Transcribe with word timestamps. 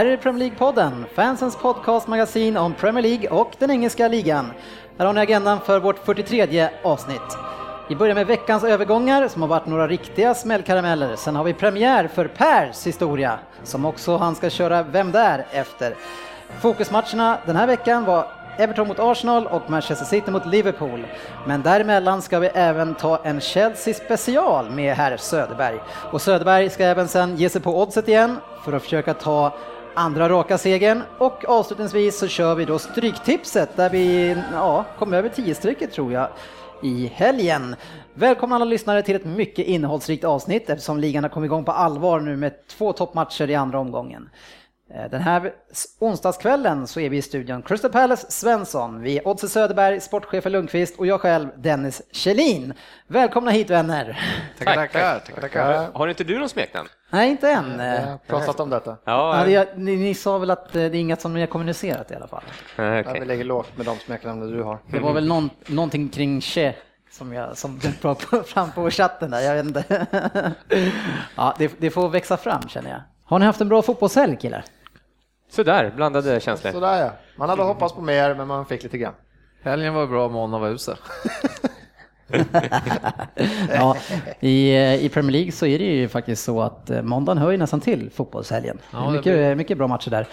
Här 0.00 0.06
är 0.06 0.16
Premier 0.16 0.50
League-podden, 0.50 1.04
fansens 1.14 1.56
podcastmagasin 1.56 2.56
om 2.56 2.74
Premier 2.74 3.02
League 3.02 3.28
och 3.28 3.52
den 3.58 3.70
engelska 3.70 4.08
ligan. 4.08 4.52
Här 4.98 5.06
har 5.06 5.12
ni 5.12 5.20
agendan 5.20 5.60
för 5.60 5.80
vårt 5.80 5.98
43 6.04 6.68
avsnitt. 6.82 7.38
Vi 7.88 7.96
börjar 7.96 8.14
med 8.14 8.26
veckans 8.26 8.64
övergångar 8.64 9.28
som 9.28 9.42
har 9.42 9.48
varit 9.48 9.66
några 9.66 9.88
riktiga 9.88 10.34
smällkarameller. 10.34 11.16
Sen 11.16 11.36
har 11.36 11.44
vi 11.44 11.54
premiär 11.54 12.08
för 12.08 12.28
Pers 12.28 12.86
historia 12.86 13.38
som 13.62 13.84
också 13.84 14.16
han 14.16 14.34
ska 14.34 14.50
köra 14.50 14.82
Vem 14.82 15.12
där? 15.12 15.46
efter. 15.52 15.94
Fokusmatcherna 16.60 17.38
den 17.46 17.56
här 17.56 17.66
veckan 17.66 18.04
var 18.04 18.26
Everton 18.58 18.88
mot 18.88 18.98
Arsenal 18.98 19.46
och 19.46 19.70
Manchester 19.70 20.06
City 20.06 20.30
mot 20.30 20.46
Liverpool. 20.46 21.06
Men 21.46 21.62
däremellan 21.62 22.22
ska 22.22 22.38
vi 22.38 22.46
även 22.46 22.94
ta 22.94 23.20
en 23.24 23.40
Chelsea 23.40 23.94
special 23.94 24.70
med 24.70 24.94
herr 24.94 25.16
Söderberg. 25.16 25.80
Och 26.12 26.22
Söderberg 26.22 26.70
ska 26.70 26.84
även 26.84 27.08
sen 27.08 27.36
ge 27.36 27.48
sig 27.48 27.60
på 27.60 27.82
oddset 27.82 28.08
igen 28.08 28.36
för 28.64 28.72
att 28.72 28.82
försöka 28.82 29.14
ta 29.14 29.52
andra 29.94 30.28
raka 30.28 30.58
segern 30.58 31.02
och 31.18 31.44
avslutningsvis 31.48 32.18
så 32.18 32.28
kör 32.28 32.54
vi 32.54 32.64
då 32.64 32.78
Stryktipset 32.78 33.76
där 33.76 33.90
vi 33.90 34.36
ja, 34.52 34.84
kom 34.98 35.14
över 35.14 35.28
10-strecket 35.28 35.92
tror 35.92 36.12
jag 36.12 36.28
i 36.82 37.06
helgen. 37.14 37.76
Välkomna 38.14 38.54
alla 38.54 38.64
lyssnare 38.64 39.02
till 39.02 39.16
ett 39.16 39.24
mycket 39.24 39.66
innehållsrikt 39.66 40.24
avsnitt 40.24 40.70
eftersom 40.70 40.98
ligan 40.98 41.24
har 41.24 41.30
kommit 41.30 41.48
igång 41.48 41.64
på 41.64 41.72
allvar 41.72 42.20
nu 42.20 42.36
med 42.36 42.66
två 42.66 42.92
toppmatcher 42.92 43.50
i 43.50 43.54
andra 43.54 43.78
omgången. 43.78 44.30
Eh, 44.94 45.10
Den 45.10 45.20
här 45.20 45.52
onsdagskvällen 45.98 46.86
så 46.86 47.00
är 47.00 47.10
vi 47.10 47.16
i 47.16 47.22
studion 47.22 47.62
Crystal 47.62 47.90
Palace 47.90 48.30
Svensson, 48.30 49.02
vi 49.02 49.18
är 49.18 49.28
Oddse 49.28 49.48
Söderberg, 49.48 50.00
sportchefen 50.00 50.52
Lundqvist 50.52 50.98
och 50.98 51.06
jag 51.06 51.20
själv 51.20 51.48
Dennis 51.56 52.02
Kjellin. 52.12 52.74
Välkomna 53.06 53.50
hit 53.50 53.70
vänner! 53.70 54.20
Tackar, 54.58 54.74
tackar. 54.74 55.18
tackar, 55.18 55.40
tackar. 55.40 55.88
Har 55.92 56.08
inte 56.08 56.24
du 56.24 56.38
någon 56.38 56.48
smeknamn? 56.48 56.88
Nej, 57.10 57.30
inte 57.30 57.50
än. 57.50 57.78
Jag 57.78 58.06
har 58.06 58.18
pratat 58.26 58.60
om 58.60 58.70
detta. 58.70 58.96
Ja, 59.04 59.42
det, 59.46 59.76
ni, 59.76 59.96
ni 59.96 60.14
sa 60.14 60.38
väl 60.38 60.50
att 60.50 60.66
eh, 60.66 60.72
det 60.72 60.80
är 60.86 60.94
inget 60.94 61.20
som 61.20 61.34
ni 61.34 61.40
har 61.40 61.46
kommunicerat 61.46 62.10
i 62.10 62.14
alla 62.14 62.26
fall? 62.26 62.42
Nej, 62.76 63.02
Ja, 63.06 63.12
vi 63.12 63.24
lägger 63.24 63.44
lågt 63.44 63.76
med 63.76 63.86
de 63.86 63.96
smeknamn 63.96 64.52
du 64.52 64.62
har. 64.62 64.78
Det 64.86 64.98
var 64.98 65.12
väl 65.12 65.26
någon, 65.28 65.50
någonting 65.66 66.08
kring 66.08 66.40
Che 66.40 66.74
som 67.10 67.32
jag 67.32 67.56
som 67.58 67.80
på- 68.00 68.14
fram 68.46 68.72
på 68.72 68.90
chatten 68.90 69.30
där, 69.30 69.40
jag 69.40 69.54
vet 69.54 69.66
inte. 69.66 70.06
Ja, 71.36 71.54
det, 71.58 71.72
det 71.78 71.90
får 71.90 72.08
växa 72.08 72.36
fram 72.36 72.62
känner 72.68 72.90
jag. 72.90 73.00
Har 73.24 73.38
ni 73.38 73.44
haft 73.46 73.60
en 73.60 73.68
bra 73.68 73.82
fotbollshelg 73.82 74.36
killar? 74.36 74.64
Sådär, 75.50 75.92
blandade 75.96 76.40
känslor. 76.40 76.72
Sådär 76.72 77.00
ja. 77.04 77.10
Man 77.36 77.48
hade 77.48 77.62
hoppats 77.62 77.94
på 77.94 78.00
mer, 78.00 78.34
men 78.34 78.46
man 78.48 78.66
fick 78.66 78.82
lite 78.82 78.98
grann. 78.98 79.14
Helgen 79.62 79.94
var 79.94 80.06
bra, 80.06 80.28
måndagen 80.28 80.62
var 80.62 80.68
usel. 80.68 80.96
Ja, 83.74 83.96
i, 84.40 84.70
eh, 84.76 85.04
I 85.04 85.08
Premier 85.08 85.32
League 85.32 85.52
så 85.52 85.66
är 85.66 85.78
det 85.78 85.84
ju 85.84 86.08
faktiskt 86.08 86.44
så 86.44 86.60
att 86.62 86.90
eh, 86.90 87.02
måndagen 87.02 87.38
hör 87.38 87.50
ju 87.50 87.56
nästan 87.56 87.80
till 87.80 88.10
fotbollshelgen. 88.10 88.78
Ja, 88.92 89.10
mycket, 89.10 89.24
blir- 89.24 89.54
mycket 89.54 89.78
bra 89.78 89.86
matcher 89.88 90.10
där. 90.10 90.26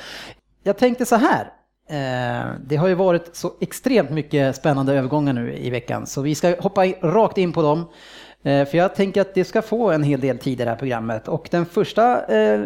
Jag 0.63 0.77
tänkte 0.77 1.05
så 1.05 1.15
här. 1.15 1.51
Eh, 1.89 2.45
det 2.67 2.75
har 2.75 2.87
ju 2.87 2.93
varit 2.93 3.35
så 3.35 3.51
extremt 3.61 4.09
mycket 4.09 4.55
spännande 4.55 4.93
övergångar 4.93 5.33
nu 5.33 5.57
i 5.57 5.69
veckan 5.69 6.07
så 6.07 6.21
vi 6.21 6.35
ska 6.35 6.55
hoppa 6.59 6.85
rakt 6.85 7.37
in 7.37 7.53
på 7.53 7.61
dem. 7.61 7.85
För 8.43 8.75
jag 8.75 8.95
tänker 8.95 9.21
att 9.21 9.33
det 9.33 9.43
ska 9.43 9.61
få 9.61 9.91
en 9.91 10.03
hel 10.03 10.19
del 10.19 10.37
tid 10.37 10.61
i 10.61 10.63
det 10.63 10.69
här 10.69 10.77
programmet. 10.77 11.27
Och 11.27 11.47
den 11.51 11.65
första 11.65 12.21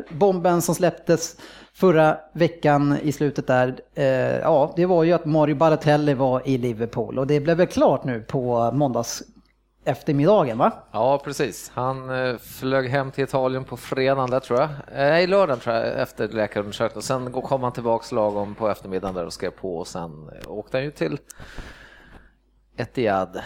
bomben 0.09 0.61
som 0.61 0.75
släpptes 0.75 1.35
förra 1.73 2.17
veckan 2.33 2.97
i 3.03 3.11
slutet 3.11 3.47
där, 3.47 3.75
ja 4.41 4.73
det 4.75 4.85
var 4.85 5.03
ju 5.03 5.13
att 5.13 5.25
Mario 5.25 5.55
Balotelli 5.55 6.13
var 6.13 6.41
i 6.45 6.57
Liverpool. 6.57 7.19
Och 7.19 7.27
det 7.27 7.39
blev 7.39 7.57
väl 7.57 7.67
klart 7.67 8.03
nu 8.03 8.19
på 8.21 8.71
måndags 8.71 9.23
eftermiddagen 9.83 10.57
va? 10.57 10.71
Ja, 10.91 11.21
precis. 11.23 11.71
Han 11.73 12.09
eh, 12.09 12.37
flög 12.37 12.89
hem 12.89 13.11
till 13.11 13.23
Italien 13.23 13.63
på 13.63 13.77
fredagen 13.77 14.29
där 14.29 14.39
tror 14.39 14.59
jag. 14.59 14.69
Eh, 14.69 14.75
Nej, 14.87 15.27
lördagen 15.27 15.59
tror 15.59 15.75
jag, 15.75 16.01
efter 16.01 16.27
läkarundersökningen. 16.27 17.01
Sen 17.01 17.31
kom 17.31 17.63
han 17.63 17.71
tillbaks 17.71 18.11
lagom 18.11 18.55
på 18.55 18.69
eftermiddagen 18.69 19.15
där 19.15 19.25
och 19.25 19.33
skrev 19.33 19.51
på 19.51 19.77
och 19.77 19.87
sen 19.87 20.29
eh, 20.29 20.51
åkte 20.51 20.77
han 20.77 20.83
ju 20.83 20.91
till 20.91 21.17
Etihad 22.77 23.41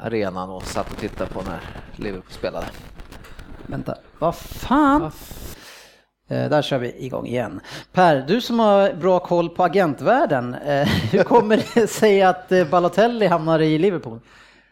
arenan 0.00 0.50
och 0.50 0.62
satt 0.62 0.92
och 0.92 0.98
tittade 0.98 1.30
på 1.30 1.42
när 1.42 1.60
Liverpool 1.96 2.32
spelade. 2.32 2.66
Vänta, 3.66 3.94
vad 4.18 4.34
fan? 4.34 5.02
Eh, 6.28 6.48
där 6.48 6.62
kör 6.62 6.78
vi 6.78 7.04
igång 7.04 7.26
igen. 7.26 7.60
Per, 7.92 8.24
du 8.28 8.40
som 8.40 8.58
har 8.58 8.92
bra 8.92 9.18
koll 9.18 9.48
på 9.48 9.64
agentvärlden, 9.64 10.54
eh, 10.54 10.88
hur 11.12 11.22
kommer 11.22 11.64
det 11.74 11.86
sig 11.86 12.22
att 12.22 12.52
eh, 12.52 12.64
Balotelli 12.70 13.26
hamnar 13.26 13.60
i 13.60 13.78
Liverpool? 13.78 14.20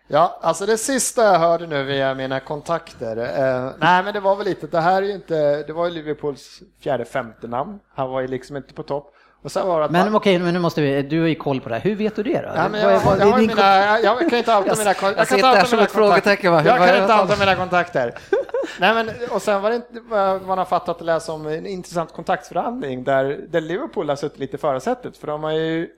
Ja, 0.09 0.39
alltså 0.43 0.67
det 0.67 0.79
sista 0.79 1.25
jag 1.25 1.39
hörde 1.39 1.67
nu 1.67 1.83
via 1.85 2.15
mina 2.15 2.41
kontakter. 2.41 3.17
Eh, 3.17 3.71
nej, 3.79 4.03
men 4.03 4.15
det 4.15 4.21
var 4.21 4.37
väl 4.37 4.47
lite, 4.47 4.67
det 4.67 4.81
här 4.81 5.03
är 5.03 5.07
ju 5.07 5.13
inte, 5.13 5.63
det 5.63 5.73
var 5.73 5.87
ju 5.87 5.93
Liverpools 5.93 6.61
fjärde, 6.83 7.05
femte 7.05 7.47
namn. 7.47 7.79
Han 7.95 8.11
var 8.11 8.21
ju 8.21 8.27
liksom 8.27 8.57
inte 8.57 8.75
på 8.75 8.83
topp. 8.83 9.13
Och 9.43 9.53
sen 9.53 9.69
var 9.69 9.79
det 9.79 9.85
att 9.85 9.91
Men 9.91 10.15
okej, 10.15 10.39
men 10.39 10.55
nu 10.55 10.61
måste 10.61 10.81
vi, 10.81 11.03
du 11.03 11.21
har 11.21 11.29
ju 11.29 11.35
koll 11.35 11.61
på 11.61 11.69
det 11.69 11.75
här. 11.75 11.83
Hur 11.83 11.97
vet 11.97 12.17
du 12.17 12.23
det 12.23 12.41
då? 12.43 12.49
Ja, 12.55 12.69
men 12.69 12.81
jag, 12.81 13.01
vad- 13.01 13.21
jag, 13.21 13.27
har 13.27 13.41
ju 13.41 13.47
din- 13.47 13.57
mina, 13.57 14.01
jag 14.01 14.19
kan 14.31 14.39
inte 14.39 14.57
outa 14.57 14.75
mina, 14.79 14.95
kon- 14.95 15.15
jag 15.17 15.29
kan 15.29 15.37
inte 15.39 15.49
outa 15.49 15.67
mina 15.71 15.83
va? 15.83 15.89
kontakter. 15.89 16.31
Jag 16.67 16.79
kan 16.79 17.03
inte 17.03 17.23
outa 17.23 17.37
mina 17.39 17.55
kontakter. 17.55 18.15
Nej, 18.81 18.95
men, 18.95 19.11
och 19.31 19.43
sen 19.43 19.63
var 19.63 19.71
det 19.71 19.77
inte 19.77 20.01
man 20.47 20.59
har 20.59 20.65
fattat 20.65 20.97
att 20.97 21.03
läsa 21.07 21.33
om 21.33 21.47
en 21.47 21.67
intressant 21.67 22.13
kontaktsförhandling 22.13 23.05
där, 23.05 23.41
där 23.49 23.61
Liverpool 23.61 24.09
har 24.09 24.17
suttit 24.17 24.39
lite 24.39 24.57
i 24.57 24.59
förarsättet. 24.59 25.17
För 25.17 25.27
de 25.27 25.43
har 25.45 25.53
ju, 25.53 25.89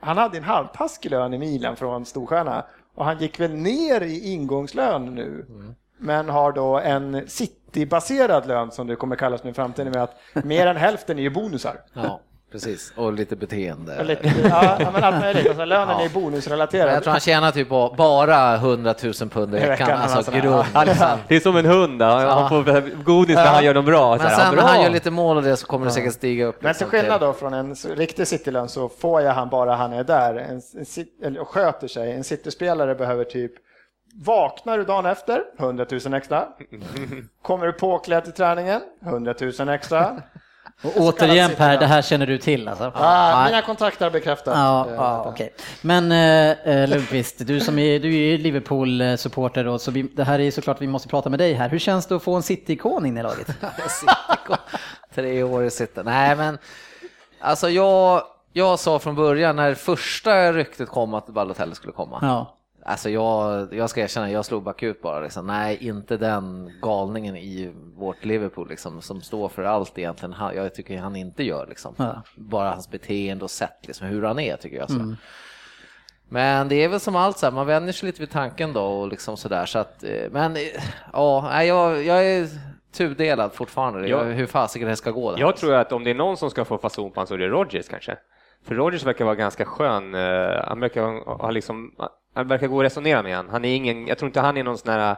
han 0.00 0.18
hade 0.18 0.36
en 0.38 0.44
halvtaskig 0.44 1.10
lön 1.10 1.34
i 1.34 1.38
Milan 1.38 1.76
från 1.76 2.04
storstjärna 2.06 2.64
och 2.94 3.04
han 3.04 3.18
gick 3.18 3.40
väl 3.40 3.54
ner 3.54 4.00
i 4.00 4.32
ingångslön 4.32 5.14
nu. 5.14 5.46
Men 5.98 6.28
har 6.28 6.52
då 6.52 6.78
en 6.78 7.28
citybaserad 7.28 8.46
lön 8.46 8.70
som 8.70 8.86
det 8.86 8.96
kommer 8.96 9.16
kallas 9.16 9.44
nu 9.44 9.50
i 9.50 9.54
framtiden 9.54 9.92
med 9.92 10.02
att 10.02 10.44
mer 10.44 10.66
än 10.66 10.76
hälften 10.76 11.18
är 11.18 11.22
ju 11.22 11.30
bonusar. 11.30 11.80
Ja, 11.94 12.20
precis. 12.52 12.92
Och 12.96 13.12
lite 13.12 13.36
beteende. 13.36 13.94
Eller, 13.94 14.18
ja, 14.50 14.76
ja, 14.80 14.90
men 14.90 15.04
allt 15.04 15.20
möjligt. 15.20 15.46
Alltså, 15.48 15.64
lönen 15.64 15.96
Ja. 15.98 16.04
är 16.04 16.08
bonusrelaterad. 16.08 16.94
Jag 16.94 17.02
tror 17.02 17.10
han 17.10 17.20
tjänar 17.20 17.50
typ 17.50 17.68
bara 17.96 18.54
100 18.56 18.94
000 19.02 19.12
pund 19.12 19.54
i 19.54 19.58
veckan. 19.58 19.90
Alltså 19.90 20.16
alltså. 20.16 20.32
grund. 20.32 20.64
Han- 20.74 21.18
Det 21.28 21.36
är 21.36 21.40
som 21.40 21.56
en 21.56 21.66
hund, 21.66 21.98
då. 21.98 22.04
han 22.04 22.22
Ja. 22.22 22.48
får 22.48 23.02
godis 23.04 23.36
när 23.36 23.46
han 23.46 23.64
gör 23.64 23.74
dem 23.74 23.84
bra. 23.84 24.10
Men 24.10 24.18
Så 24.18 24.24
här, 24.26 24.36
sen 24.46 24.54
när 24.56 24.62
han 24.62 24.82
gör 24.82 24.90
lite 24.90 25.10
mål 25.10 25.36
och 25.36 25.42
det 25.42 25.56
så 25.56 25.66
kommer 25.66 25.86
det 25.86 25.92
säkert 25.92 26.14
stiga 26.14 26.46
upp. 26.46 26.62
Men 26.62 26.74
till 26.74 26.86
liksom 26.86 26.90
skillnad 27.00 27.20
då 27.20 27.32
från 27.32 27.54
en 27.54 27.74
riktig 27.74 28.26
Citylön 28.28 28.68
så 28.68 28.88
får 28.88 29.20
jag 29.22 29.32
han 29.32 29.48
bara 29.48 29.74
han 29.74 29.92
är 29.92 30.04
där 30.04 30.34
en, 30.34 30.60
en, 31.22 31.38
och 31.38 31.48
sköter 31.48 31.88
sig. 31.88 32.12
En 32.12 32.24
City-spelare 32.24 32.94
behöver 32.94 33.24
typ 33.24 33.52
Vaknar 34.24 34.78
du 34.78 34.84
dagen 34.84 35.06
efter? 35.06 35.42
100 35.58 35.86
000 36.04 36.14
extra. 36.14 36.44
Kommer 37.42 37.66
du 37.66 37.72
påklädd 37.72 38.24
till 38.24 38.32
träningen? 38.32 38.80
100 39.06 39.34
000 39.58 39.68
extra. 39.68 40.22
Och 40.82 40.96
återigen 40.96 41.50
Per, 41.56 41.78
det 41.78 41.86
här 41.86 42.02
känner 42.02 42.26
du 42.26 42.38
till 42.38 42.68
alltså? 42.68 42.92
Ah, 42.94 43.44
mina 43.44 43.62
kontakter 43.62 44.04
har 44.04 44.10
bekräftat. 44.10 44.54
Ja, 44.56 44.86
ja 44.86 44.90
detta. 44.90 45.28
okej. 45.28 45.54
Men 45.80 46.12
eh, 46.12 46.50
eh, 46.50 46.88
Lundqvist, 46.88 47.46
du 47.46 47.60
som 47.60 47.78
är, 47.78 47.98
du 47.98 48.16
är 48.16 48.38
Liverpool-supporter 48.38 49.64
då, 49.64 49.78
så 49.78 49.90
vi, 49.90 50.02
det 50.02 50.24
här 50.24 50.38
är 50.38 50.50
såklart 50.50 50.80
vi 50.80 50.86
måste 50.86 51.08
prata 51.08 51.30
med 51.30 51.38
dig 51.38 51.52
här. 51.52 51.68
Hur 51.68 51.78
känns 51.78 52.06
det 52.06 52.16
att 52.16 52.22
få 52.22 52.34
en 52.34 52.42
City-ikon 52.42 53.06
in 53.06 53.18
i 53.18 53.22
laget? 53.22 53.46
Tre 55.14 55.42
år 55.42 55.64
i 55.64 55.70
City. 55.70 56.00
Nej, 56.04 56.36
men 56.36 56.58
alltså 57.40 57.70
jag, 57.70 58.22
jag 58.52 58.78
sa 58.78 58.98
från 58.98 59.14
början 59.14 59.56
när 59.56 59.74
första 59.74 60.52
ryktet 60.52 60.88
kom 60.88 61.14
att 61.14 61.26
Balotelli 61.26 61.74
skulle 61.74 61.92
komma. 61.92 62.18
Ja. 62.22 62.56
Alltså 62.84 63.10
jag, 63.10 63.68
jag 63.74 63.90
ska 63.90 64.00
erkänna, 64.00 64.30
jag 64.30 64.44
slog 64.44 64.62
bakut 64.62 65.02
bara. 65.02 65.20
Liksom. 65.20 65.46
Nej, 65.46 65.78
inte 65.80 66.16
den 66.16 66.72
galningen 66.82 67.36
i 67.36 67.72
vårt 67.96 68.24
Liverpool 68.24 68.68
liksom, 68.68 69.02
som 69.02 69.20
står 69.20 69.48
för 69.48 69.62
allt 69.62 69.98
egentligen. 69.98 70.32
Han, 70.32 70.56
jag 70.56 70.74
tycker 70.74 70.98
han 70.98 71.16
inte 71.16 71.44
gör 71.44 71.66
liksom. 71.66 71.94
Ja. 71.96 72.22
Bara 72.36 72.70
hans 72.70 72.90
beteende 72.90 73.44
och 73.44 73.50
sätt, 73.50 73.78
liksom, 73.82 74.06
hur 74.06 74.22
han 74.22 74.38
är 74.38 74.56
tycker 74.56 74.76
jag. 74.76 74.90
Så. 74.90 75.16
Men 76.28 76.68
det 76.68 76.74
är 76.74 76.88
väl 76.88 77.00
som 77.00 77.16
allt 77.16 77.38
så 77.38 77.46
här, 77.46 77.52
man 77.52 77.66
vänjer 77.66 77.92
sig 77.92 78.06
lite 78.06 78.20
vid 78.20 78.30
tanken 78.30 78.72
då 78.72 78.82
och 78.82 79.08
liksom 79.08 79.36
sådär. 79.36 79.66
Så 79.66 79.78
att, 79.78 80.04
eh, 80.04 80.30
men 80.30 80.56
eh, 80.56 80.62
ja, 81.12 81.64
jag, 81.64 82.04
jag 82.04 82.26
är 82.26 82.48
tudelad 82.92 83.52
fortfarande. 83.52 84.08
Ja. 84.08 84.26
Jag, 84.26 84.34
hur 84.34 84.46
fasiken 84.46 84.88
det 84.88 84.96
ska 84.96 85.10
gå. 85.10 85.34
Jag 85.38 85.56
tror 85.56 85.74
att 85.74 85.92
om 85.92 86.04
det 86.04 86.10
är 86.10 86.14
någon 86.14 86.36
som 86.36 86.50
ska 86.50 86.64
få 86.64 86.78
fason 86.78 87.10
på 87.10 87.20
honom 87.20 87.26
så 87.26 87.34
är 87.34 87.38
det 87.38 87.48
Rodgers 87.48 87.88
kanske. 87.88 88.16
För 88.64 88.74
Rodgers 88.74 89.04
verkar 89.04 89.24
vara 89.24 89.34
ganska 89.34 89.64
skön. 89.64 90.14
eh, 90.14 90.64
Han 90.64 90.80
verkar 90.80 91.24
ha 91.38 91.50
liksom, 91.50 91.92
han 92.34 92.48
verkar 92.48 92.66
gå 92.66 92.80
att 92.80 92.84
resonera 92.84 93.22
med 93.22 93.36
han. 93.36 93.48
Han 93.48 93.64
är 93.64 93.76
ingen, 93.76 94.06
jag 94.06 94.18
tror 94.18 94.26
inte 94.28 94.40
han 94.40 94.56
är 94.56 94.64
någon 94.64 94.78
sån 94.78 94.92
här 94.92 95.16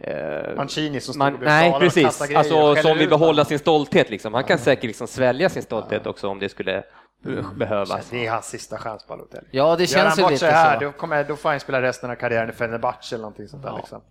eh, 0.00 0.56
Mancini 0.56 1.00
som 1.00 1.14
stod 1.14 1.18
man, 1.18 1.34
och 1.34 1.40
Nej, 1.42 1.72
och 1.72 1.80
precis. 1.80 2.18
grejer 2.18 2.34
och 2.54 2.68
Alltså, 2.68 2.88
som 2.88 2.98
vill 2.98 3.08
behålla 3.08 3.44
sin 3.44 3.58
stolthet. 3.58 4.10
Liksom. 4.10 4.34
Han 4.34 4.44
kan 4.44 4.58
säkert 4.58 4.84
liksom 4.84 5.06
svälja 5.06 5.48
sin 5.48 5.62
stolthet 5.62 6.06
också 6.06 6.28
om 6.28 6.38
det 6.38 6.48
skulle 6.48 6.76
eh, 6.76 7.52
behövas. 7.56 8.10
Det 8.10 8.26
är 8.26 8.30
hans 8.30 8.46
sista 8.46 8.78
chans 8.78 9.06
på 9.06 9.16
Balotelli. 9.16 9.46
Ja, 9.50 9.76
det 9.76 9.84
Gör 9.84 9.98
känns 10.00 10.18
ju 10.18 10.28
lite 10.30 10.46
här, 10.46 10.78
så. 10.78 10.84
då, 10.84 10.92
kommer, 10.92 11.24
då 11.24 11.36
får 11.36 11.48
han 11.50 11.60
spela 11.60 11.82
resten 11.82 12.10
av 12.10 12.14
karriären 12.14 12.50
i 12.50 12.52
Fenerbahce 12.52 13.14
eller 13.14 13.22
någonting 13.22 13.48
sånt 13.48 13.62
där. 13.62 13.76
Liksom. 13.76 14.02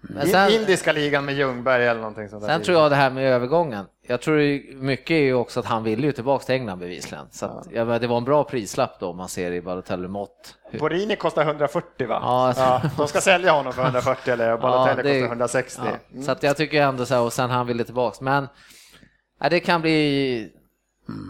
Men 0.00 0.26
sen- 0.26 0.50
indiska 0.50 0.92
ligan 0.92 1.24
med 1.24 1.34
Ljungberg 1.34 1.86
eller 1.86 2.00
någonting 2.00 2.28
sånt 2.28 2.42
där. 2.42 2.48
Sen 2.48 2.62
tror 2.62 2.78
jag 2.78 2.90
det 2.90 2.96
här 2.96 3.10
med 3.10 3.32
övergången. 3.32 3.84
Jag 4.08 4.20
tror 4.20 4.60
mycket 4.82 5.10
är 5.10 5.18
ju 5.20 5.34
också 5.34 5.60
att 5.60 5.66
han 5.66 5.84
ville 5.84 6.06
ju 6.06 6.12
tillbaka 6.12 6.44
till 6.44 6.54
England 6.54 6.78
bevisligen. 6.78 7.26
Så 7.30 7.46
att, 7.46 7.68
ja, 7.72 7.84
men 7.84 8.00
det 8.00 8.06
var 8.06 8.16
en 8.18 8.24
bra 8.24 8.44
prislapp 8.44 9.00
då 9.00 9.06
om 9.10 9.16
man 9.16 9.28
ser 9.28 9.52
i 9.52 9.60
Balotelli-mått. 9.60 10.54
Hur- 10.70 10.78
Borini 10.78 11.16
kostar 11.16 11.42
140 11.44 12.06
va? 12.08 12.18
Ja, 12.22 12.54
Ja, 12.56 12.82
de 12.96 13.08
ska 13.08 13.20
sälja 13.20 13.52
honom 13.52 13.72
för 13.72 13.82
140 13.82 14.32
eller 14.32 14.56
Balotelli 14.56 15.02
det- 15.02 15.20
kostar 15.20 15.26
160. 15.28 15.82
Ja, 15.84 15.90
Mm. 16.12 16.22
Så 16.22 16.32
att 16.32 16.42
jag 16.42 16.56
tycker 16.56 16.82
ändå 16.82 17.06
så 17.06 17.14
här, 17.14 17.22
och 17.22 17.32
sen 17.32 17.50
han 17.50 17.66
ville 17.66 17.84
tillbaks. 17.84 18.20
Men 18.20 18.48
ja, 19.40 19.48
det 19.48 19.60
kan 19.60 19.80
bli, 19.80 20.52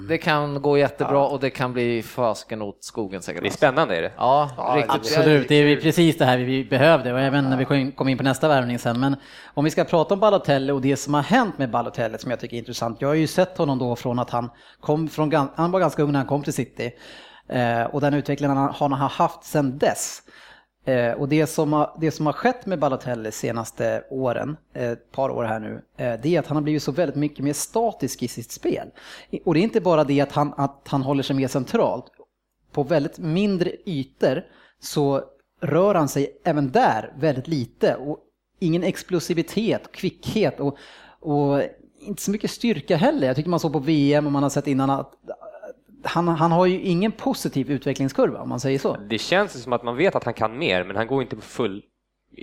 det 0.09 0.19
kan 0.19 0.63
gå 0.63 0.79
jättebra 0.79 1.27
och 1.27 1.41
det 1.41 1.51
kan 1.51 1.73
bli 1.73 2.03
fasken 2.03 2.63
åt 2.63 2.85
skogen 2.85 3.23
säkert. 3.23 3.43
Det 3.43 3.49
är 3.49 3.51
spännande 3.51 3.97
är 3.97 4.03
det. 4.03 4.13
Ja, 4.17 4.51
Ja. 4.57 4.85
Absolut, 4.89 5.49
det 5.49 5.55
är 5.55 5.77
precis 5.81 6.19
det 6.19 6.25
här 6.25 6.39
vi 6.39 6.65
behövde 6.65 7.13
och 7.13 7.21
även 7.21 7.51
när 7.51 7.57
vi 7.57 7.93
kom 7.93 8.09
in- 8.09 8.19
på 8.19 8.25
nästa 8.25 8.49
värvning 8.49 8.79
sen. 8.79 9.01
Men 9.01 9.17
om 9.55 9.65
vi 9.65 9.71
ska 9.71 9.85
prata 9.85 10.15
om 10.15 10.21
Balotelli 10.21 10.73
och 10.73 10.81
det 10.81 10.97
som 10.97 11.15
har 11.15 11.23
hänt 11.23 11.59
med 11.59 11.71
Balotelli 11.71 12.19
som 12.19 12.31
jag 12.31 12.41
tycker 12.41 12.55
är 12.57 12.59
intressant. 12.59 13.01
Jag 13.01 13.09
har 13.09 13.15
ju 13.15 13.27
sett 13.27 13.59
honom 13.59 13.79
då 13.79 13.97
från 13.97 14.19
att 14.19 14.31
han 14.31 14.51
kom 14.81 15.09
från, 15.09 15.49
han 15.57 15.71
var 15.71 15.81
ganska 15.81 16.03
ung 16.03 16.13
när 16.13 16.19
han 16.19 16.29
kom 16.29 16.43
till 16.43 16.53
City. 16.53 16.91
Eh, 17.49 17.83
och 17.83 18.01
den 18.01 18.15
utvecklingen 18.15 18.57
han 18.57 18.93
har 18.93 19.09
haft 19.09 19.45
sedan 19.45 19.79
dess. 19.79 20.23
Eh, 20.87 21.13
och 21.13 21.29
det 21.29 21.47
som, 21.47 21.73
har, 21.73 21.97
det 22.01 22.11
som 22.11 22.27
har 22.27 22.33
skett 22.33 22.67
med 22.67 22.79
Balotelli 22.79 23.33
senaste 23.33 24.05
åren, 24.11 24.57
eh, 24.73 24.91
ett 24.91 25.13
par 25.13 25.31
år 25.31 25.45
här 25.45 25.61
nu, 25.61 25.83
eh, 25.97 26.21
det 26.23 26.37
är 26.37 26.39
att 26.39 26.47
han 26.47 26.57
har 26.57 26.63
blivit 26.63 26.83
så 26.83 26.93
väldigt 26.93 27.17
mycket 27.17 27.45
mer 27.45 27.53
statisk 27.53 28.23
i 28.23 28.29
sitt 28.29 28.53
spel. 28.53 28.89
Och 29.45 29.55
det 29.55 29.61
är 29.61 29.63
inte 29.63 29.81
bara 29.81 30.05
det 30.05 30.21
att 30.21 30.33
han, 30.33 30.55
att 30.57 30.89
han 30.89 31.03
håller 31.03 31.23
sig 31.23 31.37
mer 31.37 31.49
centralt. 31.49 32.05
På 32.73 32.83
väldigt 32.83 33.19
mindre 33.19 33.71
ytor 33.87 34.45
så 34.81 35.23
rör 35.61 35.95
han 35.95 36.09
sig 36.09 36.41
även 36.45 36.71
där 36.71 37.13
väldigt 37.19 37.49
lite 37.49 37.95
och 37.97 38.19
ingen 38.59 38.83
explosivitet, 38.83 39.93
kvickhet 39.93 40.61
och, 40.61 40.79
och 41.21 41.63
inte 42.01 42.23
så 42.23 42.31
mycket 42.31 42.51
styrka 42.51 42.97
heller. 42.97 43.27
Jag 43.27 43.37
tycker 43.37 43.51
man 43.51 43.61
såg 43.61 43.73
på 43.73 43.79
VM 43.79 44.27
och 44.27 44.33
man 44.33 44.43
har 44.43 44.51
sett 44.51 44.67
innan 44.67 44.91
att 44.91 45.13
han, 46.07 46.29
han 46.29 46.53
har 46.53 46.67
ju 46.67 46.81
ingen 46.81 47.13
positiv 47.13 47.71
utvecklingskurva 47.71 48.41
om 48.43 48.49
man 48.49 48.61
säger 48.61 48.79
så. 48.79 48.97
Det 49.09 49.19
känns 49.19 49.57
ju 49.57 49.61
som 49.61 49.73
att 49.73 49.83
man 49.83 49.97
vet 49.97 50.15
att 50.15 50.25
han 50.25 50.35
kan 50.35 50.59
mer, 50.59 50.85
men 50.85 50.97
han 50.97 51.07
går 51.07 51.23
inte 51.23 51.37
på 51.37 51.43
full 51.43 51.83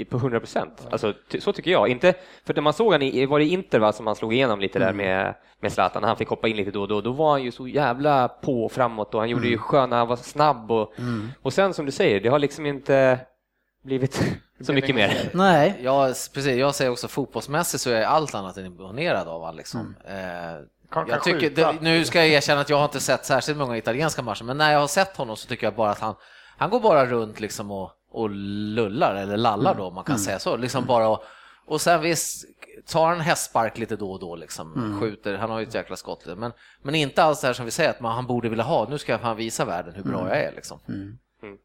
på 0.10 0.18
100 0.18 0.40
procent. 0.40 0.88
Alltså, 0.92 1.14
så 1.40 1.54
tycker 1.54 1.72
jag. 1.72 1.88
Inte, 1.90 2.14
för 2.46 2.54
när 2.54 2.62
man 2.62 2.74
såg 2.74 2.92
han 2.92 3.02
i, 3.02 3.26
var 3.26 3.40
det 3.40 3.46
Inter 3.46 3.80
va, 3.80 3.92
som 3.92 4.08
han 4.08 4.16
slog 4.16 4.34
igenom 4.34 4.60
lite 4.60 4.80
där 4.80 4.94
med, 4.94 5.36
med 5.62 5.72
Zlatan, 5.72 6.02
när 6.02 6.08
han 6.08 6.18
fick 6.18 6.28
hoppa 6.28 6.48
in 6.48 6.56
lite 6.58 6.72
då 6.72 6.82
och 6.82 6.88
då, 6.88 7.02
då 7.02 7.12
var 7.12 7.32
han 7.32 7.44
ju 7.44 7.52
så 7.52 7.68
jävla 7.68 8.28
på 8.28 8.70
framåt 8.70 9.14
och 9.14 9.20
han 9.20 9.30
gjorde 9.30 9.48
ju 9.48 9.58
sköna, 9.58 9.96
han 9.98 10.08
var 10.08 10.16
snabb 10.16 10.72
och, 10.72 10.94
och 11.42 11.54
sen 11.54 11.74
som 11.74 11.86
du 11.86 11.92
säger, 11.92 12.20
det 12.22 12.30
har 12.30 12.40
liksom 12.40 12.66
inte 12.66 13.20
blivit 13.84 14.24
så 14.62 14.74
mycket 14.74 14.96
mer. 14.96 15.30
Nej, 15.34 15.80
Ja, 15.84 16.06
precis. 16.08 16.48
Jag 16.58 16.76
säger 16.76 16.92
också 16.92 17.08
fotbollsmässigt 17.08 17.84
så 17.84 17.90
är 17.90 17.96
jag 17.96 18.04
allt 18.04 18.36
annat 18.36 18.58
än 18.58 18.66
imponerad 18.66 19.28
av 19.28 19.40
honom. 19.42 19.56
Liksom. 19.56 19.96
Eh, 20.06 20.14
Kan- 20.14 20.60
kan 20.60 20.66
jag 21.08 21.24
tycker, 21.24 21.82
nu 21.82 22.06
ska 22.06 22.20
jag 22.20 22.28
erkänna 22.28 22.62
att 22.62 22.70
jag 22.70 22.78
har 22.78 22.86
inte 22.86 23.00
sett 23.00 23.26
särskilt 23.26 23.58
många 23.58 23.78
italienska 23.78 24.22
matcher, 24.22 24.44
men 24.44 24.58
när 24.58 24.72
jag 24.72 24.80
har 24.80 24.88
sett 24.88 25.18
honom 25.18 25.38
så 25.38 25.48
tycker 25.48 25.68
jag 25.68 25.76
bara 25.76 25.92
att 25.92 26.00
han, 26.00 26.16
han 26.58 26.70
går 26.70 26.80
bara 26.80 27.06
runt 27.06 27.40
liksom 27.40 27.72
och, 27.72 27.92
och 28.12 28.30
lullar, 28.30 29.16
eller 29.16 29.38
lallar 29.38 29.76
då, 29.76 29.84
om 29.84 29.96
man 29.96 30.04
kan 30.04 30.20
säga 30.20 30.40
så. 30.40 30.58
Liksom 30.58 30.86
bara 30.86 31.08
och, 31.08 31.24
och 31.66 31.82
sen 31.82 32.02
visst, 32.02 32.46
tar 32.88 33.12
en 33.12 33.20
hästspark 33.20 33.78
lite 33.78 33.96
då 33.96 34.12
och 34.12 34.20
då, 34.20 34.36
liksom, 34.36 34.98
skjuter, 35.02 35.38
han 35.38 35.50
har 35.50 35.60
ju 35.60 35.66
ett 35.66 35.74
jäkla 35.76 35.96
skott, 35.96 36.26
men, 36.38 36.52
men 36.82 36.96
inte 36.96 37.24
alls 37.24 37.42
det 37.42 37.48
här 37.48 37.54
som 37.54 37.66
vi 37.66 37.72
säger 37.72 37.90
att 37.90 38.00
man, 38.00 38.16
han 38.16 38.28
borde 38.28 38.50
vilja 38.50 38.64
ha, 38.64 38.88
nu 38.90 38.98
ska 38.98 39.12
jag 39.12 39.22
fan 39.22 39.38
visa 39.38 39.66
världen 39.66 39.94
hur 39.96 40.04
bra 40.04 40.28
jag 40.30 40.38
är. 40.38 40.52
Liksom. 40.56 40.80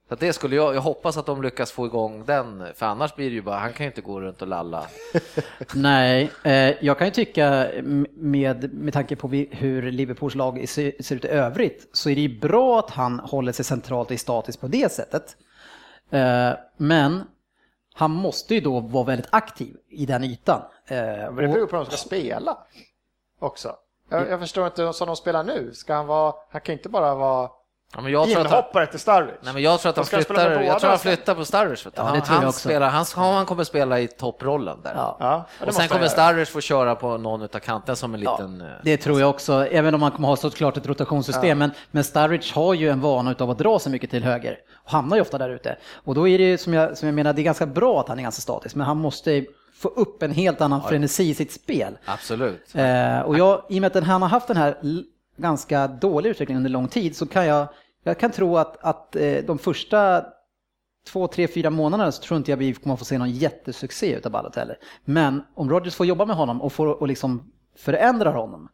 Så 0.08 0.14
att 0.14 0.20
det 0.20 0.32
skulle 0.32 0.56
jag, 0.56 0.74
jag 0.74 0.80
hoppas 0.80 1.16
att 1.16 1.26
de 1.26 1.42
lyckas 1.42 1.72
få 1.72 1.86
igång 1.86 2.24
den, 2.24 2.64
för 2.74 2.86
annars 2.86 3.14
blir 3.14 3.30
det 3.30 3.34
ju 3.34 3.42
bara, 3.42 3.58
han 3.58 3.72
kan 3.72 3.84
ju 3.84 3.90
inte 3.90 4.00
gå 4.00 4.20
runt 4.20 4.42
och 4.42 4.48
lalla. 4.48 4.86
nej. 5.74 6.30
Eh, 6.42 6.84
jag 6.84 6.98
kan 6.98 7.06
ju 7.06 7.10
tycka 7.10 7.68
med, 8.14 8.74
med 8.74 8.92
tanke 8.92 9.16
på 9.16 9.28
hur 9.50 9.90
Liverpools 9.92 10.34
lag 10.34 10.68
ser, 10.68 11.02
ser 11.02 11.16
ut 11.16 11.24
i 11.24 11.28
övrigt 11.28 11.88
så 11.92 12.10
är 12.10 12.14
det 12.14 12.20
ju 12.20 12.40
bra 12.40 12.78
att 12.78 12.90
han 12.90 13.20
håller 13.20 13.52
sig 13.52 13.64
centralt 13.64 14.08
och 14.08 14.12
är 14.12 14.16
statisk 14.16 14.60
på 14.60 14.68
det 14.68 14.92
sättet. 14.92 15.36
Eh, 16.10 16.50
men 16.76 17.22
han 17.94 18.10
måste 18.10 18.54
ju 18.54 18.60
då 18.60 18.80
vara 18.80 19.04
väldigt 19.04 19.28
aktiv 19.30 19.76
i 19.88 20.06
den 20.06 20.24
ytan. 20.24 20.62
Eh, 20.86 20.96
Men 20.98 21.36
det 21.36 21.48
beror 21.48 21.66
på 21.66 21.76
hur 21.76 21.84
de 21.84 21.90
ska 21.90 21.96
spela 21.96 22.58
också. 23.38 23.76
Jag, 24.10 24.30
jag 24.30 24.40
förstår 24.40 24.66
inte 24.66 24.92
som 24.92 25.06
de 25.06 25.16
spelar 25.16 25.44
nu. 25.44 25.70
Ska 25.74 25.94
han 25.94 26.06
vara, 26.06 26.34
han 26.50 26.60
kan 26.60 26.72
inte 26.72 26.88
bara 26.88 27.14
vara 27.14 27.50
Ja, 27.94 28.00
men 28.00 28.12
jag 28.12 28.28
tror 28.30 28.40
att 28.40 28.46
han, 28.50 28.58
inhoppare 28.58 28.86
till 28.86 28.98
Starwich. 29.00 29.34
nej, 29.42 29.52
men 29.54 29.62
jag 29.62 29.80
tror 29.80 29.90
att 29.90 29.96
han 29.96 30.04
flyttar, 30.06 30.62
jag 30.62 30.80
tror 30.80 30.90
han 30.90 30.98
flyttar 30.98 31.34
på 31.34 31.44
Starwich. 31.44 31.86
vet 31.86 31.96
du. 31.96 32.02
Ja, 32.02 32.04
det 32.04 32.10
han, 32.10 32.20
tror 32.22 32.34
jag 32.34 32.40
han, 32.40 32.48
också. 32.48 32.60
spelar, 32.68 32.88
han, 32.90 33.04
han 33.34 33.46
kommer 33.46 33.64
spela 33.64 34.00
i 34.00 34.08
topprollen 34.08 34.78
där. 34.82 34.92
Ja. 34.94 35.16
Ja, 35.20 35.46
och 35.66 35.74
sen 35.74 35.88
kommer 35.88 36.00
han. 36.00 36.10
Starwich 36.10 36.48
få 36.48 36.60
köra 36.60 36.94
på 36.94 37.18
någon 37.18 37.42
av 37.42 37.48
kanterna 37.48 37.96
som 37.96 38.14
en 38.14 38.20
liten... 38.20 38.60
eh, 38.60 38.66
Det 38.82 38.96
tror 38.96 39.20
jag 39.20 39.30
också, 39.30 39.66
även 39.66 39.94
om 39.94 40.00
man 40.00 40.10
kommer 40.10 40.28
ha 40.28 40.36
såklart 40.36 40.76
ett 40.76 40.86
rotationssystem. 40.86 41.58
Men, 41.58 41.70
men 41.90 42.04
Starwich 42.04 42.52
har 42.52 42.74
ju 42.74 42.88
en 42.90 43.00
vana 43.00 43.34
av 43.38 43.50
att 43.50 43.58
dra 43.58 43.78
sig 43.78 43.92
mycket 43.92 44.10
till 44.10 44.24
höger 44.24 44.56
och 44.84 44.90
hamnar 44.92 45.16
ju 45.16 45.22
ofta 45.22 45.38
där 45.38 45.50
ute. 45.50 45.76
Och 46.04 46.14
då 46.14 46.28
är 46.28 46.38
det 46.38 46.44
ju 46.44 46.58
som 46.58 46.74
jag, 46.74 46.98
som 46.98 47.08
jag 47.08 47.14
menar, 47.14 47.32
det 47.32 47.40
är 47.40 47.44
ganska 47.44 47.66
bra 47.66 48.00
att 48.00 48.08
han 48.08 48.18
är 48.18 48.22
ganska 48.22 48.40
statisk, 48.40 48.74
men 48.74 48.86
han 48.86 48.96
måste 48.96 49.44
få 49.78 49.88
upp 49.88 50.22
en 50.22 50.32
helt 50.32 50.60
annan 50.60 50.82
frenesi 50.82 51.28
i 51.30 51.34
sitt 51.34 51.52
spel. 51.52 51.98
Absolut. 52.04 52.74
Eh, 52.74 53.20
och 53.20 53.38
jag, 53.38 53.62
i 53.68 53.78
och 53.78 53.80
med 53.80 53.96
att 53.96 54.04
han 54.04 54.22
har 54.22 54.28
haft 54.28 54.48
den 54.48 54.56
här 54.56 54.76
ganska 55.38 55.86
dåliga 55.86 56.30
utvecklingen 56.30 56.60
under 56.60 56.70
lång 56.70 56.88
tid 56.88 57.16
så 57.16 57.26
kan 57.26 57.46
jag, 57.46 57.68
jag 58.04 58.18
kan 58.18 58.30
tro 58.30 58.56
att, 58.56 58.84
att 58.84 59.16
eh, 59.16 59.36
de 59.46 59.58
första 59.58 60.24
två, 61.12 61.26
tre, 61.26 61.48
fyra 61.48 61.70
månaderna 61.70 62.12
så 62.12 62.22
tror 62.22 62.38
inte 62.38 62.50
jag 62.50 62.56
vi 62.56 62.74
kommer 62.74 62.94
att 62.94 62.98
få 62.98 63.04
se 63.04 63.18
någon 63.18 63.30
jättesuccé 63.30 64.12
utav 64.12 64.32
Balotelli. 64.32 64.74
Men 65.04 65.42
om 65.54 65.70
Rodgers 65.70 65.94
får 65.94 66.06
jobba 66.06 66.24
med 66.24 66.36
honom 66.36 66.62
och 66.62 66.72
får 66.72 66.86
och 66.86 67.08
liksom 67.08 67.52
förändra 67.76 68.30
honom, 68.30 68.68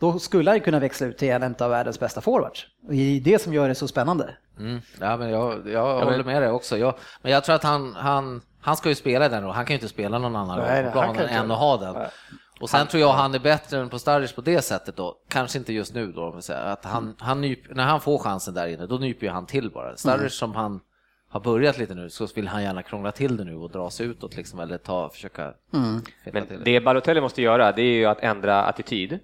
då 0.00 0.18
skulle 0.18 0.50
han 0.50 0.60
kunna 0.60 0.78
växla 0.78 1.06
ut 1.06 1.18
till 1.18 1.30
en 1.30 1.54
av 1.58 1.70
världens 1.70 2.00
bästa 2.00 2.20
forwards. 2.20 2.66
Och 2.86 2.92
det 2.92 3.16
är 3.16 3.20
det 3.20 3.42
som 3.42 3.54
gör 3.54 3.68
det 3.68 3.74
så 3.74 3.88
spännande. 3.88 4.36
Mm. 4.58 4.80
Ja, 5.00 5.16
men 5.16 5.30
jag, 5.30 5.68
jag 5.68 6.04
håller 6.04 6.24
med 6.24 6.42
dig 6.42 6.50
också. 6.50 6.78
Jag, 6.78 6.94
men 7.22 7.32
jag 7.32 7.44
tror 7.44 7.54
att 7.54 7.64
han, 7.64 7.94
han, 7.94 8.40
han 8.60 8.76
ska 8.76 8.88
ju 8.88 8.94
spela 8.94 9.26
i 9.26 9.28
den 9.28 9.44
och 9.44 9.54
han 9.54 9.64
kan 9.64 9.74
ju 9.74 9.76
inte 9.76 9.88
spela 9.88 10.18
någon 10.18 10.36
annan 10.36 10.58
Nej, 10.58 10.82
roll 10.82 10.92
på 10.92 11.00
nej, 11.00 11.14
planen 11.14 11.28
än 11.28 11.50
att 11.50 11.58
ha 11.58 11.76
den. 11.76 11.96
Och 12.60 12.70
sen 12.70 12.86
tror 12.86 13.00
jag 13.00 13.12
han 13.12 13.34
är 13.34 13.38
bättre 13.38 13.78
än 13.78 13.88
på 13.88 13.98
Starwich 13.98 14.32
på 14.32 14.40
det 14.40 14.62
sättet 14.62 14.96
då. 14.96 15.16
Kanske 15.28 15.58
inte 15.58 15.72
just 15.72 15.94
nu 15.94 16.12
då, 16.12 16.24
om 16.24 16.36
vi 16.36 16.42
säger. 16.42 16.64
Att 16.64 16.84
han, 16.84 17.14
han 17.18 17.40
nyp, 17.40 17.74
när 17.74 17.84
han 17.84 18.00
får 18.00 18.18
chansen 18.18 18.54
där 18.54 18.66
inne, 18.66 18.86
då 18.86 18.96
nyper 18.98 19.26
ju 19.26 19.32
han 19.32 19.46
till 19.46 19.70
bara. 19.70 19.96
Starwich 19.96 20.20
Mm. 20.20 20.30
som 20.30 20.54
han 20.54 20.80
har 21.28 21.40
börjat 21.40 21.78
lite 21.78 21.94
nu, 21.94 22.10
så 22.10 22.26
vill 22.34 22.48
han 22.48 22.62
gärna 22.62 22.82
krångla 22.82 23.12
till 23.12 23.36
det 23.36 23.44
nu 23.44 23.54
och 23.56 23.70
dra 23.70 23.90
sig 23.90 24.06
utåt 24.06 24.36
liksom, 24.36 24.60
eller 24.60 24.78
ta, 24.78 25.08
försöka 25.08 25.54
Mm. 25.74 26.02
Men 26.32 26.46
det. 26.48 26.56
det 26.64 26.80
Balotelli 26.80 27.20
måste 27.20 27.42
göra, 27.42 27.72
det 27.72 27.82
är 27.82 27.94
ju 27.94 28.04
att 28.04 28.20
ändra 28.20 28.62
attityd. 28.62 29.18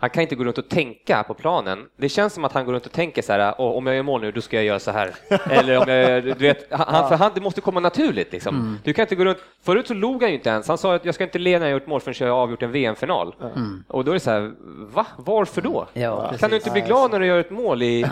Han 0.00 0.10
kan 0.10 0.22
inte 0.22 0.34
gå 0.34 0.44
runt 0.44 0.58
och 0.58 0.68
tänka 0.68 1.22
på 1.22 1.34
planen. 1.34 1.78
Det 1.96 2.08
känns 2.08 2.32
som 2.34 2.44
att 2.44 2.52
han 2.52 2.64
går 2.64 2.72
runt 2.72 2.86
och 2.86 2.92
tänker 2.92 3.22
så 3.22 3.32
här, 3.32 3.54
"Åh, 3.58 3.76
om 3.76 3.86
jag 3.86 3.96
gör 3.96 4.02
mål 4.02 4.20
nu, 4.20 4.32
då 4.32 4.40
ska 4.40 4.56
jag 4.56 4.64
göra 4.64 4.78
så 4.78 4.90
här. 4.90 5.14
Eller 5.50 5.78
om 5.82 5.88
jag, 5.92 6.24
du 6.24 6.32
vet, 6.34 6.66
han, 6.72 7.08
för 7.08 7.16
han, 7.16 7.30
det 7.34 7.40
måste 7.40 7.60
komma 7.60 7.80
naturligt 7.80 8.32
liksom. 8.32 8.54
Mm. 8.56 8.78
Du 8.84 8.92
kan 8.92 9.02
inte 9.02 9.14
gå 9.14 9.24
runt, 9.24 9.38
förut 9.62 9.86
så 9.88 9.94
log 9.94 10.22
han 10.22 10.30
ju 10.30 10.36
inte 10.36 10.50
ens. 10.50 10.68
Han 10.68 10.78
sa 10.78 10.94
att 10.94 11.04
jag 11.04 11.14
ska 11.14 11.24
inte 11.24 11.38
le 11.38 11.58
när 11.58 11.66
jag 11.66 11.72
gjort 11.72 11.86
mål 11.86 12.00
förrän 12.00 12.14
jag 12.28 12.34
har 12.34 12.42
avgjort 12.42 12.62
en 12.62 12.72
VM-final. 12.72 13.34
Och 13.88 14.04
då 14.04 14.10
är 14.10 14.14
det 14.14 14.20
så 14.20 14.30
här, 14.30 14.52
va? 14.92 15.06
Varför 15.16 15.60
då? 15.62 15.86
Ja, 15.92 16.20
kan 16.20 16.28
precis. 16.30 16.48
du 16.50 16.56
inte 16.56 16.70
bli 16.70 16.80
glad 16.80 17.10
när 17.12 17.20
du 17.20 17.26
gör 17.26 17.38
ett 17.40 17.50
mål 17.50 17.82
i... 17.82 18.06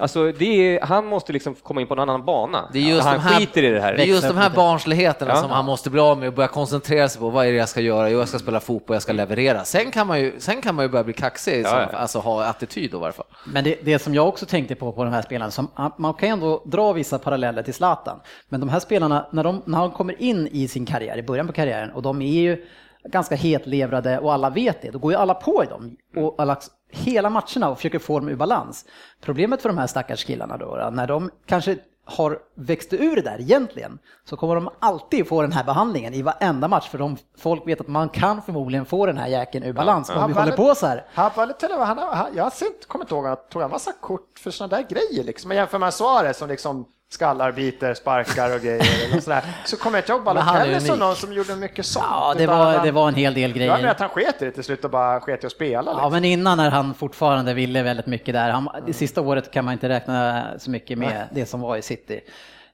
Alltså, 0.00 0.32
det 0.32 0.76
är, 0.76 0.80
han 0.80 1.06
måste 1.06 1.32
liksom 1.32 1.54
komma 1.54 1.80
in 1.80 1.86
på 1.86 1.94
en 1.94 2.00
annan 2.00 2.24
bana. 2.24 2.68
Det 2.72 2.78
är 2.78 2.82
just 2.82 3.02
han 3.02 3.14
de 3.14 3.20
här- 3.20 3.38
skiter 3.40 3.62
i 3.62 3.70
det 3.70 3.80
här. 3.80 3.94
Det 3.94 4.02
är 4.02 4.06
just 4.06 4.28
de 4.28 4.36
här 4.36 4.50
barnsligheterna 4.50 5.30
Ja. 5.34 5.36
som 5.40 5.50
han 5.50 5.64
måste 5.64 5.90
bli 5.90 6.00
av 6.00 6.18
med 6.18 6.28
och 6.28 6.34
börja 6.34 6.48
koncentrera 6.48 7.08
sig 7.08 7.20
på. 7.20 7.28
Vad 7.30 7.46
är 7.46 7.50
det 7.52 7.56
jag 7.58 7.68
ska 7.68 7.80
göra? 7.80 8.10
Jo, 8.10 8.18
jag 8.18 8.28
ska 8.28 8.38
spela 8.38 8.60
fotboll, 8.60 8.94
jag 8.94 9.02
ska 9.02 9.12
leverera. 9.12 9.64
Sen 9.64 9.90
kan 9.90 10.06
man 10.06 10.20
ju, 10.20 10.32
sen 10.38 10.62
kan 10.62 10.74
man 10.74 10.84
ju 10.84 10.88
börja 10.88 11.04
bli 11.04 11.12
kaxig, 11.14 11.27
sådana 11.36 11.82
ja. 11.82 11.88
fall. 11.88 12.00
alltså 12.00 12.18
ha 12.18 12.44
attityd 12.44 12.90
då 12.90 12.96
i 12.96 13.00
varje 13.00 13.12
fall. 13.12 13.26
Men 13.46 13.64
det, 13.64 13.78
det 13.84 13.98
som 13.98 14.14
jag 14.14 14.28
också 14.28 14.46
tänkte 14.46 14.74
på 14.74 14.92
på 14.92 15.04
de 15.04 15.12
här 15.12 15.22
spelarna, 15.22 15.50
som, 15.50 15.70
man 15.98 16.14
kan 16.14 16.28
ändå 16.28 16.62
dra 16.66 16.92
vissa 16.92 17.18
paralleller 17.18 17.62
till 17.62 17.74
Zlatan, 17.74 18.20
men 18.48 18.60
de 18.60 18.68
här 18.68 18.80
spelarna, 18.80 19.26
när 19.32 19.44
de, 19.44 19.62
när 19.64 19.78
de 19.78 19.90
kommer 19.90 20.22
in 20.22 20.46
i 20.46 20.68
sin 20.68 20.86
karriär, 20.86 21.18
i 21.18 21.22
början 21.22 21.46
på 21.46 21.52
karriären, 21.52 21.90
och 21.90 22.02
de 22.02 22.22
är 22.22 22.40
ju 22.40 22.64
ganska 23.04 23.34
hetlevrade 23.34 24.18
och 24.18 24.32
alla 24.32 24.50
vet 24.50 24.82
det, 24.82 24.90
då 24.90 24.98
går 24.98 25.12
ju 25.12 25.18
alla 25.18 25.34
på 25.34 25.64
i 25.64 25.66
dem. 25.66 25.96
Och 26.16 26.34
alla, 26.38 26.56
hela 26.90 27.30
matcherna 27.30 27.68
och 27.68 27.76
försöker 27.76 27.98
få 27.98 28.20
dem 28.20 28.28
ur 28.28 28.36
balans. 28.36 28.84
Problemet 29.20 29.62
för 29.62 29.68
de 29.68 29.78
här 29.78 29.86
stackars 29.86 30.24
killarna 30.24 30.56
då 30.56 30.90
när 30.92 31.06
de 31.06 31.30
kanske 31.46 31.76
har 32.08 32.38
växt 32.54 32.92
ur 32.92 33.16
det 33.16 33.22
där 33.22 33.40
egentligen, 33.40 33.98
så 34.24 34.36
kommer 34.36 34.54
de 34.54 34.68
alltid 34.78 35.28
få 35.28 35.42
den 35.42 35.52
här 35.52 35.64
behandlingen 35.64 36.14
i 36.14 36.22
varenda 36.22 36.68
match, 36.68 36.88
för 36.88 36.98
de, 36.98 37.16
folk 37.38 37.66
vet 37.66 37.80
att 37.80 37.88
man 37.88 38.08
kan 38.08 38.42
förmodligen 38.42 38.86
få 38.86 39.06
den 39.06 39.18
här 39.18 39.28
jäkeln 39.28 39.64
ur 39.64 39.72
balans 39.72 40.10
om 40.10 40.28
vi 40.28 40.38
håller 40.38 40.56
på 40.56 40.74
så 40.74 40.86
här. 40.86 41.04
Han, 41.14 41.30
Balotelli, 41.36 41.74
han, 41.74 41.98
han, 41.98 42.26
jag 42.36 42.44
har 42.44 42.50
sett, 42.50 42.88
kommer 42.88 43.04
inte 43.04 43.14
ihåg, 43.14 43.26
han 43.26 43.36
tog 43.50 43.62
en 43.62 43.70
massa 43.70 43.92
kort 44.00 44.38
för 44.38 44.50
sådana 44.50 44.76
där 44.76 44.86
grejer 44.88 45.24
liksom. 45.24 45.48
Men 45.48 45.56
jämför 45.56 45.78
med 45.78 45.94
Suarez 45.94 46.38
som 46.38 46.48
liksom 46.48 46.86
skallar, 47.10 47.52
biter, 47.52 47.94
sparkar 47.94 48.54
och 48.54 48.60
grejer. 48.60 49.06
Eller 49.10 49.20
sådär. 49.20 49.44
Så 49.66 49.76
kommer 49.76 49.98
jag 49.98 50.02
inte 50.02 50.12
ihåg 50.12 50.24
Balotelli 50.24 50.80
som 50.80 50.98
någon 50.98 51.16
som 51.16 51.32
gjorde 51.32 51.56
mycket 51.56 51.86
sånt. 51.86 52.06
Ja, 52.10 52.34
det 52.38 52.46
var, 52.46 52.72
han- 52.72 52.84
det 52.86 52.90
var 52.92 53.08
en 53.08 53.14
hel 53.14 53.34
del 53.34 53.50
Jag 53.50 53.58
menar 53.58 53.76
grejer. 53.78 53.90
att 53.90 54.00
han 54.00 54.08
sket 54.08 54.42
i 54.42 54.44
det 54.44 54.50
till 54.50 54.64
slut 54.64 54.84
och 54.84 54.90
bara 54.90 55.20
sket 55.20 55.44
i 55.44 55.46
att 55.46 55.52
spela. 55.52 55.90
Ja, 55.90 55.96
Liksom. 55.96 56.12
men 56.12 56.24
innan 56.24 56.56
när 56.58 56.70
han 56.70 56.94
fortfarande 56.94 57.54
ville 57.54 57.82
väldigt 57.82 58.06
mycket 58.06 58.34
där. 58.34 58.50
Han, 58.50 58.68
det 58.86 58.92
sista 58.92 59.20
året 59.20 59.50
kan 59.50 59.64
man 59.64 59.72
inte 59.72 59.88
räkna 59.88 60.44
så 60.58 60.70
mycket 60.70 60.98
med 60.98 61.28
det 61.32 61.46
som 61.46 61.60
var 61.60 61.76
i 61.76 61.82
City. 61.82 62.20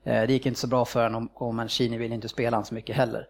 Eh, 0.05 0.21
Det 0.27 0.33
gick 0.33 0.47
inte 0.47 0.61
så 0.61 0.67
bra 0.67 0.85
för 0.85 1.03
honom 1.03 1.29
och 1.35 1.55
Mancini 1.55 1.99
ville 1.99 2.15
inte 2.15 2.29
spela 2.29 2.57
han 2.57 2.65
så 2.65 2.75
mycket 2.75 2.97
heller. 2.97 3.27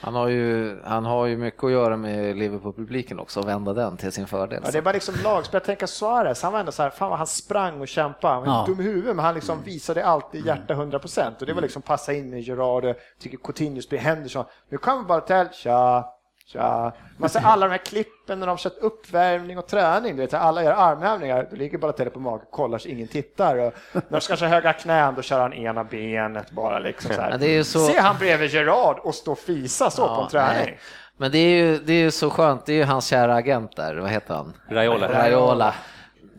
Han 0.00 0.14
har, 0.14 0.28
ju, 0.28 0.78
han 0.84 1.04
har 1.04 1.26
ju 1.26 1.36
mycket 1.36 1.64
att 1.64 1.70
göra 1.70 1.96
med 1.96 2.36
Liverpool-publiken 2.36 3.18
också 3.18 3.40
och 3.40 3.48
vända 3.48 3.72
den 3.72 3.96
till 3.96 4.12
sin 4.12 4.26
fördel. 4.26 4.62
Ja, 4.64 4.70
det 4.70 4.78
är 4.78 4.82
bara 4.82 4.92
liksom 4.92 5.14
lagspel. 5.24 5.56
Jag 5.58 5.64
tänker 5.64 5.86
Suarez, 5.86 6.42
han 6.42 6.52
var 6.52 6.60
ändå 6.60 6.72
så 6.72 6.82
här, 6.82 6.90
fan 6.90 7.08
vad 7.10 7.18
han 7.18 7.26
sprang 7.26 7.80
och 7.80 7.88
kämpade. 7.88 8.34
Han 8.34 8.42
var 8.44 8.52
Ja. 8.52 8.64
dum 8.66 8.80
i 8.80 8.82
huvudet, 8.82 9.16
men 9.16 9.24
han 9.24 9.34
liksom 9.34 9.62
visade 9.62 10.04
alltid 10.06 10.46
hjärta 10.46 10.74
100% 10.74 11.40
och 11.40 11.46
det 11.46 11.52
Mm. 11.52 11.54
var 11.54 11.62
liksom 11.62 11.82
passa 11.82 12.12
in 12.12 12.34
i 12.34 12.40
Gerard, 12.40 12.94
tycker 13.18 13.38
Coutinho 13.38 13.82
spelar 13.82 14.02
Henderson. 14.02 14.44
Nu 14.68 14.78
kommer 14.78 15.02
bara 15.02 15.20
till 15.20 15.44
tja, 15.52 16.04
tja. 16.52 16.92
Man 17.16 17.28
ser 17.30 17.40
alla 17.40 17.66
de 17.66 17.70
här 17.72 17.78
klippen 17.84 18.40
när 18.40 18.46
de 18.46 18.50
har 18.52 18.56
kört 18.56 18.78
uppvärmning 18.80 19.58
och 19.58 19.66
träning, 19.66 20.16
du 20.16 20.22
vet, 20.22 20.34
alla 20.34 20.62
gör 20.64 20.72
armhävningar, 20.72 21.46
då 21.50 21.56
ligger 21.56 21.78
bara 21.78 21.92
Tele 21.92 22.10
på 22.10 22.20
magen, 22.20 22.46
kollar 22.50 22.78
så 22.78 22.88
ingen 22.88 23.08
tittar. 23.08 23.56
Och 23.56 23.72
när 23.92 24.02
de 24.10 24.20
ska 24.20 24.36
köra 24.36 24.48
höga 24.48 24.72
knän, 24.72 25.14
då 25.14 25.22
kör 25.22 25.40
han 25.40 25.52
ena 25.52 25.84
benet 25.84 26.50
bara 26.50 26.78
liksom 26.78 27.14
så 27.14 27.20
här. 27.20 27.30
Ja, 27.30 27.36
det 27.36 27.46
är 27.46 27.50
ju 27.56 27.64
så- 27.64 27.86
Se 27.86 27.98
han 28.00 28.16
bredvid 28.18 28.50
Gerard 28.50 28.98
och 28.98 29.14
stå 29.14 29.32
och 29.32 29.38
fisa 29.38 29.90
så 29.90 30.06
på 30.16 30.22
en 30.22 30.28
träning. 30.28 30.56
nej. 30.64 30.78
Men 31.20 31.30
det 31.32 31.38
är, 31.38 31.56
ju, 31.64 31.78
det 31.78 31.92
är 31.92 32.00
ju 32.00 32.10
så 32.10 32.30
skönt, 32.30 32.66
det 32.66 32.72
är 32.72 32.76
ju 32.76 32.84
hans 32.84 33.06
kära 33.06 33.34
agent 33.34 33.76
där, 33.76 33.94
vad 33.96 34.10
heter 34.10 34.34
han? 34.34 34.52
Raiola. 34.70 35.08
Raiola. 35.08 35.74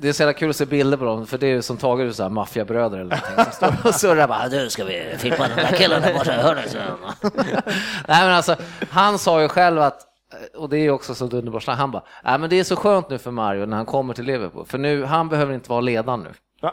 Det 0.02 0.10
är 0.10 0.14
så 0.14 0.24
jävla 0.24 0.34
kul 0.34 0.50
att 0.50 0.56
se 0.56 0.66
bilder 0.66 0.98
på 0.98 1.06
dem, 1.06 1.28
för 1.28 1.38
det 1.38 1.48
är 1.48 1.52
ju 1.52 1.62
som 1.62 1.78
Tage 1.78 2.00
är 2.02 2.12
så 2.12 2.24
här 2.24 2.30
maffiabröder 2.30 2.98
eller 2.98 3.16
någonting 3.36 3.54
som 3.54 3.74
står 3.74 3.90
och 3.90 3.96
surrar 3.96 4.28
bara 4.28 4.48
nu 4.48 4.70
ska 4.70 4.84
vi 4.84 5.16
fippa 5.18 5.48
den 5.48 5.58
där 5.58 5.78
killen 5.78 6.02
där 6.02 6.14
borta, 6.14 6.32
hör 6.32 6.56
du? 6.56 6.70
så." 6.70 6.78
Nej 8.08 8.24
men 8.26 8.32
alltså, 8.32 8.56
han 8.90 9.20
sa 9.20 9.42
ju 9.42 9.48
själv 9.48 9.82
att 9.82 10.06
och 10.58 10.70
det 10.70 10.78
är 10.78 10.82
ju 10.82 10.92
också 10.92 11.16
så 11.16 11.26
underbart, 11.26 11.68
han 11.68 11.92
bara, 11.92 12.04
nej 12.24 12.40
men 12.40 12.50
det 12.50 12.60
är 12.60 12.64
så 12.64 12.76
skönt 12.76 13.10
nu 13.10 13.18
för 13.18 13.32
Mario 13.32 13.66
när 13.66 13.78
han 13.78 13.86
kommer 13.86 14.14
till 14.14 14.26
Liverpool, 14.26 14.66
för 14.66 14.78
nu, 14.78 15.04
han 15.06 15.30
behöver 15.30 15.54
inte 15.54 15.70
vara 15.70 15.82
ledaren 15.82 16.20
nu. 16.20 16.30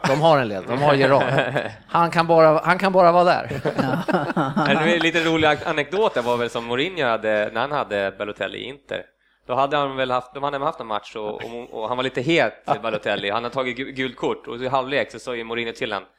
De 0.07 0.21
har 0.21 0.37
en 0.37 0.47
ledare, 0.47 0.65
de 0.67 0.81
har 0.81 0.93
Gerard. 0.93 1.23
Han 1.87 2.11
kan 2.11 2.27
bara, 2.27 2.61
han 2.63 2.77
kan 2.79 2.91
bara 2.91 3.11
vara 3.11 3.23
där. 3.23 3.49
Det 4.85 4.95
är 4.95 4.99
lite 4.99 5.23
rolig 5.23 5.57
anekdot 5.65 6.13
där 6.13 6.21
var 6.21 6.37
väl 6.37 6.49
som 6.49 6.65
Mourinho 6.65 7.05
hade 7.07 7.49
när 7.53 7.61
han 7.61 7.71
hade 7.71 8.13
Balotelli 8.17 8.57
i 8.57 8.63
Inter. 8.63 9.01
Då 9.47 9.53
hade 9.55 9.77
han 9.77 9.95
väl 9.95 10.11
haft, 10.11 10.33
de 10.33 10.43
hade 10.43 10.57
haft 10.57 10.79
en 10.79 10.87
match 10.87 11.15
och, 11.15 11.33
och, 11.33 11.69
och 11.73 11.87
han 11.87 11.97
var 11.97 12.03
lite 12.03 12.21
het, 12.21 12.53
Balotelli. 12.81 13.29
Han 13.29 13.43
hade 13.43 13.53
tagit 13.55 13.77
gu- 13.77 13.91
gult 13.91 14.15
kort 14.17 14.47
och 14.47 14.57
i 14.57 14.67
halvlek 14.67 15.11
så 15.11 15.19
sa 15.19 15.35
ju 15.35 15.43
Mourinho 15.43 15.73
till 15.73 15.93
honom 15.93 16.09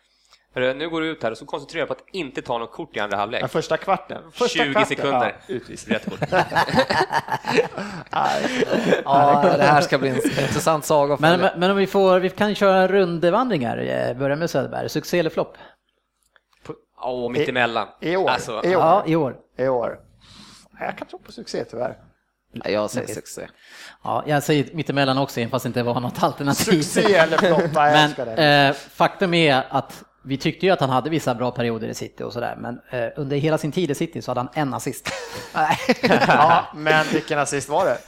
nu 0.55 0.89
går 0.91 1.01
du 1.01 1.07
ut 1.07 1.23
här 1.23 1.31
och 1.31 1.39
så 1.39 1.47
koncentrerar 1.47 1.83
du 1.83 1.87
på 1.87 1.93
att 1.93 2.05
inte 2.13 2.43
ta 2.43 2.59
något 2.59 2.73
kort 2.73 2.97
i 2.97 3.01
andra 3.01 3.17
halvlek. 3.17 3.43
Ja, 3.43 3.49
första 3.49 3.77
kvarten. 3.77 4.23
Första 4.33 4.65
20 4.65 4.73
kvarten, 4.73 4.87
sekunder. 4.89 5.37
Ja, 5.47 5.55
utvisning. 5.55 5.95
Rätt 5.95 6.05
kort. 6.11 6.21
Ja, 9.05 9.43
det 9.57 9.63
här 9.63 9.81
ska 9.81 9.99
bli 9.99 10.09
en 10.09 10.17
intressant 10.17 10.85
saga. 10.85 11.17
Men, 11.21 11.41
men, 11.41 11.61
men 11.61 11.71
om 11.71 11.77
vi 11.77 11.87
får, 11.87 12.21
vi 12.21 12.31
kan 12.31 12.55
köra 12.55 12.89
rundvandringar. 12.89 13.79
Eh, 13.79 14.17
Börja 14.19 14.37
med 14.37 14.51
Söderberg. 14.51 14.89
Succé 14.89 15.19
eller 15.19 15.31
flopp? 15.31 15.57
Åh, 17.03 17.31
mittemellan. 17.31 17.89
I 18.01 18.17
år. 18.17 18.29
Alltså, 18.31 18.53
I 18.53 18.77
år. 18.77 18.83
Ja, 18.83 19.03
i 19.07 19.17
år. 19.17 19.37
I 19.57 19.69
år. 19.69 19.99
Jag 20.81 20.99
kan 20.99 21.07
tro 21.09 21.19
på 21.19 21.33
succé 21.33 21.65
tyvärr. 21.65 21.97
Jag 22.65 22.91
säger 22.91 23.15
succé. 23.15 23.49
Ja, 24.05 24.25
jag 24.27 24.43
säger 24.43 24.69
mittemellan 24.73 25.19
också, 25.19 25.41
även 25.41 25.51
fast 25.51 25.63
det 25.63 25.67
inte 25.67 25.83
var 25.83 26.01
något 26.01 26.23
alternativ. 26.23 26.83
Succé 26.83 27.15
eller 27.15 27.37
flopp, 27.39 27.61
jag 27.61 27.73
Men 27.75 27.95
älskar 27.97 28.27
det. 28.27 28.67
eh, 28.69 28.73
faktum 28.95 29.35
är 29.35 29.65
att 29.71 30.05
vi 30.25 30.37
tyckte 30.37 30.67
ju 30.67 30.73
att 30.73 30.81
han 30.81 30.91
hade 30.91 31.11
vissa 31.11 31.35
bra 31.35 31.51
perioder 31.51 31.89
i 31.89 31.95
City 31.95 32.23
och 32.25 32.33
sådär, 32.33 32.57
men 32.59 32.81
eh, 32.91 33.09
under 33.17 33.37
hela 33.37 33.59
sin 33.59 33.73
tid 33.73 33.91
i 33.91 33.95
City 33.95 34.23
så 34.23 34.31
hade 34.31 34.41
han 34.41 34.49
en 34.55 34.75
assist. 34.75 35.11
Ja, 36.29 36.65
men 36.75 37.07
vilken 37.13 37.39
assist 37.39 37.69
var 37.69 37.85
det? 37.85 37.99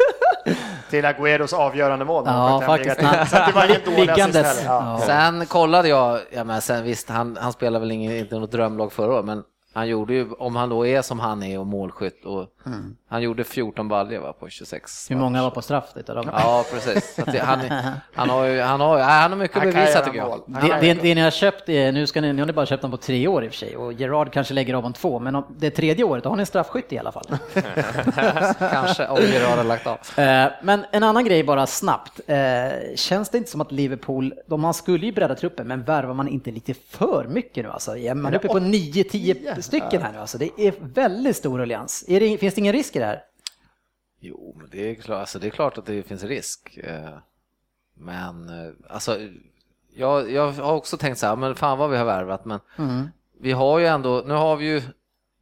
Till 0.90 1.04
Agüeros 1.04 1.54
avgörande 1.54 2.04
mål. 2.04 2.24
Ja, 2.26 2.62
faktiskt. 2.66 2.98
till. 2.98 3.08
Så 3.08 3.36
det 3.36 3.52
var 3.54 3.64
ingen 3.64 3.80
dålig 3.84 4.10
assist 4.10 4.16
Liggandes. 4.16 4.46
heller. 4.58 4.64
Ja. 4.74 4.98
Ja. 5.00 5.06
Sen 5.06 5.46
kollade 5.46 5.88
jag, 5.88 6.20
ja 6.32 6.44
men 6.44 6.60
sen 6.62 6.84
visst, 6.84 7.08
han, 7.08 7.38
han 7.40 7.52
spelar 7.52 7.80
väl 7.80 7.90
ingen, 7.90 8.12
inte 8.16 8.38
något 8.38 8.52
drömlag 8.52 8.92
förra 8.92 9.12
året, 9.14 9.24
men 9.24 9.42
han 9.74 9.88
gjorde 9.88 10.12
ju, 10.14 10.32
om 10.32 10.56
han 10.56 10.68
då 10.68 10.86
är 10.86 11.02
som 11.02 11.20
han 11.20 11.42
är 11.42 11.58
och 11.58 11.66
målskytt, 11.66 12.24
och 12.24 12.46
han 13.10 13.22
gjorde 13.22 13.44
14 13.44 13.88
baljor 13.88 14.20
va, 14.20 14.32
på 14.32 14.48
26 14.48 15.10
Hur 15.10 15.16
många 15.16 15.42
var 15.42 15.50
på 15.50 15.62
straff 15.62 15.84
utav 15.94 16.16
dem? 16.16 16.30
Ja, 16.32 16.64
precis. 16.72 17.14
Så 17.14 17.22
att 17.22 17.32
det, 17.32 17.38
han, 17.38 17.60
han, 18.14 18.30
har 18.30 18.44
ju, 18.44 18.60
han, 18.60 18.80
har, 18.80 18.98
han 18.98 19.30
har 19.32 19.38
mycket 19.38 19.56
att 19.56 19.62
bevisa 19.62 20.00
tycker 20.00 20.18
jag. 20.18 20.42
Det, 20.46 20.78
det, 20.80 20.94
det 21.02 21.14
ni 21.14 21.20
har 21.20 21.30
köpt, 21.30 21.68
är, 21.68 21.92
nu, 21.92 22.06
ska 22.06 22.20
ni, 22.20 22.32
nu 22.32 22.42
har 22.42 22.46
ni 22.46 22.52
bara 22.52 22.66
köpt 22.66 22.82
dem 22.82 22.90
på 22.90 22.96
tre 22.96 23.28
år 23.28 23.44
i 23.44 23.48
och 23.48 23.52
för 23.52 23.58
sig 23.58 23.76
och 23.76 23.92
Gerard 23.92 24.32
kanske 24.32 24.54
lägger 24.54 24.74
av 24.74 24.86
om 24.86 24.92
två, 24.92 25.18
men 25.18 25.34
om 25.36 25.44
det 25.58 25.70
tredje 25.70 26.04
året 26.04 26.24
då 26.24 26.30
har 26.30 26.36
ni 26.36 26.40
en 26.40 26.46
straffskytt 26.46 26.92
i 26.92 26.98
alla 26.98 27.12
fall. 27.12 27.26
Kanske, 28.58 29.06
om 29.06 29.18
Gerard 29.22 29.56
har 29.58 29.64
lagt 29.64 29.86
av. 29.86 29.98
Eh, 30.16 30.50
Men 30.62 30.84
en 30.92 31.02
annan 31.02 31.24
grej 31.24 31.44
bara 31.44 31.66
snabbt. 31.66 32.20
Eh, 32.26 32.36
Känns 32.96 33.28
det 33.28 33.38
inte 33.38 33.50
som 33.50 33.60
att 33.60 33.72
Liverpool, 33.72 34.34
de, 34.46 34.60
man 34.60 34.74
skulle 34.74 35.06
ju 35.06 35.12
bredda 35.12 35.34
truppen, 35.34 35.68
men 35.68 35.82
värvar 35.82 36.14
man 36.14 36.28
inte 36.28 36.50
lite 36.50 36.74
för 36.74 37.26
mycket 37.28 37.64
nu 37.64 37.70
alltså? 37.70 37.90
Man 38.14 38.26
är 38.26 38.36
uppe 38.36 38.48
på 38.48 38.58
9-10 38.58 39.60
stycken 39.60 40.02
här 40.02 40.12
nu 40.12 40.18
alltså. 40.18 40.38
Det 40.38 40.50
är 40.56 40.74
väldigt 40.80 41.36
stor 41.36 41.58
ruljans. 41.58 42.04
Är 42.08 42.20
det, 42.20 42.38
finns 42.38 42.54
det 42.54 42.58
ingen 42.60 42.72
risk 42.72 42.96
det 43.00 43.06
här? 43.06 43.24
Jo, 44.20 44.54
men 44.58 44.70
det 44.70 44.90
är, 44.90 44.94
klart, 44.94 45.20
alltså 45.20 45.38
det 45.38 45.46
är 45.46 45.50
klart 45.50 45.78
att 45.78 45.86
det 45.86 46.02
finns 46.02 46.22
risk. 46.24 46.76
eh, 46.82 47.18
Men 47.94 48.48
eh, 48.48 48.72
alltså, 48.88 49.18
jag, 49.94 50.30
jag 50.30 50.52
har 50.52 50.72
också 50.72 50.96
tänkt 50.96 51.18
så 51.18 51.26
här, 51.26 51.36
men 51.36 51.54
fan 51.54 51.78
vad 51.78 51.90
vi 51.90 51.96
har 51.96 52.04
värvat, 52.04 52.44
men 52.44 52.60
vi 53.40 53.52
har 53.52 53.78
ju 53.78 53.86
ändå, 53.86 54.22
nu 54.26 54.34
har 54.34 54.56
vi 54.56 54.66
ju 54.66 54.82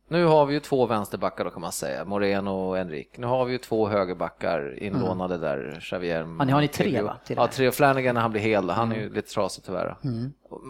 nu 0.09 0.25
har 0.25 0.47
vi 0.47 0.55
ju 0.55 0.61
två 0.61 0.87
vänsterbackar 0.87 1.45
då 1.45 1.50
kan 1.50 1.61
man 1.61 1.73
säga, 1.73 2.05
Moreno 2.05 2.50
och 2.50 2.79
Enrik. 2.79 3.19
Nu 3.19 3.27
har 3.27 3.45
vi 3.45 3.53
ju 3.53 3.59
två 3.59 3.88
högerbackar 3.88 4.83
inlånade 4.83 5.38
där, 5.38 5.79
Xavier. 5.81 6.27
Ja, 6.38 6.45
ni 6.45 6.53
har 6.53 6.61
ni 6.61 6.69
tre, 6.69 7.03
va, 7.03 7.17
Ja, 7.27 7.47
tre. 7.47 7.73
Flanagan 7.73 8.15
när 8.15 8.23
han 8.23 8.31
blir 8.31 8.43
hel, 8.43 8.71
han 8.71 8.93
är 8.93 8.97
ju 8.97 9.15
lite 9.15 9.33
trasig 9.33 9.65
tyvärr. 9.65 9.97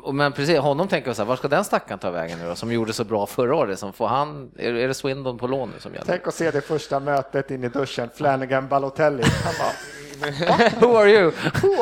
Och, 0.04 0.14
men 0.14 0.32
precis, 0.32 0.58
honom 0.58 0.88
tänker 0.88 1.08
jag 1.08 1.16
så 1.16 1.22
här, 1.22 1.28
var 1.28 1.36
ska 1.36 1.48
den 1.48 1.64
stackaren 1.64 1.98
ta 1.98 2.10
vägen 2.10 2.38
nu 2.38 2.48
då, 2.48 2.54
som 2.54 2.72
gjorde 2.72 2.92
så 2.92 3.04
bra 3.04 3.26
förra 3.26 3.56
året? 3.56 3.78
Som 3.78 3.92
får 3.92 4.06
han, 4.08 4.50
är, 4.58 4.74
är 4.74 4.88
det 4.88 4.94
Swindon 4.94 5.38
på 5.38 5.46
lån 5.46 5.70
nu 5.74 5.80
som 5.80 5.92
gäller? 5.92 6.06
Tänk 6.06 6.26
att 6.26 6.34
se 6.34 6.50
det 6.50 6.60
första 6.60 7.00
mötet 7.00 7.50
in 7.50 7.64
i 7.64 7.68
duschen, 7.68 8.08
Flanagan 8.14 8.68
Balotelli. 8.68 9.22
Han 9.44 9.54
bara, 9.58 9.72
Who 10.80 10.96
are 10.96 11.10
you? 11.10 11.32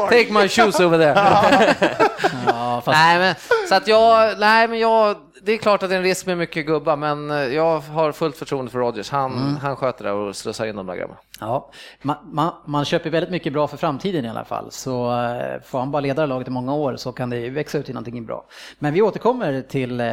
Take 0.08 0.32
my 0.32 0.48
shoes 0.48 0.80
over 0.80 0.98
there. 0.98 1.14
Ja, 2.46 2.82
fast 2.84 2.98
nej, 2.98 3.18
men, 3.18 3.34
så 3.68 3.74
att 3.74 3.88
jag, 3.88 4.38
nej, 4.38 4.68
men 4.68 4.78
jag, 4.78 5.16
det 5.46 5.52
är 5.52 5.58
klart 5.58 5.82
att 5.82 5.88
det 5.88 5.94
är 5.94 5.98
en 5.98 6.04
risk 6.04 6.26
med 6.26 6.38
mycket 6.38 6.66
gubbar, 6.66 6.96
men 6.96 7.30
eh, 7.30 7.36
jag 7.36 7.78
har 7.78 8.12
fullt 8.12 8.36
förtroende 8.36 8.70
för 8.70 8.78
Rodgers. 8.78 9.10
Han, 9.10 9.56
han 9.56 9.76
sköter 9.76 10.04
det 10.04 10.12
och 10.12 10.36
slussar 10.36 10.66
in 10.66 10.76
de 10.76 10.86
där 10.86 10.96
grabbarna. 10.96 11.18
Ja, 11.40 11.70
man, 12.02 12.16
man, 12.24 12.52
man 12.64 12.84
köper 12.84 13.10
väldigt 13.10 13.30
mycket 13.30 13.52
bra 13.52 13.68
för 13.68 13.76
framtiden 13.76 14.24
i 14.24 14.28
alla 14.28 14.44
fall. 14.44 14.70
Så 14.70 15.20
eh, 15.22 15.62
får 15.64 15.78
han 15.78 15.90
bara 15.90 16.00
leda 16.00 16.26
laget 16.26 16.48
i 16.48 16.50
många 16.50 16.74
år 16.74 16.96
så 16.96 17.12
kan 17.12 17.30
det 17.30 17.50
växa 17.50 17.78
ut 17.78 17.84
till 17.84 17.94
någonting 17.94 18.26
bra. 18.26 18.44
Men 18.78 18.94
vi 18.94 19.02
återkommer 19.02 19.62
till 19.62 20.00
eh, 20.00 20.06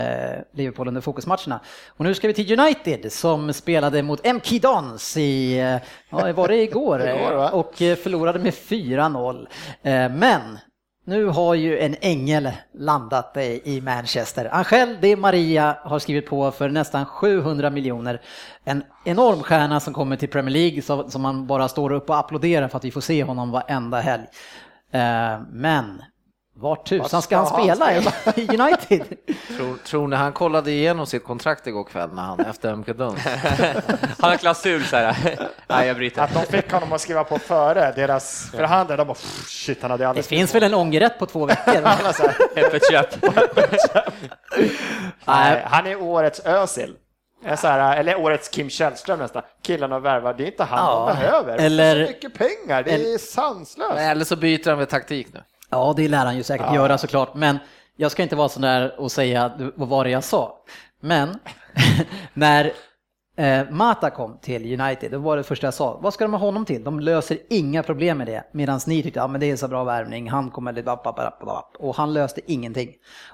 Liverpool 0.54 0.88
under 0.88 1.02
fokusmatcherna. 1.02 1.60
Och 1.90 2.06
nu 2.06 2.14
ska 2.14 2.28
vi 2.28 2.34
till 2.34 2.60
United 2.60 3.12
som 3.12 3.54
spelade 3.54 4.04
mot 4.04 4.26
MK 4.34 4.62
Dons 4.62 5.18
i, 5.18 5.58
ja, 6.10 6.34
var 6.34 6.48
det 6.48 6.58
igår? 6.58 7.02
Igår, 7.08 7.54
och 7.54 7.74
förlorade 7.76 8.40
med 8.40 8.54
4-0. 8.54 9.48
Eh, 9.84 10.10
Men 10.10 10.42
nu 11.06 11.26
har 11.26 11.56
ju 11.56 11.80
en 11.80 11.96
ängel 12.02 12.50
landat 12.74 13.38
i 13.64 13.82
Manchester. 13.82 14.50
Angel 14.52 14.98
Di 15.02 15.16
Maria 15.16 15.78
har 15.82 16.00
skrivit 16.00 16.26
på 16.26 16.52
för 16.52 16.70
nästan 16.70 17.06
700 17.06 17.70
miljoner. 17.70 18.22
En 18.64 18.84
enorm 19.06 19.44
stjärna 19.44 19.80
som 19.80 19.94
kommer 19.94 20.16
till 20.16 20.30
Premier 20.30 20.54
League 20.54 20.82
som 21.10 21.22
man 21.22 21.48
bara 21.48 21.68
står 21.68 21.92
upp 21.92 22.10
och 22.10 22.18
applåderar 22.18 22.68
för 22.68 22.78
att 22.78 22.86
vi 22.86 22.92
får 22.92 23.02
se 23.02 23.24
honom 23.24 23.52
varenda 23.52 24.00
helg. 24.00 24.24
Eh, 24.92 25.40
men 25.52 26.02
var 26.56 26.76
tusan 26.76 27.22
ska 27.22 27.38
han 27.38 27.46
ska 27.48 27.56
han 27.56 27.66
spela 27.76 27.94
i- 27.94 28.42
i 28.42 28.58
United? 28.58 29.04
Tror, 29.58 29.78
tror 29.86 30.08
ni 30.08 30.16
han 30.16 30.34
kollade 30.34 30.72
igenom 30.72 31.06
sitt 31.06 31.24
kontrakt 31.24 31.68
igår 31.68 31.84
kväll 31.84 32.10
när 32.14 32.22
han 32.22 32.40
efter 32.40 32.76
MK 32.76 32.88
Duns? 32.88 33.20
Han 34.20 34.30
har 34.30 34.38
klausul 34.38 34.84
så 34.84 34.96
här. 34.96 35.16
Nej, 35.68 35.88
jag 35.88 35.96
bryter. 35.98 36.22
att 36.22 36.34
de 36.34 36.46
fick 36.46 36.72
honom 36.72 36.94
att 36.94 37.02
skriva 37.02 37.24
på 37.24 37.40
före 37.40 37.92
deras 37.96 38.52
förhandlare. 38.52 38.98
De 38.98 39.08
bara, 39.08 39.14
"Pff, 39.14 39.48
shit, 39.48 39.82
han 39.82 39.92
hade 39.92 40.14
Det 40.14 40.24
finns 40.24 40.56
väl 40.56 40.64
en 40.64 40.74
ångerrätt 40.74 41.20
på 41.20 41.26
två 41.26 41.46
veckor? 41.46 41.74
Öppet 42.56 42.82
köp. 42.92 43.16
Nej, 45.26 45.64
han 45.66 45.88
är 45.88 46.02
årets 46.02 46.40
Özil. 46.40 46.96
Här, 47.46 47.98
eller 47.98 48.16
årets 48.20 48.50
Kim 48.50 48.70
Källström 48.70 49.20
nästan. 49.20 49.42
Killarna 49.62 50.00
värvar, 50.00 50.34
det 50.34 50.44
är 50.44 50.48
inte 50.48 50.64
han 50.64 50.80
Ja, 50.86 51.06
de 51.08 51.16
behöver. 51.16 51.58
eller- 51.58 52.06
Så 52.06 52.12
mycket 52.12 52.34
pengar, 52.34 52.84
det 52.84 52.92
är 53.14 53.18
sanslöst. 53.18 53.98
Eller 54.00 54.26
så 54.26 54.36
byter 54.36 54.70
han 54.70 54.78
väl 54.78 54.88
taktik 54.88 55.28
nu. 55.34 55.44
Ja, 55.74 55.94
det 55.98 56.08
lär 56.08 56.26
han 56.26 56.38
ju 56.38 56.44
säkert 56.44 56.74
göra 56.74 56.98
såklart, 56.98 57.36
men 57.36 57.60
jag 57.96 58.12
ska 58.12 58.24
inte 58.24 58.36
vara 58.36 58.50
sån 58.50 58.62
där 58.62 59.00
och 59.00 59.12
säga 59.12 59.52
vad 59.76 59.88
var 59.88 60.04
det 60.04 60.10
jag 60.10 60.24
sa. 60.24 60.58
Men 61.00 61.40
när 62.34 62.72
eh, 63.38 63.70
Mata 63.70 64.10
kom 64.10 64.38
till 64.42 64.82
United, 64.82 65.12
det 65.12 65.18
var 65.18 65.38
det 65.38 65.44
första 65.44 65.68
jag 65.68 65.74
sa. 65.74 66.00
Vad 66.02 66.14
ska 66.14 66.24
de 66.24 66.34
ha 66.34 66.40
honom 66.40 66.66
till? 66.66 66.84
De 66.84 67.00
löser 67.00 67.38
inga 67.50 67.84
problem 67.84 68.18
med 68.18 68.28
det. 68.28 68.44
Medan 68.52 68.80
ni 68.88 69.04
tyckte, 69.04 69.20
ja 69.20 69.28
men 69.28 69.42
det 69.42 69.52
är 69.52 69.56
så 69.56 69.68
bra 69.68 69.84
värvning, 69.84 70.30
han 70.30 70.50
kommer 70.50 70.74
lite 70.74 70.98
och 71.80 71.96
han 71.96 72.14
löste 72.14 72.42
ingenting. 72.52 72.90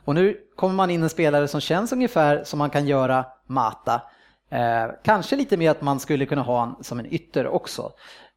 Och 0.06 0.16
nu 0.16 0.38
kommer 0.56 0.76
man 0.76 0.90
in 0.90 1.04
en 1.04 1.10
spelare 1.10 1.48
som 1.48 1.62
känns 1.62 1.92
ungefär 1.92 2.44
som 2.44 2.60
man 2.60 2.70
kan 2.70 2.88
göra 2.88 3.26
Mata. 3.48 4.02
Eh, 4.50 4.92
kanske 5.04 5.36
lite 5.36 5.58
mer 5.58 5.72
att 5.72 5.82
man 5.82 6.00
skulle 6.00 6.26
kunna 6.26 6.42
ha 6.42 6.60
honom 6.60 6.78
som 6.82 7.00
en 7.00 7.14
ytter 7.14 7.48
också. 7.48 7.92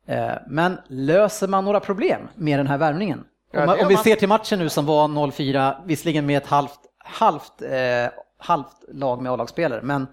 Eh, 0.06 0.32
men 0.46 0.78
löser 0.88 1.48
man 1.48 1.64
några 1.64 1.80
problem 1.80 2.28
med 2.34 2.58
den 2.58 2.66
här 2.66 2.78
värvningen? 2.78 3.24
Om, 3.54 3.66
man, 3.66 3.80
om 3.80 3.88
vi 3.88 3.96
ser 3.96 4.16
till 4.16 4.28
matchen 4.28 4.58
nu 4.58 4.68
som 4.68 4.86
var 4.86 5.08
0-4, 5.08 5.74
visserligen 5.86 6.26
med 6.26 6.36
ett 6.36 6.46
halvt, 6.46 6.80
halvt, 6.98 7.62
eh, 7.62 8.12
halvt 8.38 8.84
lag 8.92 9.22
med 9.22 9.32
A-lagsspelare, 9.32 9.82
men 9.82 10.06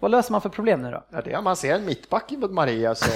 vad 0.00 0.10
löser 0.10 0.32
man 0.32 0.40
för 0.40 0.48
problem 0.48 0.82
nu 0.82 0.90
då? 0.90 1.04
Ja, 1.10 1.20
det 1.24 1.32
är 1.32 1.42
man 1.42 1.56
ser 1.56 1.74
en 1.74 1.84
mittback 1.84 2.30
mot 2.30 2.50
Maria 2.50 2.94
så... 2.94 3.10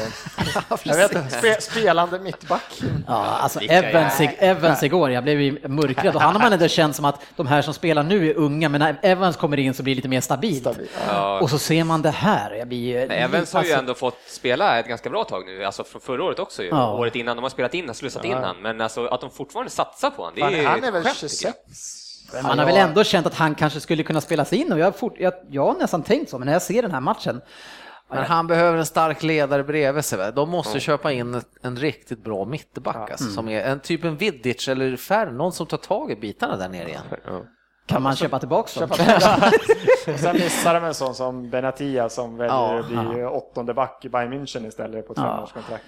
jag 0.84 0.96
vet 0.96 1.14
inte, 1.14 1.60
spelande 1.60 2.18
mittback. 2.18 2.82
Ja, 3.06 3.14
alltså 3.14 3.60
Evans, 3.60 4.20
Evans 4.20 4.82
igår, 4.82 5.10
jag 5.10 5.22
blev 5.24 5.40
ju 5.40 5.68
mörkrädd 5.68 6.14
och 6.14 6.20
han 6.20 6.32
har 6.32 6.42
man 6.42 6.52
ändå 6.52 6.68
känt 6.68 6.96
som 6.96 7.04
att 7.04 7.20
de 7.36 7.46
här 7.46 7.62
som 7.62 7.74
spelar 7.74 8.02
nu 8.02 8.30
är 8.30 8.34
unga, 8.34 8.68
men 8.68 8.78
när 8.78 8.98
Evans 9.02 9.36
kommer 9.36 9.58
in 9.58 9.74
så 9.74 9.82
blir 9.82 9.94
det 9.94 9.96
lite 9.96 10.08
mer 10.08 10.20
stabilt. 10.20 10.60
Stabil. 10.60 10.88
Ja. 11.08 11.40
Och 11.40 11.50
så 11.50 11.58
ser 11.58 11.84
man 11.84 12.02
det 12.02 12.10
här. 12.10 12.54
Jag 12.54 12.68
blir 12.68 12.78
ju... 12.78 12.98
Evans 12.98 13.52
har 13.52 13.64
ju 13.64 13.70
ändå 13.70 13.94
fått 13.94 14.18
spela 14.26 14.78
ett 14.78 14.88
ganska 14.88 15.10
bra 15.10 15.24
tag 15.24 15.46
nu, 15.46 15.64
alltså 15.64 15.84
från 15.84 16.00
förra 16.00 16.24
året 16.24 16.38
också 16.38 16.62
ju. 16.62 16.68
Ja. 16.68 16.92
Året 16.92 17.16
innan, 17.16 17.36
de 17.36 17.42
har 17.42 17.50
spelat 17.50 17.74
in, 17.74 17.94
slussat 17.94 18.24
innan, 18.24 18.56
men 18.62 18.80
alltså 18.80 19.06
att 19.06 19.20
de 19.20 19.30
fortfarande 19.30 19.70
satsar 19.70 20.10
på 20.10 20.22
honom, 20.22 20.34
det 20.36 20.60
är 20.60 20.66
han 20.66 20.84
är 20.84 20.92
väl 20.92 21.06
ett 21.06 21.06
skämt, 21.06 21.30
tycker 21.30 21.52
26? 21.68 22.07
Jag. 22.36 22.42
Man 22.44 22.58
har 22.58 22.66
väl 22.66 22.76
ändå 22.76 23.04
känt 23.04 23.26
att 23.26 23.34
han 23.34 23.54
kanske 23.54 23.80
skulle 23.80 24.02
kunna 24.02 24.20
spelas 24.20 24.52
in 24.52 24.72
och 24.72 24.78
jag, 24.78 24.84
har 24.86 24.92
fort, 24.92 25.14
jag, 25.18 25.32
jag 25.50 25.64
har 25.66 25.74
nästan 25.74 26.02
tänkt 26.02 26.30
så, 26.30 26.38
men 26.38 26.46
när 26.46 26.52
jag 26.52 26.62
ser 26.62 26.82
den 26.82 26.90
här 26.92 27.00
matchen, 27.00 27.40
Men 28.10 28.24
han 28.24 28.46
behöver 28.46 28.78
en 28.78 28.86
stark 28.86 29.22
ledare 29.22 29.64
bredvid 29.64 30.04
sig. 30.04 30.32
De 30.32 30.50
måste 30.50 30.80
köpa 30.80 31.12
in 31.12 31.42
en 31.62 31.76
riktigt 31.76 32.24
bra 32.24 32.44
mittback, 32.44 33.10
alltså, 33.10 33.30
som 33.30 33.48
är 33.48 33.62
en 33.64 33.80
typ 33.80 34.04
en 34.04 34.16
Vidic 34.16 34.68
eller 34.68 34.96
Färn, 34.96 35.36
någon 35.36 35.52
som 35.52 35.66
tar 35.66 35.76
tag 35.76 36.10
i 36.10 36.16
bitarna 36.16 36.56
där 36.56 36.68
nere 36.68 36.88
igen. 36.88 37.02
Ja. 37.26 37.42
kan 37.86 38.02
man 38.02 38.16
köpa 38.16 38.38
tillbaka 38.38 38.80
dem? 38.80 38.90
Och 38.90 38.96
sen 40.20 40.36
missar 40.36 40.74
de 40.74 40.84
en 40.84 40.94
sån 40.94 41.14
som 41.14 41.50
Benatia 41.50 42.08
som 42.08 42.36
väljer 42.36 42.54
Ja, 42.54 42.78
att 42.78 42.88
bli 42.88 43.24
åttonde 43.24 43.74
back 43.74 44.04
i 44.04 44.08
Bayern 44.08 44.32
München 44.32 44.68
istället 44.68 45.06
på 45.06 45.12
ett 45.12 45.18
Ja. 45.18 45.34
femårskontrakt. 45.34 45.84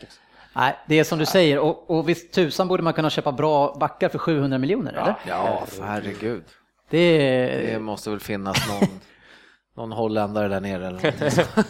Nej, 0.53 0.77
det 0.87 0.99
är 0.99 1.05
som 1.05 1.19
du 1.19 1.27
säger 1.27 1.59
och, 1.59 1.91
och 1.91 2.09
visst 2.09 2.33
tusan 2.33 2.69
borde 2.69 2.83
man 2.83 2.93
kunna 2.93 3.11
köpa 3.11 3.33
bra 3.33 3.77
backar 3.81 4.09
för 4.09 4.19
700 4.19 4.59
miljoner, 4.59 4.93
eller? 4.93 5.15
Ja, 5.29 5.63
för 5.67 5.83
herregud. 5.85 6.43
Det. 6.91 7.19
Det 7.73 7.79
måste 7.79 8.11
väl 8.11 8.21
finnas 8.21 8.69
någon, 8.69 8.89
någon 9.77 9.93
holländare 9.93 10.49
där 10.49 10.61
nere 10.61 10.87
eller. 10.87 11.13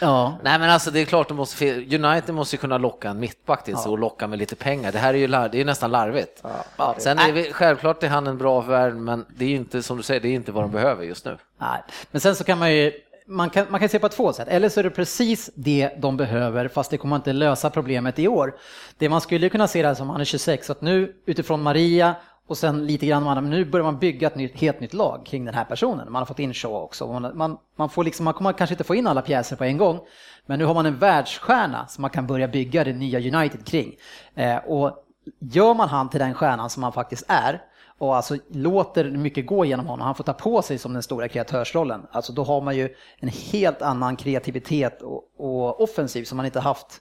Ja. 0.00 0.38
Nej 0.42 0.58
men 0.58 0.70
alltså 0.70 0.90
det 0.90 1.00
är 1.00 1.04
klart, 1.04 1.28
de 1.28 1.36
måste, 1.36 1.74
United 1.74 2.34
måste 2.34 2.56
ju 2.56 2.60
kunna 2.60 2.78
locka 2.78 3.08
en 3.10 3.20
mittback 3.20 3.64
till 3.64 3.76
sig 3.76 3.90
och 3.90 3.98
locka 3.98 4.26
med 4.26 4.38
lite 4.38 4.56
pengar. 4.56 4.92
Det 4.92 4.98
här 4.98 5.14
är 5.14 5.18
ju, 5.18 5.26
lar- 5.28 5.48
det 5.48 5.56
är 5.56 5.58
ju 5.58 5.64
nästan 5.64 5.90
larvigt. 5.90 6.42
Ja. 6.76 6.94
Sen 6.98 7.18
är 7.18 7.32
vi, 7.32 7.52
självklart 7.52 8.02
är 8.02 8.08
han 8.08 8.26
en 8.26 8.38
bra 8.38 8.60
värld, 8.60 8.94
men 8.94 9.26
det 9.36 9.44
är 9.44 9.48
ju 9.48 9.56
inte, 9.56 9.82
som 9.82 9.96
du 9.96 10.02
säger, 10.02 10.20
det 10.20 10.28
är 10.28 10.32
inte 10.32 10.52
vad 10.52 10.64
de 10.64 10.70
behöver 10.70 11.04
just 11.04 11.24
nu. 11.24 11.36
Nej, 11.58 11.82
men 12.10 12.20
sen 12.20 12.36
så 12.36 12.44
kan 12.44 12.58
man 12.58 12.72
ju 12.74 12.92
man 13.26 13.50
kan, 13.50 13.66
man 13.70 13.80
kan 13.80 13.88
se 13.88 13.98
på 13.98 14.08
två 14.08 14.32
sätt. 14.32 14.48
Eller 14.48 14.68
så 14.68 14.80
är 14.80 14.84
det 14.84 14.90
precis 14.90 15.50
det 15.54 15.90
de 15.98 16.16
behöver, 16.16 16.68
fast 16.68 16.90
det 16.90 16.96
kommer 16.96 17.16
inte 17.16 17.32
lösa 17.32 17.70
problemet 17.70 18.18
i 18.18 18.28
år. 18.28 18.54
Det 18.98 19.08
man 19.08 19.20
skulle 19.20 19.48
kunna 19.48 19.68
se 19.68 19.82
det 19.82 19.94
som 19.94 20.10
han 20.10 20.20
är 20.20 20.24
26, 20.24 20.70
att 20.70 20.80
nu 20.80 21.12
utifrån 21.26 21.62
Maria 21.62 22.16
och 22.46 22.58
sen 22.58 22.86
lite 22.86 23.06
grann, 23.06 23.22
man, 23.22 23.50
nu 23.50 23.64
börjar 23.64 23.84
man 23.84 23.98
bygga 23.98 24.26
ett 24.26 24.36
nytt, 24.36 24.60
helt 24.60 24.80
nytt 24.80 24.94
lag 24.94 25.26
kring 25.26 25.44
den 25.44 25.54
här 25.54 25.64
personen. 25.64 26.12
Man 26.12 26.20
har 26.20 26.26
fått 26.26 26.38
in 26.38 26.54
Shaw 26.54 26.84
också. 26.84 27.12
Man, 27.12 27.36
man, 27.36 27.58
man, 27.76 27.90
får 27.90 28.04
liksom, 28.04 28.24
man 28.24 28.34
kommer 28.34 28.52
kanske 28.52 28.74
inte 28.74 28.84
få 28.84 28.94
in 28.94 29.06
alla 29.06 29.22
pjäser 29.22 29.56
på 29.56 29.64
en 29.64 29.78
gång, 29.78 30.00
men 30.46 30.58
nu 30.58 30.64
har 30.64 30.74
man 30.74 30.86
en 30.86 30.98
världsstjärna 30.98 31.86
som 31.86 32.02
man 32.02 32.10
kan 32.10 32.26
börja 32.26 32.48
bygga 32.48 32.84
det 32.84 32.92
nya 32.92 33.38
United 33.38 33.66
kring. 33.66 33.94
Eh, 34.34 34.56
och 34.56 35.04
gör 35.38 35.74
man 35.74 35.88
han 35.88 36.10
till 36.10 36.20
den 36.20 36.34
stjärnan 36.34 36.70
som 36.70 36.82
han 36.82 36.92
faktiskt 36.92 37.24
är, 37.28 37.62
och 37.98 38.16
alltså 38.16 38.36
låter 38.50 39.10
mycket 39.10 39.46
gå 39.46 39.64
genom 39.64 39.86
honom, 39.86 40.06
han 40.06 40.14
får 40.14 40.24
ta 40.24 40.32
på 40.32 40.62
sig 40.62 40.78
som 40.78 40.92
den 40.92 41.02
stora 41.02 41.28
kreatörsrollen, 41.28 42.06
alltså 42.10 42.32
då 42.32 42.44
har 42.44 42.60
man 42.60 42.76
ju 42.76 42.94
en 43.18 43.28
helt 43.28 43.82
annan 43.82 44.16
kreativitet 44.16 45.02
och, 45.02 45.22
och 45.36 45.82
offensiv 45.82 46.24
som 46.24 46.36
man 46.36 46.46
inte 46.46 46.60
haft 46.60 47.00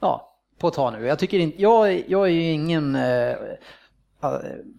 ja, 0.00 0.34
på 0.58 0.68
ett 0.68 0.74
tag 0.74 0.92
nu. 0.92 1.06
Jag, 1.06 1.18
tycker 1.18 1.38
inte, 1.38 1.62
jag, 1.62 2.04
jag 2.08 2.26
är 2.26 2.32
ju 2.32 2.50
ingen 2.50 2.96
eh, 2.96 3.36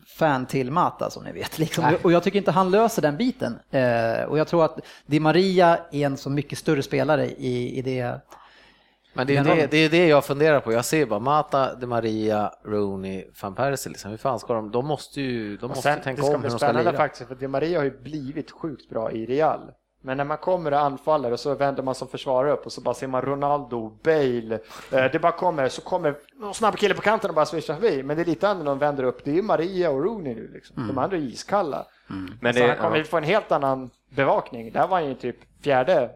fan 0.07 0.45
till 0.45 0.71
Mata 0.71 1.09
som 1.09 1.23
ni 1.23 1.31
vet. 1.31 1.59
Liksom. 1.59 1.97
Och 2.03 2.11
jag 2.11 2.23
tycker 2.23 2.37
inte 2.37 2.51
han 2.51 2.71
löser 2.71 3.01
den 3.01 3.17
biten. 3.17 3.59
Eh, 3.71 4.23
och 4.23 4.37
jag 4.37 4.47
tror 4.47 4.65
att 4.65 4.79
Di 5.05 5.19
Maria 5.19 5.79
är 5.91 6.05
en 6.05 6.17
så 6.17 6.29
mycket 6.29 6.57
större 6.57 6.83
spelare 6.83 7.25
i, 7.25 7.77
i 7.77 7.81
det. 7.81 8.21
Men 9.15 9.27
det 9.27 9.35
är, 9.35 9.43
Men 9.43 9.57
det, 9.57 9.61
de- 9.61 9.67
det 9.67 9.77
är 9.77 9.89
det 9.89 10.07
jag 10.07 10.25
funderar 10.25 10.59
på. 10.59 10.73
Jag 10.73 10.85
ser 10.85 11.05
bara 11.05 11.19
Mata, 11.19 11.75
De 11.75 11.87
Maria, 11.87 12.51
Rooney, 12.65 13.25
van 13.41 13.55
Persie. 13.55 13.89
Liksom. 13.89 14.11
Hur 14.11 14.17
fan 14.17 14.39
ska 14.39 14.53
de? 14.53 14.71
De 14.71 14.85
måste 14.87 15.21
ju 15.21 15.57
de 15.57 15.67
måste 15.67 15.81
sen, 15.81 16.01
tänka 16.01 16.23
om 16.23 16.35
hur 16.35 16.41
de 16.41 16.49
ska 16.49 16.57
spännande 16.57 16.91
lira. 16.91 16.97
faktiskt, 16.97 17.27
för 17.27 17.35
Di 17.35 17.47
Maria 17.47 17.79
har 17.79 17.83
ju 17.83 18.01
blivit 18.01 18.51
sjukt 18.51 18.89
bra 18.89 19.11
i 19.11 19.25
Real. 19.25 19.71
Men 20.01 20.17
när 20.17 20.23
man 20.23 20.37
kommer 20.37 20.71
och 20.71 20.79
anfaller 20.79 21.31
och 21.31 21.39
så 21.39 21.55
vänder 21.55 21.83
man 21.83 21.95
som 21.95 22.07
försvarare 22.07 22.51
upp 22.51 22.65
och 22.65 22.71
så 22.71 22.81
bara 22.81 22.95
ser 22.95 23.07
man 23.07 23.21
Ronaldo, 23.21 23.99
Bale, 24.03 24.59
eh, 24.91 25.11
det 25.11 25.21
bara 25.21 25.31
kommer, 25.31 25.69
så 25.69 25.81
kommer 25.81 26.15
någon 26.39 26.53
snabb 26.53 26.77
kille 26.77 26.93
på 26.93 27.01
kanten 27.01 27.29
och 27.29 27.35
bara 27.35 27.45
swishar 27.45 27.73
förbi. 27.73 28.03
Men 28.03 28.15
det 28.15 28.23
är 28.23 28.25
lite 28.25 28.49
annorlunda 28.49 28.73
när 28.73 28.79
de 28.79 28.85
vänder 28.85 29.03
upp, 29.03 29.23
det 29.23 29.31
är 29.31 29.35
ju 29.35 29.41
Maria 29.41 29.91
och 29.91 30.03
Rooney 30.03 30.35
nu 30.35 30.51
liksom. 30.53 30.87
De 30.87 30.97
andra 30.97 31.17
är 31.17 31.21
iskalla. 31.21 31.85
Men 32.41 32.53
så 32.53 32.59
det, 32.59 32.67
han 32.67 32.77
kommer 32.77 32.97
ja. 32.97 33.03
få 33.03 33.17
en 33.17 33.23
helt 33.23 33.51
annan 33.51 33.89
bevakning. 34.15 34.71
Där 34.71 34.87
var 34.87 34.97
han 34.97 35.09
ju 35.09 35.15
typ 35.15 35.37
fjärde, 35.63 36.09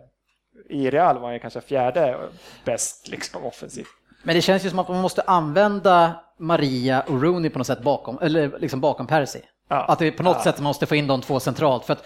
i 0.69 0.89
Real 0.89 1.17
var 1.19 1.30
han 1.30 1.39
kanske 1.39 1.62
fjärde 1.62 2.17
bäst 2.65 3.08
liksom 3.08 3.45
offensivt. 3.45 3.88
Men 4.24 4.36
det 4.36 4.41
känns 4.41 4.65
ju 4.65 4.69
som 4.69 4.80
att 4.80 4.88
man 4.89 5.02
måste 5.02 5.22
använda 5.22 6.13
Maria 6.38 7.02
och 7.02 7.22
Rooney 7.22 7.50
på 7.50 7.58
något 7.58 7.67
sätt 7.67 7.82
bakom, 7.82 8.19
eller 8.22 8.60
liksom 8.60 8.82
bakom 8.82 9.08
Percy. 9.08 9.39
Ja. 9.69 9.86
Att 9.86 10.00
det 10.00 10.12
på 10.12 10.24
något 10.24 10.38
Ja. 10.38 10.43
sätt 10.43 10.60
måste 10.60 10.86
få 10.86 10.95
in 10.95 11.08
de 11.08 11.22
två 11.22 11.39
centralt. 11.39 11.86
För 11.86 11.93
att 11.93 12.04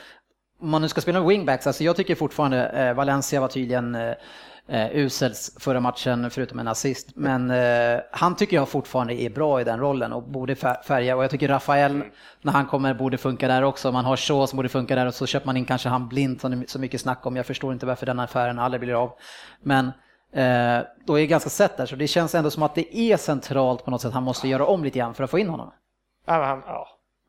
om 0.61 0.69
man 0.69 0.81
nu 0.81 0.87
ska 0.89 1.01
spela 1.01 1.19
wingbacks, 1.21 1.67
alltså 1.67 1.83
jag 1.83 1.95
tycker 1.95 2.15
fortfarande 2.15 2.65
eh, 2.65 2.93
Valencia 2.93 3.41
var 3.41 3.47
tydligen 3.47 3.95
eh, 3.95 4.13
eh, 4.67 4.95
usels 4.95 5.51
förra 5.59 5.79
matchen 5.79 6.29
förutom 6.29 6.59
en 6.59 6.67
assist. 6.67 7.09
Men 7.15 7.51
eh, 7.51 7.99
han 8.11 8.35
tycker 8.35 8.55
jag 8.55 8.69
fortfarande 8.69 9.13
är 9.13 9.29
bra 9.29 9.61
i 9.61 9.63
den 9.63 9.79
rollen 9.79 10.13
och 10.13 10.23
borde 10.23 10.53
fär- 10.53 10.83
färga. 10.83 11.15
Och 11.15 11.23
jag 11.23 11.31
tycker 11.31 11.47
Rafael, 11.47 12.03
när 12.41 12.51
han 12.51 12.65
kommer, 12.65 12.93
borde 12.93 13.17
funka 13.17 13.47
där 13.47 13.61
också. 13.61 13.91
Man 13.91 14.05
har 14.05 14.17
Shaw 14.17 14.45
som 14.47 14.57
borde 14.57 14.69
funka 14.69 14.95
där 14.95 15.05
och 15.05 15.13
så 15.13 15.25
köper 15.25 15.45
man 15.45 15.57
in 15.57 15.65
kanske 15.65 15.89
han 15.89 16.07
blind 16.07 16.41
som 16.41 16.51
det 16.51 16.57
är 16.57 16.67
så 16.67 16.79
mycket 16.79 17.01
snack 17.01 17.25
om. 17.25 17.35
Jag 17.35 17.45
förstår 17.45 17.73
inte 17.73 17.85
varför 17.85 18.05
den 18.05 18.19
affären 18.19 18.59
aldrig 18.59 18.81
blir 18.81 19.03
av. 19.03 19.11
Men 19.61 19.85
eh, 20.33 20.85
då 21.05 21.15
är 21.15 21.21
det 21.21 21.27
ganska 21.27 21.49
sett 21.49 21.77
där, 21.77 21.85
så 21.85 21.95
det 21.95 22.07
känns 22.07 22.35
ändå 22.35 22.49
som 22.51 22.63
att 22.63 22.75
det 22.75 22.97
är 22.97 23.17
centralt 23.17 23.85
på 23.85 23.91
något 23.91 24.01
sätt. 24.01 24.13
Han 24.13 24.23
måste 24.23 24.47
göra 24.47 24.65
om 24.65 24.83
lite 24.83 24.99
grann 24.99 25.13
för 25.13 25.23
att 25.23 25.29
få 25.29 25.39
in 25.39 25.49
honom. 25.49 25.71
Ja, 26.25 26.45
han, 26.45 26.63
ja. 26.65 26.87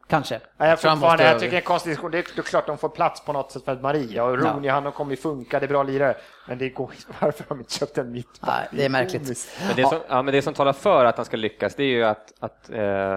Kanske. 0.08 0.40
Ja, 0.58 0.66
jag, 0.66 0.98
måste- 0.98 1.22
jag 1.22 1.38
tycker 1.38 1.50
det 1.50 1.56
är 1.56 1.60
en 1.60 1.66
konstig 1.66 1.90
diskussion. 1.90 2.10
Det 2.10 2.18
är, 2.18 2.24
det 2.34 2.40
är 2.40 2.42
klart 2.42 2.66
de 2.66 2.78
får 2.78 2.88
plats 2.88 3.24
på 3.24 3.32
något 3.32 3.52
sätt 3.52 3.64
för 3.64 3.72
att 3.72 3.82
Maria 3.82 4.24
och 4.24 4.38
Rooney, 4.38 4.70
han 4.70 4.92
kommer 4.92 5.10
ju 5.10 5.16
funka, 5.16 5.60
det 5.60 5.66
är 5.66 5.68
bra 5.68 5.82
lirare. 5.82 6.14
Men 6.48 6.58
det 6.58 6.68
går 6.68 6.90
varför 7.20 7.44
har 7.48 7.56
de 7.56 7.58
inte 7.58 7.74
köpt 7.74 7.98
en 7.98 8.12
mittback? 8.12 8.48
Nej, 8.50 8.68
det 8.70 8.84
är 8.84 8.88
märkligt. 8.88 9.48
Men 9.66 9.76
det, 9.76 9.82
som, 9.88 9.98
ja, 10.08 10.22
men 10.22 10.34
det 10.34 10.42
som 10.42 10.54
talar 10.54 10.72
för 10.72 11.04
att 11.04 11.16
han 11.16 11.26
ska 11.26 11.36
lyckas, 11.36 11.74
det 11.74 11.82
är 11.84 11.88
ju 11.88 12.04
att, 12.04 12.32
att 12.40 12.70
eh, 12.70 13.16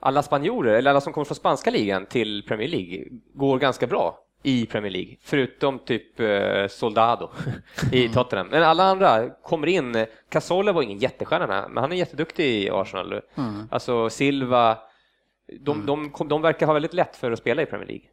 alla 0.00 0.22
spanjorer, 0.22 0.72
eller 0.74 0.90
alla 0.90 1.00
som 1.00 1.12
kommer 1.12 1.24
från 1.24 1.34
spanska 1.36 1.70
ligan 1.70 2.06
till 2.06 2.44
Premier 2.48 2.68
League, 2.68 3.04
går 3.34 3.58
ganska 3.58 3.86
bra 3.86 4.18
i 4.42 4.66
Premier 4.66 4.90
League, 4.92 5.16
förutom 5.22 5.78
typ 5.78 6.20
eh, 6.20 6.66
Soldado 6.68 7.30
i 7.92 8.08
Tottenham. 8.08 8.46
Men 8.50 8.62
alla 8.62 8.84
andra 8.84 9.28
kommer 9.30 9.66
in. 9.66 10.06
Casola 10.28 10.72
var 10.72 10.82
ingen 10.82 10.98
jättestjärna, 10.98 11.68
men 11.68 11.76
han 11.82 11.92
är 11.92 11.96
jätteduktig 11.96 12.44
i 12.64 12.70
Arsenal. 12.70 13.20
Alltså 13.70 14.10
Silva, 14.10 14.78
de, 15.60 15.86
de, 15.86 16.10
kom- 16.10 16.28
de 16.28 16.42
verkar 16.42 16.66
ha 16.66 16.72
väldigt 16.72 16.94
lätt 16.94 17.16
för 17.16 17.30
att 17.32 17.38
spela 17.38 17.62
i 17.62 17.66
Premier 17.66 17.88
League 17.88 18.04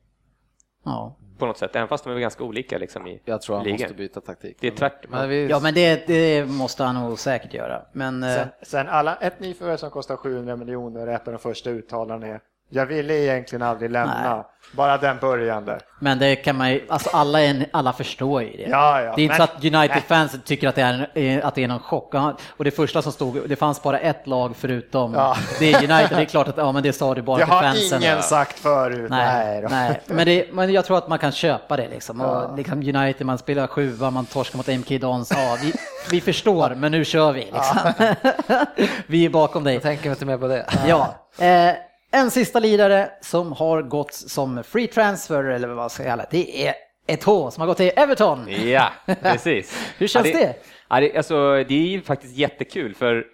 Ja. 0.85 1.17
på 1.37 1.45
något 1.45 1.57
sätt, 1.57 1.75
även 1.75 1.87
fast 1.87 2.03
de 2.03 2.13
är 2.13 2.19
ganska 2.19 2.43
olika 2.43 2.77
liksom, 2.77 3.07
i 3.07 3.21
Jag 3.25 3.41
tror 3.41 3.55
han 3.55 3.63
ligan. 3.65 3.79
måste 3.81 3.93
byta 3.93 4.21
taktik. 4.21 4.57
Det 4.59 4.67
är 4.67 4.71
tvärtom. 4.71 5.11
Men 5.11 5.29
vi, 5.29 5.47
Ja, 5.47 5.59
men 5.63 5.73
det, 5.73 6.07
det 6.07 6.45
måste 6.49 6.83
han 6.83 6.95
nog 6.95 7.19
säkert 7.19 7.53
göra. 7.53 7.85
Men 7.93 8.23
eh, 8.23 8.35
Sen, 8.35 8.47
sen 8.63 8.87
alla, 8.87 9.15
ett 9.15 9.39
nyförvärv 9.39 9.77
som 9.77 9.89
kostar 9.89 10.15
700 10.15 10.55
miljoner, 10.55 11.07
ett 11.07 11.27
av 11.27 11.33
de 11.33 11.39
första 11.39 11.69
uttalandena 11.69 12.33
är 12.33 12.41
jag 12.69 12.85
ville 12.85 13.13
egentligen 13.13 13.61
aldrig 13.61 13.91
lämna. 13.91 14.35
Nej. 14.35 14.43
Bara 14.71 14.97
den 14.97 15.17
början 15.17 15.65
där. 15.65 15.79
Men 15.99 16.19
det 16.19 16.35
kan 16.35 16.55
man 16.57 16.71
ju, 16.71 16.81
alltså 16.89 17.09
alla, 17.13 17.41
är, 17.41 17.65
alla 17.73 17.93
förstår 17.93 18.43
ju 18.43 18.51
det. 18.57 18.69
Ja, 18.69 19.01
ja, 19.01 19.13
det 19.15 19.21
är 19.21 19.23
inte 19.23 19.37
men- 19.37 19.37
så 19.37 19.43
att 19.43 19.63
United-fans 19.65 20.35
tycker 20.45 20.67
att 20.67 20.75
det, 20.75 20.81
är, 20.81 21.09
en- 21.13 21.43
att 21.43 21.55
det 21.55 21.63
är 21.63 21.67
någon 21.67 21.79
chock. 21.79 22.13
Och 22.57 22.63
det 22.63 22.71
första 22.71 23.01
som 23.01 23.11
stod, 23.11 23.49
det 23.49 23.55
fanns 23.55 23.83
bara 23.83 23.99
ett 23.99 24.27
lag 24.27 24.55
förutom 24.57 25.13
Ja. 25.13 25.37
det 25.59 25.73
är 25.73 25.77
United. 25.77 26.17
Det 26.17 26.21
är 26.21 26.25
klart 26.25 26.47
att 26.47 26.57
ja, 26.57 26.71
men 26.71 26.83
det 26.83 26.93
sa 26.93 27.13
du 27.15 27.21
bara 27.21 27.37
Det 27.37 27.43
till 27.45 27.53
har 27.53 27.61
fansen. 27.61 28.03
ingen 28.03 28.21
sagt 28.23 28.59
förut. 28.59 29.09
Nej, 29.09 29.61
då. 29.61 29.67
nej. 29.67 30.01
Men, 30.05 30.25
det, 30.25 30.45
men 30.53 30.71
jag 30.73 30.85
tror 30.85 30.97
att 30.97 31.07
man 31.07 31.19
kan 31.19 31.31
köpa 31.31 31.77
det 31.77 31.87
liksom. 31.89 32.21
Och 32.21 32.57
liksom 32.57 32.77
United, 32.95 33.25
man 33.25 33.37
spelar 33.37 33.67
sjua, 33.67 34.09
man 34.11 34.25
torskar 34.25 34.57
mot 34.57 34.67
MK 34.67 34.97
Dons. 35.01 35.31
Ja, 35.35 35.57
vi, 35.61 35.73
vi 36.11 36.21
förstår, 36.21 36.75
men 36.75 36.91
nu 36.91 37.05
kör 37.05 37.31
vi. 37.31 37.39
Liksom. 37.39 37.93
vi 39.07 39.25
är 39.25 39.29
bakom 39.29 39.63
dig. 39.63 39.73
jag 39.73 39.83
tänker 39.83 40.09
inte 40.09 40.25
mer 40.25 40.37
på 40.37 40.47
det. 40.47 40.65
Ja. 40.87 41.15
Eh, 41.45 41.73
en 42.11 42.31
sista 42.31 42.59
lirare 42.59 43.09
som 43.21 43.51
har 43.51 43.81
gått 43.81 44.13
som 44.13 44.63
free 44.63 44.87
transfer, 44.87 45.43
eller 45.43 45.67
vad 45.67 45.91
ska 45.91 46.03
jag 46.03 46.11
kalla 46.11 46.25
det, 46.31 46.37
det 46.37 46.67
är 46.67 46.73
Eto'o 47.07 47.49
som 47.49 47.61
har 47.61 47.67
gått 47.67 47.77
till 47.77 47.91
Everton. 47.95 48.47
Ja, 48.49 48.91
precis. 49.21 49.93
Hur 49.97 50.07
känns 50.07 50.27
ja, 50.27 50.39
det? 50.39 50.55
Ja, 50.89 50.99
det, 50.99 51.17
alltså, 51.17 51.63
det 51.67 51.73
är 51.73 51.87
ju 51.87 52.01
faktiskt 52.01 52.37
jättekul 52.37 52.95
för 52.95 53.25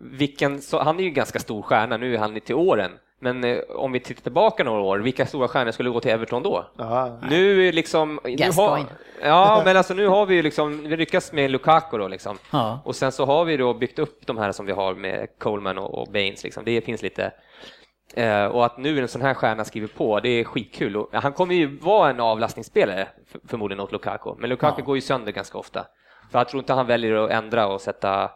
vilken, 0.00 0.62
så, 0.62 0.82
han 0.82 0.98
är 0.98 1.02
ju 1.02 1.08
en 1.08 1.14
ganska 1.14 1.38
stor 1.38 1.62
stjärna, 1.62 1.96
nu 1.96 2.14
är 2.14 2.18
han 2.18 2.40
till 2.40 2.54
åren. 2.54 2.90
Men 3.20 3.44
eh, 3.44 3.58
om 3.68 3.92
vi 3.92 4.00
tittar 4.00 4.22
tillbaka 4.22 4.64
några 4.64 4.80
år, 4.80 4.98
vilka 4.98 5.26
stora 5.26 5.48
stjärnor 5.48 5.72
skulle 5.72 5.90
gå 5.90 6.00
till 6.00 6.10
Everton 6.10 6.42
då? 6.42 6.66
Ja. 6.78 7.18
Nu 7.30 7.68
är 7.68 7.72
liksom... 7.72 8.20
Nu 8.24 8.50
har, 8.56 8.84
ja, 9.22 9.62
men 9.64 9.76
alltså 9.76 9.94
nu 9.94 10.06
har 10.06 10.26
vi 10.26 10.34
ju 10.34 10.42
liksom, 10.42 10.88
vi 10.88 10.96
lyckas 10.96 11.32
med 11.32 11.50
Lukaku 11.50 11.98
då 11.98 12.08
liksom. 12.08 12.38
Ja. 12.50 12.80
Och 12.84 12.96
sen 12.96 13.12
så 13.12 13.24
har 13.24 13.44
vi 13.44 13.56
då 13.56 13.74
byggt 13.74 13.98
upp 13.98 14.26
de 14.26 14.38
här 14.38 14.52
som 14.52 14.66
vi 14.66 14.72
har 14.72 14.94
med 14.94 15.28
Coleman 15.38 15.78
och, 15.78 15.94
och 15.94 16.08
Baines 16.12 16.44
liksom. 16.44 16.64
Det 16.64 16.80
finns 16.80 17.02
lite... 17.02 17.32
Eh, 18.14 18.44
och 18.44 18.66
att 18.66 18.78
nu 18.78 18.98
en 19.00 19.08
sån 19.08 19.20
här 19.22 19.34
stjärna 19.34 19.64
skriver 19.64 19.88
på, 19.88 20.20
det 20.20 20.28
är 20.28 20.44
skitkul. 20.44 20.96
Och 20.96 21.08
han 21.12 21.32
kommer 21.32 21.54
ju 21.54 21.78
vara 21.78 22.10
en 22.10 22.20
avlastningsspelare 22.20 23.08
för, 23.26 23.40
förmodligen 23.46 23.80
åt 23.80 23.92
Lukaku, 23.92 24.30
men 24.38 24.50
Lukaku 24.50 24.80
Ja. 24.80 24.84
går 24.84 24.96
ju 24.96 25.00
sönder 25.00 25.32
ganska 25.32 25.58
ofta. 25.58 25.86
För 26.30 26.38
jag 26.38 26.48
tror 26.48 26.58
inte 26.60 26.72
han 26.72 26.86
väljer 26.86 27.12
att 27.14 27.30
ändra 27.30 27.66
och 27.66 27.80
sätta... 27.80 28.30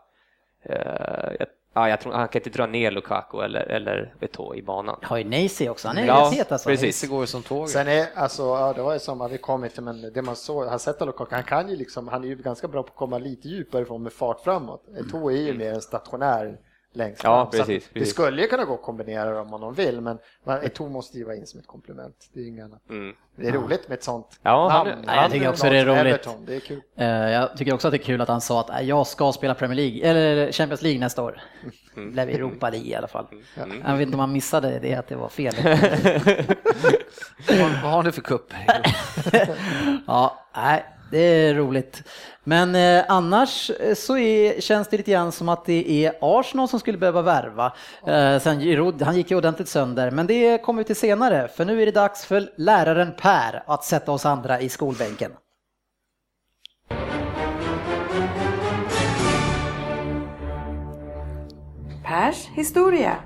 Eh, 0.62 1.32
jag, 1.38 1.48
ja, 1.74 1.88
jag 1.88 2.00
tror, 2.00 2.12
han 2.12 2.28
kan 2.28 2.40
inte 2.42 2.50
dra 2.58 2.66
ner 2.66 2.90
Lukaku 2.90 3.40
eller, 3.40 3.60
eller 3.60 4.14
Eto'o 4.20 4.54
i 4.54 4.62
banan. 4.62 4.96
Har 5.02 5.16
ju 5.18 5.24
Nacy 5.24 5.68
också, 5.68 5.88
han 5.88 5.98
är 5.98 6.06
Ja, 6.06 6.30
het 6.32 6.52
alltså. 6.52 6.68
precis. 6.68 7.00
Det 7.00 7.06
går 7.06 7.20
ju 7.20 7.26
som 7.26 7.42
tåget. 7.42 7.70
Sen 7.70 7.88
är, 7.88 8.06
alltså, 8.14 8.42
ja, 8.42 8.72
det 8.76 8.82
var 8.82 8.92
ju 8.92 8.98
som 8.98 9.20
att 9.20 9.32
vi 9.32 9.38
kom 9.38 9.64
inte, 9.64 9.80
men 9.82 10.12
det 10.12 10.22
man 10.22 10.36
såg, 10.36 10.66
han 10.66 10.78
sett 10.78 11.00
Lukaku, 11.00 11.34
han 11.34 11.44
kan 11.44 11.68
ju 11.68 11.76
liksom, 11.76 12.08
han 12.08 12.24
är 12.24 12.28
ju 12.28 12.34
ganska 12.36 12.68
bra 12.68 12.82
på 12.82 12.88
att 12.88 12.96
komma 12.96 13.18
lite 13.18 13.48
djupare 13.48 13.82
ifrån 13.82 14.02
med 14.02 14.12
fart 14.12 14.40
framåt. 14.40 14.84
Eto'o 14.88 15.30
är 15.32 15.36
ju 15.42 15.54
mer 15.54 15.72
en 15.72 15.80
stationär 15.80 16.58
längst 16.92 17.24
Ja, 17.24 17.30
fram. 17.30 17.42
Att 17.46 17.50
precis, 17.68 17.88
Det 17.88 17.94
precis. 17.94 18.14
skulle 18.14 18.42
ju 18.42 18.48
kunna 18.48 18.64
gå 18.64 18.74
att 18.74 18.82
kombinera 18.82 19.30
dem 19.34 19.54
om 19.54 19.60
de 19.60 19.74
vill, 19.74 20.00
men 20.00 20.18
Eto'o 20.46 20.88
måste 20.88 21.18
ju 21.18 21.24
vara 21.24 21.36
in 21.36 21.46
som 21.46 21.60
ett 21.60 21.66
komplement. 21.66 22.16
Det 22.32 22.40
är 22.40 22.64
annat. 22.64 22.90
Mm. 22.90 23.14
Det 23.36 23.48
är 23.48 23.52
roligt 23.52 23.88
med 23.88 23.96
ett 23.98 24.04
sånt 24.04 24.38
Ja, 24.42 24.68
han 24.68 24.86
namn. 24.86 25.02
Nej, 25.06 25.16
jag 25.16 25.30
tycker 25.30 25.48
också 25.48 25.70
det 25.70 25.78
är 25.78 25.84
roligt. 25.84 25.98
Everton, 26.00 26.44
Det 26.46 26.56
är 26.56 26.60
kul. 26.60 26.80
Eh, 26.96 27.06
Jag 27.08 27.56
tycker 27.56 27.74
också 27.74 27.88
att 27.88 27.92
det 27.92 27.96
är 27.96 28.04
kul 28.04 28.20
att 28.20 28.28
han 28.28 28.40
sa 28.40 28.60
att 28.60 28.68
"Nej, 28.68 28.86
jag 28.88 29.06
ska 29.06 29.32
spela 29.32 29.54
Premier 29.54 29.76
League, 29.76 30.10
eller 30.10 30.52
Champions 30.52 30.82
League 30.82 31.00
nästa 31.00 31.22
år. 31.22 31.40
Det 31.94 32.00
blev 32.00 32.28
Europa 32.28 32.70
League 32.70 32.88
i 32.88 32.94
alla 32.94 33.08
fall. 33.08 33.26
Mm. 33.56 33.82
Jag 33.86 33.92
vet 33.96 34.02
inte 34.06 34.14
om 34.16 34.20
han 34.20 34.32
missade 34.32 34.78
det, 34.78 34.94
att 34.94 35.08
det 35.08 35.16
var 35.16 35.28
fel. 35.28 35.54
Vad, 37.48 37.70
vad 37.82 37.92
har 37.92 38.02
ni 38.02 38.12
för 38.12 38.20
kupp? 38.22 38.52
Ja, 40.06 40.46
nej, 40.56 40.84
det 41.10 41.18
är 41.18 41.54
roligt. 41.54 42.02
Men 42.44 42.74
eh, 42.74 43.04
annars 43.08 43.70
eh, 43.70 43.94
så 43.94 44.18
är, 44.18 44.60
känns 44.60 44.88
det 44.88 44.96
lite 44.96 45.10
grann 45.10 45.32
som 45.32 45.48
att 45.48 45.64
det 45.64 46.06
är 46.06 46.14
Arsenal 46.20 46.68
som 46.68 46.80
skulle 46.80 46.98
behöva 46.98 47.22
värva. 47.22 47.72
Eh, 48.06 48.38
sen, 48.40 48.60
Giroud, 48.60 49.02
han 49.02 49.16
gick 49.16 49.30
ju 49.30 49.36
ordentligt 49.36 49.68
sönder, 49.68 50.10
men 50.10 50.26
det 50.26 50.58
kommer 50.58 50.78
vi 50.78 50.84
till 50.84 50.96
senare. 50.96 51.48
För 51.48 51.64
nu 51.64 51.82
är 51.82 51.86
det 51.86 51.92
dags 51.92 52.24
för 52.24 52.50
läraren 52.56 53.12
Per 53.20 53.62
att 53.66 53.84
sätta 53.84 54.12
oss 54.12 54.26
andra 54.26 54.60
i 54.60 54.68
skolbänken. 54.68 55.32
Pers 62.04 62.48
historia. 62.54 63.16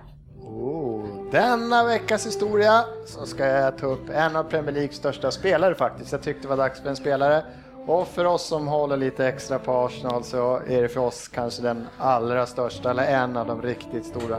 Oh, 0.40 1.30
denna 1.30 1.84
veckas 1.84 2.26
historia 2.26 2.84
så 3.06 3.26
ska 3.26 3.46
jag 3.46 3.78
ta 3.78 3.86
upp 3.86 4.10
en 4.10 4.36
av 4.36 4.44
Premier 4.44 4.72
Leagues 4.72 4.96
största 4.96 5.30
spelare 5.30 5.74
faktiskt. 5.74 6.12
Jag 6.12 6.22
tyckte 6.22 6.42
det 6.42 6.48
var 6.48 6.56
dags 6.56 6.80
för 6.80 6.88
en 6.88 6.96
spelare. 6.96 7.44
Och 7.86 8.08
för 8.08 8.24
oss 8.24 8.42
som 8.42 8.68
håller 8.68 8.96
lite 8.96 9.26
extra 9.26 9.58
på 9.58 9.72
Arsenal 9.72 10.24
så 10.24 10.60
är 10.68 10.82
det 10.82 10.88
för 10.88 11.00
oss 11.00 11.28
kanske 11.28 11.62
den 11.62 11.86
allra 11.98 12.46
största, 12.46 12.90
eller 12.90 13.06
en 13.06 13.36
av 13.36 13.46
de 13.46 13.62
riktigt 13.62 14.06
stora. 14.06 14.38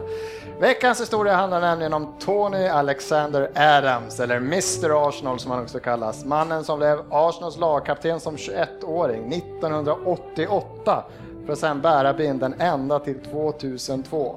Veckans 0.59 1.01
historia 1.01 1.35
handlar 1.35 1.61
nämligen 1.61 1.93
om 1.93 2.13
Tony 2.19 2.67
Alexander 2.67 3.51
Adams, 3.55 4.19
eller 4.19 4.37
Mr 4.37 5.07
Arsenal 5.07 5.39
som 5.39 5.51
han 5.51 5.63
också 5.63 5.79
kallas. 5.79 6.25
Mannen 6.25 6.63
som 6.63 6.79
blev 6.79 6.99
Arsenals 7.09 7.57
lagkapten 7.57 8.19
som 8.19 8.35
21-åring 8.35 9.33
1988 9.33 11.03
för 11.45 11.53
att 11.53 11.59
sedan 11.59 11.81
bära 11.81 12.13
binden 12.13 12.55
ända 12.59 12.99
till 12.99 13.19
2002. 13.19 14.35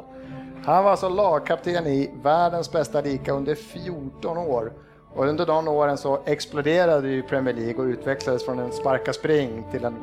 Han 0.64 0.84
var 0.84 0.90
alltså 0.90 1.08
lagkapten 1.08 1.86
i 1.86 2.10
världens 2.22 2.72
bästa 2.72 3.00
lika 3.00 3.32
under 3.32 3.54
14 3.54 4.38
år. 4.38 4.72
Och 5.18 5.26
under 5.26 5.46
de 5.46 5.68
åren 5.68 5.98
så 5.98 6.20
exploderade 6.24 7.08
ju 7.08 7.22
Premier 7.22 7.54
League 7.54 7.74
och 7.74 7.84
utvecklades 7.84 8.44
från 8.44 8.58
en 8.58 8.72
sparka 8.72 9.12
spring 9.12 9.64
till 9.70 9.84
en, 9.84 9.94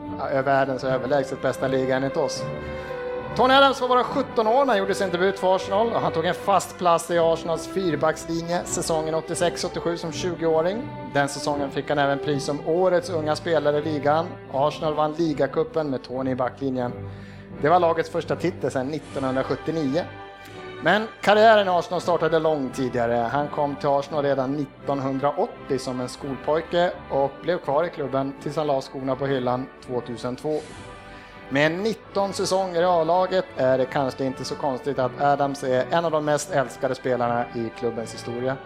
världens 0.46 0.84
överlägset 0.84 1.42
bästa 1.42 1.68
liga 1.68 1.96
enligt 1.96 2.18
oss. 2.18 2.44
Tony 3.36 3.54
Adams 3.54 3.82
var 3.82 3.88
bara 3.88 4.04
17 4.04 4.48
år 4.48 4.66
när 4.66 4.66
han 4.66 4.78
gjorde 4.78 4.96
sin 4.96 5.10
debut 5.10 5.40
för 5.40 5.56
Arsenal 5.56 5.88
och 5.88 6.02
han 6.02 6.12
tog 6.12 6.26
en 6.26 6.34
fast 6.34 6.78
plats 6.78 7.12
i 7.12 7.20
Arsenals 7.20 7.68
fyrbackslinje 7.68 8.62
säsongen 8.66 9.16
86-87 9.16 9.96
som 9.96 10.12
20-åring. 10.12 10.90
Den 11.14 11.30
säsongen 11.30 11.72
fick 11.72 11.90
han 11.90 11.98
även 11.98 12.20
pris 12.20 12.44
som 12.44 12.60
årets 12.68 13.10
unga 13.10 13.36
spelare 13.36 13.78
i 13.78 13.82
ligan. 13.82 14.26
Arsenal 14.54 14.94
vann 14.94 15.14
ligacupen 15.14 15.90
med 15.90 16.04
Tony 16.04 16.32
i 16.32 16.36
backlinjen. 16.36 16.92
Det 17.62 17.70
var 17.70 17.80
lagets 17.80 18.10
första 18.10 18.36
titel 18.36 18.72
sedan 18.72 18.94
1979. 18.94 20.04
Men 20.86 21.08
karriären 21.22 21.68
i 21.68 21.70
Arsenal 21.70 22.02
startade 22.02 22.40
långt 22.40 22.76
tidigare. 22.76 23.14
Han 23.14 23.48
kom 23.48 23.76
till 23.76 23.90
Arsenal 23.90 24.24
redan 24.24 24.56
1980 24.56 25.80
som 25.80 26.00
en 26.02 26.10
skolpojke 26.10 26.92
och 27.12 27.32
blev 27.42 27.58
kvar 27.58 27.84
i 27.84 27.90
klubben 27.90 28.34
tills 28.44 28.56
han 28.56 28.68
la 28.68 28.82
skorna 28.82 29.16
på 29.16 29.26
hyllan 29.26 29.66
2002. 29.88 30.60
Med 31.50 31.72
19 31.72 32.34
säsonger 32.34 32.82
i 32.82 32.86
A-laget 32.86 33.46
är 33.58 33.78
det 33.78 33.86
kanske 33.86 34.26
inte 34.26 34.46
så 34.46 34.56
konstigt 34.56 35.00
att 35.00 35.22
Adams 35.22 35.64
är 35.64 35.86
en 35.92 36.06
av 36.06 36.12
de 36.12 36.26
mest 36.26 36.52
älskade 36.52 36.96
spelarna 36.96 37.46
i 37.56 37.72
klubbens 37.80 38.14
historia. 38.14 38.58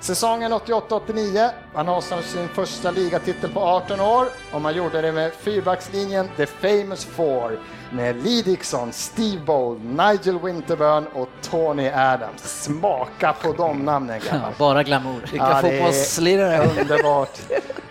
Säsongen 0.00 0.52
88-89 0.52 1.50
vann 1.74 1.88
Arsenal 1.88 2.22
sin 2.22 2.48
första 2.48 2.90
ligatitel 2.90 3.50
på 3.50 3.60
18 3.60 4.00
år 4.00 4.26
och 4.52 4.60
man 4.60 4.74
gjorde 4.76 5.00
det 5.02 5.12
med 5.12 5.32
fyrbackslinjen 5.32 6.28
The 6.36 6.46
Famous 6.46 7.04
Four 7.04 7.58
med 7.92 8.22
Lee 8.24 8.42
Dixon, 8.42 8.92
Steve 8.92 9.40
Bold, 9.44 9.84
Nigel 9.84 10.38
Winterburn 10.38 11.06
och 11.06 11.28
Tony 11.42 11.88
Adams. 11.88 12.62
Smaka 12.64 13.32
på 13.42 13.52
de 13.52 13.78
namnen 13.84 14.20
grabbar. 14.20 14.52
bara 14.58 14.82
glamour. 14.82 15.20
Vilka 15.32 15.46
Ja, 15.50 15.58
fotbollslirare. 15.60 16.68
Underbart. 16.80 17.38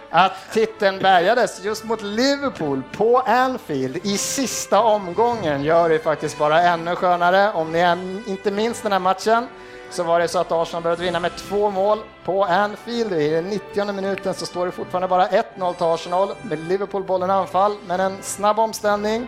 Att 0.10 0.51
titeln 0.53 0.99
bärgades 0.99 1.63
just 1.63 1.84
mot 1.84 2.01
Liverpool 2.01 2.82
på 2.97 3.19
Anfield 3.19 3.97
i 4.03 4.17
sista 4.17 4.82
omgången 4.82 5.63
gör 5.63 5.89
det 5.89 5.99
faktiskt 5.99 6.38
bara 6.38 6.62
ännu 6.62 6.95
skönare. 6.95 7.51
Om 7.53 7.71
ni 7.71 7.79
än 7.79 8.23
inte 8.27 8.51
minns 8.51 8.82
den 8.82 8.91
här 8.91 8.99
matchen 8.99 9.47
så 9.89 10.03
var 10.03 10.19
det 10.19 10.27
så 10.27 10.39
att 10.39 10.51
Arsenal 10.51 10.84
började 10.84 11.03
vinna 11.03 11.19
med 11.19 11.36
två 11.36 11.69
mål 11.69 11.99
på 12.25 12.43
Anfield. 12.43 13.13
I 13.13 13.29
den 13.29 13.43
90 13.43 13.91
minuten 13.93 14.34
så 14.34 14.45
står 14.45 14.65
det 14.65 14.71
fortfarande 14.71 15.08
bara 15.08 15.27
1-0 15.27 15.73
till 15.73 15.86
Arsenal 15.86 16.34
med 16.41 16.60
Liverpool 16.60 17.03
bollen 17.03 17.29
anfall, 17.29 17.75
men 17.88 17.99
en 17.99 18.17
snabb 18.21 18.60
omställning. 18.60 19.27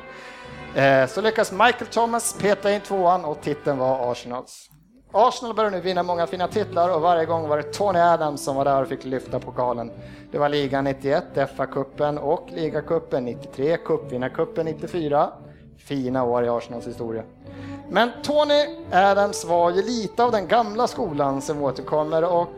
Eh, 0.76 1.08
så 1.08 1.22
lyckas 1.22 1.52
Michael 1.52 1.86
Thomas 1.92 2.34
peta 2.34 2.72
in 2.72 2.82
tvåan 2.82 3.26
och 3.26 3.42
titeln 3.42 3.78
var 3.78 4.12
Arsenals. 4.12 4.70
Arsenal 5.12 5.56
börjar 5.56 5.72
nu 5.72 5.82
vinna 5.82 6.04
många 6.04 6.28
fina 6.28 6.48
titlar 6.48 6.90
och 6.90 7.02
varje 7.02 7.26
gång 7.26 7.48
var 7.48 7.58
det 7.58 7.64
Tony 7.64 8.00
Adams 8.00 8.44
som 8.44 8.56
var 8.56 8.66
där 8.66 8.82
och 8.82 8.88
fick 8.88 9.06
lyfta 9.06 9.40
pokalen. 9.40 9.92
Det 10.32 10.38
var 10.38 10.50
ligan 10.50 10.84
91, 10.84 11.24
FA-cupen 11.34 12.18
och 12.18 12.48
ligacupen 12.52 13.26
93, 13.26 13.78
cupvinnarcupen 13.78 14.66
94. 14.66 15.30
Fina 15.78 16.24
år 16.24 16.46
i 16.46 16.50
Arsenals 16.50 16.88
historia. 16.88 17.24
Men 17.90 18.12
Tony 18.24 18.66
Adams 18.92 19.46
var 19.46 19.72
ju 19.72 19.82
lite 19.82 20.24
av 20.24 20.32
den 20.32 20.48
gamla 20.48 20.88
skolan 20.88 21.42
som 21.42 21.64
återkommer 21.64 22.24
och 22.24 22.50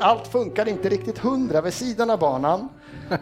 allt 0.00 0.26
funkade 0.26 0.70
inte 0.70 0.88
riktigt 0.88 1.18
hundra 1.18 1.60
vid 1.60 1.74
sidan 1.74 2.10
av 2.10 2.18
banan. 2.18 2.68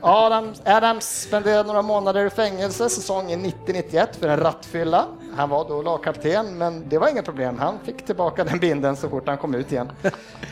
Adams, 0.01 0.63
Adams 0.65 1.23
spenderade 1.23 1.67
några 1.67 1.83
månader 1.83 2.27
i 2.27 2.31
fängelse 2.31 2.89
säsongen 2.89 3.45
90-91 3.45 4.07
för 4.21 4.29
en 4.29 4.41
rattfylla. 4.41 5.07
Han 5.37 5.49
var 5.49 5.69
då 5.69 5.83
lagkapten, 5.83 6.59
men 6.59 6.89
det 6.89 6.99
var 6.99 7.09
inga 7.09 7.23
problem. 7.23 7.59
Han 7.59 7.79
fick 7.85 8.07
tillbaka 8.07 8.45
den 8.45 8.59
binden 8.59 8.97
så 8.97 9.09
fort 9.09 9.29
han 9.29 9.39
kom 9.39 9.55
ut 9.55 9.73
igen. 9.73 9.93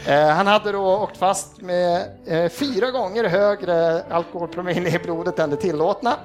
Eh, 0.07 0.29
han 0.29 0.47
hade 0.47 0.73
då 0.73 1.03
åkt 1.03 1.16
fast 1.16 1.61
med 1.61 2.03
eh, 2.27 2.49
fyra 2.49 2.90
gånger 2.90 3.25
högre 3.25 4.03
alkoholpromille 4.11 4.88
i 4.88 4.99
blodet 4.99 5.38
än 5.38 5.51
det 5.51 5.57
tillåtna. 5.57 6.16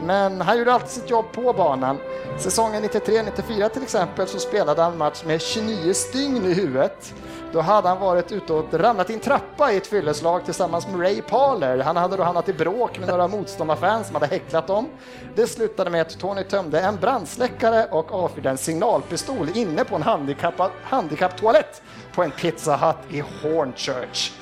Men 0.00 0.40
han 0.40 0.58
gjorde 0.58 0.72
alltid 0.72 0.90
sitt 0.90 1.10
jobb 1.10 1.32
på 1.32 1.52
banan. 1.52 1.98
Säsongen 2.38 2.84
93-94 2.84 3.68
till 3.68 3.82
exempel 3.82 4.26
så 4.26 4.38
spelade 4.38 4.82
han 4.82 4.98
match 4.98 5.22
med 5.26 5.40
29 5.40 5.94
stygn 5.94 6.46
i 6.46 6.54
huvudet. 6.54 7.14
Då 7.52 7.60
hade 7.60 7.88
han 7.88 8.00
varit 8.00 8.32
ute 8.32 8.52
och 8.52 8.74
ramlat 8.74 9.10
i 9.10 9.14
en 9.14 9.20
trappa 9.20 9.72
i 9.72 9.76
ett 9.76 9.86
fylleslag 9.86 10.44
tillsammans 10.44 10.88
med 10.88 11.00
Ray 11.00 11.22
Parler. 11.22 11.78
Han 11.78 11.96
hade 11.96 12.16
då 12.16 12.22
hamnat 12.22 12.48
i 12.48 12.52
bråk 12.52 12.98
med 12.98 13.08
några 13.08 13.28
motståndarfans 13.28 14.06
som 14.06 14.16
hade 14.16 14.26
häcklat 14.26 14.66
dem. 14.66 14.88
Det 15.34 15.46
slutade 15.46 15.90
med 15.90 16.00
att 16.00 16.18
Tony 16.18 16.44
tömde 16.44 16.80
en 16.80 16.96
brandsläckare 16.96 17.86
och 17.90 18.12
avfyrade 18.12 18.50
en 18.50 18.58
signalpistol 18.58 19.48
inne 19.54 19.84
på 19.84 19.96
en 19.96 20.02
handikapptoalett 20.82 21.82
på 22.14 22.22
en 22.22 22.30
Pizza 22.30 22.76
Hut 22.76 22.96
i 23.16 23.20
Hornchurch. 23.20 24.32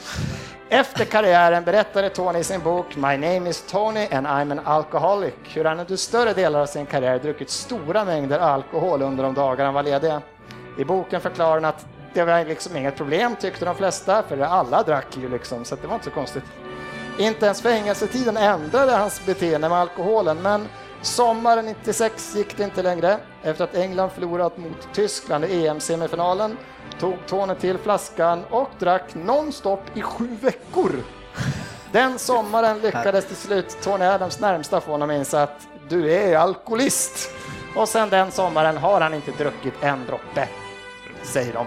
Efter 0.73 1.05
karriären 1.05 1.65
berättade 1.65 2.09
Tony 2.09 2.39
i 2.39 2.45
sin 2.45 2.61
bok 2.61 2.97
My 2.97 3.17
name 3.17 3.51
is 3.51 3.63
Tony 3.71 4.07
and 4.11 4.27
I'm 4.27 4.53
an 4.53 4.61
alcoholic 4.65 5.35
hur 5.45 5.65
han 5.65 5.81
under 5.81 5.97
större 5.97 6.33
delar 6.33 6.61
av 6.61 6.67
sin 6.67 6.87
karriär 6.87 7.19
druckit 7.19 7.51
stora 7.51 8.05
mängder 8.05 8.39
alkohol 8.39 9.03
under 9.03 9.25
de 9.25 9.35
dagar 9.35 9.65
han 9.65 9.75
var 9.75 9.83
ledig. 9.83 10.13
I 10.79 10.85
boken 10.85 11.21
förklarar 11.21 11.55
han 11.55 11.65
att 11.65 11.87
det 12.15 12.25
var 12.25 12.45
liksom 12.45 12.77
inget 12.77 12.97
problem 12.97 13.37
tyckte 13.37 13.65
de 13.65 13.75
flesta, 13.75 14.23
för 14.23 14.39
alla 14.39 14.83
drack 14.83 15.17
ju 15.17 15.29
liksom, 15.29 15.65
så 15.65 15.77
det 15.77 15.87
var 15.87 15.95
inte 15.95 16.05
så 16.05 16.11
konstigt. 16.11 16.45
Inte 17.19 17.47
ens 17.47 17.63
fängelsetiden 17.63 18.37
ändrade 18.37 18.93
hans 18.93 19.27
beteende 19.27 19.69
med 19.69 19.79
alkoholen, 19.79 20.43
men 20.43 20.69
sommaren 21.03 21.65
96 21.65 22.37
gick 22.37 22.57
det 22.57 22.65
inte 22.65 22.83
längre. 22.83 23.17
Efter 23.43 23.65
att 23.65 23.75
England 23.75 24.11
förlorat 24.11 24.59
mot 24.59 24.89
Tyskland 24.95 25.45
i 25.45 25.67
EM-semifinalen 25.67 26.57
tog 27.01 27.15
Tony 27.27 27.55
till 27.55 27.79
flaskan 27.79 28.45
och 28.51 28.71
drack 28.79 29.15
nonstop 29.15 29.81
i 29.95 30.03
sju 30.03 30.29
veckor. 30.41 30.93
Den 31.93 32.19
sommaren 32.19 32.79
lyckades 32.79 33.27
till 33.27 33.37
slut 33.37 33.77
Tony 33.83 34.05
Adams 34.05 34.41
närmsta 34.41 34.81
få 34.81 34.91
honom 34.91 35.11
inse 35.11 35.43
att 35.43 35.69
du 35.89 36.13
är 36.13 36.37
alkoholist. 36.37 37.31
Och 37.77 37.89
sen 37.89 38.11
den 38.11 38.31
sommaren 38.31 38.77
har 38.77 39.01
han 39.01 39.15
inte 39.15 39.31
druckit 39.31 39.75
en 39.81 40.07
droppe, 40.07 40.49
säger 41.23 41.53
de. 41.53 41.67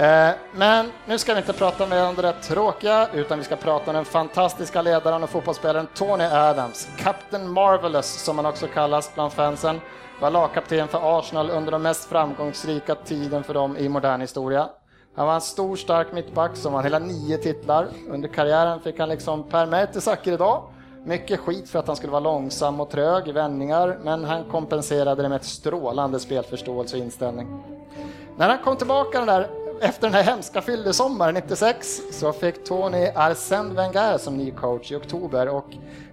Eh, 0.00 0.30
men 0.52 0.86
nu 1.06 1.18
ska 1.18 1.34
vi 1.34 1.40
inte 1.40 1.52
prata 1.52 1.86
mer 1.86 2.08
om 2.08 2.14
det 2.14 2.22
där 2.22 2.32
tråkiga, 2.32 3.08
utan 3.14 3.38
vi 3.38 3.44
ska 3.44 3.56
prata 3.56 3.90
om 3.90 3.94
den 3.94 4.04
fantastiska 4.04 4.82
ledaren 4.82 5.22
och 5.22 5.30
fotbollsspelaren 5.30 5.86
Tony 5.94 6.24
Adams. 6.24 6.88
Captain 6.98 7.52
Marvelous, 7.52 8.06
som 8.06 8.36
han 8.38 8.46
också 8.46 8.66
kallas 8.66 9.14
bland 9.14 9.32
fansen, 9.32 9.80
var 10.20 10.30
lagkapten 10.30 10.88
för 10.88 11.18
Arsenal 11.18 11.50
under 11.50 11.72
den 11.72 11.82
mest 11.82 12.08
framgångsrika 12.08 12.94
tiden 12.94 13.44
för 13.44 13.54
dem 13.54 13.76
i 13.76 13.88
modern 13.88 14.20
historia. 14.20 14.68
Han 15.16 15.26
var 15.26 15.34
en 15.34 15.40
stor, 15.40 15.76
stark 15.76 16.12
mittback 16.12 16.56
som 16.56 16.72
vann 16.72 16.84
hela 16.84 16.98
nio 16.98 17.38
titlar. 17.38 17.88
Under 18.10 18.28
karriären 18.28 18.80
fick 18.80 18.98
han 18.98 19.08
liksom 19.08 19.42
Per 19.42 19.66
Mertesacker 19.66 20.32
idag. 20.32 20.62
Mycket 21.04 21.40
skit 21.40 21.70
för 21.70 21.78
att 21.78 21.86
han 21.86 21.96
skulle 21.96 22.12
vara 22.12 22.20
långsam 22.20 22.80
och 22.80 22.90
trög 22.90 23.28
i 23.28 23.32
vändningar, 23.32 23.98
men 24.02 24.24
han 24.24 24.44
kompenserade 24.44 25.22
det 25.22 25.28
med 25.28 25.36
ett 25.36 25.44
strålande 25.44 26.20
spelförståelse 26.20 26.96
och 26.96 27.02
inställning. 27.02 27.62
När 28.36 28.48
han 28.48 28.58
kom 28.58 28.76
tillbaka 28.76 29.18
den 29.18 29.26
där, 29.26 29.59
efter 29.80 30.02
den 30.02 30.14
här 30.14 30.22
hemska 30.22 30.60
fyllesommaren 30.60 31.34
96 31.34 32.00
så 32.10 32.32
fick 32.32 32.64
Tony 32.64 33.06
Arsène 33.06 33.74
Wenger 33.74 34.18
som 34.18 34.36
ny 34.36 34.50
coach 34.50 34.92
i 34.92 34.96
oktober 34.96 35.48
och 35.48 35.66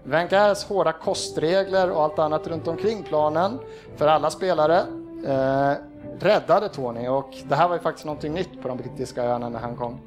Wengers 0.04 0.64
hårda 0.64 0.92
kostregler 0.92 1.92
och 1.92 2.04
allt 2.04 2.20
annat 2.20 2.48
runt 2.48 2.68
omkring 2.68 3.04
planen 3.04 3.60
för 3.98 4.08
alla 4.08 4.30
spelare 4.30 4.78
eh, 5.26 5.74
räddade 6.20 6.70
Tony 6.70 7.08
och 7.08 7.30
det 7.44 7.56
här 7.56 7.68
var 7.68 7.76
ju 7.76 7.82
faktiskt 7.82 8.06
någonting 8.06 8.34
nytt 8.34 8.62
på 8.62 8.68
de 8.68 8.78
brittiska 8.78 9.24
öarna 9.24 9.50
när 9.50 9.60
han 9.60 9.76
kom. 9.76 10.00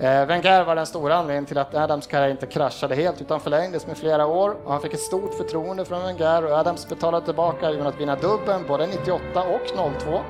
Eh, 0.00 0.26
Wenger 0.26 0.64
var 0.64 0.76
den 0.76 0.86
stora 0.86 1.14
anledningen 1.14 1.46
till 1.46 1.58
att 1.58 1.74
Adams 1.74 2.06
karriär 2.06 2.30
inte 2.30 2.46
kraschade 2.46 2.94
helt 2.94 3.20
utan 3.20 3.40
förlängdes 3.40 3.86
med 3.86 3.96
flera 3.96 4.26
år 4.26 4.56
och 4.64 4.72
han 4.72 4.80
fick 4.80 4.94
ett 4.94 5.00
stort 5.00 5.34
förtroende 5.34 5.84
från 5.84 6.02
Wenger 6.02 6.44
och 6.44 6.52
Adams 6.52 6.88
betalade 6.88 7.24
tillbaka 7.24 7.70
genom 7.70 7.86
att 7.86 8.00
vinna 8.00 8.16
dubbeln 8.16 8.64
både 8.68 8.86
98 8.86 9.20
och 9.42 9.92
02. 10.00 10.20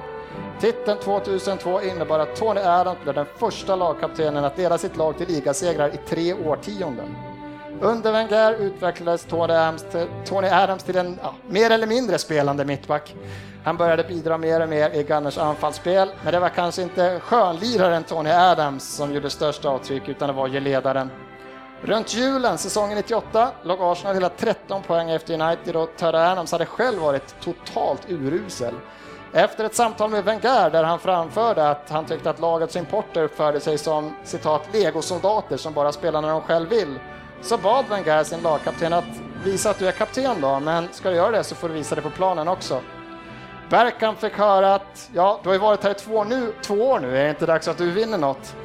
Titeln 0.60 0.98
2002 0.98 1.82
innebar 1.82 2.18
att 2.18 2.36
Tony 2.36 2.60
Adams 2.60 2.98
blev 3.02 3.14
den 3.14 3.26
första 3.38 3.76
lagkaptenen 3.76 4.44
att 4.44 4.58
leda 4.58 4.78
sitt 4.78 4.96
lag 4.96 5.18
till 5.18 5.28
ligasegrar 5.28 5.88
i 5.88 5.96
tre 6.08 6.34
årtionden. 6.34 7.16
Under 7.80 8.12
Wenger 8.12 8.54
utvecklades 8.54 9.24
Tony 9.24 9.52
Adams 9.52 9.82
till, 9.82 10.06
Tony 10.24 10.48
Adams 10.48 10.84
till 10.84 10.96
en 10.96 11.18
ja, 11.22 11.34
mer 11.48 11.70
eller 11.70 11.86
mindre 11.86 12.18
spelande 12.18 12.64
mittback. 12.64 13.14
Han 13.64 13.76
började 13.76 14.04
bidra 14.04 14.38
mer 14.38 14.60
och 14.60 14.68
mer 14.68 14.90
i 14.90 15.02
Gunners 15.02 15.38
anfallsspel, 15.38 16.08
men 16.22 16.32
det 16.32 16.40
var 16.40 16.48
kanske 16.48 16.82
inte 16.82 17.20
skönliraren 17.20 18.04
Tony 18.04 18.30
Adams 18.30 18.96
som 18.96 19.14
gjorde 19.14 19.30
störst 19.30 19.64
avtryck, 19.64 20.08
utan 20.08 20.28
det 20.28 20.34
var 20.34 20.48
ju 20.48 20.60
ledaren. 20.60 21.10
Runt 21.82 22.14
julen 22.14 22.58
säsongen 22.58 22.96
98 22.96 23.50
låg 23.62 23.78
Arsenal 23.80 24.14
hela 24.14 24.28
13 24.28 24.82
poäng 24.82 25.10
efter 25.10 25.40
United 25.40 25.76
och 25.76 25.90
Tony 25.96 26.18
Adams 26.18 26.52
hade 26.52 26.66
själv 26.66 27.00
varit 27.00 27.40
totalt 27.40 28.10
urusel. 28.10 28.74
Efter 29.36 29.64
ett 29.64 29.74
samtal 29.74 30.10
med 30.10 30.24
Wenger 30.24 30.70
där 30.70 30.84
han 30.84 30.98
framförde 30.98 31.70
att 31.70 31.90
han 31.90 32.04
tyckte 32.04 32.30
att 32.30 32.40
lagets 32.40 32.76
importer 32.76 33.22
uppförde 33.22 33.60
sig 33.60 33.78
som 33.78 34.16
citat 34.24 34.62
legosoldater 34.72 35.56
som 35.56 35.72
bara 35.72 35.92
spelar 35.92 36.22
när 36.22 36.28
de 36.28 36.40
själv 36.40 36.68
vill, 36.68 36.98
så 37.42 37.58
bad 37.58 37.84
Wenger 37.88 38.24
sin 38.24 38.40
lagkapten 38.40 38.92
att 38.92 39.04
visa 39.44 39.70
att 39.70 39.78
du 39.78 39.88
är 39.88 39.92
kapten 39.92 40.40
då, 40.40 40.60
men 40.60 40.88
ska 40.92 41.10
du 41.10 41.16
göra 41.16 41.30
det 41.30 41.44
så 41.44 41.54
får 41.54 41.68
du 41.68 41.74
visa 41.74 41.94
det 41.94 42.02
på 42.02 42.10
planen 42.10 42.48
också. 42.48 42.80
Berkan 43.70 44.16
fick 44.16 44.32
höra 44.32 44.74
att 44.74 45.10
ja, 45.14 45.40
du 45.42 45.48
har 45.48 45.54
ju 45.54 45.60
varit 45.60 45.84
här 45.84 45.90
i 45.90 45.94
två, 45.94 46.24
nu, 46.24 46.52
två 46.62 46.74
år 46.74 47.00
nu, 47.00 47.18
är 47.18 47.24
det 47.24 47.30
inte 47.30 47.46
dags 47.46 47.68
att 47.68 47.78
du 47.78 47.90
vinner 47.90 48.18
något? 48.18 48.56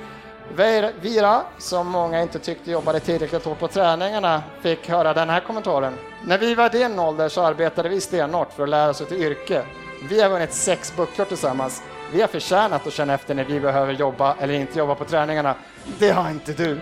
Vira, 1.01 1.41
som 1.57 1.87
många 1.87 2.21
inte 2.21 2.39
tyckte 2.39 2.71
jobbade 2.71 2.99
tillräckligt 2.99 3.45
hårt 3.45 3.59
på 3.59 3.67
träningarna, 3.67 4.43
fick 4.61 4.89
höra 4.89 5.13
den 5.13 5.29
här 5.29 5.39
kommentaren. 5.39 5.93
När 6.25 6.37
vi 6.37 6.55
var 6.55 6.75
i 6.75 6.79
din 6.79 6.99
ålder 6.99 7.29
så 7.29 7.41
arbetade 7.41 7.89
vi 7.89 8.01
stenhårt 8.01 8.53
för 8.53 8.63
att 8.63 8.69
lära 8.69 8.89
oss 8.89 9.01
ett 9.01 9.11
yrke. 9.11 9.63
Vi 10.01 10.21
har 10.21 10.29
vunnit 10.29 10.53
sex 10.53 10.93
bucklor 10.95 11.25
tillsammans. 11.25 11.83
Vi 12.13 12.21
har 12.21 12.27
förtjänat 12.27 12.87
att 12.87 12.93
känna 12.93 13.13
efter 13.13 13.35
när 13.35 13.45
vi 13.45 13.59
behöver 13.59 13.93
jobba 13.93 14.35
eller 14.39 14.53
inte 14.53 14.79
jobba 14.79 14.95
på 14.95 15.05
träningarna. 15.05 15.55
Det 15.99 16.09
har 16.09 16.29
inte 16.29 16.53
du. 16.53 16.81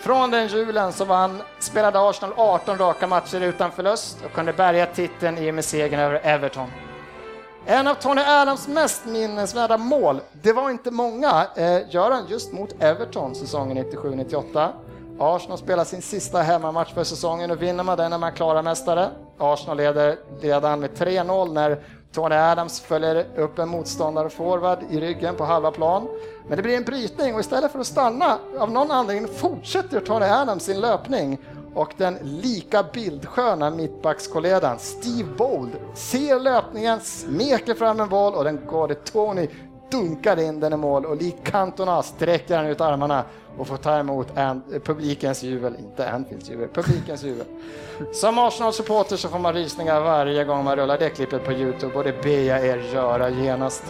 Från 0.00 0.30
den 0.30 0.46
julen 0.46 0.92
så 0.92 1.04
vann, 1.04 1.42
spelade 1.58 2.08
Arsenal 2.08 2.34
18 2.36 2.78
raka 2.78 3.06
matcher 3.06 3.40
utan 3.40 3.72
förlust 3.72 4.18
och 4.24 4.32
kunde 4.32 4.52
bärga 4.52 4.86
titeln 4.86 5.38
i 5.38 5.50
och 5.50 5.54
med 5.54 5.64
segern 5.64 6.00
över 6.00 6.20
Everton. 6.22 6.68
En 7.66 7.86
av 7.86 7.94
Tony 7.94 8.22
Adams 8.22 8.68
mest 8.68 9.04
minnesvärda 9.06 9.78
mål, 9.78 10.20
det 10.32 10.52
var 10.52 10.70
inte 10.70 10.90
många, 10.90 11.46
eh, 11.56 11.80
gör 11.90 12.10
han 12.10 12.26
just 12.28 12.52
mot 12.52 12.82
Everton 12.82 13.34
säsongen 13.34 13.76
97-98. 13.76 14.72
Arsenal 15.18 15.58
spelar 15.58 15.84
sin 15.84 16.02
sista 16.02 16.38
hemmamatch 16.38 16.94
för 16.94 17.04
säsongen 17.04 17.50
och 17.50 17.62
vinner 17.62 17.84
man 17.84 17.98
den 17.98 18.12
är 18.12 18.18
man 18.18 18.32
klara 18.32 18.62
mästare. 18.62 19.08
Arsenal 19.38 19.76
leder 19.76 20.16
redan 20.40 20.80
med 20.80 20.90
3-0 20.90 21.52
när 21.52 21.78
Tony 22.12 22.34
Adams 22.34 22.80
följer 22.80 23.26
upp 23.36 23.58
en 23.58 23.68
motståndare 23.68 24.30
forward 24.30 24.78
i 24.90 25.00
ryggen 25.00 25.34
på 25.34 25.44
halva 25.44 25.70
plan. 25.70 26.08
Men 26.48 26.56
det 26.56 26.62
blir 26.62 26.76
en 26.76 26.84
brytning 26.84 27.34
och 27.34 27.40
istället 27.40 27.72
för 27.72 27.78
att 27.78 27.86
stanna, 27.86 28.38
av 28.58 28.70
någon 28.70 28.90
anledning 28.90 29.28
fortsätter 29.28 30.00
Tony 30.00 30.26
Adams 30.26 30.64
sin 30.64 30.80
löpning 30.80 31.38
och 31.74 31.94
den 31.96 32.18
lika 32.22 32.82
bildsköna 32.82 33.70
mittbackskollegan 33.70 34.78
Steve 34.78 35.28
Bold 35.36 35.70
ser 35.94 36.40
löpningen, 36.40 37.00
smeker 37.00 37.74
fram 37.74 38.00
en 38.00 38.08
boll 38.08 38.34
och 38.34 38.44
den 38.44 38.66
går 38.66 38.88
till 38.88 39.12
Tony, 39.12 39.48
dunkar 39.90 40.40
in 40.40 40.60
den 40.60 40.72
i 40.72 40.76
mål 40.76 41.06
och 41.06 41.16
likt 41.16 41.44
Cantona 41.44 42.02
sträcker 42.02 42.56
han 42.56 42.66
ut 42.66 42.80
armarna 42.80 43.24
och 43.58 43.66
får 43.66 43.76
ta 43.76 43.98
emot 43.98 44.28
en, 44.36 44.62
publikens 44.84 45.42
jubel, 45.42 45.76
inte 45.78 46.10
Anfields 46.10 46.50
jubel, 46.50 46.68
publikens 46.68 47.22
jubel. 47.22 47.46
Som 48.12 48.38
Arsenal-supporter 48.38 49.16
så 49.16 49.28
får 49.28 49.38
man 49.38 49.54
rysningar 49.54 50.00
varje 50.00 50.44
gång 50.44 50.64
man 50.64 50.76
rullar 50.76 50.98
det 50.98 51.10
klippet 51.10 51.44
på 51.44 51.52
Youtube 51.52 51.94
och 51.94 52.04
det 52.04 52.22
ber 52.22 52.42
jag 52.42 52.66
er 52.66 52.92
göra 52.94 53.30
genast. 53.30 53.84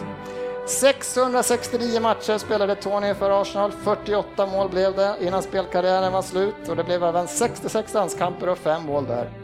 669 0.65 1.99
matcher 1.99 2.37
spelade 2.37 2.75
Tony 2.75 3.13
för 3.13 3.41
Arsenal, 3.41 3.71
48 3.71 4.45
mål 4.45 4.69
blev 4.69 4.95
det 4.95 5.15
innan 5.21 5.43
spelkarriären 5.43 6.13
var 6.13 6.21
slut 6.21 6.69
och 6.69 6.75
det 6.75 6.83
blev 6.83 7.03
även 7.03 7.27
66 7.27 7.93
landskamper 7.93 8.49
och 8.49 8.57
5 8.57 8.83
mål 8.83 9.05
där. 9.05 9.42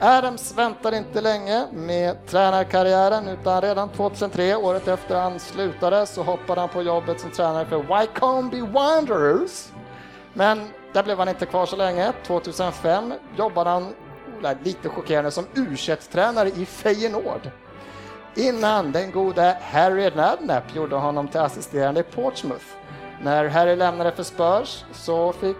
Adams 0.00 0.54
väntade 0.58 0.96
inte 0.96 1.20
länge 1.20 1.66
med 1.72 2.26
tränarkarriären 2.26 3.28
utan 3.28 3.60
redan 3.60 3.88
2003, 3.88 4.56
året 4.56 4.88
efter 4.88 5.20
han 5.20 5.38
slutade, 5.38 6.06
så 6.06 6.22
hoppade 6.22 6.60
han 6.60 6.68
på 6.68 6.82
jobbet 6.82 7.20
som 7.20 7.30
tränare 7.30 7.66
för 7.66 7.78
Wycombe 7.78 8.60
Wanderers. 8.60 9.68
Men 10.32 10.68
där 10.92 11.02
blev 11.02 11.18
han 11.18 11.28
inte 11.28 11.46
kvar 11.46 11.66
så 11.66 11.76
länge. 11.76 12.12
2005 12.26 13.14
jobbade 13.36 13.70
han, 13.70 13.94
lite 14.62 14.88
chockerande, 14.88 15.30
som 15.30 15.44
u 15.54 15.76
tränare 16.10 16.48
i 16.48 16.66
Feyenoord 16.66 17.50
innan 18.36 18.92
den 18.92 19.10
gode 19.10 19.58
Harry 19.62 20.10
Redknapp 20.10 20.74
gjorde 20.74 20.96
honom 20.96 21.28
till 21.28 21.40
assisterande 21.40 22.00
i 22.00 22.02
Portsmouth. 22.02 22.64
När 23.22 23.48
Harry 23.48 23.76
lämnade 23.76 24.12
för 24.12 24.22
Spurs 24.22 24.84
så 24.92 25.32
fick 25.32 25.56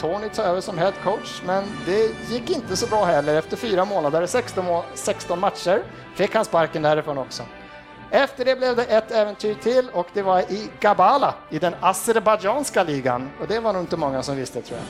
Tony 0.00 0.28
ta 0.28 0.42
över 0.42 0.60
som 0.60 0.78
head 0.78 0.92
coach, 1.04 1.42
men 1.46 1.64
det 1.86 2.10
gick 2.30 2.50
inte 2.50 2.76
så 2.76 2.86
bra 2.86 3.04
heller. 3.04 3.34
Efter 3.34 3.56
fyra 3.56 3.84
månader, 3.84 4.26
16, 4.26 4.64
må- 4.64 4.84
16 4.94 5.40
matcher, 5.40 5.82
fick 6.14 6.34
han 6.34 6.44
sparken 6.44 6.82
därifrån 6.82 7.18
också. 7.18 7.42
Efter 8.10 8.44
det 8.44 8.56
blev 8.56 8.76
det 8.76 8.84
ett 8.84 9.10
äventyr 9.10 9.54
till 9.54 9.88
och 9.92 10.06
det 10.12 10.22
var 10.22 10.40
i 10.40 10.70
Gabala 10.80 11.34
i 11.50 11.58
den 11.58 11.74
azerbajdzjanska 11.80 12.82
ligan. 12.82 13.30
Och 13.40 13.46
det 13.46 13.60
var 13.60 13.72
nog 13.72 13.82
inte 13.82 13.96
många 13.96 14.22
som 14.22 14.36
visste 14.36 14.62
tror 14.62 14.78
jag. 14.78 14.86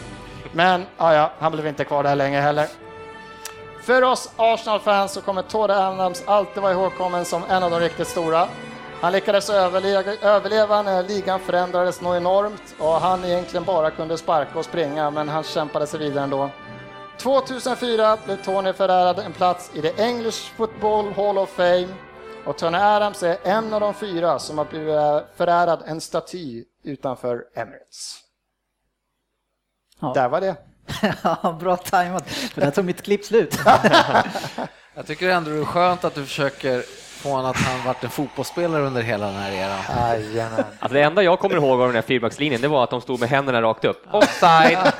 Men 0.52 0.86
ja, 0.98 1.14
ja, 1.14 1.32
han 1.38 1.52
blev 1.52 1.66
inte 1.66 1.84
kvar 1.84 2.02
där 2.02 2.14
länge 2.14 2.40
heller. 2.40 2.66
För 3.82 4.02
oss 4.02 4.30
Arsenal-fans 4.36 5.12
så 5.12 5.20
kommer 5.20 5.42
Tore 5.42 5.76
Adams 5.76 6.22
alltid 6.26 6.62
vara 6.62 6.72
ihågkommen 6.72 7.24
som 7.24 7.42
en 7.50 7.62
av 7.62 7.70
de 7.70 7.80
riktigt 7.80 8.08
stora. 8.08 8.48
Han 9.00 9.12
lyckades 9.12 9.50
överleva, 9.50 10.12
överleva 10.12 10.82
när 10.82 11.02
ligan 11.02 11.40
förändrades 11.40 12.00
något 12.00 12.16
enormt 12.16 12.74
och 12.78 12.92
han 12.92 13.24
egentligen 13.24 13.64
bara 13.64 13.90
kunde 13.90 14.18
sparka 14.18 14.58
och 14.58 14.64
springa, 14.64 15.10
men 15.10 15.28
han 15.28 15.44
kämpade 15.44 15.86
sig 15.86 16.00
vidare 16.00 16.24
ändå. 16.24 16.50
2004 17.18 18.18
blev 18.24 18.44
Tony 18.44 18.72
förärad 18.72 19.18
en 19.18 19.32
plats 19.32 19.70
i 19.74 19.82
The 19.82 20.02
English 20.02 20.52
Football 20.56 21.12
Hall 21.12 21.38
of 21.38 21.50
Fame 21.50 21.88
och 22.44 22.58
Tony 22.58 22.78
Adams 22.78 23.22
är 23.22 23.38
en 23.42 23.74
av 23.74 23.80
de 23.80 23.94
fyra 23.94 24.38
som 24.38 24.58
har 24.58 24.64
blivit 24.64 25.24
förärad 25.36 25.82
en 25.86 26.00
staty 26.00 26.64
utanför 26.84 27.44
Emirates. 27.54 28.18
Ja. 30.00 30.12
Där 30.14 30.28
var 30.28 30.40
det. 30.40 30.56
Ja, 31.22 31.56
bra 31.60 31.76
tajmat. 31.76 32.28
För 32.28 32.60
där 32.60 32.70
tog 32.70 32.84
mitt 32.84 33.02
klipp 33.02 33.24
slut. 33.24 33.58
Jag 34.94 35.06
tycker 35.06 35.28
ändå 35.28 35.50
det 35.50 35.58
är 35.58 35.64
skönt 35.64 36.04
att 36.04 36.14
du 36.14 36.24
försöker 36.24 36.84
från 37.28 37.46
att 37.46 37.56
han 37.56 37.86
varit 37.86 38.04
en 38.04 38.10
fotbollsspelare 38.10 38.82
under 38.82 39.02
hela 39.02 39.26
den 39.26 39.34
här 39.34 39.52
eran. 39.52 39.78
Jajamän. 40.18 40.64
Alltså 40.78 40.94
det 40.94 41.02
enda 41.02 41.22
jag 41.22 41.38
kommer 41.38 41.56
ihåg 41.56 41.80
av 41.80 41.86
den 41.86 41.94
här 41.94 42.02
fyrbackslinjen, 42.02 42.60
det 42.60 42.68
var 42.68 42.84
att 42.84 42.90
de 42.90 43.00
stod 43.00 43.20
med 43.20 43.28
händerna 43.28 43.62
rakt 43.62 43.84
upp. 43.84 44.02
Offside! 44.10 44.78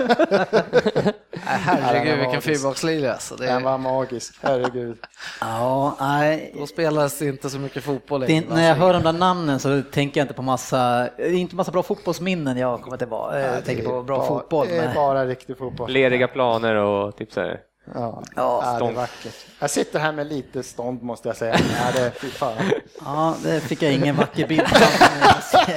Herregud 1.43 2.19
vilken 2.19 2.43
fyrbackslinje 2.43 3.13
alltså. 3.13 3.37
Det, 3.37 3.47
Den 3.47 3.63
var 3.63 3.79
magisk, 3.79 4.35
herregud. 4.43 4.99
Ja, 5.41 5.97
nej. 6.01 6.55
Då 6.59 6.67
spelas 6.67 7.19
det 7.19 7.27
inte 7.27 7.51
så 7.51 7.59
mycket 7.59 7.85
fotboll 7.85 8.21
längre. 8.21 8.45
när 8.49 8.69
jag 8.69 8.75
hör 8.75 8.93
de 8.93 9.03
där 9.03 9.13
namnen 9.13 9.59
så 9.61 9.83
tänker 9.93 10.21
jag 10.21 10.25
inte 10.25 10.35
på 10.35 10.43
massa, 10.43 11.09
det 11.17 11.23
är 11.27 11.33
inte 11.33 11.57
massa 11.57 11.73
bra 11.73 11.83
fotbollsminnen 11.83 12.57
jag 12.57 12.81
kommer 12.83 12.97
tillbaka, 12.97 13.41
jag 13.41 13.65
tänker 13.65 13.83
på 13.85 14.03
bra 14.03 14.19
Bara- 14.19 14.27
fotboll. 14.29 14.67
Det 14.69 14.77
är 14.79 14.85
Men, 14.87 14.95
bara 14.95 15.27
riktig 15.27 15.59
fotboll. 15.59 15.91
Leriga 15.91 16.29
planer 16.29 16.75
och 16.75 17.17
typ 17.17 17.33
så 17.33 17.41
här. 17.41 17.61
Ja, 17.95 18.23
Ja, 18.37 18.63
ja, 18.65 18.85
det 18.87 18.91
är 18.91 18.93
vackert. 18.93 19.35
Jag 19.59 19.71
sitter 19.71 19.99
här 19.99 20.13
med 20.13 20.27
lite 20.27 20.63
stånd 20.63 21.03
måste 21.03 21.29
jag 21.29 21.37
säga. 21.37 21.59
Ja, 21.59 22.01
det, 22.01 22.11
fy 22.21 22.31
fan. 22.31 22.57
ja, 23.05 23.37
det 23.43 23.61
fick 23.61 23.83
jag 23.83 23.93
ingen 23.93 24.17
vacker 24.17 24.47
bild 24.47 24.67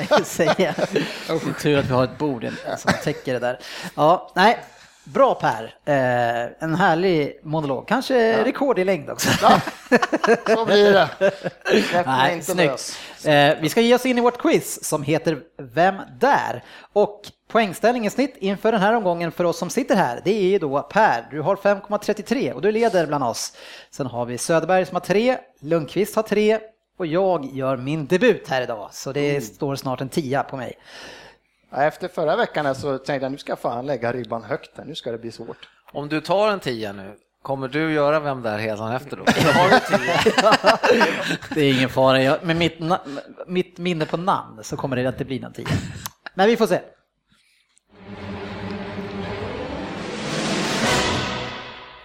jag 0.09 0.25
säga. 0.25 0.55
Det 1.27 1.33
är 1.33 1.53
tur 1.61 1.77
att 1.77 1.85
vi 1.85 1.93
har 1.93 2.03
ett 2.03 2.17
bord 2.17 2.47
som 2.77 2.91
täcker 3.03 3.33
det 3.33 3.39
där. 3.39 3.59
Ja, 3.95 4.31
nej, 4.35 4.59
bra 5.03 5.35
Per. 5.35 5.63
Eh, 5.85 6.63
en 6.63 6.75
härlig 6.75 7.39
monolog, 7.43 7.87
kanske 7.87 8.43
rekord 8.43 8.79
i 8.79 8.83
längd 8.83 9.09
också. 9.09 9.29
Så 10.47 10.65
blir 10.65 10.93
det. 10.93 11.09
Nej, 12.05 12.33
inte 12.33 12.45
snyggt. 12.45 12.99
Eh, 13.25 13.61
vi 13.61 13.69
ska 13.69 13.81
ge 13.81 13.95
oss 13.95 14.05
in 14.05 14.17
i 14.17 14.21
vårt 14.21 14.37
quiz 14.37 14.83
som 14.83 15.03
heter 15.03 15.39
Vem 15.57 15.95
där? 16.19 16.63
Och 16.93 17.21
poängställning 17.47 18.05
i 18.05 18.09
snitt 18.09 18.35
inför 18.39 18.71
den 18.71 18.81
här 18.81 18.93
omgången 18.93 19.31
för 19.31 19.43
oss 19.43 19.57
som 19.57 19.69
sitter 19.69 19.95
här, 19.95 20.21
det 20.23 20.31
är 20.31 20.49
ju 20.49 20.59
då 20.59 20.81
Per, 20.81 21.27
du 21.31 21.41
har 21.41 21.55
5,33 21.55 22.51
och 22.51 22.61
du 22.61 22.71
leder 22.71 23.07
bland 23.07 23.23
oss. 23.23 23.53
Sen 23.91 24.05
har 24.07 24.25
vi 24.25 24.37
Söderberg 24.37 24.85
som 24.85 24.95
har 24.95 25.01
3, 25.01 25.37
Lundqvist 25.59 26.15
har 26.15 26.23
3 26.23 26.59
och 26.97 27.05
jag 27.05 27.45
gör 27.53 27.77
min 27.77 28.07
debut 28.07 28.47
här 28.47 28.61
idag, 28.61 28.89
så 28.91 29.11
det 29.11 29.41
står 29.41 29.75
snart 29.75 30.01
en 30.01 30.09
10 30.09 30.43
på 30.43 30.57
mig. 30.57 30.77
Ja, 31.71 31.83
Efter 31.83 32.07
förra 32.07 32.35
veckan 32.35 32.75
så 32.75 32.97
tänkte 32.97 33.25
jag 33.25 33.31
nu 33.31 33.37
ska 33.37 33.51
jag 33.51 33.59
fan 33.59 33.85
lägga 33.85 34.13
ribban 34.13 34.43
högt 34.43 34.77
här. 34.77 34.85
Nu 34.85 34.95
ska 34.95 35.11
det 35.11 35.17
bli 35.17 35.31
svårt. 35.31 35.69
Om 35.91 36.09
du 36.09 36.21
tar 36.21 36.51
en 36.51 36.59
tia 36.59 36.91
nu, 36.91 37.15
kommer 37.41 37.67
du 37.67 37.93
göra 37.93 38.19
vem 38.19 38.41
där 38.41 38.57
helan 38.57 38.91
efter 38.95 39.17
då? 39.17 39.23
Har 39.53 39.69
du? 39.69 39.79
Det 41.55 41.61
är 41.61 41.73
ingen 41.77 41.89
fara, 41.89 42.21
jag, 42.23 42.43
med 42.43 42.55
mitt, 42.55 42.79
mitt 43.47 43.77
minne 43.77 44.05
på 44.05 44.17
namn 44.17 44.63
så 44.63 44.77
kommer 44.77 44.95
det 44.95 45.07
inte 45.07 45.25
bli 45.25 45.39
någon 45.39 45.53
10. 45.53 45.65
Men 46.33 46.47
vi 46.47 46.57
får 46.57 46.67
se. 46.67 46.81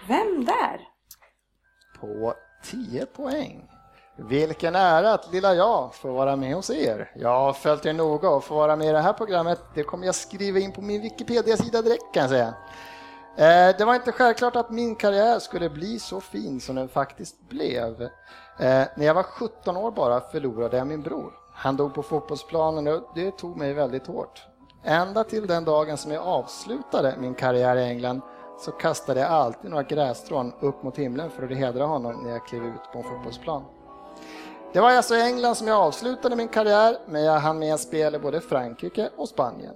Vem 0.08 0.44
där? 0.44 0.80
På 2.00 2.34
10 2.64 3.06
poäng. 3.06 3.68
Vilken 4.18 4.74
ära 4.74 5.12
att 5.12 5.32
lilla 5.32 5.54
jag 5.54 5.94
får 5.94 6.08
vara 6.08 6.36
med 6.36 6.54
hos 6.54 6.70
er. 6.70 7.10
Jag 7.14 7.28
har 7.28 7.52
följt 7.52 7.86
er 7.86 7.92
noga 7.92 8.28
och 8.28 8.44
får 8.44 8.54
vara 8.54 8.76
med 8.76 8.88
i 8.88 8.92
det 8.92 9.00
här 9.00 9.12
programmet. 9.12 9.60
Det 9.74 9.82
kommer 9.82 10.06
jag 10.06 10.14
skriva 10.14 10.58
in 10.58 10.72
på 10.72 10.82
min 10.82 11.02
Wikipedia-sida 11.02 11.82
direkt 11.82 12.14
kan 12.14 12.20
jag 12.20 12.30
säga. 12.30 12.54
Eh, 13.36 13.76
det 13.78 13.84
var 13.84 13.94
inte 13.94 14.12
självklart 14.12 14.56
att 14.56 14.70
min 14.70 14.94
karriär 14.94 15.38
skulle 15.38 15.70
bli 15.70 15.98
så 15.98 16.20
fin 16.20 16.60
som 16.60 16.76
den 16.76 16.88
faktiskt 16.88 17.48
blev. 17.48 18.02
Eh, 18.02 18.08
när 18.96 19.06
jag 19.06 19.14
var 19.14 19.22
17 19.22 19.76
år 19.76 19.90
bara 19.90 20.20
förlorade 20.20 20.76
jag 20.76 20.86
min 20.86 21.02
bror. 21.02 21.32
Han 21.54 21.76
dog 21.76 21.94
på 21.94 22.02
fotbollsplanen 22.02 22.86
och 22.86 23.10
det 23.14 23.30
tog 23.30 23.56
mig 23.56 23.72
väldigt 23.72 24.06
hårt. 24.06 24.46
Ända 24.84 25.24
till 25.24 25.46
den 25.46 25.64
dagen 25.64 25.96
som 25.96 26.12
jag 26.12 26.22
avslutade 26.26 27.14
min 27.18 27.34
karriär 27.34 27.76
i 27.76 27.84
England 27.84 28.20
så 28.58 28.70
kastade 28.70 29.20
jag 29.20 29.30
alltid 29.30 29.70
några 29.70 29.82
grässtrån 29.82 30.52
upp 30.60 30.82
mot 30.82 30.98
himlen 30.98 31.30
för 31.30 31.42
att 31.42 31.56
hedra 31.56 31.84
honom 31.84 32.22
när 32.22 32.30
jag 32.30 32.46
klev 32.46 32.64
ut 32.64 32.92
på 32.92 32.98
en 32.98 33.04
fotbollsplan. 33.04 33.64
Det 34.76 34.82
var 34.82 34.90
alltså 34.90 35.14
i 35.14 35.22
England 35.22 35.54
som 35.54 35.68
jag 35.68 35.78
avslutade 35.78 36.36
min 36.36 36.48
karriär, 36.48 36.96
men 37.06 37.24
jag 37.24 37.40
hann 37.40 37.58
med 37.58 37.80
spel 37.80 38.14
i 38.14 38.18
både 38.18 38.40
Frankrike 38.40 39.08
och 39.16 39.28
Spanien. 39.28 39.74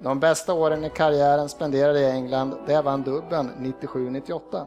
De 0.00 0.20
bästa 0.20 0.52
åren 0.54 0.84
i 0.84 0.90
karriären 0.90 1.48
spenderade 1.48 2.00
jag 2.00 2.10
i 2.10 2.14
England 2.14 2.54
där 2.66 2.74
jag 2.74 2.82
vann 2.82 3.02
dubbeln 3.02 3.50
97-98. 3.80 4.64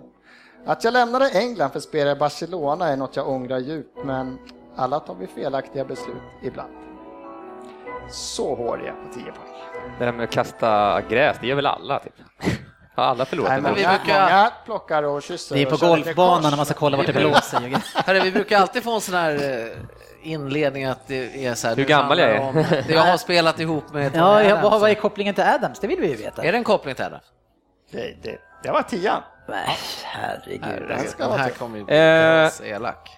Att 0.65 0.83
jag 0.83 0.93
lämnade 0.93 1.29
England 1.29 1.69
för 1.69 1.77
att 1.77 1.83
spela 1.83 2.11
i 2.11 2.15
Barcelona 2.15 2.87
är 2.87 2.97
något 2.97 3.15
jag 3.15 3.29
ångrar 3.29 3.59
djupt, 3.59 3.97
men 4.05 4.37
alla 4.75 4.99
tar 4.99 5.15
vi 5.15 5.27
felaktiga 5.27 5.85
beslut 5.85 6.23
ibland. 6.43 6.73
Så 8.09 8.55
hård 8.55 8.79
är 8.79 8.85
jag 8.85 8.95
på 9.07 9.13
10 9.13 9.23
poäng. 9.23 9.93
Det 9.99 10.05
där 10.05 10.11
med 10.11 10.23
att 10.23 10.31
kasta 10.31 11.01
gräs, 11.09 11.37
det 11.41 11.47
gör 11.47 11.55
väl 11.55 11.65
alla 11.65 11.99
typ. 11.99 12.13
Har 12.95 13.03
alla 13.03 13.25
förlorat 13.25 13.49
Nej, 13.49 13.57
en 13.57 13.63
men 13.63 13.73
vi 13.75 13.85
brukar- 13.85 14.21
många 14.23 14.51
plockar 14.65 15.03
och 15.03 15.23
kysser. 15.23 15.55
Det 15.55 15.61
är 15.61 15.65
på 15.65 15.77
golfbanan 15.85 16.49
när 16.49 16.57
man 16.57 16.65
ska 16.65 16.75
kolla 16.75 16.97
vart 16.97 17.05
det 17.07 17.13
blåser. 17.13 17.77
Hörru, 18.05 18.19
vi 18.19 18.31
brukar 18.31 18.59
alltid 18.59 18.83
få 18.83 18.95
en 18.95 19.01
sån 19.01 19.15
här 19.15 19.33
eh, 19.33 19.77
inledning 20.31 20.85
att 20.85 21.07
det 21.07 21.45
är 21.45 21.53
så 21.53 21.67
här. 21.67 21.75
Hur 21.75 21.85
gammal 21.85 22.19
jag 22.19 22.29
det 22.29 22.39
om- 22.39 22.65
jag 22.89 23.01
har 23.01 23.17
spelat 23.17 23.59
ihop 23.59 23.93
med 23.93 24.11
Tony 24.13 24.23
Ja, 24.23 24.43
ja, 24.43 24.57
Adams. 24.57 24.81
vad, 24.81 24.89
är 24.89 24.93
kopplingen 24.95 25.35
till 25.35 25.43
Adams? 25.43 25.79
Det 25.79 25.87
vill 25.87 25.99
vi 26.01 26.07
ju 26.09 26.15
veta. 26.15 26.43
Är 26.43 26.51
det 26.51 26.57
en 26.57 26.63
koppling 26.63 26.95
till 26.95 27.05
Adams? 27.05 27.23
Det, 27.91 28.15
det, 28.23 28.37
det 28.63 28.71
var 28.71 28.81
tian. 28.81 29.21
Nej, 29.47 29.77
herregud. 30.03 30.61
Herregud, 30.63 31.09
ska 31.09 31.17
den 31.23 31.29
vara 31.29 31.41
här 31.41 31.49
kommer 31.49 31.77
ju 31.77 31.83
bli 31.83 31.95
Eh, 31.97 32.71
elak. 32.75 33.09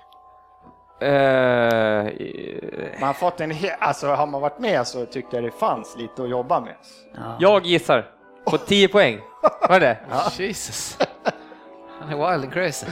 Eh, 1.01 2.99
Man 3.01 3.13
fått 3.13 3.41
en 3.41 3.51
he- 3.51 3.75
alltså, 3.79 4.07
har 4.07 4.27
man 4.27 4.41
varit 4.41 4.59
med 4.59 4.87
så 4.87 5.05
tyckte 5.05 5.35
jag 5.35 5.43
det 5.45 5.51
fanns 5.51 5.95
lite 5.97 6.23
att 6.23 6.29
jobba 6.29 6.59
med. 6.59 6.73
jag 7.39 7.65
gissar 7.65 8.05
på 8.45 8.57
10 8.57 8.87
poäng. 8.87 9.19
Var 9.69 9.79
det? 9.79 9.97
Jesus. 10.37 10.97
Han 11.99 12.09
är 12.09 12.15
wild 12.31 12.43
and 12.43 12.53
crazy. 12.53 12.85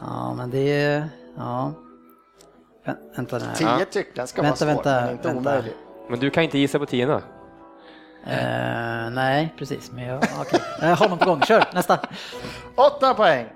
Ja, 0.00 0.34
men 0.34 0.50
det 0.50 0.58
är... 0.82 1.08
Ja. 1.36 1.72
Vä- 2.86 2.96
vänta 3.16 3.38
nu. 3.38 3.44
här. 3.44 3.76
10 3.78 3.84
tyckte 3.84 4.20
den 4.20 4.26
ska 4.26 4.42
Vänta, 4.42 4.64
vara 4.64 4.74
svår, 4.76 4.82
vänta, 4.92 5.00
men 5.04 5.12
inte 5.12 5.28
vänta. 5.28 5.50
omöjlig. 5.50 5.72
Men 6.10 6.18
du 6.20 6.30
kan 6.30 6.42
inte 6.42 6.58
gissa 6.58 6.78
på 6.78 6.86
10 6.86 7.06
då? 7.06 7.20
Eh, 8.26 9.10
nej, 9.10 9.54
precis. 9.58 9.90
Men 9.92 10.04
jag, 10.04 10.24
okej. 10.40 10.60
jag 10.80 10.96
har 10.96 11.08
någon 11.08 11.18
på 11.18 11.24
gång. 11.24 11.42
Kör, 11.42 11.64
nästa. 11.74 11.98
8 12.74 13.14
poäng. 13.14 13.46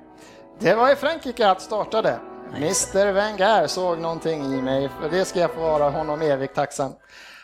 Det 0.58 0.74
var 0.74 0.92
i 0.92 0.96
Frankrike 0.96 1.48
allt 1.48 1.61
startade. 1.61 2.18
Mr 2.56 3.12
Wenger 3.12 3.66
såg 3.66 3.98
någonting 3.98 4.44
i 4.54 4.62
mig, 4.62 4.88
för 5.00 5.08
det 5.11 5.24
ska 5.24 5.40
jag 5.40 5.50
få 5.50 5.61
vara 5.61 5.90
honom 5.90 6.22
evigt 6.22 6.54
tacksam. 6.54 6.92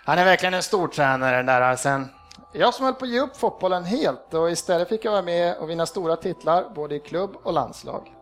Han 0.05 0.19
är 0.19 0.25
verkligen 0.25 0.55
en 0.55 0.63
stor 0.63 0.89
tränare 0.89 1.37
den 1.37 1.47
där 1.47 1.61
Arsen. 1.61 2.09
Jag 2.53 2.75
som 2.75 2.85
höll 2.85 2.95
på 2.95 3.05
att 3.05 3.11
ge 3.11 3.21
upp 3.21 3.37
fotbollen 3.37 3.85
helt 3.85 4.35
och 4.35 4.51
istället 4.51 4.89
fick 4.89 5.05
jag 5.05 5.13
vara 5.13 5.23
med 5.23 5.57
och 5.57 5.71
vinna 5.71 5.87
stora 5.87 6.17
titlar 6.17 6.71
både 6.75 6.95
i 6.95 7.01
klubb 7.01 7.37
och 7.43 7.53
landslag. 7.53 8.15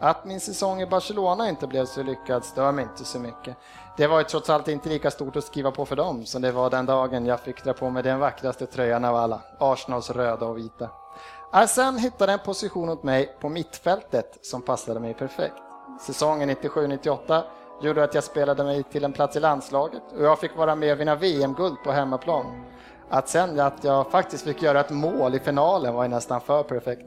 Att 0.00 0.24
min 0.24 0.40
säsong 0.40 0.82
i 0.82 0.86
Barcelona 0.86 1.48
inte 1.48 1.66
blev 1.66 1.86
så 1.86 2.02
lyckad 2.02 2.44
stör 2.44 2.72
mig 2.72 2.82
inte 2.84 3.04
så 3.04 3.18
mycket. 3.18 3.56
Det 3.96 4.06
var 4.06 4.18
ju 4.18 4.24
trots 4.24 4.50
allt 4.50 4.68
inte 4.68 4.88
lika 4.88 5.10
stort 5.10 5.36
att 5.36 5.44
skriva 5.44 5.70
på 5.70 5.84
för 5.86 5.96
dem 5.96 6.24
som 6.24 6.42
det 6.42 6.52
var 6.52 6.70
den 6.70 6.86
dagen 6.86 7.26
jag 7.26 7.40
fick 7.40 7.64
dra 7.64 7.72
på 7.72 7.90
mig 7.90 8.02
den 8.02 8.18
vackraste 8.18 8.66
tröjan 8.66 9.04
av 9.04 9.16
alla, 9.16 9.40
Arsenals 9.58 10.10
röda 10.10 10.46
och 10.46 10.58
vita. 10.58 10.88
Arsene 11.52 12.00
hittade 12.00 12.32
en 12.32 12.38
position 12.38 12.88
åt 12.88 13.02
mig 13.02 13.36
på 13.40 13.48
mittfältet 13.48 14.38
som 14.42 14.62
passade 14.62 15.00
mig 15.00 15.14
perfekt. 15.14 15.62
Säsongen 16.00 16.50
97-98 16.50 17.42
gjorde 17.82 18.04
att 18.04 18.14
jag 18.14 18.24
spelade 18.24 18.64
mig 18.64 18.82
till 18.82 19.04
en 19.04 19.12
plats 19.12 19.36
i 19.36 19.40
landslaget 19.40 20.02
och 20.16 20.24
jag 20.24 20.38
fick 20.38 20.56
vara 20.56 20.74
med 20.74 20.92
och 20.92 21.00
vinna 21.00 21.14
VM-guld 21.14 21.76
på 21.84 21.92
hemmaplan. 21.92 22.46
Att 23.14 23.28
sen 23.28 23.60
att 23.60 23.84
jag 23.84 24.10
faktiskt 24.10 24.44
fick 24.44 24.62
göra 24.62 24.80
ett 24.80 24.90
mål 24.90 25.34
i 25.34 25.40
finalen 25.40 25.94
var 25.94 26.02
ju 26.02 26.08
nästan 26.08 26.40
för 26.40 26.62
perfekt. 26.62 27.06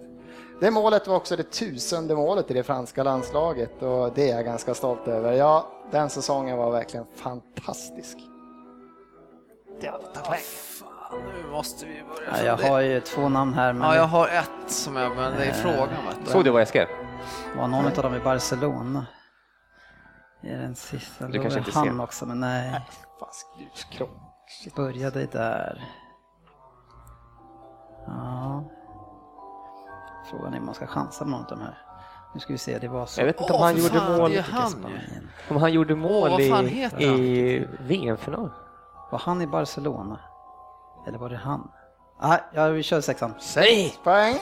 Det 0.62 0.72
målet 0.72 1.08
var 1.08 1.16
också 1.16 1.36
det 1.36 1.44
tusende 1.44 2.16
målet 2.16 2.52
i 2.52 2.54
det 2.54 2.64
franska 2.64 3.04
landslaget 3.04 3.84
och 3.84 4.14
det 4.14 4.32
är 4.32 4.36
jag 4.36 4.46
ganska 4.46 4.74
stolt 4.74 5.08
över. 5.08 5.34
Ja, 5.34 5.72
den 5.92 6.10
säsongen 6.10 6.58
var 6.58 6.72
verkligen 6.72 7.06
fantastisk. 7.16 8.18
Det 9.82 9.92
var 9.92 9.98
åtta 10.00 10.20
poäng. 10.20 10.40
Fan, 10.80 11.20
nu 11.44 11.52
måste 11.52 11.86
vi 11.86 12.04
börja 12.16 12.46
Ja, 12.46 12.58
jag 12.64 12.70
har 12.70 12.80
ju 12.80 13.02
två 13.02 13.30
namn 13.30 13.54
här, 13.54 13.74
men 13.74 13.88
Ja, 13.88 13.96
jag 13.96 14.08
har 14.08 14.28
ett 14.28 14.72
som 14.72 14.96
jag, 14.96 15.16
men 15.16 15.34
det 15.38 15.46
är 15.46 15.54
frågan. 15.54 15.88
Vet 15.88 16.26
du. 16.26 16.32
Såg 16.32 16.44
du 16.44 16.50
vad 16.50 16.62
jag 16.62 16.68
skrev? 16.68 16.88
var 17.58 17.68
någon 17.68 17.86
av 17.86 17.94
dem 17.94 18.16
i 18.16 18.20
Barcelona. 18.20 19.06
Är 20.42 20.58
den 20.58 20.76
sista? 20.76 21.28
Du 21.28 21.42
kanske 21.42 21.60
inte 21.60 21.72
han 21.72 21.86
ser. 21.86 22.04
också, 22.04 22.26
men 22.26 22.40
nej. 22.40 22.82
Fan, 23.20 24.08
skrock. 24.48 24.76
Började 24.76 25.26
där. 25.26 25.84
Ja. 28.08 28.64
Frågan 30.30 30.54
är 30.54 30.60
om 30.60 30.66
man 30.66 30.76
ska 30.76 30.88
chansa 30.88 31.24
på 31.24 31.30
någon 31.30 31.42
av 31.42 31.50
de 31.50 31.62
här. 31.62 31.78
Nu 32.34 32.40
ska 32.40 32.54
vi 32.54 32.60
se, 32.60 32.80
det 32.80 32.88
var 32.88 33.06
så. 33.06 33.22
Jag 33.22 33.26
vet 33.26 33.42
inte 33.42 33.54
om 33.54 33.60
Åh, 33.60 33.66
han 33.66 33.76
för 33.76 33.82
gjorde 33.82 34.00
fan, 34.00 34.18
mål 34.18 34.32
det 34.32 34.38
är 34.38 34.42
han 34.42 34.64
ju. 34.64 34.70
Spanien. 34.70 35.30
Om 35.50 35.58
han 35.58 35.74
gjorde 35.74 35.96
mål 35.96 36.30
vad 36.30 36.50
fan 36.50 36.66
i, 36.66 36.70
heter 36.70 37.02
i 37.02 37.68
VM-final? 37.80 38.50
Var 39.12 39.20
han 39.20 39.42
i 39.42 39.48
Barcelona? 39.48 40.20
Eller 41.08 41.18
var 41.18 41.30
det 41.30 41.38
han? 41.38 41.72
Ah, 42.20 42.38
ja, 42.54 42.68
vi 42.68 42.84
kör 42.84 43.02
sexan. 43.02 43.34
Säg! 43.40 43.96
Poäng. 44.04 44.38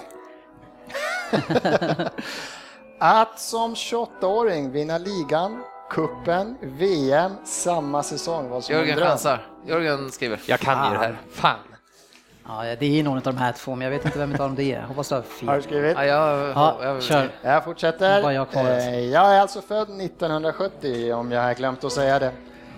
Att 3.00 3.40
som 3.40 3.74
28-åring 3.74 4.72
vinna 4.72 4.98
ligan, 4.98 5.64
kuppen, 5.90 6.58
VM 6.62 7.32
samma 7.44 8.04
säsong 8.04 8.50
var 8.50 8.62
som 8.62 8.76
en 8.76 8.80
Jörgen 8.82 9.00
chansar. 9.00 9.48
Jörgen 9.68 10.12
skriver. 10.12 10.40
Jag 10.46 10.60
kan 10.60 10.88
ju 10.92 10.98
det 10.98 11.04
här. 11.04 11.18
Fan. 11.32 11.56
Ja, 12.48 12.76
det 12.80 13.00
är 13.00 13.04
någon 13.04 13.18
av 13.18 13.24
de 13.24 13.38
här 13.38 13.52
två, 13.52 13.76
men 13.76 13.86
jag 13.86 13.92
vet 13.92 14.06
inte 14.06 14.20
vem 14.20 14.32
av 14.32 14.38
dem 14.38 14.56
det 14.56 14.74
är. 14.74 14.82
Hoppas 14.82 15.10
du 15.10 15.16
har 15.16 15.22
fel. 15.22 15.50
Har 15.50 15.56
du 15.56 15.62
skrivit? 15.62 15.94
Ja, 15.98 16.06
jag, 16.06 16.50
Ja, 16.56 16.78
jag, 16.82 17.04
kör. 17.04 17.30
Jag 17.42 17.64
fortsätter. 17.64 18.32
Jag 18.32 18.50
kvar. 18.50 18.64
Eh, 18.64 19.00
Jag 19.00 19.36
är 19.36 19.42
alltså 19.42 19.62
född 19.62 20.02
1970 20.02 21.14
om 21.14 21.32
jag 21.32 21.42
har 21.42 21.54
glömt 21.54 21.84
att 21.84 21.92
säga 21.92 22.20
det. 22.20 22.32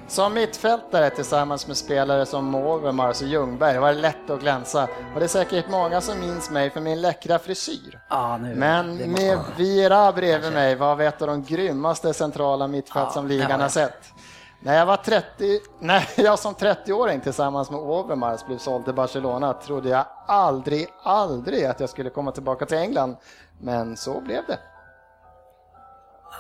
Som 0.08 0.34
mittfältare 0.34 1.10
tillsammans 1.10 1.68
med 1.68 1.78
spelare 1.78 2.26
som 2.26 2.56
Overmars 2.56 3.22
och 3.22 3.28
Ljungberg 3.28 3.78
var 3.78 3.94
det 3.94 4.00
lätt 4.00 4.30
att 4.30 4.40
glänsa 4.40 4.84
och 5.14 5.20
det 5.20 5.26
är 5.26 5.28
säkert 5.28 5.70
många 5.70 6.02
som 6.02 6.20
minns 6.20 6.50
mig 6.50 6.70
för 6.70 6.82
min 6.82 7.02
läckra 7.02 7.40
frisyr. 7.40 8.00
Ja, 8.10 8.38
nu. 8.38 8.56
Men 8.56 9.12
med 9.12 9.40
Vira 9.58 10.12
bredvid 10.12 10.54
mig 10.54 10.76
var 10.76 10.96
vi 10.96 11.06
ett 11.06 11.22
av 11.22 11.28
de 11.28 11.44
grymmaste 11.44 12.14
centrala 12.14 12.68
mittfält 12.68 13.06
Ja, 13.08 13.14
som 13.14 13.28
ligan 13.28 13.62
har 13.62 13.70
sett. 13.70 14.14
När 14.60 14.78
jag 14.78 14.86
var 14.86 14.98
30, 14.98 15.60
när 15.80 16.08
jag 16.22 16.40
som 16.40 16.54
30-åring 16.54 17.22
tillsammans 17.22 17.72
med 17.72 17.80
Overmars 17.80 18.46
blev 18.46 18.58
såld 18.58 18.86
till 18.86 18.94
Barcelona 18.94 19.54
trodde 19.54 19.90
jag 19.90 20.06
aldrig, 20.28 20.88
aldrig 21.04 21.66
att 21.66 21.80
jag 21.80 21.90
skulle 21.90 22.10
komma 22.10 22.32
tillbaka 22.32 22.66
till 22.66 22.78
England. 22.78 23.16
Men 23.60 23.98
så 23.98 24.22
blev 24.22 24.46
det. 24.48 24.60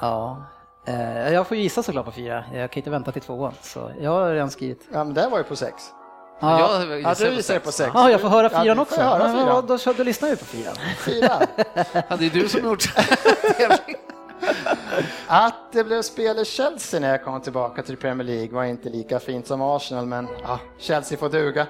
Ja. 0.01 0.43
Eh, 0.88 1.33
Jag 1.33 1.47
får 1.47 1.57
gissa 1.57 1.83
såklart 1.83 2.05
på 2.05 2.11
fyra. 2.11 2.43
Jag 2.53 2.71
kan 2.71 2.79
inte 2.81 2.89
vänta 2.89 3.11
till 3.11 3.21
tvåan. 3.21 3.53
Så 3.61 3.91
jag 4.01 4.11
har 4.11 4.33
redan 4.33 4.51
skrivit. 4.51 4.88
Ja, 4.93 5.03
men 5.03 5.13
det 5.13 5.27
var 5.27 5.38
ju 5.38 5.43
på 5.43 5.55
sex. 5.55 5.83
Ja, 6.39 6.59
jag 6.89 7.01
Ja, 7.01 7.13
du 7.19 7.29
gissar 7.35 7.59
på 7.59 7.71
sex. 7.71 7.91
Ja, 7.93 8.11
jag 8.11 8.21
får 8.21 8.29
höra 8.29 8.49
Ja, 8.53 8.61
fyran 8.63 8.75
får 8.75 8.81
också. 8.81 9.01
höra 9.01 9.31
fyran. 9.31 9.47
ja, 9.47 9.61
då, 9.67 9.77
då, 9.85 9.93
då 9.97 10.03
lyssnar 10.03 10.29
vi 10.29 10.35
på 10.35 10.45
fyran. 10.45 10.75
Fyra. 11.05 11.41
Ja, 12.09 12.15
det 12.19 12.25
är 12.25 12.29
du 12.29 12.49
som 12.49 12.63
gjort 12.63 12.83
Att 15.27 15.71
det 15.71 15.83
blev 15.83 16.01
spel 16.01 16.39
i 16.39 16.45
Chelsea 16.45 16.99
när 16.99 17.09
jag 17.09 17.23
kom 17.23 17.41
tillbaka 17.41 17.81
till 17.83 17.97
Premier 17.97 18.27
League 18.27 18.53
var 18.55 18.63
inte 18.63 18.89
lika 18.89 19.19
fint 19.19 19.47
som 19.47 19.61
Arsenal, 19.61 20.05
men 20.05 20.27
ja, 20.43 20.59
Chelsea 20.77 21.17
får 21.17 21.29
duga. 21.29 21.67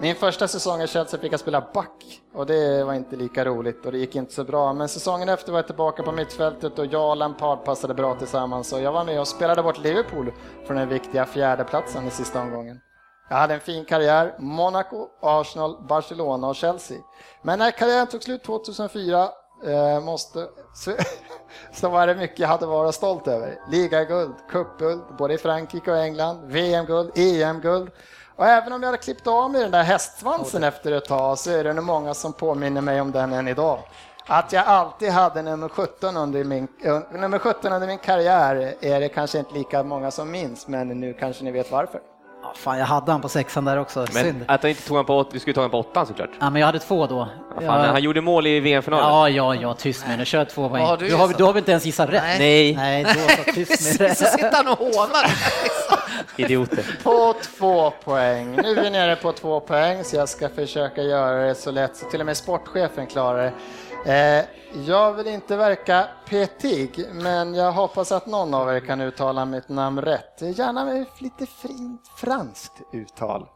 Min 0.00 0.14
första 0.14 0.48
säsong 0.48 0.82
i 0.82 0.86
Chelsea 0.86 1.20
fick 1.20 1.32
jag 1.32 1.40
spela 1.40 1.60
back 1.74 2.20
och 2.34 2.46
det 2.46 2.84
var 2.84 2.94
inte 2.94 3.16
lika 3.16 3.44
roligt 3.44 3.86
och 3.86 3.92
det 3.92 3.98
gick 3.98 4.16
inte 4.16 4.32
så 4.32 4.44
bra. 4.44 4.72
Men 4.72 4.88
säsongen 4.88 5.28
efter 5.28 5.52
var 5.52 5.58
jag 5.58 5.66
tillbaka 5.66 6.02
på 6.02 6.12
mittfältet 6.12 6.78
och 6.78 6.86
jag 6.86 7.10
och 7.10 7.16
Lampard 7.16 7.64
passade 7.64 7.94
bra 7.94 8.14
tillsammans 8.14 8.72
och 8.72 8.80
jag 8.80 8.92
var 8.92 9.04
med 9.04 9.20
och 9.20 9.28
spelade 9.28 9.62
bort 9.62 9.78
Liverpool 9.78 10.32
från 10.66 10.76
den 10.76 10.88
viktiga 10.88 11.26
fjärdeplatsen 11.26 12.06
i 12.06 12.10
sista 12.10 12.40
omgången. 12.40 12.80
Jag 13.28 13.36
hade 13.36 13.54
en 13.54 13.60
fin 13.60 13.84
karriär, 13.84 14.34
Monaco, 14.38 15.08
Arsenal, 15.22 15.76
Barcelona 15.88 16.48
och 16.48 16.56
Chelsea. 16.56 16.98
Men 17.42 17.58
när 17.58 17.70
karriären 17.70 18.06
tog 18.06 18.22
slut 18.22 18.44
2004 18.44 19.28
eh, 19.66 20.00
måste, 20.00 20.46
så, 20.74 20.96
så 21.72 21.88
var 21.88 22.06
det 22.06 22.14
mycket 22.14 22.38
jag 22.38 22.48
hade 22.48 22.66
varit 22.66 22.94
stolt 22.94 23.28
över. 23.28 23.58
Ligaguld, 23.70 24.34
cupguld, 24.50 25.02
både 25.18 25.34
i 25.34 25.38
Frankrike 25.38 25.90
och 25.90 25.98
England, 25.98 26.40
VM-guld, 26.44 27.10
EM-guld. 27.14 27.90
Och 28.36 28.46
även 28.46 28.72
om 28.72 28.82
jag 28.82 28.88
hade 28.88 28.98
klippt 28.98 29.26
av 29.26 29.50
mig 29.50 29.62
den 29.62 29.70
där 29.70 29.82
hästsvansen 29.82 30.64
efter 30.64 30.92
ett 30.92 31.04
tag 31.04 31.38
så 31.38 31.50
är 31.50 31.64
det 31.64 31.72
nog 31.72 31.84
många 31.84 32.14
som 32.14 32.32
påminner 32.32 32.80
mig 32.80 33.00
om 33.00 33.12
den 33.12 33.32
än 33.32 33.48
idag. 33.48 33.78
Att 34.26 34.52
jag 34.52 34.66
alltid 34.66 35.10
hade 35.10 35.42
nummer 35.42 35.68
17 35.68 36.16
under 36.16 36.44
min, 36.44 36.68
eh, 36.82 37.00
nummer 37.12 37.38
17 37.38 37.72
under 37.72 37.86
min 37.86 37.98
karriär 37.98 38.74
är 38.80 39.00
det 39.00 39.08
kanske 39.08 39.38
inte 39.38 39.54
lika 39.54 39.82
många 39.82 40.10
som 40.10 40.30
minns, 40.30 40.68
men 40.68 40.88
nu 40.88 41.14
kanske 41.14 41.44
ni 41.44 41.50
vet 41.50 41.70
varför. 41.70 42.00
Ja, 42.46 42.52
fan, 42.54 42.78
jag 42.78 42.86
hade 42.86 43.12
han 43.12 43.20
på 43.20 43.28
sexan 43.28 43.64
där 43.64 43.78
också. 43.78 44.06
Men 44.12 44.24
Synd. 44.24 44.44
att 44.48 44.62
han 44.62 44.70
inte 44.70 44.82
tog 44.88 44.96
han 44.96 45.06
på 45.06 45.16
åt, 45.16 45.28
vi 45.32 45.40
skulle 45.40 45.54
ta 45.54 45.60
honom 45.60 45.70
på 45.70 45.78
åttan 45.78 46.06
såklart. 46.06 46.30
Ja, 46.40 46.50
men 46.50 46.60
jag 46.60 46.66
hade 46.66 46.78
två 46.78 47.06
då. 47.06 47.28
Fan, 47.60 47.88
Han 47.88 48.02
gjorde 48.02 48.20
mål 48.20 48.46
i 48.46 48.60
VM-finalen. 48.60 49.06
Ja, 49.08 49.28
ja, 49.28 49.54
ja, 49.54 49.74
tyst 49.74 50.06
med 50.06 50.18
det. 50.18 50.24
Kör 50.24 50.44
två 50.44 50.68
poäng. 50.68 50.82
Har 50.84 50.96
du 50.96 51.08
du, 51.08 51.14
har, 51.14 51.28
du 51.28 51.44
har 51.44 51.52
väl 51.52 51.58
inte 51.58 51.70
ens 51.70 51.86
gissat 51.86 52.08
rätt? 52.10 52.22
Nej. 52.38 52.74
Nej, 52.76 53.04
Nej, 53.04 53.14
då 53.14 53.44
så 53.44 53.52
tyst 53.52 54.00
med 54.00 54.16
så 54.16 54.24
sitter 54.24 54.52
han 54.56 54.68
och 54.68 54.78
hånar. 54.78 55.30
idioter. 56.36 56.98
På 57.02 57.34
två 57.58 57.90
poäng. 58.04 58.56
Nu 58.62 58.68
är 58.68 58.82
vi 58.82 58.90
nere 58.90 59.16
på 59.16 59.32
två 59.32 59.60
poäng 59.60 60.04
så 60.04 60.16
jag 60.16 60.28
ska 60.28 60.48
försöka 60.48 61.02
göra 61.02 61.46
det 61.46 61.54
så 61.54 61.70
lätt 61.70 61.96
så 61.96 62.06
till 62.10 62.20
och 62.20 62.26
med 62.26 62.36
sportchefen 62.36 63.06
klarar 63.06 63.42
det. 63.42 63.52
Eh, 64.06 64.44
jag 64.86 65.12
vill 65.12 65.26
inte 65.26 65.56
verka 65.56 66.08
petig, 66.28 67.04
men 67.12 67.54
jag 67.54 67.72
hoppas 67.72 68.12
att 68.12 68.26
någon 68.26 68.54
av 68.54 68.76
er 68.76 68.80
kan 68.80 69.00
uttala 69.00 69.44
mitt 69.44 69.68
namn 69.68 70.00
rätt. 70.00 70.38
Gärna 70.40 70.84
med 70.84 71.06
lite 71.18 71.46
fint 71.46 72.00
franskt 72.16 72.72
uttal. 72.92 73.46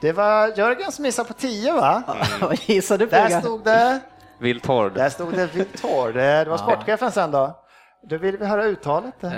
Det 0.00 0.12
var 0.12 0.58
Jörgen 0.58 0.92
som 0.92 1.02
missade 1.02 1.28
på 1.28 1.34
10 1.34 1.72
va? 1.72 2.02
Vad 2.40 2.58
gissade 2.66 3.04
du 3.04 3.10
på? 3.10 3.16
Där 3.16 3.40
stod 3.40 3.64
det, 3.64 4.00
Viltord. 4.40 4.94
där 4.94 5.08
stod 5.08 5.32
det 5.32 5.46
Victor. 5.46 6.12
Det 6.12 6.44
det 6.44 6.50
var 6.50 6.58
sportchefen 6.58 7.12
sen 7.12 7.30
då. 7.30 7.62
Då 8.02 8.16
vill 8.16 8.36
vi 8.36 8.46
höra 8.46 8.64
uttalet. 8.64 9.24
Eh, 9.24 9.30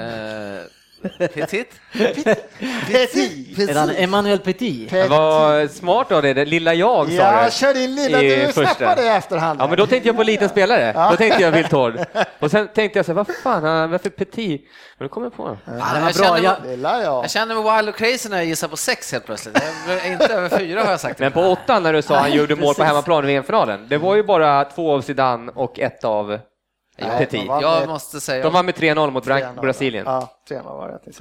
Petit? 1.18 1.70
Petit. 2.86 3.58
Är 3.68 3.74
han 3.74 3.90
Emmanuel 3.90 4.38
Petit? 4.38 4.90
Det 4.90 5.08
var 5.08 5.66
smart 5.66 6.12
av 6.12 6.22
dig, 6.22 6.34
det 6.34 6.44
lilla 6.44 6.74
jag 6.74 7.06
sa 7.06 7.12
Ja, 7.12 7.50
kör 7.50 7.76
in 7.84 7.94
lilla, 7.94 8.22
i 8.22 8.28
du 8.36 8.52
första. 8.52 8.74
snappade 8.74 9.02
i 9.04 9.08
efterhand. 9.08 9.60
Ja, 9.60 9.66
men 9.66 9.76
då 9.76 9.86
tänkte 9.86 10.08
jag 10.08 10.16
på 10.16 10.22
liten 10.22 10.48
spelare. 10.48 11.08
Då 11.10 11.16
tänkte 11.16 11.42
jag 11.42 11.50
Viltord. 11.52 11.98
Och 12.38 12.50
sen 12.50 12.68
tänkte 12.74 12.98
jag 12.98 13.06
så 13.06 13.12
här, 13.12 13.14
vad 13.16 13.26
fan, 13.42 13.90
varför 13.90 14.10
Petit? 14.10 14.60
Men 14.98 15.08
då 15.08 15.14
kom 15.14 15.22
jag 15.22 15.34
på 15.36 15.48
det. 15.48 15.58
Ja, 15.64 15.72
det 15.72 16.00
var 16.00 16.00
bra. 16.00 16.12
känner- 16.36 16.42
Jag, 16.42 16.56
Lilla 16.66 17.02
jag. 17.02 17.24
Jag 17.24 17.30
känner 17.30 17.54
mig 17.62 17.76
wild 17.76 17.88
och 17.88 17.96
crazy 17.96 18.28
när 18.28 18.36
jag 18.36 18.46
gissar 18.46 18.68
på 18.68 18.76
sex 18.76 19.12
helt 19.12 19.26
plötsligt. 19.26 19.58
Jag 19.88 20.06
inte 20.12 20.34
över 20.34 20.58
fyra 20.58 20.82
har 20.84 20.90
jag 20.90 21.00
sagt. 21.00 21.18
Men 21.18 21.32
på 21.32 21.40
åttan 21.40 21.82
när 21.82 21.92
du 21.92 22.02
sa 22.02 22.16
han 22.18 22.32
gjorde 22.32 22.56
mål 22.56 22.74
på 22.74 22.84
hemmaplan 22.84 23.24
i 23.24 23.26
VM-finalen, 23.26 23.86
det 23.88 23.98
var 23.98 24.14
ju 24.14 24.22
bara 24.22 24.64
två 24.64 24.92
av 24.94 25.00
Zidane 25.00 25.52
och 25.54 25.78
ett 25.78 26.04
av 26.04 26.38
Petit. 26.98 27.30
de 27.40 27.48
vann 27.48 27.62
Jag 27.62 27.80
med 27.80 27.88
måste 27.88 28.20
säga... 28.20 28.42
De 28.44 28.52
vann 28.52 28.66
med 28.66 28.74
3-0 28.74 29.10
mot 29.10 29.24
Bra- 29.24 29.38
3-0. 29.38 29.60
Brasilien. 29.60 30.04
Ja, 30.06 30.38
3-0 30.48 30.62
var 30.64 30.88
det. 30.88 31.12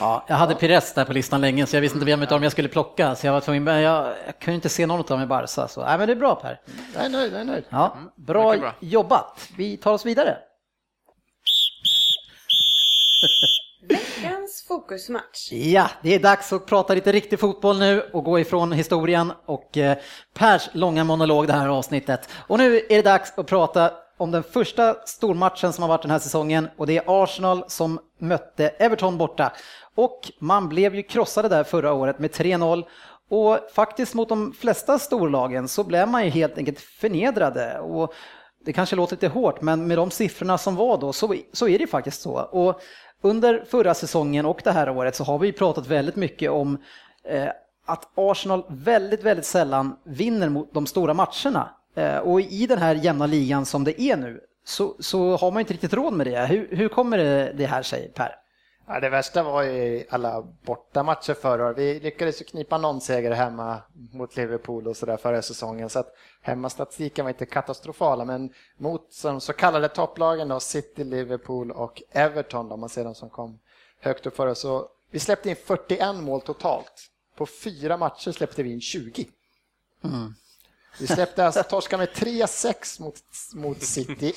ja, 0.00 0.24
jag 0.28 0.36
hade 0.36 0.54
Pires 0.54 0.94
där 0.94 1.04
på 1.04 1.12
listan 1.12 1.40
länge, 1.40 1.66
så 1.66 1.76
jag 1.76 1.80
visste 1.80 1.96
inte 1.98 2.06
vem 2.06 2.20
av 2.22 2.26
dem 2.28 2.42
jag 2.42 2.52
skulle 2.52 2.68
plocka. 2.68 3.14
Så 3.14 3.26
jag 3.26 3.32
var 3.32 3.40
tvungen, 3.40 3.64
men 3.64 3.80
jag, 3.82 4.06
jag 4.26 4.38
kunde 4.38 4.54
inte 4.54 4.68
se 4.68 4.86
någon 4.86 5.00
av 5.00 5.06
dem 5.06 5.22
i 5.22 5.26
Barca. 5.26 5.68
Så, 5.68 5.84
nej, 5.84 5.98
men 5.98 6.06
det 6.06 6.12
är 6.12 6.16
bra 6.16 6.34
Per. 6.34 6.60
Jag 6.94 7.04
är 7.04 7.08
nöjd, 7.08 7.32
jag 7.32 7.40
är 7.40 7.44
nöjd. 7.44 7.64
Ja, 7.68 7.96
bra, 8.16 8.56
bra. 8.56 8.72
jobbat. 8.80 9.48
Vi 9.56 9.76
tar 9.76 9.92
oss 9.92 10.06
vidare. 10.06 10.38
Veckans 13.88 14.64
fokusmatch. 14.68 15.52
Ja, 15.52 15.90
det 16.02 16.14
är 16.14 16.18
dags 16.18 16.52
att 16.52 16.66
prata 16.66 16.94
lite 16.94 17.12
riktig 17.12 17.40
fotboll 17.40 17.78
nu 17.78 18.00
och 18.12 18.24
gå 18.24 18.38
ifrån 18.40 18.72
historien 18.72 19.32
och 19.46 19.76
eh, 19.76 19.96
Pers 20.38 20.68
långa 20.72 21.04
monolog 21.04 21.46
det 21.46 21.52
här 21.52 21.68
avsnittet. 21.68 22.28
Och 22.46 22.58
nu 22.58 22.76
är 22.76 22.96
det 22.96 23.02
dags 23.02 23.38
att 23.38 23.46
prata 23.46 23.90
om 24.16 24.30
den 24.30 24.42
första 24.42 24.94
stormatchen 25.04 25.72
som 25.72 25.82
har 25.82 25.88
varit 25.88 26.02
den 26.02 26.10
här 26.10 26.18
säsongen 26.18 26.68
och 26.76 26.86
det 26.86 26.96
är 26.96 27.22
Arsenal 27.24 27.64
som 27.68 27.98
mötte 28.18 28.68
Everton 28.68 29.18
borta. 29.18 29.52
Och 29.94 30.32
man 30.38 30.68
blev 30.68 30.94
ju 30.94 31.02
krossade 31.02 31.48
där 31.48 31.64
förra 31.64 31.92
året 31.92 32.18
med 32.18 32.30
3-0 32.30 32.84
och 33.28 33.58
faktiskt 33.74 34.14
mot 34.14 34.28
de 34.28 34.52
flesta 34.52 34.98
storlagen 34.98 35.68
så 35.68 35.84
blev 35.84 36.08
man 36.08 36.24
ju 36.24 36.30
helt 36.30 36.58
enkelt 36.58 36.80
förnedrade. 36.80 37.78
Och 37.78 38.14
det 38.64 38.72
kanske 38.72 38.96
låter 38.96 39.16
lite 39.16 39.28
hårt, 39.28 39.60
men 39.60 39.86
med 39.86 39.98
de 39.98 40.10
siffrorna 40.10 40.58
som 40.58 40.76
var 40.76 40.98
då 40.98 41.12
så, 41.12 41.34
så 41.52 41.68
är 41.68 41.78
det 41.78 41.86
faktiskt 41.86 42.22
så. 42.22 42.32
Och 42.32 42.80
under 43.22 43.64
förra 43.70 43.94
säsongen 43.94 44.46
och 44.46 44.60
det 44.64 44.72
här 44.72 44.88
året 44.88 45.16
så 45.16 45.24
har 45.24 45.38
vi 45.38 45.52
pratat 45.52 45.86
väldigt 45.86 46.16
mycket 46.16 46.50
om 46.50 46.78
eh, 47.24 47.48
att 47.86 48.08
Arsenal 48.14 48.64
väldigt, 48.68 49.22
väldigt 49.22 49.46
sällan 49.46 49.96
vinner 50.04 50.48
mot 50.48 50.74
de 50.74 50.86
stora 50.86 51.14
matcherna. 51.14 51.68
Eh, 51.96 52.18
och 52.18 52.40
i 52.40 52.66
den 52.66 52.78
här 52.78 52.94
jämna 52.94 53.26
ligan 53.26 53.66
som 53.66 53.84
det 53.84 54.00
är 54.00 54.16
nu 54.16 54.40
så, 54.64 54.96
så 54.98 55.36
har 55.36 55.50
man 55.50 55.60
inte 55.60 55.72
riktigt 55.72 55.92
råd 55.92 56.12
med 56.12 56.26
det. 56.26 56.46
Hur, 56.46 56.68
hur 56.76 56.88
kommer 56.88 57.18
det, 57.18 57.52
det 57.52 57.66
här 57.66 57.82
sig, 57.82 58.12
Per? 58.14 58.36
Ja, 58.88 59.00
det 59.00 59.08
värsta 59.08 59.42
var 59.42 59.62
ju 59.62 60.04
alla 60.10 60.42
bortamatcher 60.42 61.34
förra 61.34 61.66
året. 61.66 61.78
Vi 61.78 62.00
lyckades 62.00 62.40
ju 62.40 62.44
knipa 62.44 62.78
någon 62.78 63.00
seger 63.00 63.30
hemma 63.30 63.82
mot 64.12 64.36
Liverpool 64.36 64.88
och 64.88 64.96
sådär 64.96 65.16
förra 65.16 65.42
säsongen. 65.42 65.90
Så 65.90 65.98
att 65.98 66.16
hemmastatistiken 66.42 67.24
var 67.24 67.30
inte 67.30 67.46
katastrofala, 67.46 68.24
men 68.24 68.52
mot 68.76 69.22
de 69.22 69.40
så 69.40 69.52
kallade 69.52 69.88
topplagen 69.88 70.48
då, 70.48 70.60
City, 70.60 71.04
Liverpool 71.04 71.70
och 71.70 72.02
Everton, 72.10 72.72
om 72.72 72.80
man 72.80 72.88
ser 72.88 73.04
de 73.04 73.14
som 73.14 73.30
kom 73.30 73.58
högt 74.00 74.26
upp 74.26 74.36
förra, 74.36 74.54
så 74.54 74.88
vi 75.10 75.18
släppte 75.18 75.50
in 75.50 75.56
41 75.56 76.16
mål 76.16 76.40
totalt. 76.40 77.10
På 77.36 77.46
fyra 77.46 77.96
matcher 77.96 78.32
släppte 78.32 78.62
vi 78.62 78.72
in 78.72 78.80
20. 78.80 79.26
Vi 81.00 81.06
släppte 81.06 81.46
alltså 81.46 81.62
torska 81.62 81.98
med 81.98 82.08
3-6 82.08 83.02
mot, 83.02 83.14
mot 83.54 83.82
City, 83.82 84.32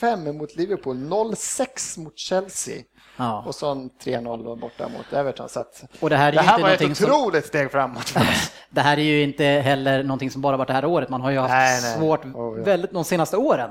1-5 0.00 0.32
mot 0.32 0.56
Liverpool, 0.56 0.96
0-6 0.96 1.98
mot 2.00 2.18
Chelsea. 2.18 2.82
Ja. 3.16 3.44
Och 3.46 3.54
så 3.54 3.70
en 3.70 3.90
3-0 4.04 4.44
då 4.44 4.56
borta 4.56 4.88
mot 4.88 5.12
Everton. 5.12 5.48
Så 5.48 5.64
Och 6.00 6.10
det 6.10 6.16
här 6.16 6.28
är 6.28 6.32
det 6.32 6.40
här 6.42 6.54
inte 6.54 6.62
var 6.62 6.70
ett 6.70 6.80
någonting 6.80 6.94
som- 7.06 7.10
otroligt 7.14 7.46
steg 7.46 7.70
framåt 7.70 8.08
för 8.08 8.20
oss. 8.20 8.50
Det 8.70 8.80
här 8.80 8.96
är 8.98 9.02
ju 9.02 9.22
inte 9.22 9.44
heller 9.44 10.02
någonting 10.02 10.30
som 10.30 10.42
bara 10.42 10.56
varit 10.56 10.68
det 10.68 10.74
här 10.74 10.84
året. 10.84 11.08
Man 11.08 11.20
har 11.20 11.30
ju 11.30 11.38
haft 11.38 11.50
Nej, 11.50 11.80
nej. 11.82 11.98
svårt 11.98 12.24
Oh, 12.24 12.58
ja. 12.58 12.64
väldigt 12.64 12.92
de 12.92 13.04
senaste 13.04 13.36
åren. 13.36 13.70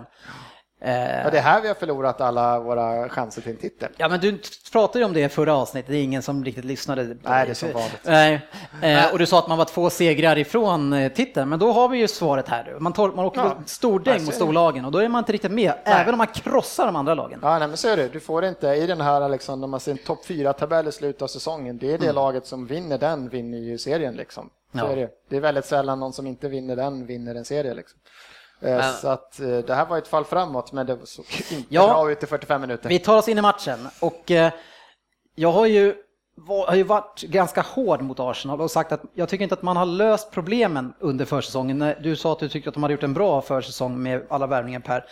Ja, 0.84 1.30
det 1.32 1.38
är 1.38 1.42
här 1.42 1.62
vi 1.62 1.68
har 1.68 1.76
förlorat 1.76 2.22
alla 2.22 2.60
våra 2.60 3.10
chanser 3.10 3.42
till 3.42 3.52
en 3.52 3.58
titel. 3.58 3.90
Ja, 3.98 4.10
men 4.10 4.20
du 4.20 4.40
pratade 4.72 5.00
ju 5.00 5.06
om 5.06 5.14
det 5.14 5.20
i 5.22 5.30
förra 5.30 5.54
avsnittet, 5.56 5.92
det 5.92 5.98
är 5.98 6.04
ingen 6.04 6.22
som 6.22 6.46
riktigt 6.46 6.66
lyssnade. 6.66 7.06
På 7.16 7.30
Nej, 7.30 7.46
det 7.46 7.52
är 7.52 7.54
som 7.54 7.72
vanligt. 7.72 8.02
Nej, 8.04 8.42
eh, 8.82 9.12
och 9.12 9.20
du 9.20 9.26
sa 9.26 9.40
att 9.40 9.48
man 9.48 9.58
var 9.58 9.66
två 9.66 9.90
segrar 9.90 10.38
ifrån 10.38 10.94
eh, 10.94 11.12
titeln, 11.12 11.50
men 11.50 11.60
då 11.60 11.72
har 11.72 11.90
vi 11.90 11.98
ju 11.98 12.08
svaret 12.08 12.48
här. 12.48 12.76
Man, 12.80 12.94
tar, 12.94 13.12
man 13.12 13.26
åker 13.26 13.42
Ja. 13.42 13.58
stordäng 13.66 14.14
Alltså, 14.14 14.26
mot 14.26 14.36
storlagen 14.36 14.86
och 14.86 14.92
då 14.92 15.00
är 15.00 15.08
man 15.10 15.20
inte 15.20 15.32
riktigt 15.32 15.52
med, 15.52 15.74
även 15.84 16.14
om 16.14 16.18
man 16.18 16.28
krossar 16.28 16.86
de 16.86 16.96
andra 16.96 17.14
lagen. 17.14 17.40
Ja, 17.44 17.60
nej, 17.60 17.68
men 17.68 17.78
så 17.78 17.88
är 17.88 17.98
det. 17.98 18.08
Du 18.08 18.20
får 18.20 18.46
inte 18.46 18.68
i 18.68 18.88
den 18.88 19.02
här, 19.02 19.30
liksom, 19.30 19.60
när 19.62 19.68
man 19.68 19.80
ser 19.80 19.92
en 19.92 19.98
topp 19.98 20.26
fyra 20.26 20.54
tabell 20.54 20.88
i 20.88 20.92
slutet 20.92 21.22
av 21.22 21.28
säsongen, 21.28 21.78
det 21.78 21.94
är 21.94 21.98
det 21.98 22.12
laget 22.12 22.46
som 22.48 22.68
vinner 22.68 22.98
den, 22.98 23.30
vinner 23.30 23.58
ju 23.58 23.78
serien 23.78 24.16
liksom. 24.16 24.50
Så 24.74 24.78
Ja. 24.78 24.88
är 24.92 24.96
det. 24.96 25.10
det 25.30 25.36
är 25.38 25.42
väldigt 25.42 25.66
sällan 25.66 26.00
någon 26.00 26.14
som 26.14 26.28
inte 26.28 26.48
vinner 26.50 26.76
den, 26.76 27.06
vinner 27.06 27.36
en 27.36 27.46
serie 27.46 27.74
liksom. 27.74 28.00
Eh, 28.62 28.78
Men- 28.78 28.94
Så 28.94 29.08
att 29.08 29.40
eh, 29.40 29.48
det 29.58 29.74
här 29.76 29.86
var 29.86 29.98
ett 29.98 30.08
fall 30.08 30.26
framåt, 30.26 30.72
men 30.72 30.86
det 30.86 30.98
såg 31.04 31.26
inte 31.52 31.66
Ja. 31.76 31.88
bra 31.88 32.12
ut 32.12 32.24
i 32.24 32.26
45 32.26 32.62
minuter. 32.62 32.90
Vi 32.90 33.00
tar 33.00 33.18
oss 33.18 33.28
in 33.28 33.38
i 33.38 33.42
matchen 33.42 33.88
och 34.00 34.32
eh, 34.32 34.52
jag 35.36 35.52
har 35.52 35.66
ju, 35.66 35.96
har 36.68 36.76
ju 36.76 36.84
varit 36.84 37.22
ganska 37.22 37.62
hård 37.62 38.02
mot 38.02 38.20
Arsenal 38.20 38.62
och 38.62 38.72
sagt 38.72 38.92
att 38.92 39.02
jag 39.14 39.30
tycker 39.30 39.44
inte 39.44 39.56
att 39.56 39.62
man 39.62 39.78
har 39.78 39.86
löst 39.86 40.32
problemen 40.32 40.94
under 41.00 41.26
försäsongen. 41.26 41.94
Du 42.04 42.16
sa 42.16 42.32
att 42.32 42.40
du 42.40 42.50
tyckte 42.50 42.70
att 42.70 42.74
de 42.74 42.84
hade 42.84 42.94
gjort 42.94 43.04
en 43.04 43.14
bra 43.14 43.42
försäsong 43.42 44.04
med 44.04 44.26
alla 44.30 44.48
värvningar 44.48 44.80
Per. 44.80 45.06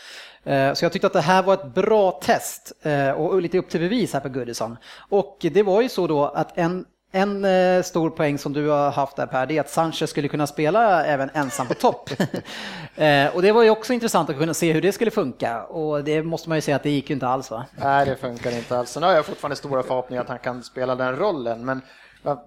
Så 0.75 0.85
jag 0.85 0.91
tyckte 0.91 1.07
att 1.07 1.13
det 1.13 1.21
här 1.21 1.43
var 1.43 1.53
ett 1.53 1.65
bra 1.73 2.11
test 2.11 2.71
och 3.17 3.41
lite 3.41 3.57
upp 3.57 3.69
till 3.69 3.79
bevis 3.79 4.13
här 4.13 4.19
på 4.19 4.29
Goodison. 4.29 4.77
Och 5.09 5.37
det 5.41 5.63
var 5.63 5.81
ju 5.81 5.89
så 5.89 6.07
då 6.07 6.25
att 6.25 6.57
en 6.57 6.85
en 7.11 7.45
eh, 7.45 7.83
stor 7.83 8.09
poäng 8.09 8.37
som 8.37 8.53
du 8.53 8.67
har 8.67 8.91
haft 8.91 9.15
där 9.15 9.25
Per, 9.25 9.45
det 9.45 9.57
är 9.57 9.61
att 9.61 9.69
Sanchez 9.69 10.09
skulle 10.09 10.27
kunna 10.27 10.47
spela 10.47 11.05
även 11.05 11.29
ensam 11.33 11.67
på 11.67 11.73
topp. 11.73 12.09
eh, 12.95 13.35
och 13.35 13.41
det 13.41 13.51
var 13.51 13.63
ju 13.63 13.69
också 13.69 13.93
intressant 13.93 14.29
att 14.29 14.37
kunna 14.37 14.53
se 14.53 14.73
hur 14.73 14.81
det 14.81 14.91
skulle 14.91 15.11
funka 15.11 15.63
och 15.63 16.03
det 16.03 16.23
måste 16.23 16.49
man 16.49 16.57
ju 16.57 16.61
säga 16.61 16.75
att 16.75 16.83
det 16.83 16.89
gick 16.89 17.09
ju 17.09 17.13
inte 17.13 17.27
alls 17.27 17.51
va? 17.51 17.65
Nej, 17.75 18.05
det 18.05 18.15
funkar 18.15 18.51
inte 18.51 18.79
alls. 18.79 18.89
Sen 18.89 19.03
har 19.03 19.11
jag 19.11 19.25
fortfarande 19.25 19.55
stora 19.55 19.83
förhoppningar 19.83 20.21
att 20.21 20.29
han 20.29 20.39
kan 20.39 20.63
spela 20.63 20.95
den 20.95 21.15
rollen, 21.15 21.65
men 21.65 21.81
jag 22.23 22.39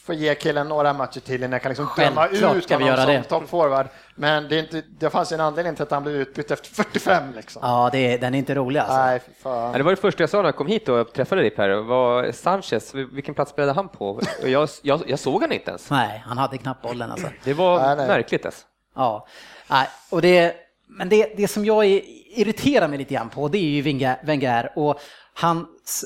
får 0.00 0.14
ge 0.14 0.34
killen 0.34 0.68
några 0.68 0.92
matcher 0.92 1.20
till 1.20 1.34
innan 1.34 1.52
jag 1.52 1.62
kan 1.62 1.68
liksom 1.70 1.88
döma 1.96 2.26
ut 2.26 2.64
ska 2.64 2.78
vi 2.78 2.84
honom 2.84 2.88
göra 2.88 2.96
som 3.04 3.14
det. 3.14 3.22
toppforward. 3.22 3.86
Men 4.14 4.48
det, 4.48 4.56
är 4.56 4.60
inte, 4.60 4.82
det 4.98 5.10
fanns 5.10 5.32
ju 5.32 5.34
en 5.34 5.40
anledning 5.40 5.74
till 5.74 5.82
att 5.82 5.90
han 5.90 6.02
blev 6.02 6.16
utbytt 6.16 6.50
efter 6.50 6.68
45 6.74 7.32
liksom. 7.36 7.60
Ja, 7.64 7.88
det 7.92 7.98
är, 7.98 8.18
den 8.18 8.34
är 8.34 8.38
inte 8.38 8.54
rolig 8.54 8.80
alltså. 8.80 8.96
Nej, 8.96 9.20
fan. 9.42 9.72
Det 9.72 9.82
var 9.82 9.90
det 9.90 9.96
första 9.96 10.22
jag 10.22 10.30
sa 10.30 10.36
när 10.38 10.44
jag 10.44 10.56
kom 10.56 10.66
hit 10.66 10.88
och 10.88 11.12
träffade 11.12 11.40
dig 11.40 11.50
Per, 11.50 11.68
var 11.74 12.32
Sanchez, 12.32 12.94
vilken 12.94 13.34
plats 13.34 13.50
spelade 13.50 13.72
han 13.72 13.88
på? 13.88 14.08
Och 14.42 14.48
Jag, 14.48 14.68
jag, 14.82 15.02
jag 15.06 15.18
såg 15.18 15.42
han 15.42 15.52
inte 15.52 15.70
ens. 15.70 15.90
Nej, 15.90 16.22
han 16.26 16.38
hade 16.38 16.58
knappt 16.58 16.82
bollen 16.82 17.10
alltså. 17.10 17.28
Det 17.44 17.54
var 17.54 17.80
Nej, 17.80 17.96
nej. 17.96 18.08
märkligt 18.08 18.46
alltså. 18.46 18.64
Ja, 18.94 19.26
nej, 19.70 19.88
och 20.10 20.22
det, 20.22 20.54
men 20.88 21.08
det, 21.08 21.32
det 21.36 21.48
som 21.48 21.64
jag 21.64 21.86
irriterar 21.86 22.88
mig 22.88 22.98
lite 22.98 23.14
grann 23.14 23.28
på, 23.28 23.48
det 23.48 23.58
är 23.58 23.62
ju 23.62 23.82
Wenger 24.22 24.72
och 24.76 25.00
hans 25.34 26.04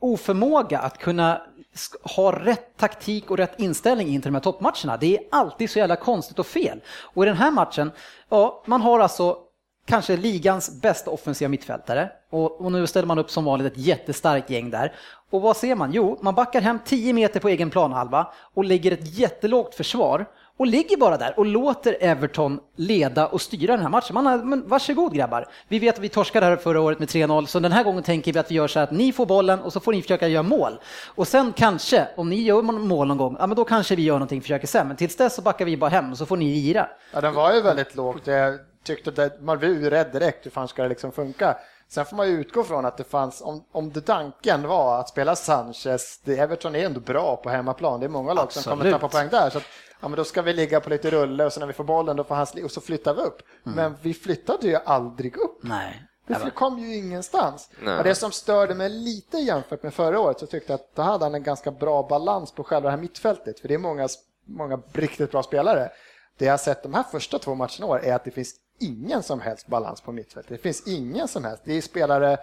oförmåga 0.00 0.78
att 0.78 0.98
kunna 0.98 1.42
har 2.02 2.32
ha 2.32 2.44
rätt 2.44 2.76
taktik 2.76 3.30
och 3.30 3.36
rätt 3.36 3.60
inställning 3.60 4.08
inför 4.08 4.30
de 4.30 4.34
här 4.34 4.42
toppmatcherna. 4.42 4.96
Det 4.96 5.16
är 5.16 5.22
alltid 5.30 5.70
så 5.70 5.78
jävla 5.78 5.96
konstigt 5.96 6.38
och 6.38 6.46
fel. 6.46 6.80
Och 7.02 7.22
i 7.24 7.26
den 7.26 7.36
här 7.36 7.50
matchen, 7.50 7.90
ja, 8.28 8.62
man 8.66 8.80
har 8.80 9.00
alltså 9.00 9.36
kanske 9.86 10.16
ligans 10.16 10.80
bästa 10.82 11.10
offensiva 11.10 11.48
mittfältare 11.48 12.10
och, 12.30 12.60
och 12.60 12.72
nu 12.72 12.86
ställer 12.86 13.06
man 13.06 13.18
upp 13.18 13.30
som 13.30 13.44
vanligt 13.44 13.72
ett 13.72 13.78
jättestarkt 13.78 14.50
gäng 14.50 14.70
där. 14.70 14.92
Och 15.30 15.42
vad 15.42 15.56
ser 15.56 15.74
man? 15.74 15.92
Jo, 15.92 16.18
man 16.22 16.34
backar 16.34 16.60
hem 16.60 16.78
10 16.84 17.12
meter 17.12 17.40
på 17.40 17.48
egen 17.48 17.70
planhalva 17.70 18.32
och 18.54 18.64
lägger 18.64 18.92
ett 18.92 19.18
jättelågt 19.18 19.74
försvar 19.74 20.26
och 20.56 20.66
ligger 20.66 20.96
bara 20.96 21.16
där 21.16 21.34
och 21.38 21.46
låter 21.46 21.96
Everton 22.00 22.60
leda 22.76 23.26
och 23.26 23.40
styra 23.40 23.72
den 23.72 23.82
här 23.82 23.88
matchen. 23.88 24.14
Man 24.14 24.26
har, 24.26 24.38
men 24.38 24.68
varsågod 24.68 25.14
grabbar. 25.14 25.48
Vi 25.68 25.78
vet 25.78 25.94
att 25.94 26.00
vi 26.00 26.08
torskade 26.08 26.46
här 26.46 26.56
förra 26.56 26.80
året 26.80 26.98
med 26.98 27.08
3-0, 27.08 27.46
så 27.46 27.60
den 27.60 27.72
här 27.72 27.84
gången 27.84 28.02
tänker 28.02 28.32
vi 28.32 28.38
att 28.38 28.50
vi 28.50 28.54
gör 28.54 28.68
så 28.68 28.78
här 28.78 28.84
att 28.84 28.92
ni 28.92 29.12
får 29.12 29.26
bollen 29.26 29.60
och 29.60 29.72
så 29.72 29.80
får 29.80 29.92
ni 29.92 30.02
försöka 30.02 30.28
göra 30.28 30.42
mål. 30.42 30.80
Och 31.06 31.28
sen 31.28 31.52
kanske, 31.56 32.08
om 32.16 32.30
ni 32.30 32.42
gör 32.42 32.62
mål 32.62 33.08
någon 33.08 33.16
gång, 33.16 33.36
ja 33.38 33.46
men 33.46 33.56
då 33.56 33.64
kanske 33.64 33.96
vi 33.96 34.02
gör 34.02 34.14
någonting, 34.14 34.42
försöker 34.42 34.66
sen. 34.66 34.88
Men 34.88 34.96
tills 34.96 35.16
dess 35.16 35.34
så 35.34 35.42
backar 35.42 35.64
vi 35.64 35.76
bara 35.76 35.90
hem 35.90 36.10
och 36.10 36.18
så 36.18 36.26
får 36.26 36.36
ni 36.36 36.54
lira. 36.54 36.88
Ja, 37.12 37.20
den 37.20 37.34
var 37.34 37.54
ju 37.54 37.62
väldigt 37.62 37.96
lågt. 37.96 38.26
Jag 38.26 38.58
tyckte 38.84 39.24
att 39.24 39.42
man 39.42 39.58
blev 39.58 39.90
rädd 39.90 40.12
direkt. 40.12 40.46
Hur 40.46 40.50
fan 40.50 40.68
ska 40.68 40.82
det 40.82 40.88
liksom 40.88 41.12
funka? 41.12 41.56
Sen 41.88 42.04
får 42.04 42.16
man 42.16 42.28
ju 42.28 42.40
utgå 42.40 42.62
från 42.62 42.84
att 42.84 42.96
det 42.96 43.04
fanns, 43.04 43.42
om, 43.42 43.64
om 43.72 43.92
det 43.92 44.00
tanken 44.00 44.68
var 44.68 45.00
att 45.00 45.08
spela 45.08 45.36
Sanchez, 45.36 46.20
det 46.24 46.38
Everton 46.38 46.74
är 46.76 46.86
ändå 46.86 47.00
bra 47.00 47.36
på 47.36 47.50
hemmaplan. 47.50 48.00
Det 48.00 48.06
är 48.06 48.10
många 48.10 48.34
lag 48.34 48.52
som 48.52 48.62
kommer 48.62 48.76
Absolut. 48.76 48.92
tappa 48.94 49.08
poäng 49.08 49.28
där. 49.30 49.50
Så 49.50 49.60
ja, 50.00 50.08
men 50.08 50.16
då 50.16 50.24
ska 50.24 50.42
vi 50.42 50.52
ligga 50.52 50.80
på 50.80 50.90
lite 50.90 51.10
rulle 51.10 51.44
och 51.44 51.52
så 51.52 51.60
när 51.60 51.66
vi 51.66 51.72
får 51.72 51.84
bollen 51.84 52.16
då 52.16 52.24
får 52.24 52.34
han 52.34 52.46
och 52.64 52.70
så 52.70 52.80
flyttar 52.80 53.14
vi 53.14 53.20
upp. 53.20 53.42
Men 53.62 53.96
vi 54.02 54.14
flyttade 54.14 54.66
ju 54.66 54.76
aldrig 54.76 55.36
upp. 55.36 55.58
Nej. 55.62 56.06
Det 56.26 56.50
kom 56.50 56.78
ju 56.78 56.96
ingenstans. 56.96 57.70
Nej. 57.82 57.98
Och 57.98 58.04
det 58.04 58.14
som 58.14 58.32
störde 58.32 58.74
mig 58.74 58.88
lite 58.88 59.38
jämfört 59.38 59.82
med 59.82 59.94
förra 59.94 60.20
året 60.20 60.40
så 60.40 60.46
tyckte 60.46 60.72
jag 60.72 60.80
att 60.80 60.94
då 60.94 61.02
hade 61.02 61.24
han 61.24 61.34
en 61.34 61.42
ganska 61.42 61.70
bra 61.70 62.06
balans 62.08 62.52
på 62.52 62.64
själva 62.64 62.86
det 62.86 62.90
här 62.90 63.02
mittfältet. 63.02 63.60
För 63.60 63.68
det 63.68 63.74
är 63.74 63.78
många, 63.78 64.08
många 64.44 64.80
riktigt 64.92 65.30
bra 65.30 65.42
spelare. 65.42 65.90
Det 66.38 66.44
jag 66.44 66.52
har 66.52 66.58
sett 66.58 66.82
de 66.82 66.94
här 66.94 67.02
första 67.02 67.38
två 67.38 67.54
matcherna 67.54 67.86
år 67.86 68.04
är 68.04 68.14
att 68.14 68.24
det 68.24 68.30
finns 68.30 68.54
ingen 68.80 69.22
som 69.22 69.40
helst 69.40 69.66
balans 69.66 70.00
på 70.00 70.12
mittfältet. 70.12 70.50
Det 70.50 70.58
finns 70.58 70.88
ingen 70.88 71.28
som 71.28 71.44
helst. 71.44 71.62
Det 71.64 71.72
är 71.72 71.80
spelare 71.80 72.38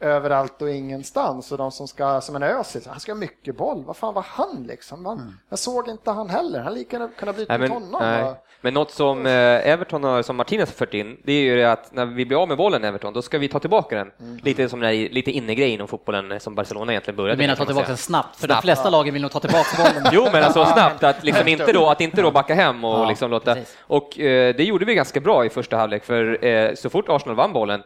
överallt 0.00 0.62
och 0.62 0.70
ingenstans. 0.70 1.52
Och 1.52 1.58
de 1.58 1.70
som 1.70 1.88
ska, 1.88 2.20
som 2.20 2.36
en 2.36 2.42
Özil, 2.42 2.82
han 2.86 3.00
ska 3.00 3.12
ha 3.12 3.18
mycket 3.18 3.56
boll. 3.56 3.84
Vad 3.86 3.96
fan 3.96 4.14
var 4.14 4.24
han 4.28 4.64
liksom? 4.68 5.02
Man, 5.02 5.38
Jag 5.48 5.58
såg 5.58 5.88
inte 5.88 6.10
han 6.10 6.30
heller. 6.30 6.60
Han 6.60 6.74
lika 6.74 6.96
gärna 6.96 7.08
kunna 7.18 7.32
byta 7.32 7.58
men, 7.58 7.70
honom. 7.70 7.98
nej. 8.02 8.34
men 8.60 8.74
något 8.74 8.90
som 8.90 9.26
eh, 9.26 9.32
Everton 9.68 10.04
har, 10.04 10.22
som 10.22 10.36
Martinez 10.36 10.68
har 10.68 10.74
fört 10.74 10.94
in, 10.94 11.16
det 11.24 11.32
är 11.32 11.40
ju 11.42 11.56
det 11.56 11.72
att 11.72 11.92
när 11.92 12.06
vi 12.06 12.26
blir 12.26 12.42
av 12.42 12.48
med 12.48 12.56
bollen 12.56 12.84
Everton, 12.84 13.12
då 13.12 13.22
ska 13.22 13.38
vi 13.38 13.48
ta 13.48 13.58
tillbaka 13.58 13.96
den. 13.96 14.10
Mm. 14.20 14.38
Lite 14.42 14.68
som 14.68 14.80
den 14.80 14.88
här, 14.90 15.08
lite 15.08 15.30
innegrej 15.30 15.70
inom 15.70 15.88
fotbollen 15.88 16.40
som 16.40 16.54
Barcelona 16.54 16.92
egentligen 16.92 17.16
började 17.16 17.36
Du 17.36 17.42
menar 17.42 17.56
ta 17.56 17.64
tillbaka 17.64 17.88
den 17.88 17.96
snabbt? 17.96 18.36
För 18.36 18.48
de 18.48 18.52
Snabbt. 18.52 18.64
flesta 18.64 18.90
lagen 18.90 19.12
vill 19.12 19.22
nog 19.22 19.30
ta 19.32 19.40
tillbaka 19.40 19.82
bollen. 19.82 20.08
Jo, 20.12 20.28
men 20.32 20.44
alltså 20.44 20.64
snabbt, 20.64 21.04
att, 21.04 21.24
liksom 21.24 21.48
inte 21.48 21.72
då, 21.72 21.88
att 21.90 22.00
inte 22.00 22.22
då 22.22 22.30
backa 22.30 22.54
hem 22.54 22.84
och 22.84 22.98
Ja, 22.98 23.08
liksom 23.08 23.30
låta... 23.30 23.54
precis. 23.54 23.76
Och 23.80 24.18
eh, 24.18 24.54
det 24.56 24.64
gjorde 24.64 24.84
vi 24.84 24.94
ganska 24.94 25.20
bra 25.20 25.44
i 25.44 25.48
första 25.50 25.76
halvlek, 25.76 26.04
för 26.04 26.44
eh, 26.44 26.74
så 26.74 26.90
fort 26.90 27.04
Arsenal 27.08 27.36
vann 27.36 27.52
bollen, 27.52 27.82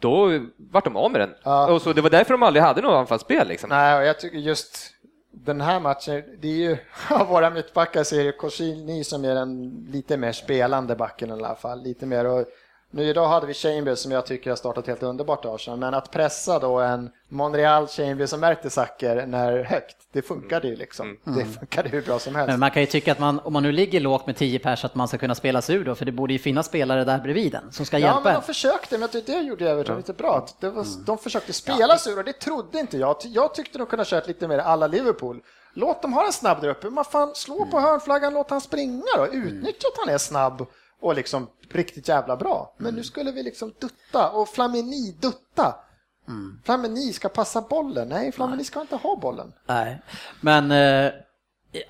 då 0.00 0.46
vart 0.56 0.84
de 0.84 0.96
av 0.96 1.10
med 1.10 1.20
den. 1.20 1.34
Ja. 1.42 1.72
Och 1.72 1.82
så 1.82 1.92
det 1.92 2.00
var 2.00 2.10
därför 2.10 2.34
de 2.34 2.42
aldrig 2.42 2.62
hade 2.62 2.82
något 2.82 2.98
anfallsspel. 2.98 3.48
Liksom. 3.48 3.70
Nej, 3.70 3.98
och 3.98 4.04
jag 4.04 4.20
tycker 4.20 4.38
just 4.38 4.94
den 5.30 5.60
här 5.60 5.80
matchen, 5.80 6.22
det 6.40 6.48
är 6.48 6.56
ju 6.56 6.76
av 7.10 7.26
våra 7.26 7.50
mittbackar 7.50 8.04
så 8.04 8.16
är 8.16 8.24
det 8.24 8.32
Koscielny 8.32 9.04
som 9.04 9.24
är 9.24 9.34
den 9.34 9.70
lite 9.90 10.16
mer 10.16 10.32
spelande 10.32 10.96
backen 10.96 11.30
i 11.30 11.32
alla 11.32 11.54
fall. 11.54 11.82
Lite 11.82 12.06
mer 12.06 12.24
och 12.24 12.46
nu 12.94 13.04
idag 13.08 13.28
hade 13.28 13.46
vi 13.46 13.54
Chambers 13.54 13.98
som 13.98 14.12
jag 14.12 14.26
tycker 14.26 14.50
har 14.50 14.56
startat 14.56 14.86
helt 14.86 15.02
underbart 15.02 15.44
i 15.44 15.48
Arsenal, 15.48 15.78
men 15.78 15.94
att 15.94 16.10
pressa 16.10 16.58
då 16.58 16.78
en 16.80 17.10
Monreal, 17.28 17.86
Chambers 17.86 18.32
och 18.32 18.38
Mertesacker 18.38 19.26
när 19.26 19.64
högt, 19.64 19.96
det 20.12 20.22
funkade 20.22 20.68
ju 20.68 20.76
liksom. 20.76 21.16
Det 21.24 21.44
funkade 21.44 21.88
hur 21.88 22.02
bra 22.02 22.18
som 22.18 22.34
helst. 22.34 22.48
Men 22.50 22.60
man 22.60 22.70
kan 22.70 22.82
ju 22.82 22.86
tycka 22.86 23.12
att 23.12 23.18
man, 23.18 23.40
om 23.40 23.52
man 23.52 23.62
nu 23.62 23.72
ligger 23.72 24.00
lågt 24.00 24.26
med 24.26 24.36
10 24.36 24.58
pers, 24.58 24.84
att 24.84 24.94
man 24.94 25.08
ska 25.08 25.18
kunna 25.18 25.34
spela 25.34 25.62
sig 25.62 25.76
ur 25.76 25.84
då, 25.84 25.94
för 25.94 26.04
det 26.04 26.12
borde 26.12 26.32
ju 26.32 26.38
finnas 26.38 26.66
spelare 26.66 27.04
där 27.04 27.18
bredvid 27.18 27.52
den 27.52 27.72
som 27.72 27.86
ska 27.86 27.98
Ja, 27.98 28.06
hjälpa 28.06 28.20
men 28.20 28.34
en. 28.34 28.40
de 28.40 28.46
försökte, 28.46 28.98
men 28.98 29.08
det, 29.12 29.26
det 29.26 29.40
gjorde 29.40 29.70
Everton 29.70 29.96
lite 29.96 30.12
bra. 30.12 30.46
Det 30.60 30.70
var, 30.70 30.86
De 31.06 31.18
försökte 31.18 31.52
spela 31.52 31.98
sig 31.98 32.12
ur 32.12 32.18
och 32.18 32.24
det 32.24 32.32
trodde 32.32 32.78
inte 32.80 32.98
jag. 32.98 33.16
Jag 33.22 33.54
tyckte 33.54 33.78
de 33.78 33.86
kunde 33.86 34.00
ha 34.00 34.06
kört 34.06 34.26
lite 34.26 34.48
mer 34.48 34.58
alla 34.58 34.86
Liverpool. 34.86 35.40
Låt 35.74 36.02
dem 36.02 36.12
ha 36.12 36.26
en 36.26 36.32
snabb 36.32 36.60
där 36.60 36.68
uppe, 36.68 36.90
men 36.90 37.04
fan, 37.04 37.30
slå 37.34 37.66
på 37.66 37.80
hörnflaggan, 37.80 38.34
låt 38.34 38.50
han 38.50 38.60
springa 38.60 39.02
då. 39.16 39.26
Utnyttja 39.26 39.88
att 39.88 40.06
han 40.06 40.14
är 40.14 40.18
snabb 40.18 40.66
och 41.02 41.14
liksom 41.14 41.46
riktigt 41.68 42.08
jävla 42.08 42.36
bra. 42.36 42.74
Men 42.78 42.94
nu 42.94 43.02
skulle 43.02 43.32
vi 43.32 43.42
liksom 43.42 43.72
dutta 43.80 44.30
och 44.30 44.48
Flamini 44.48 45.16
dutta. 45.20 45.74
Flamini 46.64 47.12
ska 47.12 47.28
passa 47.28 47.60
bollen. 47.60 48.08
Nej, 48.08 48.32
Flamini 48.32 48.64
ska 48.64 48.80
inte 48.80 48.96
ha 48.96 49.16
bollen. 49.16 49.52
Nej, 49.66 50.02
men 50.40 50.70
eh, 50.70 51.12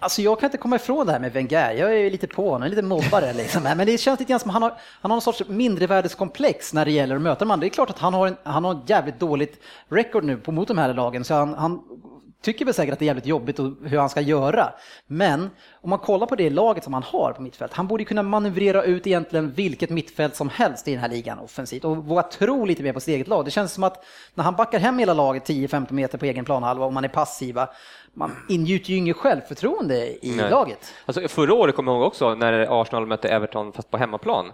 alltså 0.00 0.22
jag 0.22 0.40
kan 0.40 0.46
inte 0.46 0.58
komma 0.58 0.76
ifrån 0.76 1.06
det 1.06 1.12
här 1.12 1.20
med 1.20 1.32
Wenger. 1.32 1.72
Jag 1.72 1.90
är 1.90 1.96
ju 1.96 2.10
lite 2.10 2.26
på 2.26 2.50
honom, 2.50 2.68
lite 2.68 2.82
mobbare 2.82 3.32
liksom. 3.36 3.62
Men 3.62 3.78
det 3.78 3.98
känns 3.98 4.20
lite 4.20 4.30
grann 4.30 4.40
som 4.40 4.50
han 4.50 4.62
har, 4.62 4.70
han 4.70 5.10
har 5.10 5.16
någon 5.16 5.22
sorts 5.22 5.42
mindrevärdeskomplex 5.48 6.72
när 6.72 6.84
det 6.84 6.90
gäller 6.90 7.16
att 7.16 7.22
möta 7.22 7.38
de 7.38 7.50
andra. 7.50 7.60
Det 7.60 7.68
är 7.68 7.70
klart 7.70 7.90
att 7.90 7.98
han 7.98 8.14
har, 8.14 8.26
en, 8.26 8.36
han 8.42 8.64
har 8.64 8.72
ett 8.72 8.90
jävligt 8.90 9.20
dåligt 9.20 9.62
record 9.88 10.24
nu 10.24 10.36
på, 10.36 10.52
mot 10.52 10.68
de 10.68 10.78
här 10.78 10.94
lagen, 10.94 11.24
så 11.24 11.34
han, 11.34 11.54
han 11.54 11.82
tycker 12.42 12.64
väl 12.64 12.74
säkert 12.74 12.92
att 12.92 12.98
det 12.98 13.04
är 13.04 13.06
jävligt 13.06 13.26
jobbigt 13.26 13.58
och 13.58 13.72
hur 13.84 13.98
han 13.98 14.08
ska 14.08 14.20
göra. 14.20 14.72
Men 15.06 15.50
om 15.80 15.90
man 15.90 15.98
kollar 15.98 16.26
på 16.26 16.36
det 16.36 16.50
laget 16.50 16.84
som 16.84 16.94
han 16.94 17.02
har 17.02 17.32
på 17.32 17.42
mittfält, 17.42 17.72
han 17.72 17.86
borde 17.86 18.04
kunna 18.04 18.22
manövrera 18.22 18.82
ut 18.82 19.06
egentligen 19.06 19.50
vilket 19.50 19.90
mittfält 19.90 20.36
som 20.36 20.48
helst 20.48 20.88
i 20.88 20.90
den 20.90 21.00
här 21.00 21.08
ligan 21.08 21.38
offensivt 21.38 21.84
och 21.84 21.96
våga 21.96 22.22
tro 22.22 22.64
lite 22.64 22.82
mer 22.82 22.92
på 22.92 23.00
sitt 23.00 23.14
eget 23.14 23.28
lag. 23.28 23.44
Det 23.44 23.50
känns 23.50 23.72
som 23.72 23.84
att 23.84 24.04
när 24.34 24.44
han 24.44 24.56
backar 24.56 24.78
hem 24.78 24.98
hela 24.98 25.14
laget 25.14 25.48
10-15 25.48 25.92
meter 25.92 26.18
på 26.18 26.24
egen 26.24 26.44
planhalva 26.44 26.86
och 26.86 26.92
man 26.92 27.04
är 27.04 27.08
passiva, 27.08 27.68
man 28.14 28.36
ingjuter 28.48 28.90
ju 28.90 28.96
inget 28.96 29.16
självförtroende 29.16 30.26
i 30.26 30.36
Nej. 30.36 30.50
laget. 30.50 30.92
Alltså, 31.06 31.28
förra 31.28 31.54
året 31.54 31.76
kommer 31.76 31.92
jag 31.92 31.98
ihåg 31.98 32.06
också 32.06 32.34
när 32.34 32.80
Arsenal 32.80 33.06
mötte 33.06 33.28
Everton 33.28 33.72
fast 33.72 33.90
på 33.90 33.96
hemmaplan. 33.96 34.52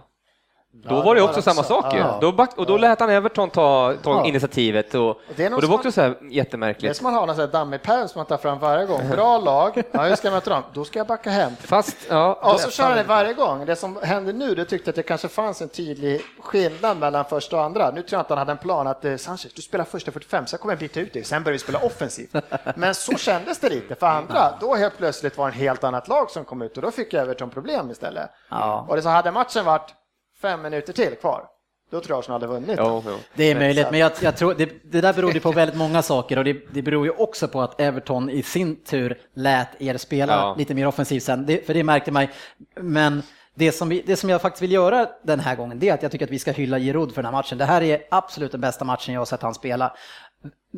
Då 0.71 0.95
Ja, 0.95 1.01
var 1.01 1.15
det 1.15 1.21
också 1.21 1.35
var 1.35 1.41
samma 1.41 1.61
också. 1.61 1.81
sak 1.81 1.93
ju. 1.93 1.99
Ja. 1.99 2.17
Då 2.21 2.31
back, 2.31 2.57
och 2.57 2.65
då 2.65 2.77
lät 2.77 2.99
han 2.99 3.09
Everton 3.09 3.49
ta, 3.49 3.93
ta 4.03 4.09
Ja. 4.11 4.25
initiativet 4.25 4.95
och, 4.95 5.09
och, 5.09 5.17
det 5.35 5.49
något 5.49 5.61
det 5.61 5.67
var 5.67 5.75
också 5.75 5.91
så 5.91 6.01
här 6.01 6.09
Det 6.09 6.25
är 6.25 6.29
jättemärkligt. 6.31 6.97
som 6.97 7.03
man 7.03 7.13
har 7.13 7.21
en 7.27 7.35
sån 7.35 7.39
här 7.45 7.47
dammig 7.47 7.81
pärm 7.81 8.07
som 8.07 8.19
man 8.19 8.25
tar 8.25 8.37
fram 8.37 8.59
varje 8.59 8.85
gång. 8.85 9.09
Bra 9.09 9.37
lag, 9.37 9.83
ja, 9.91 10.01
hur 10.03 10.15
ska 10.15 10.27
jag 10.27 10.33
möta 10.33 10.49
dem? 10.49 10.63
Då 10.73 10.85
ska 10.85 10.99
jag 10.99 11.07
backa 11.07 11.29
hem. 11.29 11.51
Fast, 11.61 11.97
ja, 12.09 12.33
Och 12.33 12.59
så 12.59 12.71
kör 12.71 12.83
han 12.83 12.97
det 12.97 13.03
varje 13.03 13.33
gång. 13.33 13.65
Det 13.65 13.75
som 13.75 13.99
hände 14.03 14.33
nu, 14.33 14.55
det 14.55 14.65
tyckte 14.65 14.87
jag 14.87 14.91
att 14.91 14.95
det 14.95 15.03
kanske 15.03 15.27
fanns 15.27 15.61
en 15.61 15.69
tydlig 15.69 16.21
skillnad 16.39 16.97
mellan 16.97 17.25
första 17.25 17.57
och 17.57 17.63
andra. 17.63 17.91
Nu 17.91 18.01
tror 18.01 18.17
jag 18.17 18.21
inte 18.21 18.31
han 18.33 18.37
hade 18.37 18.51
en 18.51 18.57
plan 18.57 18.87
att 18.87 19.05
eh, 19.05 19.15
Sanchez, 19.15 19.53
du 19.53 19.61
spelar 19.61 19.85
första 19.85 20.11
45, 20.11 20.47
sen 20.47 20.59
kommer 20.59 20.71
jag 20.73 20.79
byta 20.79 20.99
ut 20.99 21.13
dig, 21.13 21.23
sen 21.23 21.43
börjar 21.43 21.53
vi 21.53 21.59
spela 21.59 21.79
offensivt. 21.79 22.35
Men 22.75 22.95
så 22.95 23.11
kändes 23.17 23.59
det 23.59 23.69
lite 23.69 23.95
för 23.95 24.07
andra. 24.07 24.53
Då 24.59 24.75
helt 24.75 24.97
plötsligt 24.97 25.37
var 25.37 25.45
det 25.47 25.53
en 25.53 25.59
helt 25.59 25.83
annat 25.83 26.07
lag 26.07 26.29
som 26.31 26.45
kom 26.45 26.61
ut 26.61 26.75
och 26.77 26.81
då 26.81 26.91
fick 26.91 27.13
Everton 27.13 27.49
problem 27.49 27.91
istället. 27.91 28.29
Ja. 28.49 28.85
Och 28.89 28.95
det 28.95 29.01
så 29.01 29.09
hade 29.09 29.31
matchen 29.31 29.65
varit 29.65 29.95
fem 30.41 30.61
minuter 30.61 30.93
till 30.93 31.15
kvar, 31.15 31.43
då 31.91 31.99
tror 32.01 32.15
jag 32.15 32.19
Arsenal 32.19 32.41
hade 32.41 32.53
vunnit. 32.53 32.79
jo, 32.83 33.03
jo. 33.07 33.15
Det 33.35 33.43
är 33.43 33.55
möjligt, 33.55 33.87
men 33.91 33.99
jag, 33.99 34.11
jag 34.21 34.37
tror 34.37 34.53
det, 34.53 34.91
det 34.91 35.01
där 35.01 35.13
beror 35.13 35.33
ju 35.33 35.39
på 35.39 35.51
väldigt 35.51 35.77
många 35.77 36.01
saker 36.01 36.37
och 36.37 36.43
det, 36.43 36.73
det 36.73 36.81
beror 36.81 37.05
ju 37.05 37.11
också 37.11 37.47
på 37.47 37.61
att 37.61 37.81
Everton 37.81 38.29
i 38.29 38.43
sin 38.43 38.83
tur 38.83 39.17
lät 39.33 39.81
er 39.81 39.97
spela 39.97 40.33
Ja. 40.33 40.55
lite 40.57 40.73
mer 40.73 40.87
offensivt 40.87 41.23
sen, 41.23 41.45
det, 41.45 41.65
för 41.65 41.73
det 41.73 41.83
märkte 41.83 42.11
man. 42.11 42.27
Men 42.75 43.23
det 43.55 43.71
som, 43.71 43.89
vi, 43.89 44.03
det 44.05 44.15
som 44.15 44.29
jag 44.29 44.41
faktiskt 44.41 44.61
vill 44.61 44.71
göra 44.71 45.09
den 45.23 45.39
här 45.39 45.55
gången, 45.55 45.79
det 45.79 45.89
är 45.89 45.93
att 45.93 46.03
jag 46.03 46.11
tycker 46.11 46.25
att 46.25 46.31
vi 46.31 46.39
ska 46.39 46.51
hylla 46.51 46.79
Giroud 46.79 47.13
för 47.13 47.21
den 47.21 47.33
här 47.33 47.39
matchen. 47.39 47.57
Det 47.57 47.65
här 47.65 47.81
är 47.81 48.01
absolut 48.11 48.51
den 48.51 48.61
bästa 48.61 48.85
matchen 48.85 49.13
jag 49.13 49.21
har 49.21 49.25
sett 49.25 49.41
han 49.41 49.53
spela. 49.53 49.93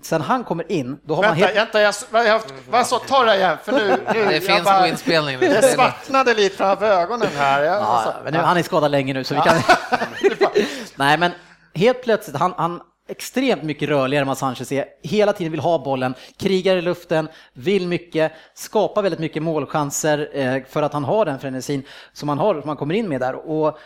Sen 0.03 0.21
han 0.21 0.43
kommer 0.43 0.71
in, 0.71 0.99
då 1.05 1.15
har 1.15 1.23
man 1.23 1.31
Vänta, 1.31 1.45
helt... 1.45 1.57
vänta, 1.57 1.81
jag, 1.81 1.93
vad 2.11 2.25
jag, 2.27 2.41
vad 2.69 2.87
så, 2.87 2.99
ta 2.99 3.23
det 3.23 3.35
igen, 3.35 3.57
för 3.63 3.71
nu, 3.71 3.87
nu 4.13 4.25
Det 4.25 4.33
jag 4.33 4.43
finns 4.43 4.63
bara- 4.63 4.81
på 4.81 4.87
inspelning. 4.87 5.37
Det 5.39 5.61
svartnade 5.61 6.33
lite 6.33 6.55
framför 6.57 6.85
ögonen 6.85 7.27
här. 7.37 7.63
Jag, 7.63 7.75
Ja, 7.75 7.79
alltså, 7.85 8.13
men 8.23 8.33
nu, 8.33 8.39
han 8.39 8.57
är 8.57 8.63
skadad 8.63 8.91
länge 8.91 9.13
nu 9.13 9.23
så 9.23 9.35
vi 9.35 9.41
kan... 9.41 9.55
Nej 10.95 11.17
men 11.17 11.31
helt 11.73 12.03
plötsligt, 12.03 12.35
han, 12.37 12.53
han 12.57 12.81
extremt 13.09 13.63
mycket 13.63 13.89
rörligare 13.89 14.21
än 14.21 14.27
vad 14.27 14.37
Sanchez 14.37 14.71
är. 14.71 14.85
Hela 15.03 15.33
tiden 15.33 15.51
vill 15.51 15.59
ha 15.61 15.83
bollen, 15.83 16.13
krigar 16.39 16.75
i 16.75 16.81
luften, 16.81 17.29
vill 17.53 17.87
mycket, 17.87 18.31
skapar 18.53 19.01
väldigt 19.01 19.19
mycket 19.19 19.43
målchanser 19.43 20.29
eh, 20.33 20.63
för 20.69 20.81
att 20.83 20.93
han 20.93 21.03
har 21.03 21.25
den 21.25 21.39
frenesin 21.39 21.83
som 22.13 22.29
han 22.29 22.37
har, 22.37 22.61
som 22.61 22.67
han 22.67 22.77
kommer 22.77 22.93
in 22.95 23.09
med 23.09 23.21
där. 23.21 23.35
Och 23.49 23.79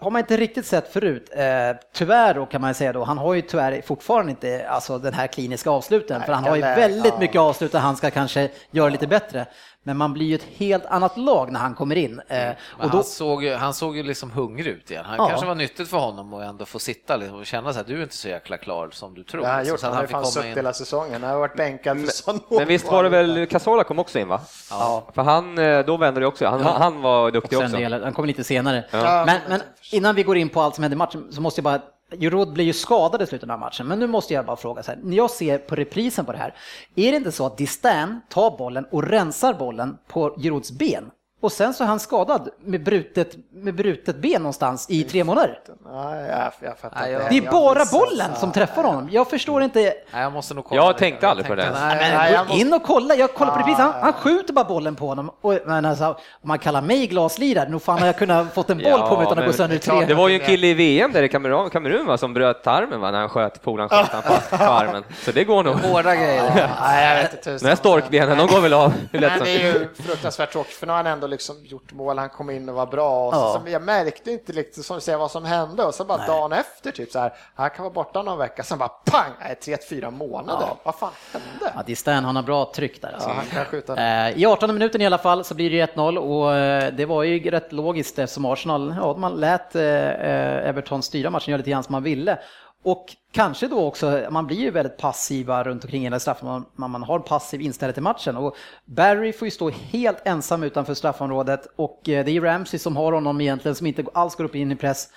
har 0.00 0.10
man 0.10 0.20
inte 0.20 0.36
riktigt 0.36 0.66
sett 0.66 0.92
förut. 0.92 1.30
Eh, 1.32 1.76
tyvärr 1.92 2.34
då 2.34 2.46
kan 2.46 2.60
man 2.60 2.74
säga 2.74 2.92
då, 2.92 3.04
han 3.04 3.18
har 3.18 3.34
ju 3.34 3.42
tyvärr 3.42 3.82
fortfarande 3.82 4.30
inte 4.30 4.68
alltså, 4.68 4.98
den 4.98 5.14
här 5.14 5.26
kliniska 5.26 5.70
avsluten, 5.70 6.18
Nej, 6.18 6.26
för 6.26 6.32
han 6.32 6.44
har 6.44 6.56
ju 6.56 6.62
väldigt 6.62 7.12
ja. 7.14 7.20
mycket 7.20 7.40
avslut 7.40 7.72
där 7.72 7.78
han 7.78 7.96
ska 7.96 8.10
kanske 8.10 8.48
göra 8.70 8.88
lite 8.88 9.06
bättre. 9.06 9.46
Men 9.82 9.96
man 9.96 10.12
blir 10.12 10.26
ju 10.26 10.34
ett 10.34 10.46
helt 10.56 10.86
annat 10.86 11.16
lag 11.16 11.52
när 11.52 11.60
han 11.60 11.74
kommer 11.74 11.96
in. 11.96 12.20
Men 12.28 12.54
och 12.78 12.90
då, 12.90 12.96
han, 12.96 13.04
såg 13.04 13.44
ju, 13.44 13.54
han 13.54 13.74
såg 13.74 13.96
ju 13.96 14.02
liksom 14.02 14.30
hungrig 14.30 14.66
ut 14.66 14.90
igen. 14.90 15.04
Han 15.06 15.16
Ja. 15.18 15.28
kanske 15.28 15.46
var 15.46 15.54
nyttigt 15.54 15.88
för 15.88 15.98
honom 15.98 16.34
att 16.34 16.42
ändå 16.44 16.64
få 16.64 16.78
sitta 16.78 17.16
liksom 17.16 17.38
och 17.38 17.46
känna 17.46 17.72
sig 17.72 17.80
att 17.80 17.86
du 17.86 17.98
är 17.98 18.02
inte 18.02 18.14
så 18.16 18.28
jäkla 18.28 18.56
klar 18.56 18.88
som 18.92 19.14
du 19.14 19.22
tror. 19.24 19.40
Det 19.40 19.46
har 19.46 19.52
han 19.54 19.60
Liksom, 19.62 19.72
gjort, 19.72 19.80
så 19.80 19.86
att 19.86 19.92
han 19.92 19.96
har 19.96 20.02
ju 20.02 20.06
fick 20.06 20.12
fan 20.12 20.22
komma 20.22 20.30
suttit 20.32 20.46
in. 20.48 20.54
hela 20.56 20.72
säsongen, 20.72 21.22
han 21.22 21.30
har 21.32 21.38
varit 21.38 21.56
bänkad 21.56 22.00
för 22.00 22.06
sån 22.06 22.40
Men 22.50 22.66
visst 22.68 22.90
var 22.92 23.02
det 23.02 23.08
väl, 23.08 23.46
Casola 23.46 23.84
kom 23.84 23.98
också 23.98 24.18
in 24.18 24.28
va? 24.28 24.40
Ja. 24.70 25.06
För 25.14 25.22
han, 25.22 25.58
eh, 25.58 25.84
då 25.86 25.96
vände 25.96 26.20
det 26.20 26.26
också, 26.26 26.46
han, 26.46 26.60
han, 26.60 26.82
han 26.82 27.00
var 27.02 27.30
duktig 27.30 27.58
Också 27.58 27.76
del, 27.76 28.04
han 28.04 28.12
kommer 28.12 28.26
lite 28.28 28.44
senare. 28.44 28.84
Ja. 28.90 29.22
Men, 29.26 29.40
men 29.48 29.60
innan 29.92 30.14
vi 30.14 30.22
går 30.22 30.36
in 30.36 30.48
på 30.48 30.60
allt 30.60 30.74
som 30.74 30.84
hände 30.84 30.94
i 30.94 30.98
matchen 30.98 31.28
så 31.32 31.40
måste 31.40 31.58
jag 31.58 31.64
bara, 31.64 31.80
Jurod 32.18 32.52
blir 32.52 32.64
ju 32.64 32.72
skadad 32.72 33.22
i 33.22 33.26
slutet 33.26 33.50
av 33.50 33.58
matchen, 33.58 33.86
men 33.86 33.98
nu 33.98 34.06
måste 34.06 34.34
jag 34.34 34.46
bara 34.46 34.56
fråga 34.56 34.82
så 34.82 34.90
här, 34.90 34.98
när 35.02 35.16
jag 35.16 35.30
ser 35.30 35.58
på 35.58 35.74
reprisen 35.74 36.24
på 36.24 36.32
det 36.32 36.38
här, 36.38 36.54
är 36.94 37.10
det 37.10 37.16
inte 37.16 37.32
så 37.32 37.46
att 37.46 37.58
Distan 37.58 38.20
tar 38.28 38.58
bollen 38.58 38.86
och 38.90 39.02
rensar 39.02 39.54
bollen 39.54 39.98
på 40.06 40.36
Jurods 40.38 40.72
ben? 40.72 41.10
Och 41.42 41.52
sen 41.52 41.74
så 41.74 41.84
är 41.84 41.88
han 41.88 42.00
skadad 42.00 42.48
med 42.64 42.84
brutet, 42.84 43.36
med 43.52 43.74
brutet 43.74 44.16
ben 44.16 44.42
någonstans 44.42 44.86
i 44.90 45.04
tre 45.04 45.24
månader. 45.24 45.58
Nej, 45.92 46.28
jag, 46.28 46.52
jag 46.68 46.78
fattar 46.78 47.00
Nej, 47.00 47.12
inte. 47.12 47.22
jag- 47.24 47.32
Det 47.42 47.46
är 47.48 47.50
bara 47.50 47.84
bollen 47.92 48.30
som 48.36 48.52
träffar 48.52 48.84
honom. 48.84 49.08
Jag 49.12 49.30
förstår 49.30 49.62
inte. 49.62 49.80
Nej, 49.80 50.22
jag 50.22 50.32
måste 50.32 50.54
nog 50.54 50.64
kolla 50.64 50.82
Jag 50.82 50.98
tänkte 50.98 51.28
aldrig 51.28 51.46
på 51.46 51.54
det. 51.54 51.70
Nej, 51.70 52.38
gå 52.48 52.54
in 52.56 52.72
och 52.72 52.82
kolla, 52.82 53.14
jag 53.14 53.34
kollar 53.34 53.52
på 53.52 53.58
reprisen, 53.58 53.80
han, 53.84 53.92
han 54.02 54.12
skjuter 54.12 54.52
bara 54.52 54.64
bollen 54.64 54.96
på 54.96 55.06
honom. 55.06 55.30
Och, 55.40 55.58
men 55.66 55.84
alltså, 55.84 56.04
om 56.06 56.48
man 56.48 56.58
kallar 56.58 56.82
mig 56.82 57.06
glaslirare, 57.06 57.68
nog 57.68 57.82
fan 57.82 57.98
har 57.98 58.06
jag 58.06 58.16
kunnat 58.18 58.54
fått 58.54 58.70
en 58.70 58.78
boll 58.78 59.00
på 59.08 59.16
mig 59.16 59.26
utan 59.26 59.38
att 59.38 59.46
gå 59.46 59.52
sönder 59.52 59.76
i 59.76 59.78
tre. 59.78 60.04
Det 60.06 60.14
var 60.14 60.28
ju 60.28 60.40
en 60.40 60.46
kille 60.46 60.66
i 60.66 60.74
VM 60.74 61.12
där 61.12 61.22
i 61.22 61.28
Kamerun, 61.28 61.70
Kamerun 61.70 62.06
va, 62.06 62.18
som 62.18 62.34
bröt 62.34 62.66
armen 62.66 63.00
va, 63.00 63.10
när 63.10 63.18
han 63.20 63.28
sköt 63.28 63.62
polaren 63.62 63.88
sköt 63.88 64.08
han 64.08 64.22
på, 64.22 64.56
på 64.56 64.64
armen. 64.72 65.04
Så 65.24 65.32
det 65.32 65.44
går 65.44 65.62
nog. 65.64 65.74
Hårda 65.74 66.14
grejer. 66.16 66.70
Nej, 66.82 67.08
jag 67.16 67.22
vet 67.22 67.32
inte 67.32 67.64
De 67.64 67.68
här 67.68 67.76
storkbenen, 67.76 68.38
de 68.38 68.46
går 68.46 68.60
väl 68.60 68.72
av 68.72 68.92
det 69.10 69.26
är 69.26 69.46
ju 69.72 69.88
fruktansvärt 69.94 70.52
tråkigt 70.52 70.74
för 70.74 70.86
nu 70.86 70.92
har 70.92 70.96
han 70.96 71.06
ändå 71.06 71.26
liksom 71.30 71.56
gjort 71.64 71.92
mål, 71.92 72.18
han 72.18 72.28
kom 72.28 72.50
in 72.50 72.68
och 72.68 72.74
var 72.74 72.86
bra. 72.86 73.26
Och 73.26 73.34
så, 73.34 73.40
Ja. 73.40 73.60
så 73.64 73.70
jag 73.70 73.82
märkte 73.82 74.30
inte 74.32 74.52
riktigt 74.52 74.84
som 74.84 74.94
du 74.96 75.00
säger 75.00 75.18
vad 75.18 75.30
som 75.30 75.44
hände 75.44 75.84
och 75.84 75.94
så 75.94 76.04
bara 76.04 76.26
dagen 76.26 76.52
efter 76.52 76.90
typ 76.90 77.10
så 77.12 77.18
här, 77.18 77.32
han 77.54 77.70
kan 77.70 77.82
vara 77.82 77.92
borta 77.94 78.22
någon 78.22 78.38
vecka, 78.38 78.62
sen 78.62 78.78
bara 78.78 78.88
pang, 78.88 79.30
nej, 79.40 79.54
tre 79.54 79.76
till 79.76 79.88
fyra 79.88 80.10
månader. 80.10 80.66
Ja. 80.70 80.76
Vad 80.82 80.94
fan 80.94 81.10
hände? 81.32 81.72
Ja, 81.76 81.82
Distan, 81.82 82.24
han 82.24 82.36
har 82.36 82.42
bra 82.42 82.72
tryck 82.74 83.02
där. 83.02 83.12
Alltså. 83.12 83.28
Ja, 83.28 83.34
han 83.34 83.46
kan 83.46 83.64
skjuta. 83.64 83.96
Eh, 83.96 84.38
I 84.38 84.46
18 84.46 84.74
minuten 84.74 85.00
i 85.00 85.06
alla 85.06 85.18
fall 85.18 85.44
så 85.44 85.54
blir 85.54 85.70
det 85.70 85.94
1-0 85.96 86.18
och 86.18 86.54
eh, 86.54 86.92
det 86.92 87.06
var 87.06 87.22
ju 87.22 87.50
rätt 87.50 87.72
logiskt 87.72 88.18
eftersom 88.18 88.44
Arsenal, 88.44 88.94
ja, 88.98 89.16
man 89.16 89.32
lät 89.34 89.74
eh, 89.76 89.82
Everton 90.68 91.02
styra 91.02 91.30
matchen, 91.30 91.50
göra 91.50 91.58
lite 91.58 91.70
grann 91.70 91.82
som 91.82 91.92
man 91.92 92.02
ville. 92.02 92.38
Och 92.82 93.16
kanske 93.32 93.68
då 93.68 93.86
också, 93.86 94.26
man 94.30 94.46
blir 94.46 94.56
ju 94.56 94.70
väldigt 94.70 94.96
passiva 94.96 95.64
runt 95.64 95.84
omkring 95.84 96.02
hela 96.02 96.20
straffen, 96.20 96.48
man, 96.48 96.90
man, 96.90 97.02
har 97.02 97.16
en 97.16 97.22
passiv 97.22 97.60
inställning 97.60 97.94
till 97.94 98.02
matchen. 98.02 98.36
Och 98.36 98.56
Barry 98.84 99.32
får 99.32 99.46
ju 99.46 99.50
stå 99.50 99.70
helt 99.70 100.26
ensam 100.26 100.62
utanför 100.62 100.94
straffområdet 100.94 101.66
och 101.76 102.08
eh, 102.08 102.24
det 102.24 102.30
är 102.36 102.40
Ramsey 102.40 102.78
som 102.78 102.96
har 102.96 103.12
honom 103.12 103.40
egentligen, 103.40 103.74
som 103.74 103.86
inte 103.86 104.04
alls 104.14 104.34
går 104.34 104.44
upp 104.44 104.54
in 104.54 104.72
i 104.72 104.76
press. 104.76 105.08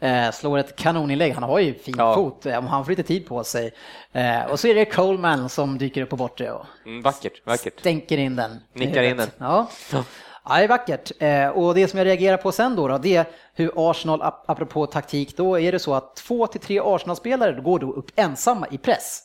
Eh, 0.00 0.30
slår 0.30 0.58
ett 0.58 0.76
kanoninlägg, 0.76 1.32
han 1.34 1.42
har 1.42 1.58
ju 1.58 1.74
fin 1.74 1.94
Ja. 1.98 2.14
fot, 2.14 2.46
eh, 2.46 2.62
han 2.62 2.84
får 2.84 2.90
lite 2.92 3.02
tid 3.02 3.26
på 3.26 3.44
sig. 3.44 3.72
Eh, 4.12 4.44
och 4.50 4.60
så 4.60 4.68
är 4.68 4.74
det 4.74 4.84
Coleman 4.84 5.48
som 5.48 5.78
dyker 5.78 6.02
upp 6.02 6.08
på 6.10 6.16
bortre 6.16 6.52
och 6.52 6.66
Mm, 6.86 7.02
vackert, 7.02 7.46
vackert. 7.46 7.80
stänker 7.80 8.18
in 8.18 8.36
den. 8.36 8.50
Nickar 8.72 9.02
in 9.02 9.16
den. 9.16 9.28
Ja. 9.38 9.66
Ja, 10.48 10.56
det 10.56 10.64
är 10.64 10.68
vackert. 10.68 11.12
Eh, 11.18 11.48
och 11.48 11.74
det 11.74 11.88
som 11.88 11.98
jag 11.98 12.06
reagerar 12.06 12.36
på 12.36 12.52
sen 12.52 12.76
då, 12.76 12.88
då 12.88 12.98
det 12.98 13.16
är 13.16 13.26
hur 13.54 13.72
Arsenal, 13.90 14.22
ap- 14.22 14.44
apropå 14.46 14.86
taktik, 14.86 15.36
då 15.36 15.60
är 15.60 15.72
det 15.72 15.78
så 15.78 15.94
att 15.94 16.16
två 16.16 16.46
till 16.46 16.60
tre 16.60 16.80
Arsenal-spelare 16.84 17.60
går 17.60 17.78
då 17.78 17.92
upp 17.92 18.10
ensamma 18.16 18.66
i 18.70 18.78
press. 18.78 19.22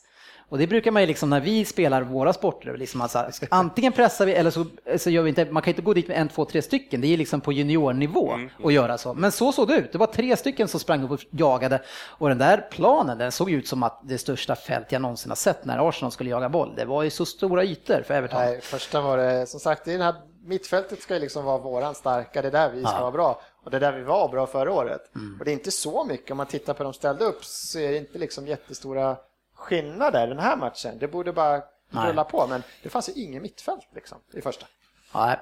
Och 0.50 0.58
det 0.58 0.68
brukar 0.68 0.92
man 0.92 1.02
ju 1.02 1.08
liksom 1.08 1.30
när 1.30 1.40
vi 1.40 1.66
spelar 1.66 2.02
våra 2.02 2.34
sporter, 2.34 2.78
liksom 2.78 3.02
alltså, 3.02 3.26
antingen 3.50 3.92
pressar 3.92 4.26
vi 4.26 4.34
eller 4.34 4.52
så, 4.52 4.66
så 4.98 5.10
gör 5.10 5.24
vi 5.24 5.30
inte, 5.30 5.46
man 5.46 5.62
kan 5.64 5.72
inte 5.72 5.82
gå 5.82 5.94
dit 5.94 6.08
med 6.08 6.18
en, 6.18 6.30
två, 6.30 6.46
tre 6.46 6.62
stycken, 6.62 7.02
det 7.02 7.08
är 7.08 7.18
liksom 7.18 7.42
på 7.42 7.52
juniornivå 7.54 8.34
att 8.64 8.74
göra 8.74 8.98
så. 8.98 9.14
Men 9.14 9.32
så 9.32 9.52
såg 9.52 9.68
det 9.68 9.76
ut, 9.76 9.92
det 9.92 9.98
var 9.98 10.08
tre 10.08 10.38
stycken 10.38 10.68
som 10.68 10.80
sprang 10.80 11.04
upp 11.04 11.12
och 11.12 11.20
jagade 11.32 11.82
och 12.08 12.30
den 12.30 12.38
där 12.38 12.68
planen, 12.72 13.18
den 13.18 13.32
såg 13.32 13.52
ut 13.52 13.68
som 13.68 13.84
att 13.84 14.00
det 14.04 14.18
största 14.18 14.56
fält 14.56 14.92
jag 14.92 15.02
någonsin 15.02 15.32
har 15.32 15.36
sett 15.36 15.66
när 15.66 15.90
Arsenal 15.90 16.12
skulle 16.12 16.30
jaga 16.30 16.50
boll. 16.50 16.74
Det 16.76 16.86
var 16.86 17.04
ju 17.04 17.10
så 17.10 17.26
stora 17.26 17.64
ytor 17.64 18.02
för 18.08 18.14
Everton. 18.14 18.40
Nej, 18.40 18.60
första 18.62 19.02
var 19.02 19.18
det, 19.18 19.46
som 19.48 19.60
sagt, 19.60 19.86
det 19.86 19.92
är 19.92 19.98
den 19.98 20.06
här 20.06 20.16
mittfältet 20.46 21.02
ska 21.02 21.14
ju 21.14 21.20
liksom 21.20 21.46
vara 21.46 21.58
våran 21.58 21.96
starka, 21.96 22.42
det 22.42 22.48
är 22.48 22.52
där 22.52 22.70
vi 22.70 22.82
ska 22.82 22.92
Ja. 22.92 23.02
vara 23.02 23.12
bra. 23.12 23.42
Och 23.64 23.72
det 23.72 23.78
är 23.78 23.82
där 23.82 23.92
vi 23.92 24.04
var 24.04 24.30
bra 24.30 24.48
förra 24.48 24.72
året. 24.74 25.02
Och 25.40 25.46
det 25.46 25.52
är 25.52 25.54
inte 25.54 25.72
så 25.72 26.04
mycket, 26.04 26.32
om 26.32 26.38
man 26.38 26.46
tittar 26.48 26.74
på 26.74 26.84
de 26.84 26.94
ställde 26.94 27.26
upp 27.26 27.46
så 27.46 27.80
är 27.80 27.92
det 27.92 27.98
inte 27.98 28.18
liksom 28.18 28.48
jättestora 28.48 29.18
skillnader 29.56 30.28
den 30.28 30.40
här 30.40 30.56
matchen. 30.58 30.98
Det 31.00 31.08
borde 31.08 31.34
bara 31.34 31.64
Nej. 31.90 32.10
rulla 32.10 32.24
på, 32.24 32.48
men 32.48 32.64
det 32.84 32.90
fanns 32.90 33.10
ju 33.10 33.14
ingen 33.14 33.42
mittfält 33.42 33.88
liksom 33.96 34.18
i 34.34 34.42
första. 34.42 34.66
Nej. 35.14 35.40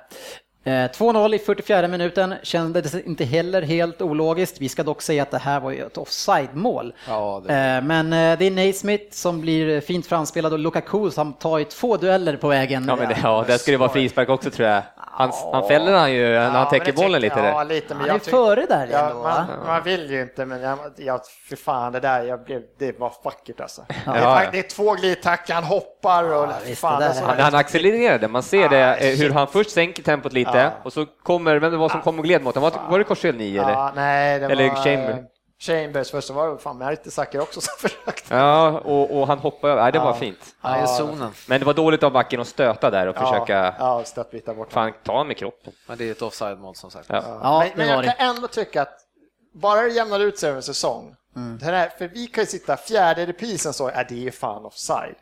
Eh, 0.66 0.72
2-0 0.72 1.34
i 1.36 1.40
44 1.40 1.88
minuten 1.88 2.36
kändes 2.44 2.96
inte 2.96 3.24
heller 3.26 3.62
helt 3.62 4.02
ologiskt. 4.02 4.62
Vi 4.62 4.70
ska 4.70 4.84
dock 4.84 5.02
säga 5.02 5.24
att 5.24 5.32
det 5.32 5.38
här 5.38 5.60
var 5.60 5.72
ju 5.72 5.86
ett 5.86 5.98
offside-mål. 5.98 6.94
Ja, 7.08 7.42
det- 7.48 7.54
Eh, 7.54 7.82
Men 7.84 8.14
eh, 8.14 8.38
det 8.40 8.46
är 8.48 8.52
Naismith 8.52 9.06
som 9.16 9.42
blir 9.42 9.82
fint 9.82 10.08
framspelad 10.08 10.54
och 10.54 10.60
Lukaku 10.60 11.10
som 11.12 11.34
tar 11.34 11.58
ju 11.58 11.64
två 11.66 11.98
dueller 11.98 12.38
på 12.38 12.48
vägen. 12.48 12.86
Ja, 12.88 12.96
men 12.96 13.10
det, 13.10 13.18
ja, 13.24 13.44
där 13.48 13.58
ska 13.58 13.72
det 13.72 13.78
vara 13.78 13.90
frispark 13.90 14.30
också 14.30 14.50
tror 14.50 14.68
jag. 14.70 14.82
Han, 14.98 15.32
han 15.54 15.68
fäller 15.68 15.94
han 15.94 16.14
ju 16.14 16.30
när 16.30 16.40
han 16.50 16.56
Ja, 16.56 16.70
täcker 16.70 16.94
bollen 16.94 17.22
lite. 17.22 17.40
Ja, 17.40 17.58
där. 17.58 17.66
lite, 17.66 17.96
men 17.96 18.10
Han 18.10 18.16
är 18.16 18.20
före 18.20 18.66
där 18.66 18.88
ja, 18.92 19.00
ändå, 19.10 19.22
man, 19.24 19.46
man 19.68 19.84
vill 19.84 20.12
ju 20.12 20.22
inte, 20.22 20.46
men 20.46 20.62
jag, 20.62 20.78
jag, 20.98 21.22
för 21.50 21.56
fan 21.56 21.92
det 21.94 22.00
där, 22.00 22.24
jag 22.24 22.44
blev, 22.44 22.62
det 22.80 23.00
var 23.00 23.14
vackert 23.24 23.60
alltså. 23.62 23.86
Det, 24.06 24.12
är, 24.12 24.52
det 24.52 24.60
är 24.60 24.64
två 24.64 24.94
glidtacklar, 24.94 25.56
han 25.56 25.64
hoppar 25.64 26.24
och 26.24 26.30
Ja, 26.44 26.50
visst, 26.66 26.82
fan, 26.82 27.00
det 27.00 27.06
där 27.06 27.10
alltså, 27.10 27.26
När 27.28 27.44
han 27.44 27.56
accelererade, 27.56 28.28
man 28.28 28.44
ser 28.44 28.70
det, 28.70 28.96
eh, 28.96 29.08
hur 29.10 29.16
shit. 29.18 29.34
han 29.34 29.48
först 29.48 29.72
sänker 29.72 30.04
tempot 30.04 30.34
lite 30.34 30.52
Ja. 30.62 30.72
och 30.84 30.94
så 30.94 31.06
kommer, 31.06 31.56
vem 31.60 31.72
det 31.72 31.78
var 31.78 31.90
som 31.90 32.02
kom 32.02 32.18
och 32.20 32.24
gled 32.26 32.44
mot 32.44 32.56
honom? 32.56 32.72
Var, 32.72 32.90
var 32.90 32.98
det 33.00 33.04
Korsel 33.06 33.36
9 33.36 33.62
eller? 33.62 33.72
Ja, 33.74 33.92
nej, 33.96 34.40
det 34.40 34.46
Eller 34.46 34.70
var 34.70 34.76
Chamber. 34.76 35.10
eh, 35.10 35.18
Chambers, 35.60 36.12
först 36.12 36.28
så 36.28 36.34
var 36.34 36.50
det 36.50 36.58
fan 36.58 36.78
Mertesacker 36.78 37.42
också 37.42 37.62
som 37.62 37.74
försökte. 37.90 38.36
Ja, 38.36 38.70
och, 38.80 39.20
och 39.20 39.28
han 39.28 39.40
hoppade 39.40 39.74
över. 39.74 39.84
Nej, 39.84 39.92
det 39.92 40.00
var 40.00 40.06
Ja. 40.08 40.14
fint. 40.14 40.56
Han 40.62 40.74
är 40.74 40.78
i 40.78 40.82
Ja. 40.82 40.88
zonen. 40.88 41.32
Men 41.48 41.60
det 41.60 41.66
var 41.66 41.74
dåligt 41.74 42.04
av 42.04 42.12
backen 42.12 42.40
att 42.42 42.48
stöta 42.48 42.90
där 42.90 43.08
och 43.08 43.16
försöka 43.16 43.76
Ja, 43.80 44.04
stötbyta 44.06 44.54
bort 44.54 44.72
fan 44.74 44.92
ta 45.04 45.24
med 45.24 45.38
kroppen. 45.38 45.74
Men 45.88 45.98
det 45.98 46.08
är 46.08 46.12
ett 46.12 46.22
offside-mål 46.22 46.76
som 46.76 46.92
sagt. 46.92 47.06
Ja. 47.10 47.24
Ja, 47.44 47.60
men 47.60 47.68
det 47.70 47.74
men 47.78 47.96
var 47.98 48.04
jag 48.04 48.18
kan 48.18 48.28
ändå 48.36 48.48
tycka 48.48 48.82
att 48.82 48.98
bara 49.54 49.82
det 49.82 49.90
jämnar 49.90 50.20
ut 50.20 50.40
sig 50.40 50.50
över 50.50 50.58
en 50.58 50.64
säsong, 50.64 51.16
Mm. 51.36 51.60
här, 51.64 51.90
för 51.98 52.08
vi 52.08 52.28
kan 52.28 52.42
ju 52.42 52.46
sitta 52.48 52.78
fjärde 52.78 53.26
reprisen 53.26 53.74
så, 53.74 53.88
är 53.88 54.04
det 54.10 54.14
är 54.16 54.18
ju 54.18 54.32
fan 54.32 54.66
offside. 54.66 55.16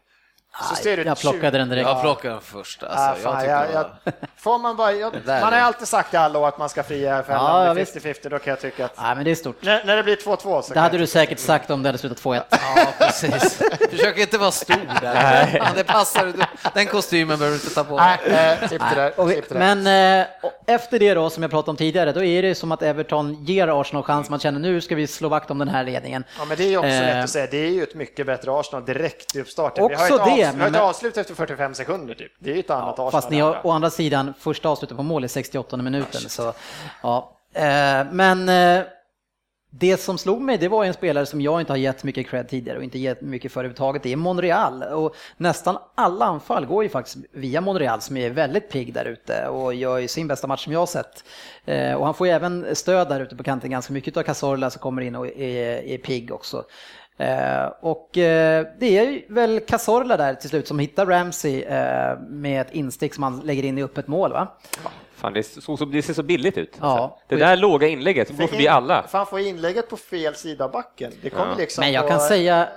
Så 0.70 0.76
ser 0.76 0.98
du 0.98 1.04
jag 1.04 1.20
plockade 1.20 1.58
den 1.58 1.70
direkt. 1.70 1.88
Jag 1.88 2.02
plockar 2.02 2.30
den 2.30 2.42
först. 2.42 2.84
Alltså, 2.84 3.00
Ah, 3.00 3.16
fan, 3.34 3.46
jag 3.46 3.52
jag, 3.62 3.68
det 3.70 3.74
jag, 4.06 4.14
får 4.38 4.60
man, 4.60 4.76
bara, 4.76 4.92
jag, 4.94 5.14
man 5.26 5.44
har 5.44 5.52
är- 5.52 5.62
alltid 5.62 5.88
sagt 5.88 6.14
i 6.14 6.18
alla 6.18 6.40
år 6.40 6.48
att 6.48 6.58
man 6.58 6.70
ska 6.70 6.84
fria 6.84 7.16
Ja, 7.18 7.24
fällan 7.24 7.66
ja, 7.66 7.74
visst. 7.74 7.96
50-50, 7.96 8.30
då 8.30 8.40
kan 8.40 8.52
jag 8.52 8.60
tycka 8.60 8.86
att 8.86 8.98
Nej, 8.98 9.16
men 9.16 9.24
det 9.26 9.32
är 9.32 9.36
stort. 9.36 9.58
när, 9.62 9.84
när 9.86 9.98
det 9.98 10.04
blir 10.04 10.16
2-2 10.16 10.62
så 10.62 10.74
Det 10.74 10.80
hade 10.80 10.98
du 10.98 11.08
säkert 11.08 11.40
sagt 11.40 11.70
om 11.72 11.84
det 11.84 11.90
hade 11.90 11.98
slutat 11.98 12.22
2-1. 12.22 12.42
Ja, 12.50 12.88
precis. 13.00 13.58
Försök 13.90 14.18
inte 14.18 14.38
vara 14.38 14.52
stor 14.52 14.76
där. 15.02 15.50
Ja, 15.58 15.68
det 15.76 15.84
passar. 15.84 16.34
Den 16.74 16.88
kostymen 16.88 17.40
behöver 17.40 17.58
du 17.58 17.64
inte 17.64 17.76
ta 17.76 17.84
på 17.84 17.98
dig. 17.98 18.18
Nej, 18.30 18.58
eh, 18.62 18.70
det 18.70 19.50
det. 19.50 19.60
Men 19.60 20.20
eh, 20.22 20.28
efter 20.68 21.00
det 21.00 21.14
då, 21.14 21.30
som 21.30 21.44
jag 21.44 21.52
pratade 21.52 21.72
om 21.72 21.78
tidigare, 21.78 22.12
då 22.12 22.24
är 22.24 22.42
det 22.42 22.56
som 22.56 22.72
att 22.72 22.82
Everton 22.84 23.44
ger 23.46 23.82
Arsenal 23.82 24.04
chans. 24.04 24.30
Man 24.30 24.40
känner 24.40 24.60
nu 24.60 24.82
ska 24.82 24.96
vi 24.96 25.08
slå 25.08 25.30
vakt 25.30 25.52
om 25.52 25.58
den 25.58 25.68
här 25.68 25.84
ledningen. 25.84 26.24
Ja, 26.40 26.46
men 26.46 26.58
det 26.58 26.64
är 26.64 26.68
ju 26.70 26.78
också 26.78 26.88
Eh, 26.90 27.02
lätt 27.16 27.24
att 27.24 27.30
säga. 27.30 27.48
Det 27.52 27.58
är 27.58 27.70
ju 27.70 27.84
ett 27.84 27.96
mycket 27.96 28.26
bättre 28.26 28.60
Arsenal 28.60 28.86
direkt 28.86 29.36
i 29.36 29.42
uppstarten. 29.42 29.88
vi 29.88 29.96
har 29.96 30.04
Också 30.04 30.16
ett, 30.16 30.26
det, 30.42 30.48
har 30.48 30.58
men- 30.58 30.76
ett 30.76 30.82
avslut 30.82 31.18
efter 31.18 31.36
45 31.36 31.74
sekunder 31.74 32.14
typ. 32.14 32.32
Det 32.40 32.52
är 32.52 32.54
ju 32.54 32.60
ett 32.60 32.70
annat 32.70 32.94
Arsenal. 32.94 33.12
Fast 33.12 33.30
ni 33.30 33.40
har 33.40 33.48
andra. 33.48 33.62
å 33.64 33.72
andra 33.72 33.90
sidan 33.90 34.34
första 34.40 34.70
avslutet 34.70 34.98
på 34.98 35.04
mål 35.04 35.26
i 35.26 35.28
68 35.28 35.78
minuten. 35.78 36.22
Så, 36.22 36.54
ja. 37.02 37.38
Eh, 37.54 38.06
men 38.12 38.50
eh, 38.50 38.84
det 39.74 39.98
som 39.98 40.18
slog 40.18 40.42
mig, 40.42 40.58
det 40.58 40.68
var 40.68 40.86
en 40.86 40.94
spelare 40.94 41.26
som 41.26 41.42
jag 41.42 41.62
inte 41.62 41.72
har 41.72 41.78
gett 41.78 42.04
mycket 42.04 42.28
cred 42.30 42.50
tidigare 42.50 42.78
och 42.78 42.84
inte 42.84 43.00
gett 43.00 43.22
mycket 43.22 43.52
för 43.52 43.60
överhuvudtaget. 43.60 44.04
Det 44.04 44.12
är 44.12 44.16
Monreal. 44.16 44.84
Och 44.84 45.16
nästan 45.38 45.78
alla 45.96 46.26
anfall 46.26 46.66
går 46.66 46.84
ju 46.84 46.90
faktiskt 46.90 47.18
via 47.32 47.62
Monreal 47.62 48.02
som 48.02 48.18
är 48.18 48.30
väldigt 48.30 48.70
pigg 48.72 48.94
där 48.94 49.06
ute 49.06 49.48
och 49.48 49.74
gör 49.74 49.98
ju 49.98 50.08
sin 50.08 50.28
bästa 50.28 50.48
match 50.48 50.64
som 50.64 50.74
jag 50.74 50.80
har 50.80 50.86
sett. 50.86 51.24
Eh, 51.66 51.94
och 51.94 52.06
han 52.06 52.14
får 52.14 52.28
ju 52.28 52.34
även 52.34 52.76
stöd 52.76 53.10
där 53.10 53.20
ute 53.20 53.36
på 53.36 53.44
kanten 53.44 53.72
ganska 53.72 53.94
mycket 53.94 54.18
av 54.18 54.24
Cazorla 54.24 54.70
som 54.70 54.80
kommer 54.80 55.02
in 55.02 55.16
och 55.16 55.28
är, 55.28 55.84
är 55.84 55.98
pigg 55.98 56.32
också. 56.32 56.64
Eh, 57.18 57.66
och 57.82 58.18
eh, 58.18 58.66
det 58.80 58.98
är 58.98 59.12
ju 59.12 59.22
väl 59.30 59.60
Cazorla 59.60 60.18
där 60.18 60.34
till 60.36 60.50
slut 60.50 60.68
som 60.68 60.80
hittar 60.80 61.06
Ramsey 61.06 61.62
eh, 61.64 62.20
med 62.20 62.62
ett 62.62 62.72
instick 62.74 63.14
som 63.14 63.24
han 63.24 63.40
lägger 63.40 63.64
in 63.64 63.78
i 63.78 63.84
öppet 63.84 64.08
mål 64.08 64.32
va? 64.32 64.48
Fan, 65.16 65.34
det, 65.34 65.44
så, 65.44 65.78
så, 65.78 65.86
det 65.86 66.02
ser 66.02 66.14
så 66.14 66.24
billigt 66.24 66.58
ut. 66.58 66.78
Ja. 66.82 67.20
Det 67.28 67.36
där 67.36 67.58
låga 67.58 67.88
inlägget 67.88 68.28
som 68.28 68.38
går 68.38 68.48
förbi 68.48 68.68
alla. 68.68 69.04
Fan, 69.08 69.26
får 69.26 69.40
inlägget 69.40 69.90
på 69.90 69.98
fel 69.98 70.36
sida 70.36 70.66
av 70.66 70.72
backen. 70.72 71.12
Det 71.22 71.30
kommer 71.30 71.52
Ja. 71.52 71.56
liksom 71.58 71.82
Men 71.82 71.92
jag 71.94 72.04
på- 72.04 72.10
kan 72.10 72.20
säga, 72.20 72.68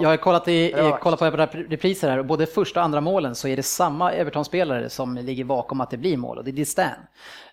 jag 0.00 0.08
har 0.08 0.16
kollat, 0.16 0.48
i, 0.48 0.74
kollat 1.00 1.18
på 1.18 1.26
repriser 1.26 2.10
här 2.10 2.18
och 2.18 2.24
både 2.24 2.46
första 2.46 2.80
och 2.80 2.84
andra 2.84 3.00
målen 3.00 3.34
så 3.34 3.48
är 3.48 3.56
det 3.56 3.62
samma 3.62 4.12
Everton-spelare 4.12 4.88
som 4.90 5.14
ligger 5.16 5.44
bakom 5.44 5.80
att 5.80 5.90
det 5.90 5.96
blir 5.96 6.16
mål 6.16 6.38
och 6.38 6.44
det 6.44 6.50
är 6.50 6.52
Distan. 6.52 6.84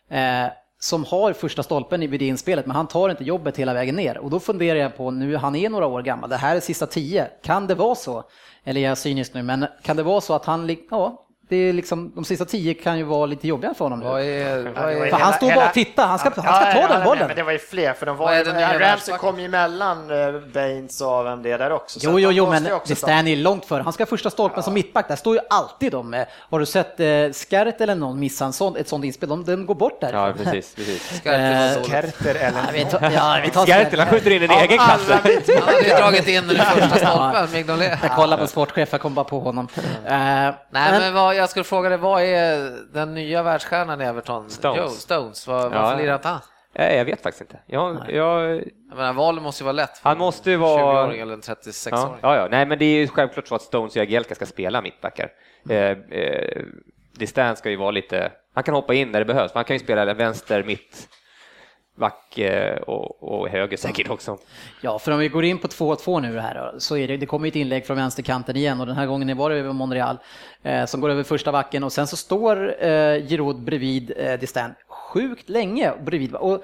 Eh, 0.10 0.46
som 0.80 1.06
har 1.06 1.34
första 1.34 1.64
stolpen 1.64 2.04
i 2.04 2.08
vid 2.08 2.20
det 2.20 2.28
inspelet 2.28 2.66
men 2.66 2.76
han 2.76 2.88
tar 2.88 3.10
inte 3.10 3.24
jobbet 3.24 3.58
hela 3.58 3.74
vägen 3.74 3.96
ner 3.96 4.18
och 4.18 4.30
då 4.30 4.40
funderar 4.40 4.80
jag 4.80 4.98
på 4.98 5.12
nu, 5.12 5.36
han 5.36 5.56
är 5.56 5.70
några 5.70 5.86
år 5.86 6.02
gammal, 6.02 6.30
det 6.30 6.38
här 6.38 6.56
är 6.56 6.60
sista 6.60 6.86
tio, 6.86 7.28
kan 7.44 7.68
det 7.68 7.76
vara 7.76 7.96
så? 7.96 8.24
Eller 8.64 8.82
jag 8.82 8.86
är 8.86 8.92
jag 8.92 8.98
cynisk 8.98 9.34
nu, 9.34 9.44
men 9.44 9.66
kan 9.84 9.98
det 9.98 10.04
vara 10.04 10.22
så 10.22 10.34
att 10.34 10.46
han, 10.46 10.78
ja, 10.92 11.26
det 11.50 11.56
är 11.56 11.74
liksom, 11.74 12.12
de 12.16 12.26
sista 12.26 12.46
tio 12.46 12.74
kan 12.74 12.98
ju 12.98 13.04
vara 13.04 13.26
lite 13.26 13.48
jobbiga 13.48 13.74
för 13.74 13.86
honom 13.86 14.00
nu. 14.00 14.06
Vad 14.06 14.22
är, 14.22 14.64
vad 14.64 14.94
Ja, 14.94 15.06
är, 15.06 15.10
För 15.10 15.18
han 15.18 15.34
står 15.34 15.56
bara 15.56 15.68
och 15.68 15.74
tittar, 15.74 16.08
han 16.08 16.20
ska, 16.20 16.30
han 16.36 16.44
ska 16.62 16.74
ta 16.74 16.88
den 16.88 17.00
nej, 17.00 17.04
bollen. 17.06 17.28
Men 17.28 17.36
det 17.36 17.44
var 17.44 17.52
ju 17.52 17.60
fler, 17.60 17.94
för 17.94 18.06
de 18.06 18.18
var 18.18 18.34
ju, 18.36 18.44
Ramsey 18.80 19.18
kom 19.18 19.40
ju 19.40 19.46
emellan 19.46 20.12
eh, 20.12 20.40
Baines 20.54 21.02
och 21.02 21.26
vem 21.26 21.44
det 21.44 21.52
är 21.52 21.58
där 21.58 21.72
också. 21.72 22.00
så 22.00 22.10
Jo, 22.10 22.20
jo, 22.20 22.32
jo, 22.32 22.50
men 22.50 22.64
det 22.64 22.70
ta- 22.70 22.96
Stan 22.96 23.28
är 23.28 23.36
långt 23.36 23.66
för. 23.66 23.80
Han 23.80 23.94
ska 23.94 24.06
första 24.06 24.30
stolpen 24.30 24.64
som 24.64 24.74
mittback. 24.74 25.08
Där 25.08 25.16
står 25.16 25.36
ju 25.36 25.42
alltid 25.50 25.92
de. 25.92 26.14
eh, 26.14 26.26
Har 26.50 26.60
du 26.60 26.66
sett 26.66 27.00
eh, 27.00 27.08
Skarret 27.34 27.82
eller 27.82 27.96
någon 27.96 28.20
missa 28.20 28.46
en 28.46 28.54
sån, 28.54 28.76
ett 28.78 28.88
sånt 28.90 29.06
inspel? 29.06 29.30
De, 29.30 29.44
de 29.46 29.66
går 29.66 29.76
bort 29.76 30.02
där. 30.02 30.14
Ja, 30.14 30.34
precis. 30.44 30.76
precis. 30.76 31.22
så. 31.24 31.90
Kerter 31.90 32.36
eller 32.36 32.74
Ja, 32.78 32.86
tar, 33.00 33.12
ja, 33.12 33.40
vi 33.44 33.50
tar 33.50 33.66
Skartel, 33.66 34.00
han 34.00 34.10
skjuter 34.10 34.32
in 34.32 34.44
en 34.44 34.52
egen 34.52 34.78
kasse. 34.78 35.14
Han 35.14 35.64
hade 35.74 35.88
ju 35.88 35.96
dragit 35.96 36.28
in 36.28 36.48
den 36.48 36.58
första 36.66 36.96
stolpen, 36.96 37.48
Mignolet. 37.54 38.00
Jag 38.02 38.12
kollar 38.16 38.38
på 38.38 38.48
sportchef, 38.48 38.90
jag 38.92 39.02
kom 39.02 39.14
bara 39.14 39.26
på 39.26 39.40
honom. 39.40 39.68
Eh, 40.06 40.12
Nej, 40.12 40.56
men- 40.72 41.00
men 41.02 41.14
vad, 41.14 41.36
jag 41.40 41.50
skulle 41.50 41.64
fråga 41.64 41.90
dig, 41.90 41.98
vad 41.98 42.22
är 42.22 42.72
den 42.94 43.14
nya 43.14 43.44
världsstjärnan 43.44 44.02
i 44.02 44.06
Everton? 44.06 44.50
Stones. 44.50 44.78
Joe 44.78 44.88
Stones, 44.90 45.48
Ja. 45.48 45.70
varför 45.70 45.98
lirar 46.04 46.16
inte 46.16 46.28
han? 46.28 46.40
Nej, 46.78 46.98
jag 46.98 47.06
vet 47.06 47.22
faktiskt 47.24 47.42
inte. 47.42 47.60
Jag, 47.66 47.98
jag, 48.10 48.56
Jag 48.90 48.98
menar, 48.98 49.14
valet 49.14 49.44
måste 49.44 49.64
ju 49.64 49.66
vara 49.66 49.74
lätt. 49.74 49.98
för 49.98 50.10
Han 50.10 50.18
en 50.18 50.20
måste 50.20 50.52
ju 50.52 50.58
vara- 50.58 51.04
20-åring 51.06 51.22
eller 51.22 51.34
en 51.34 51.42
36-åring. 51.42 52.20
ja, 52.22 52.36
ja, 52.36 52.36
ja, 52.36 52.48
nej, 52.52 52.66
men 52.66 52.80
det 52.80 52.86
är 52.86 52.96
ju 53.00 53.08
självklart 53.08 53.48
så 53.48 53.56
att 53.56 53.62
Stones 53.62 53.92
och 53.96 53.98
Jagielka 54.02 54.36
ska 54.36 54.46
spela 54.46 54.82
mittbackar. 54.82 55.30
Eh, 55.70 55.76
eh, 55.78 56.64
Distan 57.14 57.56
ska 57.56 57.70
ju 57.70 57.76
vara 57.76 57.92
lite, 57.92 58.32
han 58.54 58.64
kan 58.64 58.74
hoppa 58.76 58.94
in 58.94 59.12
när 59.12 59.20
det 59.20 59.26
behövs, 59.26 59.52
han 59.54 59.64
kan 59.64 59.76
ju 59.76 59.80
spela 59.80 60.14
vänster, 60.14 60.64
mitt, 60.64 61.10
back 62.00 62.38
eh, 62.38 62.78
och, 62.78 63.24
och 63.24 63.50
höger 63.50 63.78
säkert 63.78 64.10
också. 64.10 64.38
Ja, 64.82 65.00
för 65.00 65.12
om 65.12 65.20
vi 65.20 65.28
går 65.28 65.46
in 65.46 65.58
på 65.58 65.68
2-2 65.68 66.22
nu 66.22 66.40
här 66.40 66.56
då, 66.56 66.80
så 66.80 66.98
är 66.98 67.08
det, 67.08 67.18
det 67.18 67.26
kommer 67.26 67.48
ett 67.48 67.56
inlägg 67.56 67.86
från 67.86 67.98
vänsterkanten 67.98 68.56
igen 68.56 68.80
och 68.80 68.88
den 68.88 68.96
här 68.96 69.06
gången 69.06 69.38
var 69.38 69.50
det 69.50 69.56
över 69.56 69.74
Monreal 69.74 70.18
eh, 70.64 70.86
som 70.86 71.02
går 71.02 71.10
över 71.10 71.24
första 71.24 71.52
backen 71.52 71.84
och 71.84 71.92
sen 71.92 72.08
så 72.08 72.18
står 72.18 72.84
eh, 72.84 73.28
Giroud 73.28 73.60
bredvid 73.64 74.14
eh, 74.18 74.40
Distan 74.40 74.72
sjukt 74.88 75.50
länge 75.50 75.94
bredvid. 76.02 76.36
Och 76.36 76.64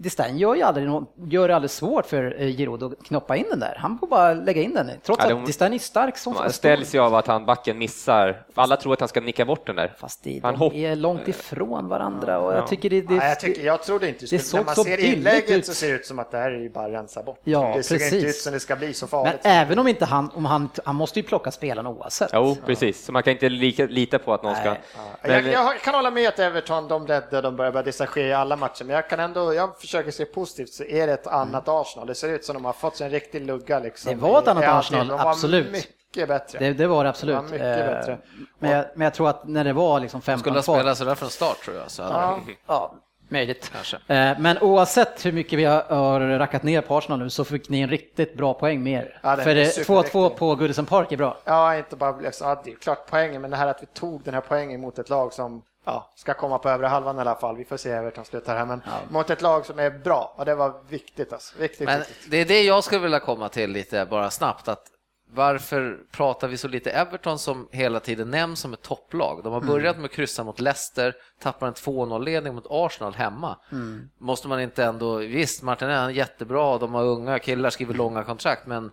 Distan 0.00 0.38
gör 0.38 0.54
ju 0.54 0.62
aldrig, 0.62 0.88
gör 1.28 1.48
det 1.48 1.54
aldrig 1.56 1.70
svårt 1.70 2.06
för 2.06 2.36
eh, 2.42 2.46
Giroud 2.56 2.82
att 2.82 2.92
knoppa 3.04 3.36
in 3.36 3.44
den 3.50 3.60
där. 3.60 3.76
Han 3.80 3.98
får 3.98 4.06
bara 4.06 4.34
lägga 4.34 4.62
in 4.62 4.74
den, 4.74 4.90
trots 5.02 5.18
Ja, 5.18 5.24
att 5.24 5.30
de- 5.30 5.44
Distan 5.44 5.72
är 5.72 5.78
stark 5.78 6.18
som 6.18 6.32
Man 6.32 6.42
fan. 6.42 6.52
ställs 6.52 6.94
ju 6.94 6.98
av 6.98 7.14
att 7.14 7.26
han 7.26 7.46
backen 7.46 7.78
missar, 7.78 8.42
alla 8.54 8.76
tror 8.76 8.92
att 8.92 9.00
han 9.00 9.08
ska 9.08 9.20
nicka 9.20 9.44
bort 9.44 9.66
den 9.66 9.76
där. 9.76 9.94
Fast 9.98 10.24
det, 10.24 10.40
Han 10.42 10.54
de 10.54 10.58
hopp- 10.60 10.72
är 10.74 10.96
långt 10.96 11.28
ifrån 11.28 11.88
varandra 11.88 12.38
och 12.38 12.52
Ja. 12.52 12.56
jag 12.56 12.66
tycker 12.68 12.90
det, 12.90 13.00
det, 13.00 13.14
Nej, 13.14 13.28
jag, 13.28 13.40
tycker, 13.40 13.62
jag 13.66 13.82
trodde 13.82 14.08
inte 14.08 14.20
det 14.24 14.30
det 14.30 14.38
såg 14.38 14.58
När 14.60 14.64
man 14.64 14.74
så 14.74 14.84
ser 14.84 15.04
inlägget 15.04 15.50
ut. 15.50 15.66
så 15.66 15.74
ser 15.74 15.88
det 15.88 15.94
ut 15.94 16.06
som 16.06 16.18
att 16.18 16.30
det 16.30 16.38
här 16.38 16.50
är 16.50 16.58
ju 16.60 16.70
bara 16.70 16.86
att 16.86 16.92
rensa 16.92 17.22
bort. 17.22 17.40
Ja, 17.44 17.72
det 17.76 17.82
ser 17.82 17.94
inte 17.94 18.04
precis. 18.10 18.24
ut 18.24 18.34
som 18.42 18.52
det 18.52 18.60
ska 18.60 18.76
bli 18.76 18.94
så 18.94 19.04
men 19.04 19.08
farligt. 19.10 19.40
även 19.42 19.78
om 19.78 19.88
inte 19.88 20.04
han, 20.04 20.30
om 20.34 20.44
han, 20.44 20.68
han 20.84 20.94
måste 20.96 21.18
ju 21.18 21.22
plocka 21.26 21.50
spelarna 21.50 21.88
oavsett. 21.90 22.30
Jo, 22.32 22.56
precis, 22.66 23.04
så 23.04 23.12
man 23.12 23.22
kan 23.22 23.32
inte 23.32 23.48
lika, 23.48 23.86
lita 23.86 24.18
på 24.18 24.34
att 24.34 24.42
någon 24.42 24.56
ska... 24.56 24.70
Nej. 24.70 24.78
Men, 25.22 25.30
jag, 25.32 25.52
jag 25.52 25.80
kan 25.80 25.94
hålla 25.94 26.10
med 26.10 26.28
att 26.28 26.38
Everton, 26.38 26.88
de 26.88 27.06
räddade, 27.06 27.40
de 27.42 27.56
börjar 27.56 27.72
börja 27.72 27.92
i 28.16 28.32
alla 28.32 28.56
matcher, 28.56 28.84
men 28.84 28.94
jag 28.96 29.08
kan 29.10 29.20
ändå, 29.20 29.54
jag 29.54 29.78
försöker 29.88 30.10
se 30.10 30.24
positivt, 30.24 30.72
så 30.72 30.84
är 30.84 31.06
det 31.06 31.12
ett 31.12 31.26
annat 31.26 31.64
Arsenal. 31.68 32.06
Det 32.06 32.14
ser 32.14 32.28
ut 32.28 32.44
som 32.44 32.54
de 32.54 32.64
har 32.64 32.72
fått 32.72 32.96
sig 32.96 33.04
en 33.04 33.10
riktig 33.10 33.46
lugga 33.46 33.78
liksom. 33.78 34.10
Det 34.10 34.16
var 34.18 34.38
ett 34.42 34.48
annat. 34.48 34.64
Arsenal, 34.64 35.08
de 35.08 35.20
absolut. 35.20 35.72
mycket 35.72 36.28
bättre. 36.28 36.58
Det, 36.58 36.72
det 36.72 36.86
var 36.86 37.04
det 37.04 37.10
absolut. 37.10 37.36
Det 37.36 37.42
var 37.42 37.50
mycket 37.50 37.66
Eh, 37.66 37.86
bättre. 37.86 38.18
Men 38.58 38.70
jag, 38.70 38.84
men 38.94 39.04
jag 39.04 39.14
tror 39.14 39.28
att 39.28 39.48
när 39.48 39.64
det 39.64 39.72
var 39.72 40.00
liksom 40.00 40.22
15 40.22 40.40
Skulle 40.40 40.58
ha 40.58 40.62
kvar. 40.62 40.78
spelat 40.78 40.98
sådär 40.98 41.14
från 41.14 41.30
start 41.30 41.56
tror 41.64 41.76
jag. 41.76 41.90
Så 41.90 42.02
hade 42.02 42.14
Ja. 42.16 42.40
Ja, 42.66 42.94
möjligt. 43.28 43.70
Kanske. 43.74 43.96
Eh, 44.14 44.38
Men 44.38 44.58
oavsett 44.58 45.26
hur 45.26 45.32
mycket 45.32 45.58
vi 45.58 45.64
har, 45.64 46.38
rackat 46.38 46.62
ner 46.62 46.80
på 46.80 46.96
Arsenal 46.98 47.18
nu 47.18 47.30
så 47.30 47.44
fick 47.44 47.68
ni 47.68 47.80
en 47.80 47.90
riktigt 47.90 48.34
bra 48.36 48.54
poäng 48.54 48.82
med 48.82 48.92
er. 49.02 49.20
Ja, 49.22 49.36
För 49.36 49.56
eh, 49.56 49.66
superviktigt. 49.66 50.14
2-2 50.14 50.28
på 50.28 50.54
Goodison 50.54 50.86
Park 50.86 51.12
är 51.12 51.16
bra. 51.16 51.36
Ja, 51.44 51.76
inte 51.76 51.96
bara 51.96 52.16
liksom, 52.20 52.48
ja, 52.48 52.60
det 52.64 52.70
är 52.70 52.76
klart 52.76 53.06
poängen, 53.10 53.42
men 53.42 53.50
det 53.50 53.56
här 53.56 53.66
att 53.66 53.82
vi 53.82 53.86
tog 53.86 54.22
den 54.22 54.34
här 54.34 54.40
poängen 54.40 54.80
mot 54.80 54.98
ett 54.98 55.08
lag 55.08 55.32
som 55.32 55.62
ja, 55.88 56.12
ska 56.14 56.34
komma 56.34 56.58
på 56.58 56.68
övre 56.68 56.86
halvan 56.86 57.16
i 57.16 57.20
alla 57.20 57.34
fall. 57.34 57.56
Vi 57.56 57.64
får 57.64 57.76
se 57.76 57.90
hur 57.90 57.96
Everton 57.96 58.24
slutar 58.24 58.56
här, 58.56 58.66
men 58.66 58.82
mot 59.10 59.30
ett 59.30 59.42
lag 59.42 59.66
som 59.66 59.78
är 59.78 59.90
bra. 59.90 60.34
Och 60.36 60.44
det 60.44 60.54
var 60.54 60.80
viktigt 60.88 61.32
alltså. 61.32 61.58
Viktigt, 61.58 61.86
Men 61.86 61.98
viktigt. 61.98 62.30
det 62.30 62.36
är 62.36 62.44
det 62.44 62.62
jag 62.62 62.84
skulle 62.84 63.00
vilja 63.00 63.20
komma 63.20 63.48
till 63.48 63.70
lite 63.70 64.06
bara 64.10 64.30
snabbt. 64.30 64.68
Att 64.68 64.82
varför 65.30 65.98
pratar 66.12 66.48
vi 66.48 66.56
så 66.56 66.68
lite 66.68 66.90
Everton 66.90 67.38
som 67.38 67.68
hela 67.72 68.00
tiden 68.00 68.30
nämns 68.30 68.60
som 68.60 68.72
ett 68.72 68.82
topplag? 68.82 69.40
De 69.44 69.52
har 69.52 69.60
börjat 69.60 69.96
med 69.96 70.04
att 70.04 70.10
kryssa 70.10 70.44
mot 70.44 70.60
Leicester, 70.60 71.14
tappar 71.40 71.66
en 71.66 71.74
2-0-ledning 71.74 72.54
mot 72.54 72.66
Arsenal 72.70 73.14
hemma. 73.14 73.56
Måste 74.18 74.48
man 74.48 74.60
inte 74.60 74.84
ändå, 74.84 75.16
visst 75.16 75.62
Martin 75.62 75.88
är 75.88 76.10
jättebra, 76.10 76.78
de 76.78 76.94
har 76.94 77.04
unga 77.04 77.38
killar, 77.38 77.70
skriver 77.70 77.94
långa 77.94 78.24
kontrakt, 78.24 78.66
men 78.66 78.90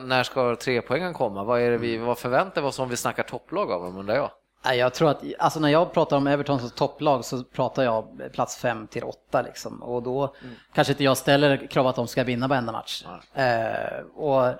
när 0.00 0.22
ska 0.22 0.56
tre 0.56 0.82
poängen 0.82 1.14
komma? 1.14 1.44
Vad 1.44 1.60
är 1.60 1.70
det 1.70 1.78
vi, 1.78 1.98
vad 1.98 2.18
förväntar 2.18 2.62
vi 2.62 2.68
oss 2.68 2.78
om 2.78 2.88
vi 2.88 2.96
snackar 2.96 3.22
topplag 3.22 3.72
av 3.72 3.82
dem 3.82 3.96
undrar 3.96 4.14
jag? 4.14 4.30
Nej, 4.64 4.78
Jag 4.78 4.94
tror 4.94 5.10
att, 5.10 5.22
alltså 5.38 5.60
när 5.60 5.68
jag 5.68 5.92
pratar 5.92 6.16
om 6.16 6.26
Everton 6.26 6.58
som 6.60 6.70
topplag 6.70 7.24
så 7.24 7.44
pratar 7.44 7.82
jag 7.82 8.20
plats 8.32 8.56
5 8.56 8.86
till 8.86 9.04
8 9.04 9.42
liksom. 9.42 9.82
Och 9.82 10.02
då 10.02 10.34
kanske 10.74 10.92
inte 10.92 11.04
jag 11.04 11.16
ställer 11.16 11.66
krav 11.66 11.86
att 11.86 11.96
de 11.96 12.06
ska 12.08 12.24
vinna 12.24 12.48
varenda 12.48 12.72
match. 12.72 13.04
Eh, 13.34 14.00
och, 14.16 14.54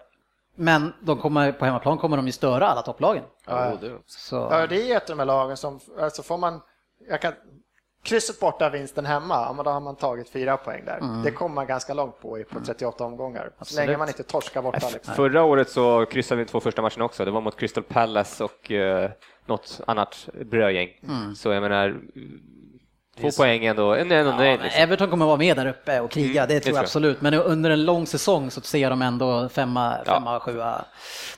men 0.55 0.93
de 1.01 1.19
kommer, 1.19 1.53
på 1.53 1.65
hemmaplan 1.65 1.99
kommer 1.99 2.17
de 2.17 2.27
ju 2.27 2.33
störa 2.33 2.69
alla 2.69 2.83
topplagen. 2.83 3.25
Ja, 3.47 3.69
Jo, 3.71 3.89
det. 3.89 3.99
Så, 4.07 4.37
Ja, 4.51 4.67
det 4.67 4.93
är 4.93 4.97
ett 4.97 5.11
av 5.11 5.17
de 5.17 5.19
här 5.19 5.27
lagen 5.27 5.57
som, 5.57 5.81
alltså 6.01 6.23
får 6.23 6.39
man, 6.39 6.61
jag 7.09 7.21
kan, 7.21 7.33
krysset 8.03 8.41
borta, 8.41 8.69
vinsten 8.71 9.07
hemma, 9.07 9.55
ja, 9.57 9.63
då 9.63 9.71
har 9.71 9.81
man 9.81 9.97
tagit 9.97 10.29
fyra 10.31 10.57
poäng 10.57 10.85
där. 10.85 11.23
Det 11.25 11.31
kommer 11.31 11.55
man 11.55 11.67
ganska 11.67 11.95
långt 11.95 12.21
på 12.21 12.39
i- 12.39 12.45
på 12.45 12.61
38 12.61 13.05
omgångar. 13.05 13.45
Så 13.45 13.53
Absolut. 13.59 13.87
länge 13.87 13.99
man 13.99 14.09
inte 14.09 14.23
torskar 14.23 14.63
borta. 14.63 14.89
Liksom. 14.93 15.15
Förra 15.15 15.43
året 15.43 15.71
så 15.71 16.07
kryssade 16.07 16.39
vi 16.39 16.45
två 16.47 16.61
första 16.61 16.83
matcherna 16.83 17.05
också. 17.05 17.25
Det 17.25 17.31
var 17.31 17.41
mot 17.41 17.57
Crystal 17.57 17.83
Palace 17.85 18.45
och 18.45 18.71
eh, 18.73 19.11
något 19.49 19.81
annat 19.87 20.29
brödgäng. 20.45 20.89
Så 21.37 21.53
jag 21.53 21.63
menar, 21.63 22.01
två 23.21 23.31
poäng 23.37 23.65
ändå, 23.65 23.95
en 23.95 24.13
ändå 24.13 24.31
Ja, 24.31 24.37
men 24.37 24.61
Liksom. 24.63 24.83
Everton 24.83 25.11
kommer 25.11 25.27
vara 25.27 25.37
med 25.37 25.57
där 25.57 25.67
uppe 25.67 26.01
och 26.01 26.11
kriga, 26.11 26.43
Mm, 26.43 26.49
det 26.49 26.55
det 26.55 26.61
tror 26.61 26.77
jag 26.77 26.83
absolut. 26.83 27.21
Men 27.21 27.35
under 27.35 27.71
en 27.71 27.85
lång 27.85 28.07
säsong 28.07 28.51
så 28.51 28.61
ser 28.61 28.91
de 28.91 29.03
ändå 29.03 29.49
femma, 29.49 29.97
Ja. 30.07 30.15
femma 30.15 30.41
sjua 30.41 30.85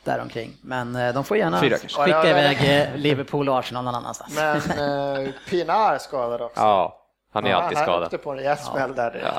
däromkring. 0.04 0.56
Men 0.62 0.96
eh, 0.96 1.14
de 1.14 1.24
får 1.24 1.36
gärna 1.36 1.60
Fyra 1.60 1.76
skicka 1.78 1.94
Ja, 2.08 2.24
ja, 2.24 2.26
iväg 2.28 2.80
eh, 2.82 2.96
Liverpool 2.96 3.48
och 3.48 3.58
Arsenal 3.58 3.84
någon 3.84 3.94
annanstans. 3.94 4.34
Men 4.36 4.56
eh, 5.26 5.32
Pinar 5.50 5.98
skadad 5.98 6.40
också. 6.42 6.60
Ja, 6.60 7.04
Han 7.38 7.46
är 7.46 7.50
Ja, 7.50 7.56
alltid 7.62 7.78
han 7.78 7.84
skadad. 7.86 8.02
åkte 8.04 8.18
på 8.18 8.30
en 8.30 8.36
rejäl 8.36 8.56
smäll 8.56 8.94
där. 8.94 9.32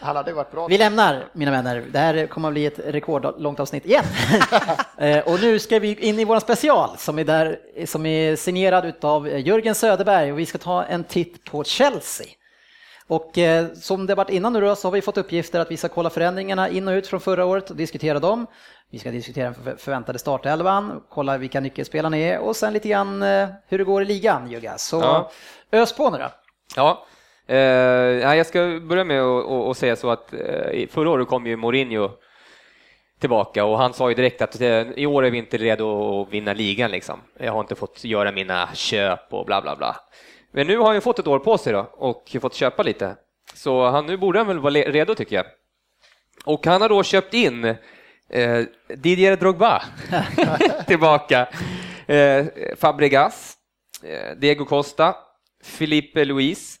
Han 0.00 0.16
hade 0.16 0.32
varit 0.32 0.50
bra. 0.50 0.66
Vi 0.66 0.78
lämnar, 0.78 1.24
mina 1.32 1.50
vänner. 1.50 1.84
Det 1.92 1.98
här 1.98 2.26
kommer 2.26 2.48
att 2.48 2.54
bli 2.54 2.66
ett 2.66 2.78
rekordlångt 2.78 3.60
avsnitt 3.60 3.86
igen. 3.86 4.04
Eh, 4.98 5.18
och 5.28 5.40
nu 5.40 5.58
ska 5.58 5.78
vi 5.78 5.94
in 5.94 6.18
i 6.18 6.24
vår 6.24 6.40
special 6.40 6.90
som 6.96 7.18
är, 7.18 7.24
där, 7.24 7.58
som 7.86 8.06
är 8.06 8.36
signerad 8.36 8.92
av 9.04 9.28
Jörgen 9.28 9.74
Söderberg 9.74 10.32
och 10.32 10.38
vi 10.38 10.46
ska 10.46 10.58
ta 10.58 10.84
en 10.84 11.04
titt 11.04 11.44
på 11.50 11.64
Chelsea. 11.64 12.26
Och 13.08 13.38
eh, 13.38 13.66
som 13.74 14.06
det 14.06 14.14
varit 14.14 14.30
innan 14.30 14.52
nu 14.52 14.60
då, 14.60 14.76
så 14.76 14.86
har 14.88 14.92
vi 14.92 15.02
fått 15.02 15.16
uppgifter 15.18 15.60
att 15.60 15.70
vi 15.70 15.76
ska 15.76 15.88
kolla 15.88 16.10
förändringarna 16.10 16.68
in 16.68 16.88
och 16.88 16.92
ut 16.92 17.06
från 17.06 17.20
förra 17.20 17.44
året 17.44 17.70
och 17.70 17.76
diskutera 17.76 18.18
dem. 18.18 18.46
Vi 18.90 18.98
ska 18.98 19.10
diskutera 19.10 19.44
den 19.44 19.54
för- 19.54 19.76
förväntade 19.76 20.18
startelvan, 20.18 21.02
kolla 21.10 21.36
vilka 21.38 21.60
nyckelspelarna 21.60 22.16
är 22.18 22.38
och 22.38 22.56
sen 22.56 22.72
lite 22.72 22.88
grann 22.88 23.22
eh, 23.22 23.48
hur 23.68 23.78
det 23.78 23.84
går 23.84 24.02
i 24.02 24.04
ligan, 24.04 24.50
Jugga. 24.50 24.78
Så 24.78 25.00
Ja. 25.00 25.30
ös 25.72 25.92
på 25.92 26.10
nu 26.10 26.18
då. 26.18 26.28
Ja, 26.76 27.06
eh, 27.46 27.56
jag 28.36 28.46
ska 28.46 28.80
börja 28.82 29.04
med 29.04 29.22
att 29.22 29.76
säga 29.76 29.96
så 29.96 30.10
att 30.10 30.32
eh, 30.32 30.88
förra 30.90 31.10
året 31.10 31.28
kom 31.28 31.46
ju 31.46 31.56
Mourinho 31.56 32.10
tillbaka 33.20 33.64
och 33.64 33.78
han 33.78 33.92
sa 33.92 34.08
ju 34.08 34.14
direkt 34.14 34.42
att 34.42 34.60
eh, 34.60 34.82
i 34.96 35.06
år 35.06 35.24
är 35.24 35.30
vi 35.30 35.38
inte 35.38 35.56
redo 35.56 36.20
att 36.22 36.32
vinna 36.32 36.52
ligan 36.52 36.90
liksom. 36.90 37.20
Jag 37.38 37.52
har 37.52 37.60
inte 37.60 37.74
fått 37.74 38.04
göra 38.04 38.32
mina 38.32 38.68
köp 38.74 39.32
och 39.32 39.46
bla 39.46 39.62
bla 39.62 39.76
bla. 39.76 39.96
Men 40.50 40.66
nu 40.66 40.78
har 40.78 40.86
han 40.86 40.94
ju 40.94 41.00
fått 41.00 41.18
ett 41.18 41.26
år 41.26 41.38
på 41.38 41.58
sig 41.58 41.72
då 41.72 41.90
och 41.92 42.36
fått 42.40 42.54
köpa 42.54 42.82
lite. 42.82 43.16
Så 43.54 43.88
han, 43.88 44.06
nu 44.06 44.16
borde 44.16 44.38
han 44.38 44.46
väl 44.46 44.58
vara 44.58 44.72
redo 44.72 45.14
tycker 45.14 45.36
jag. 45.36 45.46
Och 46.44 46.66
han 46.66 46.82
har 46.82 46.88
då 46.88 47.02
köpt 47.02 47.34
in 47.34 47.64
eh, 48.28 48.64
Didier 48.88 49.36
Drogba 49.36 49.82
tillbaka, 50.86 51.48
eh, 52.06 52.46
Fabregas, 52.76 53.56
eh, 54.02 54.36
Diego 54.36 54.64
Costa, 54.64 55.16
Felipe 55.64 56.24
Luis 56.24 56.75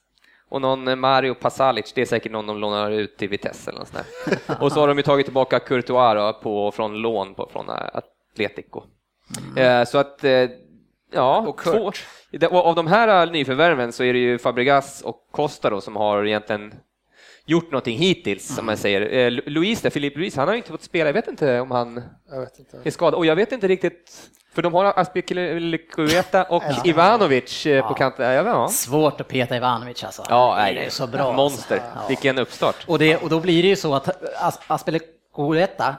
och 0.48 0.60
någon 0.60 0.88
eh, 0.88 0.96
Mario 0.96 1.34
Pasalic, 1.34 1.92
det 1.92 2.00
är 2.00 2.06
säkert 2.06 2.32
någon 2.32 2.46
de 2.46 2.58
lånar 2.58 2.90
ut 2.90 3.16
till 3.16 3.28
Vitesse 3.28 3.70
eller 3.70 3.78
något 3.78 3.88
sånt 3.88 4.06
där. 4.26 4.56
Och 4.60 4.72
så 4.72 4.80
har 4.80 4.88
de 4.88 4.96
ju 4.96 5.02
tagit 5.02 5.26
tillbaka 5.26 5.58
Courtois 5.58 6.34
på, 6.42 6.72
från 6.72 6.94
lån 6.94 7.34
på, 7.34 7.48
från 7.52 7.68
eh, 7.68 7.74
Atletico. 8.32 8.82
Eh, 9.56 9.84
så 9.84 9.98
att, 9.98 10.24
eh, 10.24 10.50
ja, 11.12 11.38
Och 11.48 11.62
två, 11.62 11.92
av 12.58 12.74
de 12.74 12.86
här 12.86 13.26
nyförvärven 13.26 13.92
så 13.92 14.04
är 14.04 14.12
det 14.12 14.18
ju 14.18 14.38
Fabregas 14.38 15.02
och 15.02 15.28
Costa 15.30 15.70
då 15.70 15.80
som 15.80 15.96
har 15.96 16.26
egentligen 16.26 16.74
gjort 17.46 17.70
någonting 17.70 17.98
hittills, 17.98 18.54
som 18.54 18.66
man 18.66 18.76
säger. 18.76 19.26
Eh, 19.26 19.30
Luis 19.46 19.80
där, 19.80 19.90
Filip 19.90 20.16
Luis, 20.16 20.36
han 20.36 20.48
har 20.48 20.54
ju 20.54 20.58
inte 20.58 20.70
fått 20.70 20.82
spela, 20.82 21.08
jag 21.08 21.14
vet 21.14 21.28
inte 21.28 21.60
om 21.60 21.70
han 21.70 22.02
Jag 22.30 22.40
vet 22.40 22.58
inte. 22.58 22.78
är 22.84 22.90
skadad. 22.90 23.14
Och 23.14 23.26
jag 23.26 23.36
vet 23.36 23.52
inte 23.52 23.68
riktigt, 23.68 24.30
för 24.54 24.62
de 24.62 24.74
har 24.74 24.84
Aspilicueta 25.50 26.44
och 26.44 26.62
Ivanovic 26.84 27.66
eh, 27.66 27.88
på 27.88 27.94
kanten. 27.94 28.26
Ja, 28.26 28.42
ja. 28.46 28.68
Svårt 28.68 29.20
att 29.20 29.28
peta 29.28 29.56
Ivanovic 29.56 30.04
alltså. 30.04 30.22
ja 30.28 30.54
det 30.56 30.62
nej, 30.62 30.76
är 30.86 30.90
så 30.90 31.06
bra. 31.06 31.32
Monster. 31.32 31.76
Alltså. 31.94 32.08
Vilken 32.08 32.38
uppstart. 32.38 32.76
Och, 32.86 32.98
det, 32.98 33.16
och 33.16 33.28
då 33.30 33.40
blir 33.40 33.62
det 33.62 33.68
ju 33.68 33.76
så 33.76 33.94
att 33.94 34.06
As- 34.40 34.60
Aspilicueta, 34.66 35.15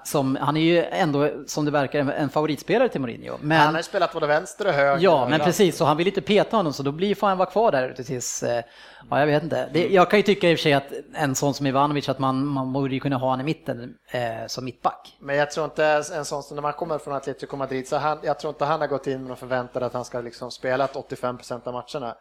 som 0.04 0.36
han 0.42 0.58
är 0.58 0.62
ju 0.62 0.84
ändå 0.84 1.30
som 1.48 1.66
det 1.66 1.72
verkar 1.72 2.00
en- 2.00 2.30
favoritspelare 2.30 2.90
till 2.90 3.02
Mourinho. 3.02 3.32
Han 3.32 3.48
Men, 3.48 3.68
har 3.68 3.78
ju 3.78 3.84
spelat 3.84 4.14
både 4.14 4.28
vänster 4.28 4.68
och 4.68 4.74
höger. 4.74 5.04
ja, 5.04 5.28
men 5.30 5.40
precis, 5.40 5.78
så 5.78 5.86
han 5.86 5.98
vill 5.98 6.08
inte 6.08 6.22
peta 6.22 6.58
honom 6.58 6.74
så 6.74 6.84
då 6.84 6.92
blir 6.92 7.16
får 7.16 7.28
han 7.28 7.38
vara 7.38 7.50
kvar 7.50 7.72
där 7.72 7.90
ute 7.90 8.04
tills, 8.04 8.44
eh, 8.44 8.64
ja 9.10 9.20
jag 9.20 9.28
vet 9.28 9.44
inte. 9.44 9.70
Det, 9.74 9.88
jag 9.88 10.10
kan 10.10 10.20
ju 10.20 10.24
tycka 10.24 10.50
i 10.50 10.56
och 10.56 10.58
för 10.60 10.64
sig 10.64 10.74
att 10.74 10.92
en 11.14 11.36
sån 11.36 11.54
som 11.54 11.68
Ivanovic, 11.68 12.10
att 12.10 12.20
man, 12.20 12.46
man 12.46 12.74
borde 12.74 12.94
ju 12.94 13.00
kunna 13.00 13.18
ha 13.18 13.30
han 13.30 13.42
i 13.42 13.44
mitten 13.44 13.94
eh, 14.12 14.22
som 14.48 14.66
mittback. 14.66 15.16
Men 15.20 15.36
jag 15.36 15.52
tror 15.52 15.66
inte 15.66 15.86
en 16.16 16.26
sån 16.26 16.44
som 16.44 16.56
när 16.56 16.62
man 16.62 16.74
kommer 16.74 16.98
från 16.98 17.14
Atletico 17.14 17.56
Madrid, 17.58 17.88
så 17.88 17.96
han, 17.98 18.18
jag 18.24 18.40
tror 18.40 18.50
inte 18.50 18.66
han 18.66 18.80
har 18.82 18.88
gått 18.88 19.08
in 19.08 19.32
och 19.32 19.40
förväntat 19.40 19.84
att 19.84 19.94
han 19.94 20.06
ska 20.06 20.22
liksom 20.22 20.52
spela 20.52 20.88
85% 20.88 21.68
av 21.68 21.74
matcherna. 21.74 22.16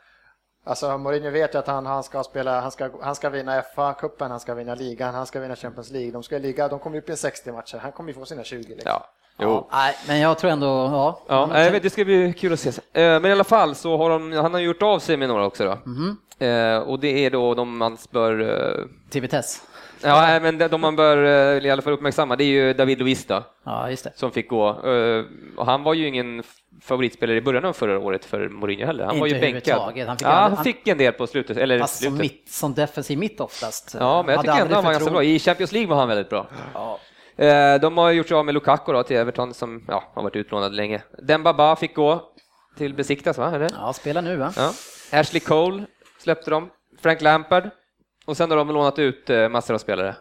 Alltså 0.66 0.98
Mourinho 0.98 1.30
vet 1.30 1.54
ju 1.54 1.58
att 1.58 1.66
han, 1.66 1.86
han 1.86 2.02
ska 2.02 2.22
spela, 2.22 2.60
han 2.60 2.70
ska, 2.70 2.90
han 3.00 3.14
ska 3.14 3.30
vinna 3.30 3.62
FA-cupen, 3.76 4.28
han 4.30 4.40
ska 4.40 4.54
vinna 4.54 4.74
ligan, 4.74 5.14
han 5.14 5.26
ska 5.26 5.40
vinna 5.40 5.56
Champions 5.56 5.90
League. 5.90 6.10
De 6.10 6.22
ska 6.22 6.38
ligga, 6.38 6.68
de 6.68 6.78
kommer 6.78 6.98
upp 6.98 7.10
i 7.10 7.16
60 7.16 7.52
matcher, 7.52 7.78
han 7.82 7.92
kommer 7.92 8.10
ju 8.10 8.14
få 8.14 8.24
sina 8.24 8.44
20 8.44 8.56
liksom. 8.58 8.80
Ja. 8.84 9.06
Jo. 9.38 9.68
Nej, 9.72 9.94
men 10.08 10.20
jag 10.20 10.38
tror 10.38 10.50
ändå, 10.50 10.66
ja. 10.66 11.20
Ja, 11.28 11.46
nej, 11.52 11.72
men 11.72 11.82
det 11.82 11.90
ska 11.90 12.04
bli 12.04 12.32
kul 12.32 12.52
att 12.52 12.60
se. 12.60 12.68
Eh, 12.68 12.74
Men 12.92 13.24
i 13.26 13.32
alla 13.32 13.44
fall 13.44 13.74
så 13.74 13.96
har 13.96 14.10
de, 14.10 14.32
han 14.32 14.54
har 14.54 14.60
gjort 14.60 14.82
av 14.82 14.98
sig 14.98 15.16
med 15.16 15.28
några 15.28 15.46
också 15.46 15.64
då. 15.64 15.78
Mhm. 15.90 16.16
Eh, 16.38 16.78
Och 16.78 17.00
det 17.00 17.26
är 17.26 17.30
då 17.30 17.54
de 17.54 17.76
man 17.78 17.96
bör, 18.10 18.40
eh, 18.40 18.84
Till 19.10 19.22
Vitesse. 19.22 19.60
Ja 20.02 20.40
men 20.42 20.58
de 20.58 20.80
man 20.80 20.96
bör 20.96 21.24
eh, 21.56 21.64
i 21.66 21.70
alla 21.70 21.82
fall 21.82 21.92
uppmärksamma, 21.92 22.36
det 22.36 22.44
är 22.44 22.46
ju 22.46 22.72
David 22.72 22.98
Luiz 22.98 23.26
då, 23.26 23.42
Ja, 23.64 23.90
just 23.90 24.04
det. 24.04 24.12
som 24.14 24.30
fick 24.30 24.48
gå. 24.48 24.68
Eh, 24.90 25.24
Och 25.56 25.66
han 25.66 25.82
var 25.82 25.94
ju 25.94 26.06
ingen 26.06 26.42
favoritspelare 26.82 27.36
i 27.36 27.40
början 27.40 27.64
av 27.64 27.72
förra 27.72 27.98
året 27.98 28.24
för 28.24 28.48
Mourinho 28.48 28.86
heller. 28.86 29.04
Han 29.04 29.14
Inte 29.14 29.20
var 29.20 29.26
ju 29.26 29.40
bänkad. 29.40 29.78
Han 29.80 30.16
fick 30.16 30.26
ja, 30.26 30.30
han 30.56 30.64
fick 30.64 30.88
en 30.88 30.98
del 30.98 31.12
på 31.12 31.26
slutet. 31.26 31.56
Eller 31.56 31.78
Fast 31.78 31.94
som, 32.02 32.16
slutet. 32.16 32.32
mitt, 32.32 32.48
som 32.52 32.74
defensiv 32.74 33.18
mitt 33.18 33.40
oftast. 33.40 33.96
Ja, 34.00 34.22
men 34.22 34.34
jag 34.34 34.44
tycker 34.44 34.60
ändå 34.60 34.74
han 34.74 34.84
var 34.84 34.92
ganska 34.92 35.10
bra. 35.10 35.22
I 35.22 35.38
Champions 35.38 35.72
League 35.72 35.90
var 35.90 35.96
han 35.96 36.08
väldigt 36.08 36.28
bra. 36.30 36.46
Ja. 36.74 36.98
Eh, 37.44 37.80
De 37.80 37.98
har 37.98 38.10
gjort 38.10 38.28
sig 38.28 38.34
av 38.36 38.44
med 38.44 38.54
Lukaku 38.54 38.92
då, 38.92 39.02
till 39.02 39.16
Everton 39.16 39.54
som 39.54 39.84
ja, 39.88 40.04
har 40.14 40.22
varit 40.22 40.36
utlånad 40.36 40.74
länge. 40.74 41.02
Dembaba 41.22 41.76
fick 41.76 41.94
gå 41.94 42.22
till 42.78 42.94
Besiktas, 42.94 43.38
va? 43.38 43.54
Eller? 43.54 43.70
ja, 43.74 43.92
spela 43.92 44.20
nu 44.20 44.36
va? 44.36 44.52
Ja. 44.56 44.72
Ashley 45.20 45.40
Cole 45.40 45.86
släppte 46.18 46.50
de. 46.50 46.70
Frank 47.02 47.20
Lampard. 47.22 47.70
Och 48.26 48.36
sen 48.36 48.50
har 48.50 48.56
de 48.56 48.68
lånat 48.70 48.98
ut 48.98 49.30
eh, 49.30 49.48
massor 49.48 49.74
av 49.74 49.78
spelare 49.78 50.16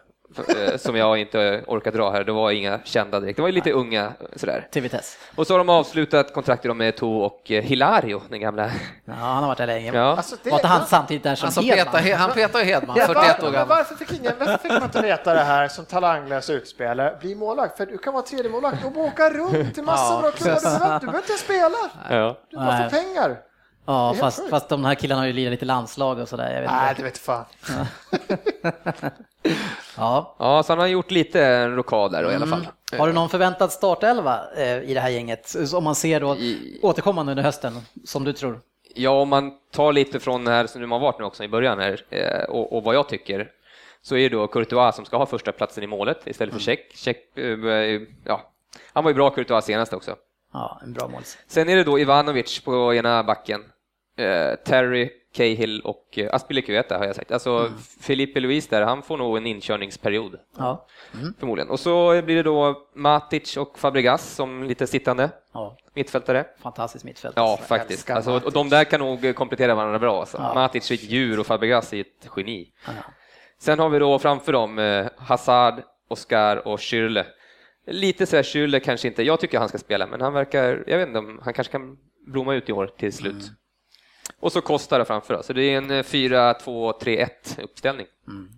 eh, 0.48 0.76
som 0.76 0.96
jag 0.96 1.18
inte 1.18 1.64
orkar 1.66 1.92
dra 1.92 2.10
här. 2.10 2.24
Det 2.24 2.32
var 2.32 2.50
inga 2.50 2.80
kända 2.84 3.20
direkt. 3.20 3.36
Det 3.36 3.42
var 3.42 3.48
ju 3.48 3.54
lite 3.54 3.72
unga 3.72 4.12
sådär. 4.36 4.68
Till 4.70 4.82
Vitesse. 4.82 5.18
Och 5.36 5.46
så 5.46 5.54
har 5.54 5.58
de 5.58 5.68
avslutat 5.68 6.32
kontraktet 6.34 6.76
med 6.76 6.96
To 6.96 7.18
och 7.18 7.50
eh, 7.50 7.62
Hilario, 7.62 8.22
den 8.30 8.40
gamla. 8.40 8.70
Ja, 9.04 9.12
han 9.14 9.36
har 9.42 9.46
varit 9.46 9.58
där 9.58 9.66
länge. 9.66 9.92
Ja. 9.94 10.16
Alltså, 10.16 10.36
det, 10.42 10.50
Var 10.50 10.58
inte 10.58 10.66
han 10.68 10.86
samtidigt 10.86 11.22
där 11.22 11.34
som 11.34 11.46
Alltså 11.46 11.60
Hedman? 11.60 12.02
peta, 12.02 12.16
han 12.16 12.30
petar 12.30 12.58
ju 12.58 12.64
Hedman, 12.64 12.96
Ja, 12.98 13.06
41 13.06 13.42
år 13.42 13.50
gammal. 13.50 13.68
varför, 13.68 13.94
fick 13.94 14.12
ingen, 14.12 14.32
varför 14.38 14.58
fick 14.58 14.72
man 14.72 14.82
inte 14.82 15.02
veta 15.02 15.34
det 15.34 15.40
här 15.44 15.68
som 15.68 15.84
talanglös 15.84 16.50
utspelare? 16.50 17.16
Bli 17.20 17.34
målvakt, 17.34 17.76
för 17.76 17.86
du 17.86 17.98
kan 17.98 18.12
vara 18.12 18.22
tredje 18.22 18.50
målvakt 18.50 18.84
och 18.84 18.96
åka 18.96 19.30
runt 19.30 19.74
till 19.74 19.84
massa 19.84 20.14
Ja. 20.14 20.20
bra 20.20 20.30
klubbar. 20.30 21.00
Du 21.00 21.06
behöver, 21.06 21.18
inte 21.18 21.32
spela. 21.32 21.76
Ja. 22.10 22.36
Du 22.50 22.56
bara 22.56 22.90
får 22.90 22.90
pengar. 23.02 23.36
Ja, 23.86 24.14
fast, 24.20 24.38
sjukt. 24.38 24.50
fast 24.50 24.68
de 24.68 24.84
här 24.84 24.94
killarna 24.94 25.20
har 25.20 25.26
ju 25.26 25.32
lirat 25.32 25.50
lite 25.50 25.64
landslag 25.64 26.18
och 26.18 26.28
sådär. 26.28 26.54
Jag 26.54 26.60
vet 26.62 26.70
Nej, 26.70 26.88
inte. 26.90 27.02
det 27.02 27.04
vet 27.04 27.18
fan. 27.18 27.44
Ja. 29.96 30.36
ja, 30.38 30.62
så 30.62 30.72
han 30.72 30.78
har 30.78 30.86
gjort 30.86 31.10
lite 31.10 31.68
rokad 31.68 32.12
där 32.12 32.22
då, 32.22 32.30
i 32.30 32.34
alla 32.34 32.46
fall. 32.46 32.68
Har 32.98 33.06
du 33.06 33.12
någon 33.12 33.28
förväntad 33.28 33.72
startelva 33.72 34.40
eh, 34.56 34.78
i 34.90 34.94
det 34.94 35.00
här 35.00 35.08
gänget? 35.08 35.54
Om 35.74 35.84
man 35.84 35.94
ser 35.94 36.20
då 36.20 36.36
I- 36.36 36.80
återkommande 36.82 37.32
under 37.32 37.42
hösten, 37.42 37.80
som 38.04 38.24
du 38.24 38.32
tror? 38.32 38.60
Ja, 38.94 39.10
om 39.10 39.28
man 39.28 39.52
tar 39.72 39.92
lite 39.92 40.20
från 40.20 40.44
det 40.44 40.50
här 40.50 40.66
som 40.66 40.80
de 40.80 40.90
har 40.92 40.98
varit 40.98 41.18
nu 41.18 41.24
också 41.24 41.44
i 41.44 41.48
början 41.48 41.78
här, 41.78 42.00
eh, 42.10 42.44
och, 42.50 42.76
och 42.76 42.82
vad 42.84 42.94
jag 42.94 43.08
tycker, 43.08 43.50
så 44.02 44.16
är 44.16 44.30
det 44.30 44.36
då 44.36 44.46
Courtois 44.46 44.96
som 44.96 45.04
ska 45.04 45.16
ha 45.16 45.26
första 45.26 45.52
platsen 45.52 45.84
i 45.84 45.86
målet 45.86 46.26
istället 46.26 46.54
för 46.54 46.60
Check. 46.60 46.92
Check 46.96 47.38
eh, 47.38 48.00
ja, 48.24 48.52
han 48.92 49.04
var 49.04 49.10
ju 49.10 49.14
bra 49.14 49.30
Courtois 49.30 49.64
senast 49.64 49.92
också. 49.92 50.16
Ja, 50.52 50.80
en 50.84 50.92
bra 50.92 51.08
måls. 51.08 51.38
Sen 51.48 51.68
är 51.68 51.76
det 51.76 51.84
då 51.84 51.98
Ivanovic 51.98 52.60
på 52.60 52.94
ena 52.94 53.24
backen, 53.24 53.60
eh, 53.60 53.66
Terry, 54.64 55.10
Cahill 55.34 55.80
och 55.80 56.18
eh, 56.18 56.34
Aspilicueta 56.34 56.98
har 56.98 57.04
jag 57.06 57.16
sagt. 57.16 57.32
Alltså 57.32 57.70
Felipe 58.00 58.40
Luis 58.40 58.68
där, 58.68 58.82
han 58.82 59.02
får 59.02 59.16
nog 59.16 59.36
en 59.36 59.46
inkörningsperiod 59.46 60.38
Ja. 60.58 60.86
förmodligen. 61.38 61.70
Och 61.70 61.80
så 61.80 62.22
blir 62.22 62.36
det 62.36 62.42
då 62.42 62.86
Matic 62.94 63.56
och 63.56 63.78
Fabregas 63.78 64.34
som 64.34 64.62
lite 64.64 64.86
sittande 64.86 65.30
ja, 65.52 65.76
mittfältare. 65.94 66.44
fantastiskt 66.62 67.04
mittfält. 67.04 67.34
Ja, 67.36 67.56
faktiskt. 67.56 67.90
älskar 68.00 68.16
Alltså, 68.16 68.40
och 68.44 68.52
de 68.52 68.68
där 68.68 68.84
kan 68.84 69.00
nog 69.00 69.34
komplettera 69.34 69.74
varandra 69.74 69.98
bra. 69.98 70.20
Alltså. 70.20 70.36
Ja. 70.40 70.54
Matic 70.54 70.90
är 70.90 70.94
ett 70.94 71.02
djur 71.10 71.40
och 71.40 71.46
Fabregas 71.46 71.92
är 71.92 72.00
ett 72.00 72.28
geni. 72.36 72.72
Ja. 72.86 72.92
Sen 73.58 73.78
har 73.78 73.88
vi 73.88 73.98
då 73.98 74.18
framför 74.18 74.52
dem 74.52 74.78
eh, 74.78 75.06
Hazard, 75.16 75.82
Oscar 76.08 76.68
och 76.68 76.78
Schürrle. 76.78 77.24
Lite 77.86 78.26
sådär 78.26 78.42
Schürrle 78.42 78.80
kanske 78.80 79.08
inte, 79.08 79.22
jag 79.22 79.40
tycker 79.40 79.58
han 79.58 79.68
ska 79.68 79.78
spela, 79.78 80.06
men 80.06 80.20
han 80.20 80.32
verkar, 80.32 80.84
jag 80.86 80.98
vet 80.98 81.06
inte 81.06 81.18
om 81.18 81.40
han 81.44 81.54
kanske 81.54 81.72
kan 81.72 81.96
blomma 82.26 82.54
ut 82.54 82.68
i 82.68 82.72
år 82.72 82.86
till 82.98 83.12
slut. 83.12 83.32
Mm. 83.32 83.46
Och 84.40 84.52
så 84.52 84.60
Costa 84.60 84.98
där 84.98 85.04
framför, 85.04 85.34
då. 85.34 85.42
så 85.42 85.52
det 85.52 85.62
är 85.62 85.78
en 85.78 85.90
eh, 85.90 86.02
4-2-3-1 86.02 87.28
uppställning. 87.62 88.06
Mm. 88.28 88.48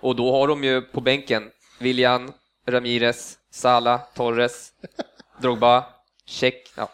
Och 0.00 0.16
då 0.16 0.32
har 0.32 0.48
de 0.48 0.64
ju 0.64 0.82
på 0.82 1.00
bänken 1.00 1.50
Willian, 1.80 2.32
Ramirez, 2.66 3.38
Sala, 3.50 3.98
Torres, 3.98 4.72
Drogba, 5.40 5.84
Check. 6.26 6.72
Ja. 6.76 6.88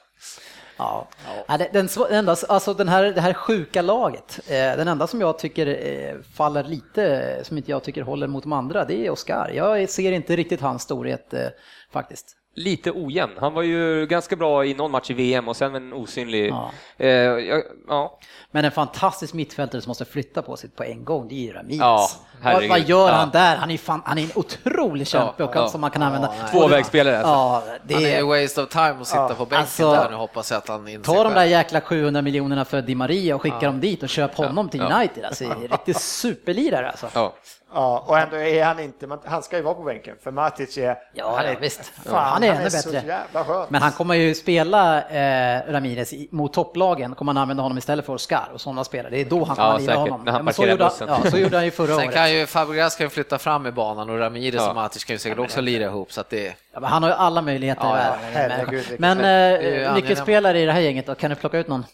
Ja. 0.79 1.09
Ja, 1.49 1.59
den, 1.73 1.89
enda, 2.11 2.37
alltså 2.49 2.75
den 2.75 2.89
här, 2.89 3.05
det 3.05 3.21
här 3.21 3.33
sjuka 3.33 3.83
laget, 3.83 4.41
eh, 4.49 4.53
den 4.77 4.89
enda 4.89 5.07
som 5.07 5.21
jag 5.21 5.39
tycker 5.39 5.67
eh, 5.67 6.17
faller 6.35 6.65
lite, 6.65 7.41
som 7.45 7.57
inte 7.57 7.71
jag 7.71 7.85
tycker 7.85 8.03
håller 8.03 8.27
mot 8.27 8.43
de 8.43 8.53
andra, 8.53 8.85
det 8.85 9.07
är 9.07 9.11
Oscar. 9.11 9.51
Jag 9.55 9.89
ser 9.91 10.13
inte 10.13 10.37
riktigt 10.37 10.61
hans 10.61 10.83
storhet 10.83 11.35
eh, 11.35 11.49
faktiskt. 11.91 12.38
Lite 12.59 12.91
ojämn. 12.93 13.33
Han 13.41 13.55
var 13.55 13.63
ju 13.63 14.07
ganska 14.07 14.37
bra 14.37 14.65
i 14.65 14.75
någon 14.75 14.91
match 14.91 15.11
i 15.11 15.15
VM 15.15 15.49
och 15.49 15.57
sen 15.57 15.75
en 15.75 15.93
osynlig... 15.93 16.51
Ja. 16.51 16.71
Eh, 16.97 17.09
ja, 17.11 17.63
ja. 17.89 18.19
Men 18.51 18.65
en 18.65 18.71
fantastisk 18.71 19.35
mittfältare 19.35 19.83
som 19.83 19.91
måste 19.91 20.05
flytta 20.05 20.43
på 20.43 20.57
sig 20.57 20.71
på 20.71 20.85
en 20.85 21.05
gång, 21.05 21.29
det 21.29 21.35
är 21.35 21.47
ju 21.47 21.53
Ramirez. 21.53 21.79
Ja, 21.81 22.09
vad, 22.43 22.69
vad 22.69 22.81
gör 22.81 23.09
Ja. 23.09 23.15
han 23.15 23.31
där? 23.31 23.57
Han 23.57 23.71
är, 23.71 23.79
fan, 23.79 24.03
han 24.05 24.19
är 24.19 24.23
en 24.23 24.31
otrolig 24.35 25.07
kämpe 25.07 25.45
och 25.45 25.57
ja. 25.57 25.69
som 25.69 25.81
man 25.81 25.91
kan 25.91 26.03
använda. 26.03 26.33
Tvåvägsspelare 26.53 27.19
alltså. 27.19 27.33
Ja, 27.33 27.63
det 27.87 27.95
Han 27.95 28.05
är 28.05 28.09
är, 28.09 28.19
ju 28.19 28.43
waste 28.43 28.63
of 28.63 28.69
time 28.69 28.97
att 29.01 29.07
sitta 29.07 29.35
på 29.35 29.45
bänken 29.45 29.59
Alltså, 29.59 29.93
där 29.93 30.11
nu 30.11 30.17
hoppas 30.17 30.51
jag 30.51 30.59
att 30.59 30.69
han 30.69 30.89
inser 30.89 31.13
ta 31.13 31.25
de 31.25 31.35
där 31.35 31.45
jäkla 31.45 31.81
700 31.81 32.23
miljonerna 32.23 32.65
för 32.65 32.83
Di 32.83 32.95
Maria 32.95 33.35
och 33.35 33.43
skicka 33.43 33.61
dem 33.67 33.81
dit 33.81 34.03
och 34.03 34.09
köp 34.09 34.35
honom 34.35 34.69
till. 34.69 34.81
United. 34.81 35.25
Alltså, 35.25 35.45
det 35.45 35.51
är 35.51 35.55
en 35.55 35.69
riktig 35.69 35.97
superlirare 35.97 36.91
alltså. 36.91 37.33
Ja. 37.75 37.79
Ja, 37.81 38.05
och 38.07 38.19
ändå 38.19 38.37
är 38.37 38.65
han 38.65 38.81
inte, 38.81 39.07
men 39.07 39.19
han 39.25 39.43
ska 39.43 39.57
ju 39.57 39.63
vara 39.63 39.75
på 39.75 39.83
bänken 39.83 40.17
för 40.23 40.31
Matic 40.31 40.79
är, 40.79 40.97
Ja, 41.15 41.35
han 41.37 41.45
är, 41.47 41.53
ja, 41.53 41.59
visst. 41.61 41.85
Fan, 42.05 42.15
Han 42.33 42.45
är 42.45 42.53
ännu 42.55 42.71
så 42.71 42.93
bättre. 42.93 43.07
jävla 43.09 43.45
skön. 43.45 43.67
Men 43.69 43.83
han 43.83 43.93
kommer 43.93 44.15
ju 44.15 44.35
spela 44.35 45.03
eh, 45.09 45.63
Ramirez 45.73 46.13
mot 46.31 46.53
topplagen, 46.53 47.15
kommer 47.15 47.33
han 47.33 47.43
använda 47.43 47.63
honom 47.63 47.79
istället 47.79 48.07
för 48.07 48.13
Oscar 48.13 48.49
och 48.55 48.61
sådana 48.61 48.85
spelare. 48.85 49.11
Det 49.11 49.21
är 49.21 49.25
då 49.25 49.45
han 49.45 49.57
kommer 49.57 49.69
Ja, 49.73 49.79
lira 49.79 49.95
honom. 49.95 50.25
När 50.25 50.33
han 50.33 50.39
Ja, 50.39 50.43
men 50.43 50.55
så, 50.55 50.63
gjorde 50.67 50.85
han, 50.85 50.91
bussen. 50.93 51.09
ja, 51.25 51.31
så 51.31 51.39
gjorde 51.39 51.57
han 51.57 51.65
ju 51.65 51.71
förra 51.71 51.87
Sen 51.87 51.97
året. 51.97 52.15
kan 52.15 52.33
ju 52.33 52.47
Fabregas 52.47 52.97
kan 52.97 53.07
ju 53.07 53.11
flytta 53.11 53.39
fram 53.39 53.67
i 53.67 53.73
banan 53.73 54.11
och 54.11 54.19
Ramirez 54.19 54.55
Ja. 54.55 54.69
och 54.69 54.75
Matic 54.75 55.05
kan 55.05 55.15
ju 55.15 55.19
säkert 55.19 55.39
också 55.39 55.61
lira 55.61 55.85
ihop 55.85 56.13
så 56.13 56.21
att 56.21 56.31
det 56.31 56.55
Ja, 56.73 56.81
men 56.81 56.85
han 56.91 57.03
har 57.03 57.11
ju 57.11 57.17
alla 57.17 57.43
möjligheter 57.43 57.85
Ja, 57.85 57.99
i 57.99 58.01
ja, 58.03 58.17
världen. 58.49 58.83
men. 58.99 59.19
Det 59.19 59.25
är 59.29 59.61
ju 59.63 59.83
eh, 59.85 59.95
nyckelspelare 59.95 60.61
i 60.61 60.67
det 60.67 60.73
här 60.73 60.81
gänget 60.81 61.07
då, 61.07 61.15
kan 61.15 61.31
du 61.31 61.37
plocka 61.37 61.59
ut 61.59 61.69
någon? 61.69 61.85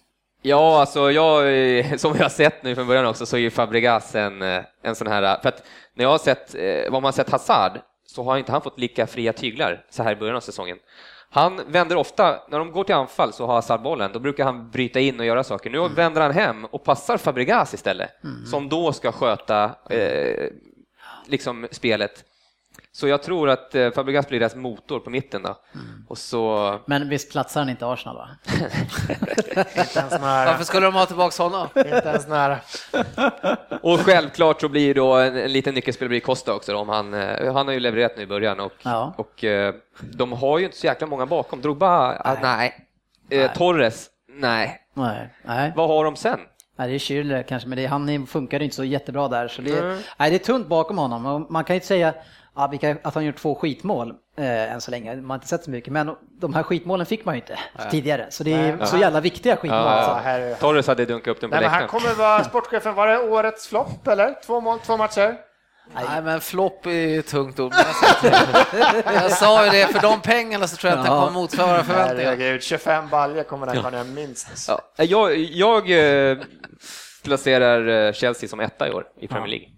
Ja, 0.47 0.81
alltså 0.81 1.11
jag, 1.11 1.59
eh, 1.79 1.97
som 1.97 2.13
vi 2.13 2.23
har 2.23 2.29
sett 2.29 2.63
nu 2.63 2.75
från 2.75 2.87
början 2.87 3.07
också, 3.07 3.27
så 3.27 3.37
är 3.37 3.41
ju 3.41 3.51
Fabregas 3.51 4.15
en, 4.15 4.43
eh, 4.43 4.63
en 4.83 4.95
sån 4.95 5.07
här, 5.07 5.41
för 5.43 5.49
att 5.49 5.63
när 5.95 6.05
jag 6.05 6.11
har 6.11 6.19
sett, 6.19 6.55
eh, 6.55 6.83
vad 6.83 6.93
man 6.93 7.05
har 7.05 7.13
sett 7.13 7.31
Hazard, 7.31 7.81
så 8.07 8.23
har 8.23 8.39
inte 8.39 8.53
han 8.53 8.63
fått 8.63 8.79
lika 8.79 9.07
fria 9.07 9.33
tyglar 9.33 9.85
så 9.91 10.03
här 10.03 10.13
i 10.13 10.17
början 10.17 10.37
av 10.37 10.41
säsongen. 10.41 10.79
Han 11.31 11.61
vänder 11.67 11.97
ofta, 11.97 12.41
när 12.49 12.59
de 12.59 12.73
går 12.73 12.85
till 12.85 12.95
anfall 12.95 13.33
så 13.33 13.47
har 13.47 13.55
Hazard 13.55 13.83
bollen, 13.83 14.13
då 14.13 14.19
brukar 14.19 14.45
han 14.45 14.71
bryta 14.71 15.01
in 15.01 15.21
och 15.21 15.27
göra 15.27 15.45
saker. 15.45 15.71
Nu 15.71 15.89
vänder 15.89 16.21
han 16.21 16.33
hem 16.33 16.65
och 16.65 16.85
passar 16.85 17.17
Fabregas 17.17 17.75
istället, 17.75 18.11
som 18.51 18.69
då 18.69 18.93
ska 18.93 19.13
sköta 19.13 19.65
eh, 19.91 20.51
liksom 21.27 21.69
spelet. 21.71 22.25
Så 22.97 23.09
jag 23.09 23.23
tror 23.23 23.49
att 23.51 23.75
eh, 23.75 23.91
Fabregas 23.91 24.29
blir 24.29 24.41
deras 24.41 24.55
motor 24.55 25.01
på 25.01 25.11
mitten 25.11 25.43
då. 25.43 25.57
Och 26.09 26.19
så... 26.19 26.79
Men 26.87 27.09
visst 27.09 27.33
platsar 27.33 27.61
han 27.61 27.69
inte 27.69 27.87
Arsenal 27.87 28.17
va? 28.17 28.29
inte 29.77 29.99
ens 29.99 30.13
nära. 30.13 30.45
Varför 30.47 30.65
skulle 30.65 30.87
de 30.87 30.95
ha 30.95 31.07
tillbaka 31.07 31.43
honom? 31.43 31.69
Inte 31.77 32.03
ens 32.09 32.29
nära. 32.29 32.59
Och 33.83 34.01
självklart 34.01 34.61
så 34.61 34.69
blir 34.69 34.95
då 34.95 35.15
en, 35.15 35.37
en 35.37 35.53
liten 35.53 35.75
nyckelspelare 35.75 36.09
blir 36.09 36.21
Costa 36.21 36.55
också 36.55 36.73
då, 36.73 36.79
om 36.79 36.89
han, 36.89 37.15
eh, 37.15 37.55
han 37.55 37.67
har 37.67 37.75
ju 37.75 37.81
levererat 37.81 38.17
nu 38.17 38.23
i 38.23 38.27
början 38.27 38.61
och, 38.61 38.73
Ja. 38.83 39.15
och 39.17 39.45
eh, 39.45 39.75
de 40.01 40.33
har 40.33 40.59
ju 40.59 40.65
inte 40.65 40.77
så 40.77 40.87
jäkla 40.87 41.07
många 41.07 41.27
bakom. 41.27 41.61
Drogba, 41.61 42.17
ah, 42.25 42.37
nej. 42.43 42.87
Eh, 43.31 43.53
Torres, 43.53 44.07
nej. 44.29 44.81
Nej. 44.95 45.35
Nej. 45.43 45.73
Vad 45.77 45.89
har 45.89 46.05
de 46.05 46.17
sen? 46.17 46.41
Nej, 46.77 46.89
det 46.89 46.95
är 46.95 46.99
Schürrle 46.99 47.43
kanske, 47.43 47.69
men 47.69 47.79
det, 47.79 47.87
han 47.87 48.27
funkar 48.27 48.63
inte 48.63 48.77
så 48.77 48.85
jättebra 48.85 49.29
där. 49.29 49.49
Så 49.49 49.63
det, 49.63 49.85
Nej. 49.85 49.99
nej, 50.19 50.31
det 50.31 50.37
är 50.37 50.39
tunt 50.39 50.67
bakom 50.67 50.99
honom. 50.99 51.27
Och 51.27 51.51
man 51.51 51.65
kan 51.65 51.75
ju 51.75 51.77
inte 51.77 51.87
säga 51.87 52.15
att 52.55 53.15
han 53.15 53.25
gjort 53.25 53.37
två 53.37 53.55
skitmål 53.55 54.15
eh, 54.37 54.73
än 54.73 54.81
så 54.81 54.91
länge. 54.91 55.17
Man 55.17 55.31
har 55.31 55.35
inte 55.35 55.47
sett 55.49 55.65
så 55.65 55.71
mycket, 55.71 55.93
men 55.93 56.17
de 56.41 56.55
här 56.55 56.63
skitmålen 56.63 57.07
fick 57.07 57.25
man 57.25 57.35
ju 57.35 57.41
inte 57.41 57.59
tidigare. 57.91 58.27
Så 58.31 58.45
det 58.45 58.53
är 58.53 58.85
så 58.85 58.97
jävla 58.97 59.21
viktiga 59.21 59.57
skitmål. 59.57 59.81
Ja, 59.81 59.89
alltså. 59.89 60.61
Torres 60.61 60.87
hade 60.87 61.05
dunkat 61.05 61.29
upp 61.29 61.41
den 61.41 61.51
på 61.51 61.57
Nej, 61.57 61.63
men 61.63 61.71
han 61.71 61.83
läktaren. 61.83 62.03
kommer 62.03 62.15
vara 62.15 62.45
sportchefen, 62.45 62.95
var 62.95 63.07
det 63.07 63.19
årets 63.19 63.69
flopp 63.69 64.09
eller? 64.09 64.35
Två 64.47 64.61
mål, 64.61 64.79
två 64.79 64.97
matcher? 64.97 65.37
Nej 65.95 66.23
men 66.23 66.41
flopp 66.41 66.87
är 66.87 66.91
ju 66.91 67.19
ett 67.19 67.27
tungt 67.27 67.61
ord. 67.61 67.73
Jag, 69.05 69.33
sa 69.33 69.65
ju 69.65 69.71
det, 69.71 69.87
för 69.87 70.01
de 70.01 70.21
pengarna 70.21 70.67
så 70.69 70.77
tror 70.77 70.91
jag 70.91 70.99
att 70.99 71.05
den 71.07 71.15
Ja. 71.15 71.21
kommer 71.21 71.33
motsvara 71.41 71.85
förväntningarna. 71.85 72.37
Herregud, 72.37 72.63
25 72.63 73.09
baljor 73.09 73.43
kommer 73.43 73.67
den 73.67 73.83
kunna 73.83 74.05
minst. 74.05 74.69
Ja, 74.69 74.81
jag 74.97 75.37
jag 75.37 75.91
eh, 76.31 76.39
placerar 77.25 78.07
eh, 78.07 78.13
Chelsea 78.13 78.49
som 78.49 78.61
etta 78.61 78.89
i 78.89 78.91
år 78.93 79.07
i 79.21 79.29
Premier 79.29 79.49
League. 79.49 79.69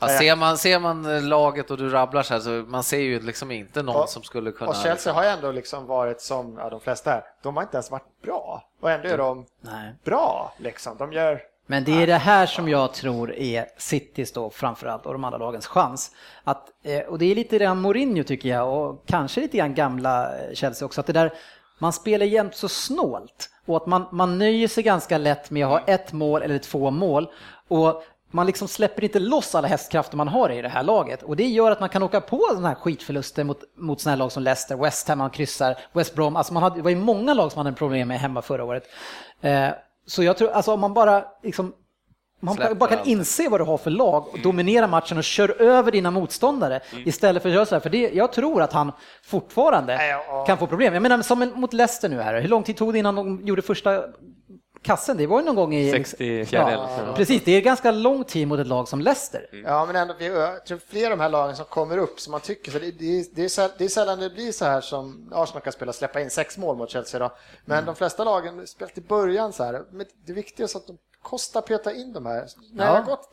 Ja, 0.00 0.08
ser, 0.08 0.36
man, 0.36 0.58
ser 0.58 0.78
man 0.78 1.28
laget 1.28 1.70
och 1.70 1.76
du 1.78 1.88
rabblar 1.88 2.22
så 2.22 2.34
här 2.34 2.40
så 2.40 2.50
man 2.50 2.82
ser 2.82 2.98
ju 2.98 3.20
liksom 3.20 3.50
inte 3.50 3.82
någon 3.82 3.96
Och- 3.96 4.08
som 4.08 4.22
skulle 4.22 4.52
kunna... 4.52 4.70
Och 4.70 4.76
Chelsea 4.76 5.12
har 5.12 5.22
ju 5.22 5.28
ändå 5.28 5.52
liksom 5.52 5.86
varit 5.86 6.20
som 6.20 6.56
ja, 6.58 6.70
de 6.70 6.80
flesta 6.80 7.10
här, 7.10 7.22
de 7.42 7.56
har 7.56 7.62
inte 7.62 7.76
ens 7.76 7.90
varit 7.90 8.22
bra. 8.22 8.68
Och 8.80 8.90
ändå 8.90 9.08
är 9.08 9.18
de 9.18 9.46
Nej. 9.60 9.94
bra 10.04 10.54
liksom. 10.58 10.96
De 10.96 11.12
gör... 11.12 11.40
Men 11.66 11.84
det 11.84 12.02
är 12.02 12.06
det 12.06 12.16
här 12.16 12.46
som 12.46 12.68
jag 12.68 12.94
tror 12.94 13.34
är 13.34 13.66
Citys 13.78 14.32
då 14.32 14.50
framförallt 14.50 15.06
och 15.06 15.12
de 15.12 15.24
andra 15.24 15.38
lagens 15.38 15.66
chans. 15.66 16.10
Att, 16.44 16.68
eh, 16.82 17.00
och 17.00 17.18
det 17.18 17.26
är 17.26 17.34
lite 17.34 17.58
grann 17.58 17.80
Mourinho 17.80 18.24
tycker 18.24 18.48
jag 18.48 18.74
och 18.74 19.02
kanske 19.06 19.40
lite 19.40 19.56
grann 19.56 19.74
gamla 19.74 20.38
eh, 20.38 20.54
Chelsea 20.54 20.86
också. 20.86 21.00
Att 21.00 21.06
det 21.06 21.12
där, 21.12 21.32
man 21.78 21.92
spelar 21.92 22.26
jämt 22.26 22.56
så 22.56 22.68
snålt 22.68 23.50
och 23.66 23.76
att 23.76 23.86
man, 23.86 24.06
man 24.12 24.38
nöjer 24.38 24.68
sig 24.68 24.82
ganska 24.82 25.18
lätt 25.18 25.50
med 25.50 25.66
att 25.66 25.70
ha 25.70 25.80
ett 25.80 26.12
mål 26.12 26.42
eller 26.42 26.58
två 26.58 26.90
mål. 26.90 27.28
Och 27.68 28.02
man 28.30 28.46
liksom 28.46 28.68
släpper 28.68 29.04
inte 29.04 29.18
loss 29.18 29.54
alla 29.54 29.68
hästkrafter 29.68 30.16
man 30.16 30.28
har 30.28 30.50
i 30.50 30.62
det 30.62 30.68
här 30.68 30.82
laget 30.82 31.22
och 31.22 31.36
det 31.36 31.46
gör 31.46 31.70
att 31.70 31.80
man 31.80 31.88
kan 31.88 32.02
åka 32.02 32.20
på 32.20 32.46
sådana 32.48 32.68
här 32.68 32.74
skitförluster 32.74 33.44
mot, 33.44 33.60
mot 33.76 34.00
sådana 34.00 34.12
här 34.12 34.18
lag 34.18 34.32
som 34.32 34.42
Leicester, 34.42 34.76
West 34.76 35.08
Ham, 35.08 35.18
man 35.18 35.30
kryssar, 35.30 35.78
West 35.92 36.14
Brom, 36.14 36.36
alltså 36.36 36.54
man 36.54 36.62
hade, 36.62 36.76
det 36.76 36.82
var 36.82 36.90
ju 36.90 36.96
många 36.96 37.34
lag 37.34 37.52
som 37.52 37.58
hade 37.58 37.76
problem 37.76 38.08
med 38.08 38.20
hemma 38.20 38.42
förra 38.42 38.64
året. 38.64 38.84
Eh, 39.40 39.68
så 40.06 40.22
jag 40.22 40.36
tror, 40.36 40.50
alltså 40.50 40.72
om 40.72 40.80
man 40.80 40.94
bara 40.94 41.24
liksom 41.42 41.72
man 42.40 42.54
Släpper 42.54 42.74
bara 42.74 42.90
kan 42.90 42.98
allt. 42.98 43.08
inse 43.08 43.48
vad 43.48 43.60
du 43.60 43.64
har 43.64 43.78
för 43.78 43.90
lag 43.90 44.28
och 44.32 44.38
dominera 44.42 44.86
matchen 44.86 45.18
och 45.18 45.24
kör 45.24 45.62
över 45.62 45.92
dina 45.92 46.10
motståndare 46.10 46.80
istället 47.04 47.42
för 47.42 47.48
att 47.48 47.54
göra 47.54 47.66
så 47.66 47.74
här. 47.74 47.80
För 47.80 47.90
det, 47.90 48.10
jag 48.14 48.32
tror 48.32 48.62
att 48.62 48.72
han 48.72 48.92
fortfarande 49.24 49.96
Nej, 49.96 50.10
ja. 50.10 50.44
kan 50.44 50.58
få 50.58 50.66
problem. 50.66 50.94
Jag 50.94 51.02
menar 51.02 51.22
som 51.22 51.42
en, 51.42 51.52
mot 51.54 51.72
Leicester 51.72 52.08
nu 52.08 52.20
här, 52.20 52.40
hur 52.40 52.48
lång 52.48 52.62
tid 52.62 52.76
tog 52.76 52.92
det 52.92 52.98
innan 52.98 53.14
de 53.14 53.40
gjorde 53.46 53.62
första 53.62 54.04
kassen? 54.84 55.16
Det 55.16 55.26
var 55.26 55.38
ju 55.40 55.46
någon 55.46 55.56
gång 55.56 55.74
i... 55.74 55.90
64 55.90 56.70
eller 56.72 56.86
så. 57.06 57.16
Precis, 57.16 57.44
det 57.44 57.52
är 57.52 57.60
ganska 57.60 57.90
lång 57.90 58.24
tid 58.24 58.48
mot 58.48 58.58
ett 58.60 58.66
lag 58.66 58.88
som 58.88 59.00
Leicester. 59.00 59.48
Ja, 59.64 59.86
men 59.86 59.96
ändå, 59.96 60.14
jag 60.18 60.66
tror 60.66 60.78
fler 60.88 61.04
av 61.04 61.10
de 61.10 61.20
här 61.20 61.28
lagen 61.28 61.56
som 61.56 61.64
kommer 61.64 61.98
upp 61.98 62.20
som 62.20 62.30
man 62.30 62.40
tycker, 62.40 62.72
så 62.72 62.78
det, 62.78 62.90
det, 62.90 63.18
är- 63.20 63.26
det, 63.34 63.44
är, 63.44 63.48
säll- 63.48 63.72
det 63.78 63.84
är 63.84 63.88
sällan 63.88 64.20
det 64.20 64.30
blir 64.30 64.52
så 64.52 64.64
här 64.64 64.80
som 64.80 65.30
Arsenal 65.34 65.62
kan 65.62 65.72
spela, 65.72 65.92
släppa 65.92 66.20
in 66.20 66.30
sex 66.30 66.58
mål 66.58 66.76
mot 66.76 66.90
Chelsea 66.90 67.20
då. 67.20 67.30
Men 67.64 67.84
de 67.86 67.94
flesta 67.94 68.24
lagen 68.24 68.66
spelat 68.66 68.98
i 68.98 69.00
början 69.00 69.52
så 69.52 69.64
här, 69.64 69.82
men 69.90 70.06
det 70.26 70.32
viktiga 70.32 70.64
är 70.66 70.76
att 70.76 70.86
de 70.86 70.98
kostar 71.22 71.60
peta 71.60 71.92
in 71.92 72.12
de 72.12 72.26
här. 72.26 72.46
När 72.72 72.84
det 72.86 72.92
Ja. 72.92 72.98
har 72.98 73.02
gått 73.02 73.32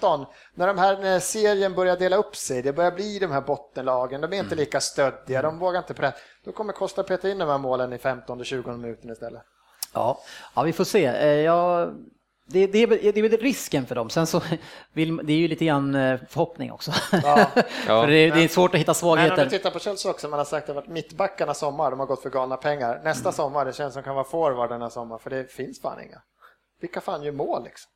10-15, 0.00 0.26
när 0.54 0.66
de 0.66 0.78
här 0.78 0.98
när 0.98 1.20
serien 1.20 1.74
börjar 1.74 1.96
dela 1.96 2.16
upp 2.16 2.36
sig, 2.36 2.62
det 2.62 2.72
börjar 2.72 2.90
bli 2.92 3.18
de 3.18 3.30
här 3.30 3.40
bottenlagen, 3.40 4.20
de 4.20 4.32
är 4.32 4.36
inte 4.38 4.54
lika 4.54 4.80
stöddiga, 4.80 5.42
de 5.42 5.58
vågar 5.58 5.78
inte 5.78 5.94
pressa. 5.94 6.16
Då 6.44 6.52
kommer 6.52 6.72
kosta 6.72 7.02
peta 7.02 7.30
in 7.30 7.38
de 7.38 7.48
här 7.48 7.58
målen 7.58 7.92
i 7.92 7.96
15-20 7.96 8.76
minuter 8.76 9.12
istället. 9.12 9.42
Ja, 9.92 10.20
ja 10.54 10.62
vi 10.62 10.72
får 10.72 10.84
se. 10.84 11.04
Eh, 11.04 11.26
Jag, 11.26 11.94
det, 12.46 12.66
det, 12.66 12.86
det 12.86 13.18
är 13.18 13.22
väl 13.28 13.36
risken 13.40 13.86
för 13.86 13.94
dem. 13.94 14.10
Sen 14.10 14.26
så 14.26 14.42
vill, 14.92 15.16
det 15.16 15.32
är 15.32 15.36
ju 15.36 15.48
lite 15.48 15.64
grann 15.64 15.94
eh, 15.94 16.20
förhoppning 16.28 16.72
också. 16.72 16.92
Ja. 17.12 17.46
för 17.86 18.06
det, 18.06 18.30
det 18.30 18.44
är 18.44 18.48
svårt 18.48 18.74
att 18.74 18.80
hitta 18.80 18.90
Men 18.90 18.94
om 18.94 18.94
svagheter. 18.94 19.44
du 19.44 19.50
tittar 19.50 19.70
på 19.70 19.78
Chelsea 19.78 20.10
också, 20.10 20.28
man 20.28 20.38
har 20.38 20.44
sagt 20.44 20.68
att 20.68 20.84
det 20.84 20.90
mittbackarna 20.92 21.54
sommar, 21.54 21.90
de 21.90 22.00
har 22.00 22.06
gått 22.06 22.22
för 22.22 22.30
galna 22.30 22.56
pengar. 22.56 23.00
Nästa 23.04 23.32
sommar, 23.32 23.64
det 23.64 23.72
känns 23.72 23.94
som 23.94 24.02
kan 24.02 24.14
vara 24.14 24.24
forwardarna 24.24 24.90
sommar, 24.90 25.18
för 25.18 25.30
det 25.30 25.52
finns 25.52 25.80
fan 25.80 26.02
inga. 26.02 26.22
Vilka 26.80 27.00
fan 27.00 27.22
gör 27.22 27.32
mål 27.32 27.64
liksom? 27.64 27.90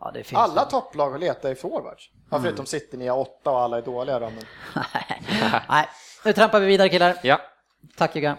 Ja, 0.00 0.10
det 0.14 0.24
finns 0.24 0.38
Alla 0.40 0.64
topplag 0.64 1.20
letar 1.20 1.50
i 1.50 1.54
forwards. 1.54 2.10
Ja, 2.30 2.40
förutom 2.42 2.66
City, 2.66 2.96
ni 2.96 3.08
har 3.08 3.18
åtta 3.18 3.50
och 3.50 3.60
alla 3.60 3.78
är 3.78 3.82
dåliga 3.82 4.18
då. 4.18 4.30
Men... 4.30 4.44
Nej, 5.68 5.88
nu 6.24 6.32
trampar 6.32 6.60
vi 6.60 6.66
vidare 6.66 6.88
killar. 6.88 7.16
Ja. 7.22 7.40
Tack 7.96 8.16
Jugga. 8.16 8.36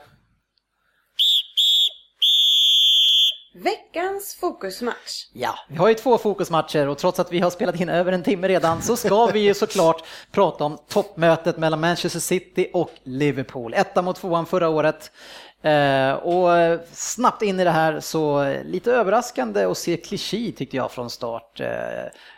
Veckans 3.56 4.36
fokusmatch. 4.36 5.28
Ja, 5.34 5.56
vi 5.68 5.78
har 5.78 5.88
ju 5.88 5.94
två 5.94 6.18
fokusmatcher 6.18 6.88
och 6.88 6.98
trots 6.98 7.20
att 7.20 7.32
vi 7.32 7.40
har 7.40 7.50
spelat 7.50 7.80
in 7.80 7.90
över 7.90 8.12
en 8.12 8.24
timme 8.24 8.48
redan 8.48 8.82
så 8.82 8.96
ska 8.96 9.26
vi 9.26 9.40
ju 9.40 9.54
såklart 9.54 10.04
prata 10.32 10.64
om 10.64 10.78
toppmötet 10.88 11.58
mellan 11.58 11.80
Manchester 11.80 12.20
City 12.20 12.70
och 12.74 12.90
Liverpool. 13.04 13.74
Etta 13.74 14.02
mot 14.02 14.16
tvåan 14.16 14.46
förra 14.46 14.70
året. 14.70 15.12
Eh, 15.64 16.14
och 16.14 16.80
snabbt 16.92 17.42
in 17.42 17.60
i 17.60 17.64
det 17.64 17.70
här 17.72 18.00
så 18.00 18.54
lite 18.66 18.92
överraskande 18.92 19.64
att 19.64 19.78
se 19.78 19.98
Clichy 19.98 20.52
tyckte 20.52 20.78
jag 20.78 20.92
från 20.92 21.10
start. 21.10 21.60
Eh, 21.60 21.68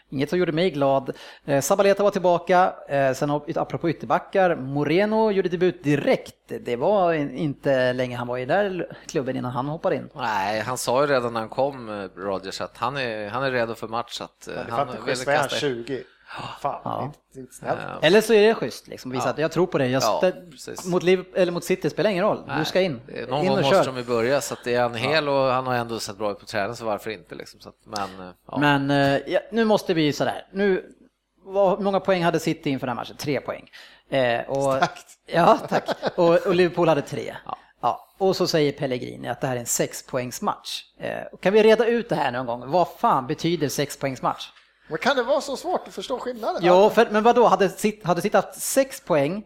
Inget 0.10 0.30
som 0.30 0.40
gjorde 0.40 0.52
mig 0.52 0.70
glad. 0.72 1.12
Eh, 1.46 1.62
Sabaleta 1.62 2.04
var 2.04 2.12
tillbaka, 2.12 2.74
eh, 2.90 3.14
sen 3.14 3.30
har- 3.30 3.44
apropå 3.56 3.90
ytterbackar, 3.90 4.56
Moreno 4.56 5.32
gjorde 5.32 5.50
debut 5.50 5.84
direkt. 5.84 6.36
Det 6.62 6.76
var 6.76 7.14
in- 7.14 7.38
inte 7.38 7.94
länge 7.94 8.18
han 8.18 8.28
var 8.28 8.38
i 8.38 8.46
där 8.46 8.88
klubben 9.08 9.36
innan 9.38 9.52
han 9.52 9.66
hoppade 9.68 9.96
in. 9.96 10.10
Nej, 10.16 10.60
han 10.60 10.78
sa 10.78 11.02
ju 11.02 11.08
redan 11.08 11.34
när 11.34 11.40
han 11.40 11.50
kom, 11.50 11.90
eh, 11.90 12.20
Rodgers, 12.22 12.62
att 12.62 12.78
han 12.78 12.98
är, 12.98 13.30
han 13.30 13.44
är 13.44 13.52
redo 13.52 13.76
för 13.76 13.88
match. 13.88 14.22
Att, 14.22 14.48
eh, 14.48 14.54
Det 14.54 14.60
är 14.60 14.66
för 14.66 14.72
han 14.72 14.88
vill 15.06 15.16
kasta 15.26 15.56
20. 15.60 16.04
Fan, 16.62 16.82
Ja. 16.84 17.04
inte, 17.06 17.18
det 17.34 17.40
är 17.40 17.42
inte 17.42 17.54
snällt. 17.54 17.80
Eller 18.02 18.22
så 18.22 18.34
är 18.34 18.48
det 18.48 18.54
schysst, 18.56 18.88
liksom, 18.88 19.12
visa 19.12 19.24
Ja. 19.26 19.30
att 19.30 19.38
jag 19.38 19.52
tror 19.52 19.68
på 19.68 19.78
det. 19.78 19.88
Jag 19.88 20.04
Ja, 20.04 20.32
mot, 20.86 21.04
Liv, 21.04 21.26
eller 21.34 21.52
mot 21.52 21.64
City 21.64 21.90
spelar 21.90 22.10
ingen 22.10 22.24
roll, 22.24 22.52
du 22.60 22.66
ska 22.66 22.82
in. 22.82 23.02
Nej, 23.08 23.26
Någon 23.28 23.40
in 23.42 23.48
gång 23.48 23.58
och 23.58 23.64
måste 23.64 23.84
de 23.86 23.98
ju 23.98 24.04
börja, 24.04 24.42
så 24.42 24.54
att 24.54 24.64
det 24.64 24.76
är 24.76 24.82
han 24.82 24.96
hel 24.96 25.30
och 25.30 25.36
han 25.52 25.68
har 25.68 25.76
ändå 25.76 26.00
sett 26.00 26.18
bra 26.18 26.32
ut 26.32 26.40
på 26.40 26.46
träning, 26.46 26.76
så 26.76 26.86
varför 26.86 27.10
inte? 27.10 27.36
Liksom. 27.36 27.60
Så 27.60 27.70
att, 27.70 27.76
men, 27.86 28.28
eh, 28.28 28.34
ja. 28.52 28.58
Men 28.58 28.92
eh, 28.92 29.20
ja, 29.28 29.40
nu 29.52 29.66
måste 29.66 29.94
vi 29.94 30.14
sådär, 30.14 30.48
nu, 30.54 30.92
vad, 31.44 31.78
hur 31.78 31.84
många 31.84 32.00
poäng 32.00 32.24
hade 32.24 32.40
City 32.40 32.70
inför 32.70 32.88
den 32.88 32.98
här 32.98 33.04
matchen? 33.04 33.16
Tre 33.18 33.42
poäng. 33.42 33.70
Eh, 34.10 34.42
och. 34.50 34.84
Ja, 35.28 35.60
tack. 35.70 35.90
Och, 36.16 36.48
och 36.48 36.56
Liverpool 36.56 36.88
hade 36.88 37.02
tre. 37.02 37.36
Ja. 37.46 37.58
Och 38.18 38.36
så 38.36 38.48
säger 38.48 38.72
Pellegrini 38.72 39.28
att 39.28 39.42
det 39.42 39.48
här 39.48 39.56
är 39.56 39.60
en 39.60 39.66
sexpoängsmatch. 39.66 40.82
Eh, 41.00 41.38
kan 41.42 41.54
vi 41.54 41.64
reda 41.64 41.86
ut 41.86 42.10
det 42.10 42.16
här 42.16 42.32
någon 42.32 42.46
gång? 42.46 42.72
Vad 42.72 42.88
fan 43.00 43.28
betyder 43.28 43.70
sexpoängsmatch? 43.70 44.50
Men 44.88 44.98
kan 44.98 45.16
det 45.16 45.24
vara 45.24 45.42
så 45.42 45.58
svårt 45.58 45.88
att 45.88 45.94
förstå 45.94 46.20
skillnaden? 46.20 46.62
Jo, 46.66 46.90
för, 46.90 47.08
men 47.12 47.24
vadå, 47.24 47.46
hade 47.48 47.70
City 47.70 48.02
hade 48.04 48.22
City 48.22 48.38
haft 48.38 48.62
sex 48.62 49.02
poäng 49.02 49.44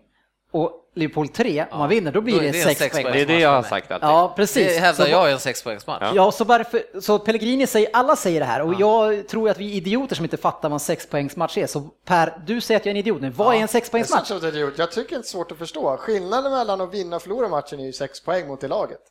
och 0.52 0.76
Liverpool 0.96 1.28
tre, 1.28 1.66
om 1.72 1.80
man 1.80 1.90
vinner, 1.90 2.12
då 2.12 2.22
blir 2.22 2.34
då 2.34 2.40
det 2.42 2.52
det 2.52 2.58
en 2.58 2.64
sex 2.64 2.80
sex 2.80 2.92
poäng. 2.94 3.04
poäng. 3.04 3.14
Det 3.16 3.22
är 3.22 3.26
det 3.26 3.40
jag 3.40 3.50
har 3.50 3.64
sagt 3.64 3.92
alltid. 3.92 4.10
Ja, 4.10 4.34
precis. 4.36 4.68
Det 4.68 4.80
hävdar 4.80 5.06
Så- 5.06 5.12
jag 5.12 5.30
är 5.30 5.34
en 5.34 5.40
sexpoängsmatch. 5.40 6.12
Ja, 6.16 6.32
så 6.32 6.44
varför, 6.44 6.84
så 7.02 7.20
Pellegrini 7.20 7.68
säger, 7.68 7.90
alla 7.94 8.16
säger 8.16 8.40
det 8.40 8.46
här 8.46 8.62
och 8.62 8.74
jag 8.80 9.28
tror 9.28 9.50
att 9.50 9.58
vi 9.58 9.72
är 9.72 9.76
idioter 9.76 10.16
som 10.16 10.26
inte 10.26 10.38
fattar 10.38 10.70
vad 10.70 10.74
en 10.76 10.80
sexpoängsmatch 10.80 11.58
är. 11.58 11.68
Så 11.68 11.82
Per, 12.06 12.40
du 12.46 12.62
säger 12.62 12.80
att 12.80 12.86
jag 12.86 12.92
är 12.92 12.96
en 12.96 13.00
idiot 13.00 13.22
nu. 13.22 13.30
Vad 13.30 13.48
är 13.48 13.54
en 13.56 13.60
Jag, 13.62 13.70
sexpoängsmatch? 13.70 14.32
är 14.32 14.48
idiot. 14.48 14.74
jag 14.78 14.92
tycker 14.92 15.16
det 15.16 15.22
är 15.22 15.24
svårt 15.24 15.52
att 15.52 15.58
förstå. 15.58 15.98
Skillnaden 15.98 16.52
mellan 16.52 16.82
att 16.82 16.94
vinna 16.94 17.16
och 17.16 17.22
förlora 17.22 17.48
matchen 17.48 17.80
är 17.80 17.86
ju 17.86 17.94
sex 17.94 18.22
poäng 18.24 18.48
mot 18.48 18.62
det 18.62 18.68
laget. 18.68 19.02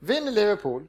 Vinner 0.00 0.32
Liverpool, 0.32 0.82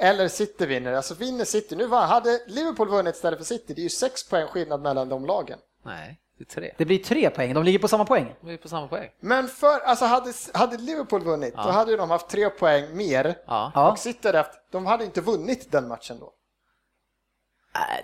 eller 0.00 0.28
City 0.28 0.66
vinner, 0.66 0.92
alltså 0.92 1.14
vinner 1.14 1.44
City, 1.44 1.76
nu 1.76 1.86
var, 1.86 2.06
hade 2.06 2.40
Liverpool 2.46 2.88
vunnit 2.88 3.14
istället 3.14 3.38
för 3.38 3.44
City, 3.44 3.74
det 3.74 3.80
är 3.80 3.82
ju 3.82 3.88
sex 3.88 4.28
poäng 4.28 4.46
skillnad 4.48 4.80
mellan 4.82 5.08
de 5.08 5.26
lagen. 5.26 5.58
Nej, 5.84 6.20
det 6.38 6.44
är 6.44 6.46
tre. 6.54 6.74
Det 6.78 6.84
blir 6.84 6.98
tre 6.98 7.30
poäng, 7.30 7.54
de 7.54 7.64
ligger 7.64 7.78
på 7.78 7.88
samma 7.88 8.04
poäng. 8.04 8.34
Vi 8.40 8.52
är 8.52 8.56
på 8.56 8.68
samma 8.68 8.88
poäng. 8.88 9.10
Men 9.20 9.48
för, 9.48 9.80
alltså 9.80 10.04
hade, 10.04 10.32
hade 10.54 10.76
Liverpool 10.76 11.22
vunnit, 11.22 11.54
då 11.54 11.60
hade 11.60 11.90
ju 11.90 11.96
de 11.96 12.10
haft 12.10 12.28
tre 12.28 12.50
poäng 12.50 12.96
mer. 12.96 13.38
Ja. 13.46 13.72
Ja. 13.74 13.90
Och 13.92 13.98
City 13.98 14.28
hade 14.28 14.38
haft, 14.38 14.52
de 14.70 14.86
hade 14.86 15.04
inte 15.04 15.20
vunnit 15.20 15.72
den 15.72 15.88
matchen 15.88 16.18
då. 16.20 16.32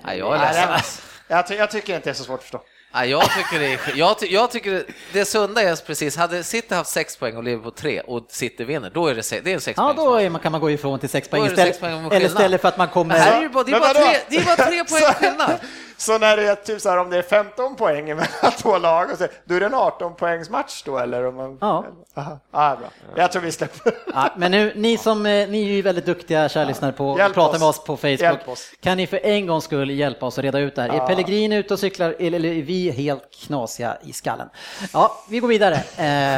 Nej, 0.05 0.18
jag 0.18 0.36
är 0.36 0.38
ledsen. 0.68 1.03
Jag, 1.28 1.47
ty- 1.47 1.55
jag 1.55 1.70
tycker 1.70 1.94
inte 1.94 2.05
det 2.09 2.12
är 2.12 2.14
så 2.14 2.24
svårt 2.24 2.34
att 2.38 2.42
förstå. 2.42 2.61
Nej, 2.97 3.11
jag 3.11 3.22
tycker 3.22 3.59
det 3.59 3.66
är, 3.72 3.80
jag, 3.94 4.18
ty, 4.18 4.26
jag 4.26 4.51
tycker 4.51 4.70
det, 4.72 4.84
det 5.12 5.24
sunda 5.24 5.62
är 5.62 5.76
precis, 5.86 6.16
hade 6.16 6.44
City 6.44 6.74
haft 6.74 6.90
sex 6.90 7.16
poäng 7.16 7.36
och 7.36 7.44
Liverpool 7.44 7.72
tre 7.72 8.01
och 8.01 8.26
City 8.28 8.64
vinner, 8.64 8.90
då 8.94 9.07
är 9.09 9.14
det, 9.14 9.22
se- 9.22 9.40
det 9.40 9.51
är 9.51 9.53
en 9.53 9.55
Ja, 9.55 9.61
sexpoängsmatch. 9.61 9.97
då 9.97 10.14
är 10.14 10.30
man, 10.30 10.40
kan 10.40 10.53
man 10.53 10.61
gå 10.61 10.70
ifrån 10.70 10.99
till 10.99 11.09
sex 11.09 11.28
poäng 11.28 11.42
det 11.44 11.49
istället, 11.51 11.74
sex 11.74 11.80
poäng 11.80 12.07
eller 12.12 12.26
istället 12.26 12.61
för 12.61 12.68
att 12.68 12.78
man 12.78 12.86
Det 12.86 12.92
kommer... 12.92 13.18
här 13.18 13.38
är 13.38 13.42
ju 13.42 13.49
bara, 13.49 13.64
det 13.64 13.72
är 13.72 13.80
bara 13.80 13.94
tre, 13.94 14.16
det 14.28 14.36
är 14.36 14.44
bara 14.44 14.57
tre 14.57 14.84
poäng 14.84 15.03
skillnad. 15.20 15.59
Så 15.99 16.18
när 16.18 16.36
det 16.36 16.49
är 16.49 16.55
typ 16.55 16.80
så 16.80 16.90
här 16.90 16.97
om 16.99 17.11
det 17.11 17.18
är 17.18 17.22
15 17.22 17.76
poäng 17.76 18.05
mellan 18.16 18.53
två 18.62 18.78
lag, 18.78 19.11
och 19.12 19.18
så, 19.18 19.26
då 19.44 19.55
är 19.55 19.61
det 19.61 19.66
en 19.66 19.74
18 19.74 20.14
poängs 20.14 20.51
match 20.51 20.82
då 20.86 20.99
eller? 20.99 21.26
Om 21.26 21.34
man, 21.34 21.59
Ja. 21.61 21.84
Aha. 22.14 22.38
Ja, 22.53 22.76
bra. 22.80 22.88
Jag 23.16 23.32
tror 23.32 23.42
vi 23.42 23.53
släpper. 23.53 23.92
Ja, 24.14 24.32
men 24.36 24.51
nu, 24.51 24.72
ni 24.76 24.99
som 24.99 25.26
eh, 25.26 25.49
ni 25.49 25.62
är 25.62 25.72
ju 25.72 25.82
väldigt 25.82 26.07
duktiga 26.07 26.49
kära 26.49 26.64
lyssnare 26.64 26.92
på 26.92 27.12
att 27.12 27.34
prata 27.34 27.51
oss. 27.51 27.59
med 27.61 27.68
oss 27.68 27.84
på 27.84 27.97
Facebook. 27.97 28.49
Oss. 28.49 28.72
Kan 28.80 28.97
ni 28.97 29.07
för 29.07 29.20
en 29.26 29.47
gångs 29.47 29.64
skull 29.64 29.90
hjälpa 29.90 30.26
oss 30.26 30.38
att 30.38 30.44
reda 30.44 30.59
ut 30.59 30.74
det 30.74 30.82
här? 30.82 30.88
Är 30.88 31.07
Pellegrini 31.07 31.57
ute 31.57 31.74
och 31.74 31.80
cyklar 31.80 32.16
eller 32.18 32.44
är 32.44 32.62
vi 32.62 32.90
helt 32.90 33.22
knasiga 33.47 33.97
i 34.03 34.12
skallen? 34.12 34.49
Ja, 34.92 35.24
vi 35.30 35.38
går 35.38 35.49
vidare. 35.49 35.74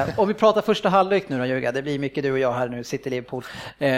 Eh, 0.07 0.19
om 0.19 0.29
vi 0.29 0.35
pratar 0.35 0.63
första 0.63 0.89
halvlek 0.89 1.29
nu 1.29 1.39
då 1.39 1.47
Jörgen, 1.47 1.75
det 1.75 1.83
blir 1.83 1.99
mycket 1.99 2.23
du 2.23 2.33
och 2.33 2.39
jag 2.39 2.53
här 2.53 2.69
nu, 2.69 2.85
City 2.85 3.11
Liverpool. 3.11 3.45
Eh, 3.79 3.89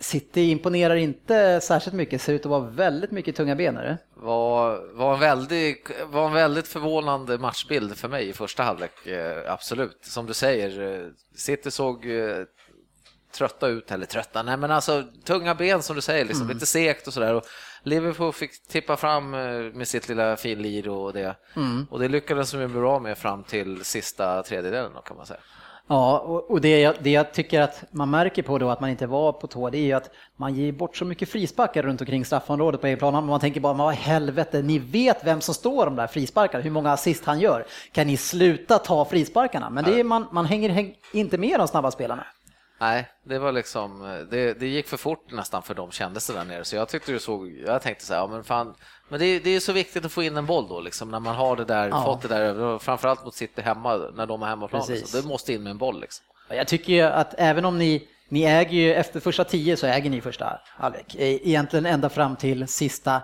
City 0.00 0.50
imponerar 0.50 0.96
inte 0.96 1.60
särskilt 1.60 1.96
mycket, 1.96 2.22
ser 2.22 2.32
ut 2.32 2.40
att 2.40 2.50
vara 2.50 2.60
väldigt 2.60 3.10
mycket 3.10 3.36
tunga 3.36 3.56
ben. 3.56 3.76
Är 3.76 3.84
det? 3.84 3.98
var, 4.22 4.80
var, 4.94 5.14
en 5.14 5.20
väldigt, 5.20 5.90
var 6.06 6.26
en 6.26 6.32
väldigt 6.32 6.68
förvånande 6.68 7.38
matchbild 7.38 7.96
för 7.96 8.08
mig 8.08 8.28
i 8.28 8.32
första 8.32 8.62
halvlek, 8.62 9.06
eh, 9.06 9.52
absolut. 9.52 9.98
Som 10.02 10.26
du 10.26 10.34
säger, 10.34 11.00
eh, 11.00 11.08
City 11.34 11.70
såg 11.70 12.06
eh, 12.06 12.44
trötta 13.32 13.68
ut, 13.68 13.90
eller 13.90 14.06
trötta, 14.06 14.42
nej 14.42 14.56
men 14.56 14.70
alltså 14.70 15.04
tunga 15.24 15.54
ben 15.54 15.82
som 15.82 15.96
du 15.96 16.02
säger, 16.02 16.24
liksom, 16.24 16.48
lite 16.48 16.66
segt 16.66 17.06
och 17.06 17.12
sådär. 17.12 17.42
Liverpool 17.82 18.32
fick 18.32 18.68
tippa 18.68 18.96
fram 18.96 19.30
med 19.30 19.88
sitt 19.88 20.08
lilla 20.08 20.36
finlir 20.36 20.88
och 20.88 21.12
det. 21.12 21.36
Och 21.90 21.98
det 21.98 22.08
lyckades 22.08 22.52
de 22.52 22.60
ju 22.60 22.68
bra 22.68 22.98
med 22.98 23.18
fram 23.18 23.44
till 23.44 23.84
sista 23.84 24.42
tredjedelen 24.42 24.92
då, 24.94 25.00
kan 25.00 25.16
man 25.16 25.26
säga. 25.26 25.40
Ja, 25.92 26.18
och, 26.18 26.50
och 26.50 26.60
det, 26.60 26.80
jag, 26.80 26.94
det 27.00 27.10
jag 27.10 27.32
tycker 27.32 27.60
att 27.60 27.84
man 27.90 28.10
märker 28.10 28.42
på 28.42 28.58
då 28.58 28.70
att 28.70 28.80
man 28.80 28.90
inte 28.90 29.06
var 29.06 29.32
på 29.32 29.46
tå, 29.46 29.70
det 29.70 29.78
är 29.78 29.82
ju 29.82 29.92
att 29.92 30.10
man 30.36 30.54
ger 30.54 30.72
bort 30.72 30.96
så 30.96 31.04
mycket 31.04 31.28
frisparkar 31.28 31.82
runt 31.82 32.00
omkring 32.00 32.24
straffområdet 32.24 32.80
på 32.80 32.86
egen 32.86 32.98
plan. 32.98 33.26
Man 33.26 33.40
tänker 33.40 33.60
bara, 33.60 33.72
vad 33.72 33.94
i 33.94 33.96
helvete, 33.96 34.62
ni 34.62 34.78
vet 34.78 35.24
vem 35.24 35.40
som 35.40 35.54
står 35.54 35.84
de 35.84 35.96
där 35.96 36.06
frisparkarna, 36.06 36.64
hur 36.64 36.70
många 36.70 36.92
assist 36.92 37.24
han 37.24 37.40
gör. 37.40 37.64
Kan 37.92 38.06
ni 38.06 38.16
sluta 38.16 38.78
ta 38.78 39.04
frisparkarna? 39.04 39.70
Men 39.70 39.84
det 39.84 40.00
är, 40.00 40.04
man, 40.04 40.26
man 40.32 40.46
hänger 40.46 40.68
häng, 40.68 40.94
inte 41.12 41.38
med 41.38 41.60
de 41.60 41.68
snabba 41.68 41.90
spelarna. 41.90 42.26
Nej, 42.80 43.08
det 43.24 43.38
var 43.38 43.52
liksom, 43.52 44.00
det, 44.30 44.54
det 44.60 44.66
gick 44.66 44.88
för 44.88 44.96
fort 44.96 45.32
nästan 45.32 45.62
för 45.62 45.74
dem 45.74 45.90
kändes 45.90 46.26
det 46.26 46.32
där 46.32 46.44
nere. 46.44 46.64
Så 46.64 46.76
jag 46.76 46.88
tyckte 46.88 47.12
det 47.12 47.18
såg, 47.20 47.50
jag 47.66 47.82
tänkte 47.82 48.04
så 48.04 48.14
här, 48.14 48.20
ja 48.20 48.26
men 48.26 48.44
fan, 48.44 48.74
men 49.08 49.20
det, 49.20 49.26
är- 49.26 49.40
det 49.40 49.50
är 49.50 49.60
så 49.60 49.72
viktigt 49.72 50.04
att 50.04 50.12
få 50.12 50.22
in 50.22 50.36
en 50.36 50.46
boll 50.46 50.68
då 50.68 50.80
liksom, 50.80 51.10
när 51.10 51.20
man 51.20 51.34
har 51.34 51.56
det 51.56 51.64
där, 51.64 51.88
Ja. 51.88 52.04
fått 52.04 52.22
det 52.22 52.28
där, 52.28 52.78
framförallt 52.78 53.24
mot 53.24 53.34
City 53.34 53.62
hemma, 53.62 53.96
när 53.96 54.26
de 54.26 54.42
är 54.42 54.46
hemmaplan. 54.46 54.84
Liksom. 54.88 55.20
Det 55.20 55.26
måste 55.28 55.52
in 55.52 55.62
med 55.62 55.70
en 55.70 55.78
boll 55.78 56.00
liksom. 56.00 56.26
Jag 56.48 56.68
tycker 56.68 56.92
ju 56.92 57.00
att 57.02 57.34
även 57.38 57.64
om 57.64 57.78
ni, 57.78 58.08
ni 58.28 58.42
äger 58.44 58.76
ju, 58.78 58.94
efter 58.94 59.20
första 59.20 59.44
tio 59.44 59.76
så 59.76 59.86
äger 59.86 60.10
ni 60.10 60.20
första 60.20 60.60
halvlek. 60.66 61.14
E- 61.18 61.40
Egentligen 61.48 61.86
ända 61.86 62.08
fram 62.08 62.36
till 62.36 62.68
sista 62.68 63.22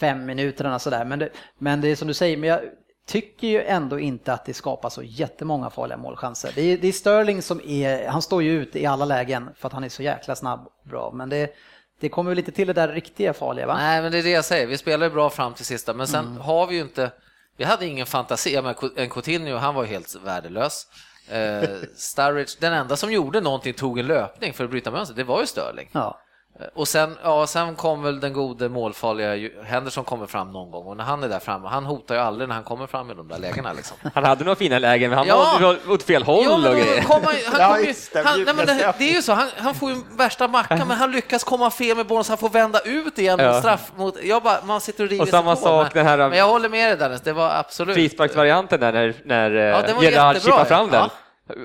fem 0.00 0.26
minuterna 0.26 0.78
sådär. 0.78 1.04
Men 1.04 1.18
det, 1.18 1.28
men 1.58 1.80
det 1.80 1.88
är 1.88 1.96
som 1.96 2.08
du 2.08 2.14
säger, 2.14 2.36
men 2.36 2.48
jag 2.48 2.60
tycker 3.06 3.46
ju 3.48 3.62
ändå 3.64 3.98
inte 3.98 4.32
att 4.32 4.44
det 4.44 4.54
skapas 4.54 4.94
så 4.94 5.02
jättemånga 5.02 5.70
farliga 5.70 5.96
målchanser. 5.98 6.52
Det 6.54 6.60
är, 6.62 6.78
det 6.78 6.88
är 6.88 6.92
Sterling 6.92 7.42
som 7.42 7.60
är, 7.66 8.08
han 8.08 8.22
står 8.22 8.42
ju 8.42 8.50
ut 8.62 8.76
i 8.76 8.86
alla 8.86 9.04
lägen 9.04 9.50
för 9.56 9.66
att 9.68 9.72
han 9.72 9.84
är 9.84 9.88
så 9.88 10.02
jäkla 10.02 10.36
snabb 10.36 10.66
och 10.66 10.88
bra. 10.90 11.10
Men 11.14 11.28
det, 11.28 11.54
det 12.00 12.08
kommer 12.08 12.34
lite 12.34 12.52
till 12.52 12.66
det 12.66 12.72
där 12.72 12.88
riktiga 12.88 13.32
farliga 13.32 13.66
va? 13.66 13.76
Nej, 13.76 14.02
men 14.02 14.12
det 14.12 14.18
är 14.18 14.22
det 14.22 14.30
jag 14.30 14.44
säger, 14.44 14.66
vi 14.66 14.78
spelar 14.78 15.06
ju 15.06 15.12
bra 15.12 15.30
fram 15.30 15.54
till 15.54 15.64
sista, 15.64 15.94
men 15.94 16.06
sen 16.06 16.24
Mm. 16.26 16.40
har 16.40 16.66
vi 16.66 16.74
ju 16.74 16.80
inte, 16.80 17.10
vi 17.56 17.64
hade 17.64 17.86
ingen 17.86 18.06
fantasi, 18.06 18.54
menar, 18.56 18.98
en 19.00 19.10
Coutinho, 19.10 19.56
han 19.56 19.74
var 19.74 19.82
ju 19.84 19.88
helt 19.88 20.16
värdelös. 20.24 20.86
Eh, 21.30 21.62
Sturridge, 21.96 22.52
den 22.60 22.72
enda 22.72 22.96
som 22.96 23.12
gjorde 23.12 23.40
någonting 23.40 23.74
tog 23.74 23.98
en 23.98 24.06
löpning 24.06 24.52
för 24.52 24.64
att 24.64 24.70
bryta 24.70 24.90
mönster, 24.90 25.14
det 25.16 25.24
var 25.24 25.40
ju 25.40 25.46
Sterling. 25.46 25.88
Ja. 25.92 26.18
Eh, 26.60 26.66
Och 26.74 26.88
sen, 26.88 27.16
ja, 27.24 27.46
sen 27.46 27.74
kom 27.76 28.02
väl 28.02 28.20
den 28.20 28.32
gode 28.32 28.68
målfarliga 28.68 29.50
Henderson 29.64 30.04
kommer 30.04 30.26
fram 30.26 30.52
någon 30.52 30.70
gång 30.70 30.86
och 30.86 30.96
när 30.96 31.04
han 31.04 31.24
är 31.24 31.28
där 31.28 31.38
framme, 31.38 31.68
han 31.68 31.84
hotar 31.86 32.14
ju 32.14 32.20
aldrig 32.20 32.48
när 32.48 32.54
han 32.54 32.64
kommer 32.64 32.86
fram 32.86 33.10
i 33.10 33.14
de 33.14 33.28
där 33.28 33.38
lägena 33.38 33.72
liksom. 33.72 33.96
Han 34.14 34.24
hade 34.24 34.44
några 34.44 34.56
fina 34.56 34.78
lägen, 34.78 35.10
men 35.10 35.18
han 35.18 35.26
Ja. 35.28 35.58
var 35.60 35.92
åt 35.92 36.02
fel 36.02 36.22
håll 36.22 36.44
Ja, 36.44 36.54
och 36.54 36.60
men 36.60 36.70
då 36.72 36.78
grejer. 36.78 37.02
kom 37.02 37.22
han, 37.24 37.34
han 37.52 37.60
Ja, 37.60 37.68
kom 37.76 37.84
ju, 37.84 37.94
han, 38.24 38.44
nej, 38.44 38.54
men 38.54 38.66
det, 38.66 38.94
det 38.98 39.04
är 39.10 39.12
ju 39.14 39.22
så, 39.22 39.32
han, 39.32 39.48
han 39.56 39.74
får 39.74 39.90
ju 39.90 39.96
värsta 40.18 40.48
mackan 40.48 40.78
men 40.88 40.96
han 40.96 41.12
lyckas 41.12 41.44
komma 41.44 41.70
fel 41.70 41.96
med 41.96 42.06
bollen 42.06 42.24
så 42.24 42.30
han 42.32 42.38
får 42.38 42.48
vända 42.48 42.80
ut 42.80 43.18
igen 43.18 43.38
Ja. 43.40 43.60
straff 43.60 43.92
mot, 43.96 44.22
jag 44.22 44.42
bara, 44.42 44.58
man 44.64 44.80
sitter 44.80 45.04
och 45.04 45.10
river 45.10 45.22
Och 45.22 45.28
samma 45.28 45.56
sig 45.56 45.62
på, 45.62 45.68
sak 45.68 45.94
men, 45.94 46.04
den 46.06 46.18
här- 46.20 46.28
men 46.28 46.38
jag 46.38 46.48
håller 46.48 46.68
med 46.68 46.88
dig 46.88 46.96
Dennis, 46.96 47.20
det 47.20 47.32
var 47.32 47.50
absolut 47.50 47.94
Frisparksvarianten 47.94 48.80
där 48.80 48.92
när, 48.92 49.14
när 49.24 49.50
Ja, 49.50 49.82
ja, 49.88 49.94
var 49.94 50.02
Gerard 50.02 50.42
chippar 50.42 50.58
ja. 50.58 50.64
fram 50.64 50.90
den. 50.90 51.08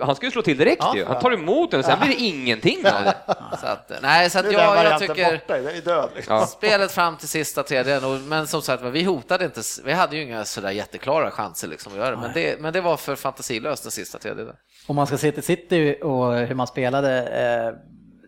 Han 0.01 0.15
skulle 0.15 0.31
slå 0.31 0.41
till 0.41 0.57
direkt 0.57 0.83
Ja. 0.83 0.95
ju. 0.95 1.05
Han 1.05 1.19
tar 1.21 1.31
emot 1.31 1.71
den 1.71 1.79
och 1.79 1.85
sen 1.85 1.99
blir 1.99 2.09
det 2.09 2.15
ingenting 2.21 2.77
av 2.87 3.03
det. 3.03 3.15
Så 3.61 3.67
att, 3.67 3.91
nej, 4.01 4.29
så 4.29 4.39
att 4.39 4.51
jag, 4.51 4.85
jag 4.85 4.99
tycker 4.99 5.31
borta, 5.31 5.57
den 5.57 5.67
är 5.75 5.81
död. 5.81 6.09
Liksom. 6.15 6.35
Ja. 6.35 6.45
spelet 6.47 6.91
fram 6.91 7.17
till 7.17 7.27
sista 7.27 7.63
tredjedelen, 7.63 8.27
men 8.29 8.47
som 8.47 8.61
sagt 8.61 8.83
vi 8.83 9.03
hotade 9.03 9.45
inte, 9.45 9.61
vi 9.85 9.91
hade 9.93 10.15
ju 10.15 10.23
inga 10.23 10.45
sådär 10.45 10.71
jätteklara 10.71 11.31
chanser 11.31 11.67
liksom 11.67 11.91
att 11.91 11.97
göra 11.97 12.11
det, 12.11 12.17
men 12.17 12.31
det, 12.33 12.59
men 12.61 12.73
det 12.73 12.81
var 12.81 12.97
för 12.97 13.15
fantasilöst 13.15 13.83
den 13.83 13.91
sista 13.91 14.17
tredjedelen. 14.17 14.55
Om 14.87 14.95
man 14.95 15.07
ska 15.07 15.17
se 15.17 15.31
till 15.31 15.43
City 15.43 15.97
och 16.01 16.33
hur 16.35 16.55
man 16.55 16.67
spelade. 16.67 17.21
Eh, 17.27 17.73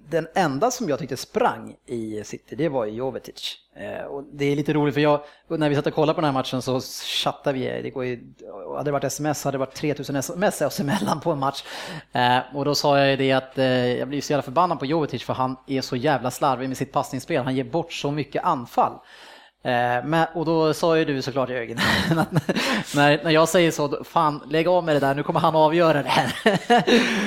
den 0.09 0.27
enda 0.35 0.71
som 0.71 0.89
jag 0.89 0.99
tyckte 0.99 1.17
sprang 1.17 1.75
i 1.85 2.23
City, 2.23 2.55
det 2.55 2.69
var 2.69 2.85
ju 2.85 2.91
Jovetic. 2.91 3.55
Eh, 3.75 4.05
och 4.05 4.23
det 4.33 4.45
är 4.45 4.55
lite 4.55 4.73
roligt 4.73 4.93
för 4.93 5.01
jag, 5.01 5.23
när 5.47 5.69
vi 5.69 5.75
satt 5.75 5.87
och 5.87 5.93
kollade 5.93 6.13
på 6.15 6.21
den 6.21 6.25
här 6.25 6.33
matchen 6.33 6.61
så 6.61 6.81
chattade 7.05 7.59
vi, 7.59 7.81
det 7.81 7.89
går 7.89 8.05
ju, 8.05 8.33
hade 8.75 8.83
det 8.83 8.91
varit 8.91 9.03
sms 9.03 9.43
hade 9.43 9.55
det 9.55 9.59
varit 9.59 9.75
3000 9.75 10.15
sms 10.15 10.61
oss 10.61 10.79
emellan 10.79 11.19
på 11.19 11.31
en 11.31 11.39
match. 11.39 11.63
Eh, 12.11 12.39
och 12.55 12.65
då 12.65 12.75
sa 12.75 12.99
jag 12.99 13.09
ju 13.09 13.15
det 13.15 13.31
att 13.31 13.57
eh, 13.57 13.65
jag 13.97 14.07
blir 14.07 14.21
så 14.21 14.33
jävla 14.33 14.43
förbannad 14.43 14.79
på 14.79 14.85
Jovetic 14.85 15.23
för 15.23 15.33
han 15.33 15.55
är 15.67 15.81
så 15.81 15.95
jävla 15.95 16.31
slarvig 16.31 16.67
med 16.67 16.77
sitt 16.77 16.91
passningsspel, 16.91 17.43
han 17.43 17.55
ger 17.55 17.63
bort 17.63 17.93
så 17.93 18.11
mycket 18.11 18.43
anfall. 18.43 18.93
Eh, 19.65 20.05
men, 20.05 20.25
och 20.33 20.45
då 20.45 20.73
sa 20.73 20.97
ju 20.97 21.05
du 21.05 21.21
såklart 21.21 21.49
Jörgen, 21.49 21.79
att 22.17 22.31
när, 22.95 23.23
när 23.23 23.31
jag 23.31 23.49
säger 23.49 23.71
så, 23.71 24.03
fan 24.03 24.41
lägg 24.49 24.67
av 24.67 24.83
med 24.83 24.95
det 24.95 24.99
där, 24.99 25.15
nu 25.15 25.23
kommer 25.23 25.39
han 25.39 25.55
avgöra 25.55 26.03
det 26.03 26.09
här. 26.09 26.33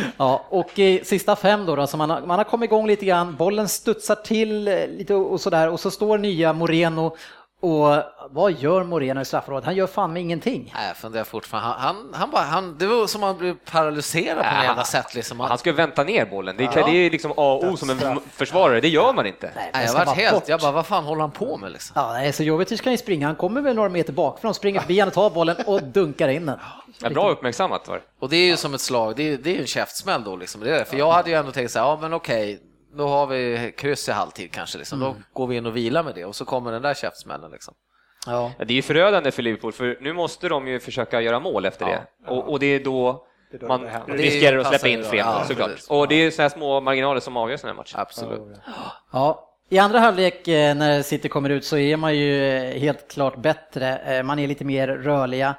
ja, 0.16 0.44
och 0.48 0.78
i 0.78 1.04
sista 1.04 1.36
fem 1.36 1.66
då, 1.66 1.76
då 1.76 1.86
så 1.86 1.96
man, 1.96 2.10
har, 2.10 2.20
man 2.20 2.38
har 2.38 2.44
kommit 2.44 2.68
igång 2.68 2.86
lite 2.86 3.06
grann, 3.06 3.36
bollen 3.36 3.68
studsar 3.68 4.14
till 4.14 4.68
eh, 4.68 4.74
lite 4.88 5.14
och 5.14 5.32
och 5.32 5.40
sådär 5.40 5.68
och 5.68 5.80
så 5.80 5.90
står 5.90 6.18
nya 6.18 6.52
Moreno 6.52 7.16
och 7.60 8.02
vad 8.30 8.52
gör 8.52 8.84
Moreno 8.84 9.20
i 9.20 9.24
straffområdet? 9.24 9.64
Han 9.64 9.74
gör 9.76 9.86
fan 9.86 10.12
med 10.12 10.22
ingenting. 10.22 10.72
Nej, 10.76 10.88
jag 10.88 10.96
funderar 10.96 11.24
fortfarande, 11.24 11.68
han, 11.68 11.96
han, 11.96 12.10
han, 12.14 12.30
bara, 12.30 12.42
han, 12.42 12.78
det 12.78 12.86
var 12.86 13.06
som 13.06 13.22
att 13.22 13.26
han 13.28 13.38
blev 13.38 13.56
paralyserad 13.70 14.38
på 14.38 14.44
Ja, 14.44 14.54
något 14.56 14.64
jävla 14.64 14.84
sätt 14.84 15.14
liksom. 15.14 15.40
Han, 15.40 15.48
Han 15.48 15.58
ska 15.58 15.72
vänta 15.72 16.04
ner 16.04 16.26
bollen. 16.26 16.56
Det 16.56 16.64
är, 16.64 16.84
det 16.86 17.06
är 17.06 17.10
liksom 17.10 17.30
A 17.30 17.34
och 17.36 17.64
O 17.64 17.76
som 17.76 17.90
en 17.90 18.20
försvarare. 18.32 18.80
Det 18.80 18.88
gör 18.88 19.12
man 19.12 19.26
inte. 19.26 19.50
Nej, 19.56 19.86
jag 19.86 19.92
var 20.06 20.14
helt, 20.14 20.34
bort. 20.34 20.48
jag 20.48 20.60
bara, 20.60 20.72
vad 20.72 20.86
fan 20.86 21.04
håller 21.04 21.20
han 21.20 21.30
på 21.30 21.56
med 21.56 21.72
liksom? 21.72 21.92
Ja, 21.96 22.12
nej, 22.12 22.32
så 22.32 22.42
Jovetic 22.42 22.80
kan 22.80 22.92
ju 22.92 22.98
springa, 22.98 23.26
han 23.26 23.36
kommer 23.36 23.60
väl 23.60 23.76
några 23.76 23.88
meter 23.88 24.12
bakifrån, 24.12 24.54
springer 24.54 24.80
förbi 24.80 25.00
han 25.00 25.10
tar 25.10 25.30
bollen 25.30 25.56
och 25.66 25.82
dunkar 25.82 26.28
in 26.28 26.46
den. 26.46 26.58
Ja, 26.98 27.10
bra 27.10 27.30
uppmärksammat 27.30 27.88
var. 27.88 28.00
Och 28.20 28.28
det 28.28 28.36
är 28.36 28.46
ju 28.46 28.56
som 28.56 28.74
ett 28.74 28.80
slag, 28.80 29.16
det 29.16 29.22
är, 29.32 29.36
det 29.38 29.50
är 29.50 29.54
ju 29.54 29.60
en 29.60 29.66
käftsmäll 29.66 30.24
då 30.24 30.36
liksom. 30.36 30.60
Det 30.60 30.74
är 30.74 30.78
det. 30.78 30.84
För 30.84 30.96
jag 30.96 31.12
hade 31.12 31.30
ju 31.30 31.36
ändå 31.36 31.52
tänkt 31.52 31.70
så 31.72 31.78
här, 31.78 31.86
ja 31.86 31.98
men 32.00 32.12
okej, 32.12 32.60
då 32.96 33.08
har 33.08 33.26
vi 33.26 33.72
kryss 33.76 34.08
i 34.08 34.12
halvtid 34.12 34.52
kanske 34.52 34.78
liksom. 34.78 35.00
Då 35.00 35.16
går 35.32 35.46
vi 35.46 35.56
in 35.56 35.66
och 35.66 35.76
vilar 35.76 36.02
med 36.02 36.14
det 36.14 36.24
och 36.24 36.36
så 36.36 36.44
kommer 36.44 36.72
den 36.72 36.82
där 36.82 36.94
käftsmällen 36.94 37.50
liksom. 37.50 37.74
Ja. 38.26 38.52
Det 38.58 38.64
är 38.72 38.76
ju 38.76 38.82
förödande 38.82 39.30
för 39.30 39.42
Liverpool, 39.42 39.72
för 39.72 39.98
nu 40.00 40.12
måste 40.12 40.48
de 40.48 40.68
ju 40.68 40.80
försöka 40.80 41.20
göra 41.20 41.40
mål 41.40 41.64
efter 41.64 41.86
det. 41.86 42.06
Och, 42.26 42.50
och 42.52 42.58
det 42.60 42.66
är 42.66 42.84
då 42.84 43.26
Det 43.50 43.56
är 43.56 43.60
då 43.60 43.68
man 43.68 43.80
det 44.06 44.12
riskerar 44.12 44.58
att 44.58 44.66
släppa 44.66 44.88
in 44.88 45.02
tre 45.02 45.18
Ja, 45.18 45.44
såklart. 45.48 45.68
precis. 45.70 45.90
Och 45.90 46.08
det 46.08 46.14
är 46.14 46.30
sådana 46.30 46.48
här 46.48 46.56
små 46.56 46.80
marginaler 46.80 47.20
som 47.20 47.36
avgör 47.36 47.56
sådana 47.56 47.72
här 47.72 47.76
matcher. 47.76 47.94
Absolut. 47.98 48.40
Ja, 49.12 49.52
i 49.68 49.78
andra 49.78 49.98
halvlek 49.98 50.48
eh, 50.48 50.74
när 50.74 51.02
City 51.02 51.28
kommer 51.28 51.50
ut 51.50 51.64
så 51.64 51.76
är 51.78 51.96
man 51.96 52.16
ju 52.16 52.56
eh, 52.56 52.78
helt 52.80 53.08
klart 53.12 53.36
bättre. 53.36 53.98
Eh, 53.98 54.22
Man 54.22 54.38
är 54.38 54.46
lite 54.48 54.64
mer 54.64 54.88
rörliga. 54.88 55.54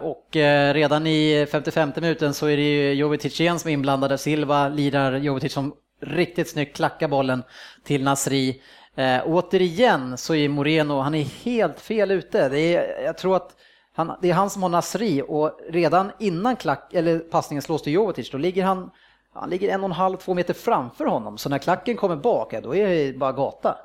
Och 0.00 0.26
redan 0.74 1.06
i 1.06 1.46
55 1.52 1.92
minuten 1.96 2.34
så 2.34 2.46
är 2.46 2.56
det 2.56 2.62
ju 2.62 2.92
Jovetic 2.94 3.40
igen 3.40 3.58
som 3.58 3.68
är 3.68 3.72
inblandade. 3.72 4.18
Silva 4.18 4.68
lirar 4.68 5.16
Jovetic 5.16 5.52
som 5.52 5.74
riktigt 6.00 6.48
snyggt 6.50 6.76
klackar 6.76 7.08
bollen 7.08 7.42
till 7.84 8.04
Nasri. 8.04 8.62
Eh, 8.94 9.22
återigen 9.26 10.18
så 10.18 10.34
är 10.34 10.48
Moreno, 10.48 11.00
han 11.00 11.14
är 11.14 11.24
helt 11.24 11.80
fel 11.80 12.10
ute. 12.10 12.48
Det 12.48 12.76
är, 12.76 13.02
jag 13.04 13.18
tror 13.18 13.36
att 13.36 13.56
han, 13.94 14.12
det 14.22 14.30
är 14.30 14.34
han 14.34 14.50
som 14.50 14.62
har 14.62 14.70
Nasri 14.70 15.22
och 15.28 15.60
redan 15.68 16.12
innan 16.18 16.56
klack, 16.56 16.94
eller 16.94 17.18
passningen 17.18 17.62
slås 17.62 17.82
till 17.82 17.92
Jovetic, 17.92 18.30
då 18.30 18.38
ligger 18.38 18.64
han 18.64 18.90
han 19.32 19.50
ligger 19.50 19.74
en 19.74 19.80
och 19.80 19.84
en 19.84 19.92
halv, 19.92 20.16
två 20.16 20.34
meter 20.34 20.54
framför 20.54 21.04
honom, 21.04 21.38
så 21.38 21.48
när 21.48 21.58
klacken 21.58 21.96
kommer 21.96 22.16
bak, 22.16 22.54
då 22.62 22.74
är 22.74 22.88
det 22.88 23.18
bara 23.18 23.32
gata. 23.32 23.78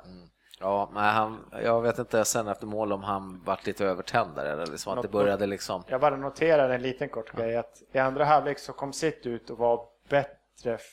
Ja, 0.60 0.90
men 0.92 1.04
han, 1.04 1.38
jag 1.62 1.82
vet 1.82 1.98
inte 1.98 2.24
sen 2.24 2.48
efter 2.48 2.66
mål 2.66 2.92
om 2.92 3.02
han 3.02 3.42
vart 3.44 3.66
lite 3.66 3.84
övertänd 3.84 4.30
där 4.34 4.44
eller 4.44 4.66
liksom 4.66 4.92
att 4.92 5.02
det 5.02 5.08
började 5.08 5.46
liksom. 5.46 5.82
Jag 5.86 6.00
bara 6.00 6.16
noterar 6.16 6.70
en 6.70 6.82
liten 6.82 7.08
kort 7.08 7.36
grej 7.36 7.56
att 7.56 7.82
i 7.92 7.98
andra 7.98 8.24
halvlek 8.24 8.58
så 8.58 8.72
kom 8.72 8.92
City 8.92 9.28
ut 9.28 9.50
och 9.50 9.58
var 9.58 9.80
bättre 10.08 10.32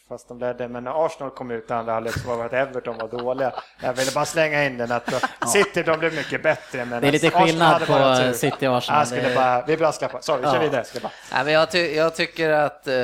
fast 0.09 0.27
de 0.27 0.39
ledde, 0.39 0.67
men 0.67 0.83
när 0.83 1.05
Arsenal 1.05 1.29
kom 1.31 1.51
ut 1.51 1.69
i 1.69 1.73
andra 1.73 1.93
halvlek 1.93 2.13
så 2.19 2.27
var 2.27 2.37
det 2.37 2.45
att 2.45 2.67
Everton 2.67 2.97
var 2.97 3.07
dåliga. 3.07 3.53
Jag 3.81 3.93
ville 3.93 4.11
bara 4.11 4.25
slänga 4.25 4.65
in 4.65 4.77
den 4.77 4.91
att 4.91 5.13
City 5.47 5.83
de 5.83 5.99
blev 5.99 6.13
mycket 6.15 6.43
bättre 6.43 6.85
men 6.85 7.01
Det 7.01 7.07
är 7.07 7.11
lite 7.11 7.27
Arsenal 7.27 7.47
skillnad 7.47 7.79
på 7.87 8.23
tur. 8.23 8.33
City 8.33 8.67
och 8.67 8.77
Arsenal. 8.77 8.99
Jag 8.99 9.07
skulle 9.07 9.35
bara, 9.35 9.65
vi 9.65 9.77
brasklappar, 9.77 10.21
sorry 10.21 10.39
vi 10.41 10.45
kör 10.47 10.55
Ja. 10.55 10.61
vidare. 10.61 10.83
Jag 10.93 11.01
bara. 11.03 11.43
Men 11.43 11.53
jag, 11.53 11.71
ty 11.71 11.95
jag 11.95 12.15
tycker 12.15 12.49
att, 12.49 12.87
eh, 12.87 12.95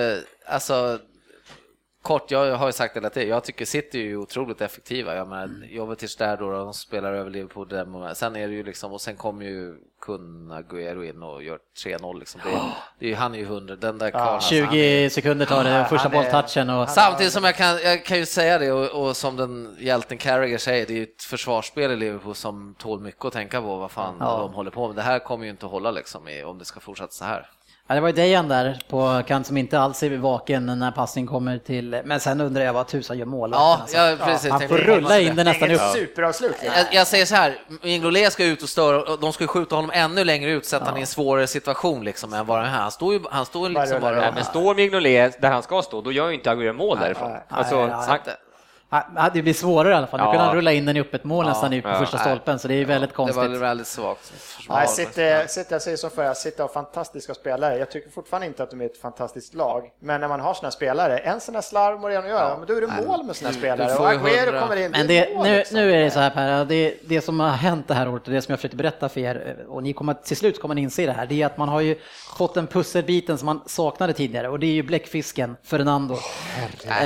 alltså, 0.48 1.00
kort, 2.02 2.32
jag 2.32 2.56
har 2.56 2.66
ju 2.68 2.72
sagt 2.72 2.94
det 2.94 3.00
hela 3.00 3.10
tiden, 3.10 3.30
jag 3.30 3.44
tycker 3.44 3.66
City 3.66 4.00
är 4.00 4.04
ju 4.04 4.18
otroligt 4.18 4.62
effektiva. 4.62 5.16
Jag 5.16 5.28
menar, 5.28 5.50
Jovetic 5.70 6.16
där 6.16 6.38
då, 6.38 6.52
de 6.52 6.74
spelar 6.74 7.14
över 7.14 7.30
Liverpool, 7.30 7.68
där, 7.68 8.14
sen 8.14 8.36
är 8.36 8.48
det 8.48 8.54
ju 8.54 8.64
liksom, 8.64 8.94
och 8.94 9.02
sen 9.02 9.16
kommer 9.16 9.46
ju 9.46 9.76
Kun 10.02 10.52
Agüero 10.52 11.04
in 11.10 11.24
och 11.24 11.44
gör 11.44 11.60
3-0 11.86 12.20
liksom. 12.20 12.42
Det, 12.44 12.50
är- 12.52 12.62
det 13.00 13.12
är, 13.12 13.16
han 13.16 13.34
är 13.34 13.38
ju 13.40 13.44
100, 13.46 13.76
den 13.76 13.98
där 13.98 14.12
karln. 14.12 14.28
alltså, 14.28 14.56
är- 14.56 14.66
20 14.72 15.10
sekunder 15.10 15.46
tar 15.46 15.64
det, 15.64 15.70
Ja, 15.70 15.86
första 15.86 16.08
är- 16.08 16.12
bolltouchen 16.12 16.70
och... 16.70 16.90
Samtidigt 16.90 17.34
som 17.34 17.44
jag 17.44 17.56
kan, 17.56 17.78
jag 17.84 18.06
kan 18.06 18.18
ju 18.18 18.26
säga 18.26 18.58
det 18.60 18.72
och, 18.72 19.08
och 19.08 19.18
som 19.18 19.36
den 19.36 19.76
hjälten 19.80 20.18
Carragher 20.18 20.58
säger, 20.58 20.86
det 20.86 20.94
är 20.94 20.98
ju 20.98 21.04
ett 21.04 21.24
försvarsspel 21.24 21.92
i 21.92 21.96
Liverpool 21.96 22.36
som 22.36 22.76
tål 22.78 23.00
mycket 23.00 23.26
att 23.26 23.34
tänka 23.34 23.62
på 23.62 23.78
vad 23.78 23.92
fan 23.92 24.16
Ja. 24.20 24.38
de 24.38 24.54
håller 24.54 24.72
på 24.72 24.88
med. 24.88 24.96
Det 24.96 25.02
här 25.02 25.20
kommer 25.20 25.46
ju 25.46 25.52
inte 25.52 25.66
att 25.66 25.72
hålla 25.72 25.92
liksom 25.92 26.28
i, 26.28 26.44
om 26.44 26.58
det 26.58 26.66
ska 26.66 26.80
fortsätta 26.80 27.12
så 27.12 27.26
här. 27.26 27.50
Ja, 27.92 27.96
det 27.96 28.02
var 28.02 28.08
ju 28.08 28.14
Dejan 28.14 28.48
där 28.48 28.80
på 28.90 29.22
kant 29.28 29.48
som 29.48 29.58
inte 29.58 29.80
alls 29.80 30.04
är 30.04 30.18
vaken 30.18 30.66
när 30.80 30.92
passningen 30.92 31.28
kommer 31.28 31.58
till... 31.58 32.02
Men 32.06 32.20
sen 32.20 32.42
undrar 32.42 32.64
jag 32.64 32.74
vad 32.74 32.88
tusan 32.88 33.18
gör 33.18 33.26
målvakten 33.26 33.66
Ja, 33.68 33.78
alltså. 33.82 33.98
ja 33.98 34.26
precis. 34.26 34.52
Han 34.52 34.68
får 34.68 34.78
rulla 34.78 35.20
in 35.20 35.36
den 35.36 35.46
nästan 35.46 35.70
Inget 35.70 35.82
upp. 35.82 35.88
superavslut. 35.92 36.56
Jag, 36.64 36.86
jag 36.92 37.08
säger 37.08 37.26
så 37.26 37.36
här, 37.36 37.56
Ingolé 37.84 38.32
ska 38.32 38.46
ut 38.46 38.64
och 38.64 38.70
störa, 38.70 39.02
och 39.14 39.20
de 39.20 39.34
ska 39.34 39.44
ju 39.44 39.48
skjuta 39.48 39.76
honom 39.76 39.92
ännu 39.94 40.24
längre 40.24 40.52
ut, 40.52 40.66
sätta 40.66 40.86
honom 40.86 40.98
i 40.98 41.02
en 41.02 41.08
svårare 41.08 41.48
situation 41.48 42.04
liksom 42.04 42.34
än 42.34 42.46
vad 42.46 42.60
är 42.60 42.64
här. 42.66 42.82
Han 42.82 42.92
står 42.92 43.14
ju, 43.14 43.20
han 43.32 43.46
står 43.46 43.70
liksom 43.70 44.02
Bara. 44.02 44.16
Nej, 44.16 44.32
men 44.36 44.44
står 44.44 44.76
Mignolet 44.76 45.42
där 45.42 45.50
han 45.52 45.64
ska 45.64 45.82
stå, 45.82 46.02
då 46.02 46.12
gör 46.12 46.28
ju 46.28 46.34
inte 46.34 46.52
Aguero 46.52 46.74
mål 46.74 46.98
därifrån. 47.00 47.32
nej. 47.32 47.42
Alltså, 47.50 47.76
Nej, 47.76 47.88
nej, 47.88 47.96
han, 48.08 48.20
Ja, 48.26 48.32
det 49.34 49.42
blir 49.42 49.54
svårare 49.54 49.94
i 49.94 49.96
alla 49.96 50.08
fall. 50.08 50.20
Nu 50.20 50.26
Ja. 50.26 50.32
kunde 50.32 50.46
han 50.46 50.56
rulla 50.56 50.72
in 50.72 50.86
den 50.86 50.98
i 50.98 51.02
öppet 51.02 51.24
mål 51.24 51.46
nästan 51.46 51.74
i 51.74 51.82
på 51.82 51.90
ja. 51.90 52.00
första 52.00 52.18
stolpen, 52.18 52.60
så 52.60 52.68
det 52.68 52.74
är 52.74 52.78
ju 52.78 52.86
väldigt 52.86 53.10
Det 53.10 53.16
konstigt. 53.16 53.38
var 53.38 53.48
väldigt 53.48 53.88
svagt. 53.88 54.34
Nej, 54.70 54.88
City, 54.88 55.36
City, 55.48 55.68
jag 55.74 55.82
säger 55.82 55.98
som 55.98 56.10
förr, 56.10 56.34
City 56.34 56.62
har 56.62 56.70
fantastiska 56.70 57.34
spelare. 57.34 57.78
Jag 57.78 57.92
tycker 57.92 58.10
fortfarande 58.10 58.48
inte 58.48 58.64
att 58.64 58.70
de 58.70 58.82
är 58.82 58.86
ett 58.86 58.98
fantastiskt 59.02 59.54
lag. 59.54 59.84
Men 60.00 60.22
när 60.22 60.28
man 60.28 60.40
har 60.40 60.54
såna 60.54 60.72
spelare, 60.72 61.18
en 61.18 61.40
sån 61.40 61.54
där 61.54 61.62
slarv 61.62 62.00
Moreno 62.00 62.28
gör, 62.28 62.58
men 62.58 62.68
då 62.68 62.74
är 62.74 62.82
det 62.82 62.88
mål 63.08 63.24
med 63.26 63.36
såna 63.36 63.52
Du- 63.52 63.58
spelare. 63.58 63.90
du 63.90 63.96
får 63.96 64.04
Och 64.04 64.10
Aguero 64.10 64.60
kommer 64.62 64.76
in, 64.86 64.92
Men 64.92 65.08
det 65.08 65.18
är 65.20 65.30
det, 65.30 65.36
mål, 65.36 65.48
nu, 65.48 65.58
liksom. 65.58 65.78
nu 65.78 65.92
är 65.94 65.98
det 66.04 66.12
så 66.12 66.20
här 66.20 66.30
Per, 66.30 66.66
det, 66.66 66.94
det 67.06 67.22
som 67.22 67.40
har 67.40 67.50
hänt 67.50 67.88
det 67.88 67.94
här 67.94 68.10
året 68.10 68.28
och 68.28 68.34
det 68.34 68.42
som 68.42 68.52
jag 68.52 68.60
försökte 68.60 68.78
berätta 68.78 69.10
för 69.10 69.20
er, 69.22 69.56
och 69.70 69.84
ni 69.84 69.94
kommer 69.94 70.14
till 70.14 70.38
slut 70.38 70.62
kommer 70.62 70.76
ni 70.76 70.82
inse 70.82 71.06
det 71.06 71.12
här, 71.12 71.26
det 71.26 71.42
är 71.42 71.46
att 71.46 71.58
man 71.58 71.70
har 71.70 71.82
ju 71.82 71.96
fått 72.38 72.54
den 72.54 72.68
pusselbiten 72.68 73.38
som 73.38 73.46
man 73.46 73.62
saknade 73.66 74.14
tidigare 74.14 74.50
och 74.50 74.60
det 74.60 74.66
är 74.68 74.72
ju 74.72 74.84
bläckfisken 74.84 75.56
Fernando. 75.64 76.14
Eh, 76.14 77.00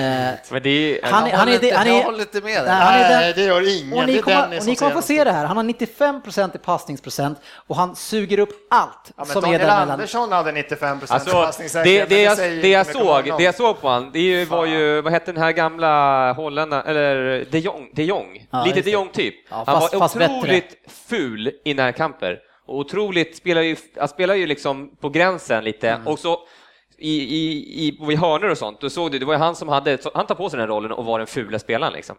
men 0.50 0.64
det 0.64 0.70
är, 0.70 1.00
Han 1.04 1.24
är- 1.24 1.30
Jag 1.30 1.38
han 1.38 1.48
håller 1.48 1.73
han 1.78 1.88
är- 1.88 1.92
jag 1.92 2.04
håller 2.04 2.20
inte 2.20 2.42
med 2.42 2.54
dig. 2.64 2.74
Nej, 2.74 3.04
är 3.04 3.10
Nej, 3.10 3.34
det 3.36 3.42
gör 3.44 3.82
ingen. 3.82 3.98
Och 4.00 4.06
ni 4.06 4.12
det 4.14 4.18
är 4.20 4.22
kommer, 4.22 4.58
och 4.60 4.66
ni 4.66 4.76
kommer 4.76 4.92
få 4.92 5.02
se 5.02 5.24
det 5.24 5.32
här, 5.32 5.46
han 5.46 5.58
har 5.58 5.64
95% 5.64 6.56
i 6.56 6.58
passningsprocent 6.58 7.40
och 7.68 7.76
han 7.76 7.96
suger 7.96 8.40
upp 8.40 8.50
allt 8.70 9.12
Ja, 9.18 9.26
som 9.26 9.38
är 9.38 9.42
Daniel 9.42 9.60
däremellan. 9.62 9.92
Andersson 9.92 10.32
hade 10.32 10.52
95 10.52 11.00
procent 11.00 11.22
Alltså, 11.22 11.38
det, 11.40 11.46
passningssäkerhet. 11.46 12.10
det, 12.10 12.16
men 12.16 12.24
jag, 12.24 12.62
det, 12.62 12.68
jag 12.70 12.86
såg, 12.88 13.06
honom. 13.06 13.38
det 13.38 13.44
jag 13.44 13.56
såg 13.56 13.82
på 13.82 13.90
han, 13.90 14.10
det 14.14 14.20
är 14.20 14.24
ju- 14.24 14.46
var 14.46 14.66
ju, 14.66 15.02
vad 15.02 15.14
hette 15.14 15.32
den 15.32 15.42
här 15.44 15.52
gamla 15.52 16.34
holländaren, 16.34 16.86
eller 16.88 17.46
de 17.52 17.60
Jong, 17.60 17.90
de 17.94 18.04
Jong. 18.04 18.48
Ja, 18.52 18.64
lite 18.66 18.76
de 18.76 18.82
det. 18.82 18.92
Jong 18.92 19.10
typ. 19.10 19.36
Ja, 19.50 19.64
han 19.68 19.80
var 19.80 20.00
fast 20.00 20.18
bättre. 20.18 20.34
otroligt 20.38 20.76
ful 21.08 21.52
i 21.66 21.74
närkamper 21.74 22.40
och 22.68 22.78
otroligt, 22.78 23.38
spelar 23.38 23.62
ju, 23.62 23.76
han 24.00 24.08
spelar 24.08 24.36
ju 24.36 24.48
liksom 24.48 24.96
på 25.02 25.10
gränsen 25.10 25.64
lite 25.64 25.90
Mm. 25.90 26.08
och 26.08 26.20
så 26.20 26.38
i, 27.04 27.22
i, 27.22 27.88
i, 27.88 27.98
vid 28.08 28.20
hörnor 28.20 28.50
och 28.50 28.58
sånt, 28.58 28.82
då 28.82 28.90
såg 28.90 29.12
du, 29.12 29.20
det 29.20 29.26
var 29.26 29.34
ju 29.34 29.40
han 29.40 29.56
som 29.56 29.68
hade, 29.68 29.98
han 30.14 30.26
tar 30.26 30.36
på 30.36 30.50
sig 30.50 30.60
den 30.60 30.68
rollen 30.68 30.92
och 30.92 31.06
var 31.06 31.20
den 31.20 31.28
fula 31.28 31.60
spelaren 31.60 31.94
liksom. 31.94 32.16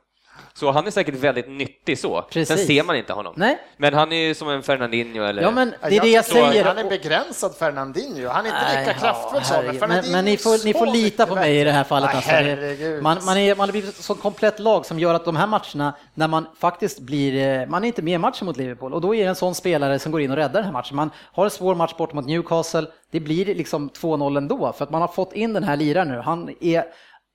Så 0.57 0.71
han 0.71 0.87
är 0.87 0.91
säkert 0.91 1.15
väldigt 1.15 1.49
nyttig 1.49 1.99
så. 1.99 2.23
Precis. 2.23 2.59
Sen 2.59 2.67
ser 2.67 2.83
man 2.83 2.97
inte 2.97 3.13
honom. 3.13 3.35
Nej. 3.37 3.59
Men 3.77 3.95
han 3.95 4.13
är 4.13 4.17
ju 4.17 4.35
som 4.35 4.49
en 4.49 4.63
Fernandinho 4.63 5.25
eller... 5.25 5.43
Ja 5.43 5.51
men 5.51 5.75
det 5.89 5.97
är 5.97 6.01
det 6.01 6.09
jag 6.09 6.25
säger. 6.25 6.65
Han 6.65 6.79
är 6.79 6.89
begränsad 6.89 7.55
Fernandinho. 7.55 8.29
Han 8.29 8.47
är 8.47 8.49
inte 8.49 8.63
Nej, 8.63 8.87
lika 8.87 8.99
kraftfull 8.99 9.41
ja, 9.43 9.55
så, 9.55 9.63
men. 9.63 9.79
Fernandinho 9.79 10.03
men, 10.03 10.13
men 10.13 10.25
ni 10.25 10.37
får, 10.37 10.65
ni 10.65 10.73
får 10.73 10.87
lita 10.87 11.27
på 11.27 11.35
mig 11.35 11.61
i 11.61 11.65
det 11.65 11.71
här 11.71 11.85
fallet. 11.85 12.11
Nej, 12.29 12.53
Alltså. 12.53 13.03
Man, 13.03 13.19
man, 13.25 13.37
är, 13.37 13.57
man 13.57 13.69
har 13.69 13.73
blivit 13.73 13.99
ett 13.99 14.05
så 14.05 14.15
komplett 14.15 14.59
lag 14.59 14.87
som 14.87 14.99
gör 14.99 15.15
att 15.15 15.25
de 15.25 15.37
här 15.37 15.47
matcherna, 15.47 15.95
när 16.15 16.29
man 16.29 16.47
faktiskt 16.59 17.01
blir, 17.01 17.61
eh, 17.61 17.67
man 17.67 17.85
är 17.85 17.87
inte 17.87 18.03
med 18.03 18.15
i 18.15 18.19
matchen 18.19 18.47
mot 18.47 18.57
Liverpool 18.57 18.95
och 18.95 19.01
då 19.01 19.15
är 19.15 19.23
det 19.23 19.29
en 19.29 19.35
sån 19.35 19.55
spelare 19.55 19.99
som 19.99 20.13
går 20.13 20.21
in 20.21 20.31
och 20.31 20.37
räddar 20.37 20.55
den 20.55 20.65
här 20.65 20.73
matchen. 20.73 20.97
Man 20.97 21.11
har 21.33 21.45
en 21.45 21.51
svår 21.51 21.75
match 21.75 21.95
bort 21.97 22.13
mot 22.13 22.27
Newcastle, 22.27 22.87
det 23.11 23.21
blir 23.21 23.55
liksom 23.55 23.91
2-0 23.91 24.37
ändå 24.37 24.73
för 24.73 24.85
att 24.85 24.91
man 24.91 25.01
har 25.01 25.09
fått 25.09 25.33
in 25.33 25.53
den 25.53 25.65
här 25.65 25.77
liraren 25.77 26.09
nu. 26.09 26.19
Han 26.19 26.55
är 26.61 26.85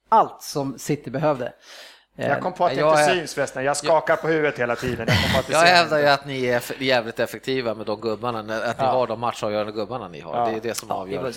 allt 0.10 0.41
som 0.41 0.78
City 0.78 1.10
behövde. 1.10 1.54
Eh, 2.18 2.27
Jag 2.27 2.41
kom 2.41 2.53
på 2.53 2.65
att 2.65 2.73
det 2.73 2.80
Jag 2.80 2.91
inte 2.99 3.11
är- 3.11 3.15
syns 3.15 3.34
förresten. 3.34 3.64
Jag 3.64 3.77
skakar 3.77 4.15
på 4.15 4.27
huvudet 4.27 4.60
hela 4.60 4.76
tiden. 4.76 5.07
Jag, 5.49 5.60
hävdar 5.60 5.99
ju 5.99 6.07
att 6.07 6.26
ni 6.26 6.45
är 6.45 6.81
jävligt 6.84 7.19
effektiva 7.19 7.73
med 7.73 7.86
de 7.86 8.02
gubbarna, 8.02 8.40
att 8.40 8.80
ni 8.80 8.86
Ja. 8.86 8.91
har 8.91 9.07
de 9.07 9.19
matchavgörande 9.19 9.72
gubbarna 9.72 10.07
ni 10.07 10.19
har. 10.19 10.38
Ja. 10.38 10.45
Det 10.52 10.57
är 10.57 10.61
det 10.61 10.73
som 10.76 10.91
avgör. 10.91 11.34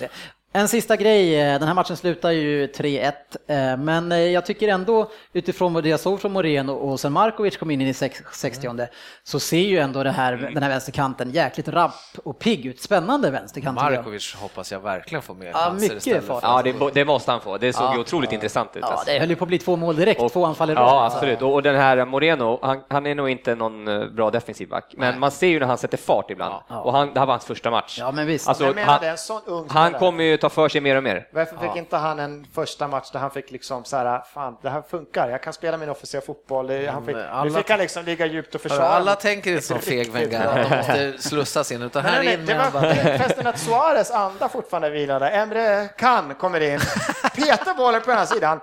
En 0.55 0.67
sista 0.67 0.95
grej, 0.95 1.41
eh, 1.41 1.59
den 1.59 1.67
här 1.67 1.75
matchen 1.75 1.97
slutar 1.97 2.31
ju 2.31 2.67
3-1, 2.67 3.11
eh, 3.47 3.77
men 3.77 4.11
eh, 4.11 4.17
jag 4.17 4.45
tycker 4.45 4.67
ändå 4.67 5.11
utifrån 5.33 5.73
vad 5.73 5.85
jag 5.85 5.99
såg 5.99 6.21
från 6.21 6.31
Moreno 6.31 6.71
och 6.73 6.99
sen 6.99 7.13
Markovic 7.13 7.57
kom 7.57 7.71
in 7.71 7.81
i 7.81 7.93
sex- 7.93 8.21
60 8.33 8.87
så 9.23 9.39
ser 9.39 9.57
ju 9.57 9.77
ändå 9.79 10.03
det 10.03 10.11
här, 10.11 10.51
den 10.53 10.63
här 10.63 10.69
vänsterkanten 10.69 11.31
jäkligt 11.31 11.67
rapp 11.67 11.93
och 12.23 12.39
pigg 12.39 12.65
ut. 12.65 12.81
Spännande 12.81 13.31
vänsterkant. 13.31 13.75
Markovic 13.75 14.35
hoppas 14.35 14.71
jag 14.71 14.79
verkligen 14.79 15.21
får 15.21 15.33
mer 15.33 15.51
Ja, 15.53 15.73
mycket 15.73 15.97
istället 15.97 16.23
Ja, 16.41 16.61
det, 16.63 16.73
det 16.93 17.05
måste 17.05 17.31
han 17.31 17.41
få. 17.41 17.57
Det 17.57 17.73
såg 17.73 17.85
Ja. 17.85 17.93
ju 17.93 17.99
otroligt 17.99 18.31
intressant 18.31 18.69
ut. 18.75 18.81
Ja, 18.81 18.87
alltså. 18.87 19.05
det 19.11 19.19
höll 19.19 19.29
ju 19.29 19.35
på 19.35 19.43
att 19.43 19.47
bli 19.47 19.59
två 19.59 19.75
mål 19.75 19.95
direkt, 19.95 20.21
Och- 20.21 20.31
två 20.33 20.45
anfall 20.45 20.69
i 20.69 20.73
rad. 20.75 20.83
Ja, 20.87 21.05
absolut. 21.05 21.41
Och, 21.41 21.53
och 21.53 21.63
den 21.63 21.75
här 21.75 22.05
Moreno, 22.05 22.59
han, 22.61 22.83
han 22.89 23.05
är 23.07 23.15
nog 23.15 23.29
inte 23.29 23.55
någon 23.55 23.85
bra 24.15 24.31
defensiv 24.31 24.69
back, 24.69 24.93
men 24.97 25.19
man 25.19 25.31
ser 25.31 25.47
ju 25.47 25.59
när 25.59 25.67
han 25.67 25.77
sätter 25.77 25.97
fart 25.97 26.31
ibland. 26.31 26.55
Ja. 26.67 26.81
Och 26.81 26.93
han, 26.93 27.13
det 27.13 27.19
här 27.19 27.25
var 27.27 27.33
hans 27.33 27.45
första 27.45 27.71
match. 27.71 27.97
Ja, 27.99 28.11
men 28.11 28.27
visst. 28.27 28.47
Alltså, 28.47 28.73
menar, 28.73 29.17
han, 29.47 29.65
han 29.69 29.93
kommer 29.99 30.23
ju 30.23 30.37
ta 30.43 30.49
för 30.49 30.69
sig 30.69 30.81
mer 30.81 30.95
och 30.95 31.03
mer. 31.03 31.27
Varför 31.31 31.57
fick 31.57 31.75
inte 31.75 31.97
han 31.97 32.19
en 32.19 32.47
första 32.53 32.87
match 32.87 33.11
där 33.11 33.19
han 33.19 33.31
fick 33.31 33.51
liksom 33.51 33.83
så 33.85 33.97
här, 33.97 34.21
fan 34.33 34.57
det 34.61 34.69
här 34.69 34.81
funkar, 34.81 35.29
jag 35.29 35.43
kan 35.43 35.53
spela 35.53 35.77
min 35.77 35.89
officiella 35.89 36.25
fotboll. 36.25 36.87
Han 36.87 37.05
fick, 37.05 37.15
Nu 37.15 37.23
alla- 37.23 37.57
fick 37.57 37.69
han 37.69 37.79
liksom 37.79 38.05
ligga 38.05 38.25
djupt 38.25 38.55
och 38.55 38.61
försvara. 38.61 38.87
Alla 38.87 39.15
tänker 39.15 39.51
inte 39.51 39.67
som 39.67 39.79
feg 39.79 40.11
Wenger, 40.11 40.45
att 40.45 40.69
de 40.69 40.77
måste 40.77 41.21
slussas 41.29 41.71
in, 41.71 41.81
utan 41.81 42.05
här 42.05 42.23
nej, 42.23 42.33
in 42.33 42.45
det 42.45 42.53
var 42.53 42.71
bara... 42.71 42.95
förresten 43.17 43.47
att 43.47 43.59
Suarez 43.59 44.11
anda 44.11 44.49
fortfarande 44.49 44.89
vilade. 44.89 45.29
Emre 45.29 45.89
Can 45.97 46.35
kommer 46.35 46.61
in, 46.61 46.79
petar 47.35 47.73
bollen 47.73 48.01
på 48.01 48.11
ena 48.11 48.25
sidan 48.25 48.59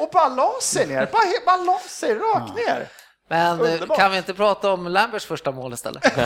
och 0.00 0.08
bara 0.12 0.28
la 0.28 0.52
sig 0.60 0.86
ner. 0.86 1.08
Bara, 1.12 1.22
bara 1.46 1.56
la 1.56 1.78
sig 1.78 2.14
rakt 2.14 2.54
ner. 2.54 2.86
Men 3.28 3.60
eh, 3.60 3.72
Underbart. 3.72 3.98
kan 3.98 4.10
vi 4.10 4.16
inte 4.18 4.34
prata 4.34 4.72
om 4.72 4.86
Lamberts 4.86 5.26
första 5.26 5.52
mål 5.52 5.72
istället? 5.72 6.04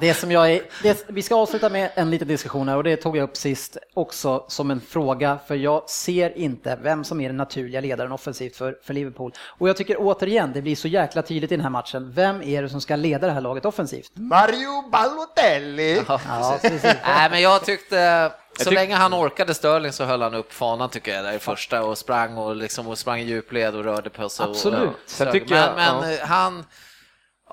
Det 0.00 0.14
som 0.14 0.30
jag 0.32 0.50
är, 0.52 0.62
det, 0.82 1.04
vi 1.08 1.22
ska 1.22 1.34
avsluta 1.34 1.68
med 1.68 1.90
en 1.94 2.10
liten 2.10 2.28
diskussion 2.28 2.68
här 2.68 2.76
och 2.76 2.84
det 2.84 2.96
tog 2.96 3.16
jag 3.16 3.24
upp 3.24 3.36
sist 3.36 3.76
också 3.94 4.44
som 4.48 4.70
en 4.70 4.80
fråga 4.80 5.38
för 5.46 5.54
jag 5.54 5.90
ser 5.90 6.38
inte 6.38 6.78
vem 6.82 7.04
som 7.04 7.20
är 7.20 7.28
den 7.28 7.36
naturliga 7.36 7.80
ledaren 7.80 8.12
offensivt 8.12 8.56
för, 8.56 8.78
för 8.82 8.94
Liverpool. 8.94 9.32
Och 9.40 9.68
jag 9.68 9.76
tycker 9.76 9.96
återigen, 9.98 10.52
det 10.52 10.62
blir 10.62 10.76
så 10.76 10.88
jäkla 10.88 11.22
tydligt 11.22 11.52
i 11.52 11.56
den 11.56 11.62
här 11.64 11.70
matchen. 11.70 12.12
Vem 12.14 12.42
är 12.42 12.62
det 12.62 12.68
som 12.68 12.80
ska 12.80 12.96
leda 12.96 13.26
det 13.26 13.32
här 13.32 13.40
laget 13.40 13.64
offensivt? 13.64 14.10
Mario 14.14 14.88
Balotelli. 14.92 16.02
Ja, 16.08 16.58
precis. 16.62 16.82
Nej, 16.82 17.30
men 17.30 17.40
jag 17.42 17.64
tyckte, 17.64 18.32
så 18.58 18.70
länge 18.70 18.94
han 18.94 19.14
orkade 19.14 19.54
Sterling 19.54 19.92
så 19.92 20.04
höll 20.04 20.22
han 20.22 20.34
upp 20.34 20.52
fanan 20.52 20.90
tycker 20.90 21.14
jag 21.14 21.24
där 21.24 21.32
i 21.32 21.38
första 21.38 21.82
och 21.82 21.98
sprang 21.98 22.36
och 22.36 22.56
liksom 22.56 22.86
och 22.88 22.98
sprang 22.98 23.20
i 23.20 23.24
djupled 23.24 23.74
och 23.74 23.84
rörde 23.84 24.10
på 24.10 24.28
sig. 24.28 24.44
och- 24.44 24.50
Absolut. 24.50 24.90
och- 25.20 25.32
tycker 25.32 25.50
men 25.54 25.58
jag- 25.84 26.00
men 26.02 26.12
ja. 26.12 26.18
han, 26.26 26.64